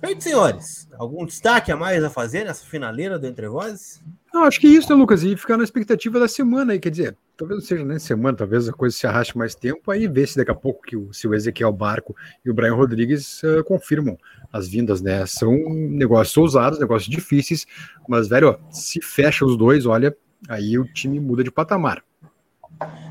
Feito, 0.00 0.22
senhores, 0.22 0.88
algum 0.98 1.26
destaque 1.26 1.72
a 1.72 1.76
mais 1.76 2.04
a 2.04 2.10
fazer 2.10 2.44
nessa 2.44 2.64
finaleira 2.64 3.18
do 3.18 3.26
Entre 3.26 3.48
Vozes? 3.48 4.00
Não, 4.34 4.42
acho 4.42 4.58
que 4.58 4.66
isso, 4.66 4.90
né, 4.90 4.96
Lucas? 4.96 5.22
E 5.22 5.36
ficar 5.36 5.56
na 5.56 5.62
expectativa 5.62 6.18
da 6.18 6.26
semana 6.26 6.72
aí, 6.72 6.80
quer 6.80 6.90
dizer, 6.90 7.16
talvez 7.36 7.60
não 7.60 7.64
seja 7.64 7.84
nem 7.84 8.00
semana, 8.00 8.36
talvez 8.36 8.68
a 8.68 8.72
coisa 8.72 8.96
se 8.96 9.06
arraste 9.06 9.38
mais 9.38 9.54
tempo, 9.54 9.92
aí 9.92 10.08
ver 10.08 10.26
se 10.26 10.36
daqui 10.36 10.50
a 10.50 10.54
pouco 10.56 10.82
que 10.82 10.96
o, 10.96 11.12
se 11.12 11.28
o 11.28 11.34
Ezequiel 11.34 11.72
Barco 11.72 12.16
e 12.44 12.50
o 12.50 12.54
Brian 12.54 12.74
Rodrigues 12.74 13.40
uh, 13.44 13.62
confirmam 13.62 14.18
as 14.52 14.66
vindas, 14.66 15.00
né? 15.00 15.24
São 15.24 15.56
negócios 15.72 16.36
ousados, 16.36 16.80
negócios 16.80 17.08
difíceis, 17.08 17.64
mas, 18.08 18.26
velho, 18.26 18.48
ó, 18.48 18.72
se 18.72 19.00
fecha 19.00 19.44
os 19.44 19.56
dois, 19.56 19.86
olha, 19.86 20.12
aí 20.48 20.76
o 20.80 20.92
time 20.92 21.20
muda 21.20 21.44
de 21.44 21.52
patamar. 21.52 22.02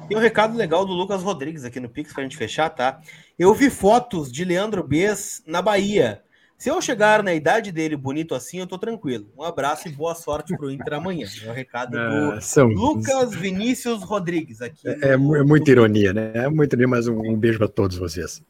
Tem 0.10 0.18
um 0.18 0.20
recado 0.20 0.58
legal 0.58 0.86
do 0.86 0.92
Lucas 0.92 1.24
Rodrigues 1.24 1.64
aqui 1.64 1.80
no 1.80 1.88
Pix 1.88 2.12
pra 2.12 2.24
gente 2.24 2.36
fechar, 2.36 2.70
tá? 2.70 3.00
Eu 3.40 3.54
vi 3.54 3.70
fotos 3.70 4.30
de 4.30 4.44
Leandro 4.44 4.86
Bez 4.86 5.42
na 5.48 5.62
Bahia 5.62 6.22
se 6.64 6.70
eu 6.70 6.82
chegar 6.82 7.22
na 7.22 7.34
idade 7.34 7.74
dele 7.74 7.98
bonito 7.98 8.34
assim, 8.34 8.60
eu 8.60 8.66
tô 8.66 8.78
tranquilo. 8.78 9.30
Um 9.38 9.44
abraço 9.44 9.90
e 9.90 9.92
boa 9.92 10.16
sorte 10.16 10.56
pro 10.56 10.72
Inter 10.72 10.94
amanhã. 10.94 11.28
É 11.44 11.50
o 11.50 11.54
recado 11.54 11.92
do 11.92 12.40
são... 12.40 12.70
Lucas 12.70 13.36
Vinícius 13.36 14.02
Rodrigues 14.02 14.62
aqui. 14.62 14.88
É, 14.88 15.10
é, 15.10 15.18
no... 15.18 15.36
é 15.36 15.44
muita 15.44 15.72
ironia, 15.72 16.14
né? 16.14 16.32
É 16.34 16.48
muita 16.48 16.78
ironia, 16.78 16.88
mas 16.88 17.06
um, 17.06 17.20
um 17.20 17.36
beijo 17.36 17.58
para 17.58 17.68
todos 17.68 17.98
vocês. 17.98 18.42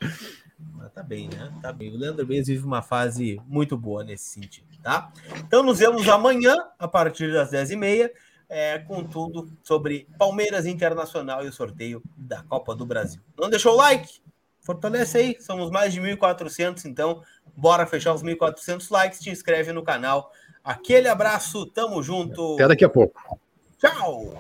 Ah, 0.80 0.90
tá 0.94 1.02
bem, 1.02 1.28
né? 1.28 1.52
Tá 1.60 1.74
bem. 1.74 1.92
O 1.92 1.98
Leandro 1.98 2.28
Mendes 2.28 2.50
vive 2.50 2.64
uma 2.64 2.84
fase 2.84 3.42
muito 3.48 3.76
boa 3.76 4.04
nesse 4.04 4.26
sentido, 4.26 4.68
tá? 4.84 5.12
Então 5.40 5.64
nos 5.64 5.80
vemos 5.80 6.08
amanhã, 6.08 6.56
a 6.78 6.88
partir 6.88 7.34
das 7.34 7.50
10h30, 7.50 8.12
é, 8.48 8.78
com 8.78 9.04
tudo 9.04 9.52
sobre 9.64 10.08
Palmeiras 10.20 10.68
Internacional 10.68 11.44
e 11.44 11.48
o 11.48 11.52
sorteio 11.52 12.04
da 12.16 12.44
Copa 12.44 12.76
do 12.76 12.86
Brasil. 12.86 13.24
Não 13.36 13.50
deixou 13.50 13.74
o 13.74 13.78
like? 13.78 14.22
Fortalece 14.64 15.18
aí, 15.18 15.38
somos 15.42 15.70
mais 15.70 15.94
de 15.94 16.02
1.400, 16.02 16.86
então 16.86 17.22
bora 17.56 17.86
fechar 17.86 18.14
os 18.14 18.24
1.400 18.24 18.90
likes, 18.90 19.20
te 19.20 19.30
inscreve 19.30 19.74
no 19.74 19.84
canal. 19.84 20.32
Aquele 20.64 21.10
abraço, 21.10 21.66
tamo 21.66 22.02
junto. 22.02 22.54
Até 22.54 22.70
daqui 22.70 22.86
a 22.86 22.90
pouco. 22.90 23.40
Tchau! 23.78 24.34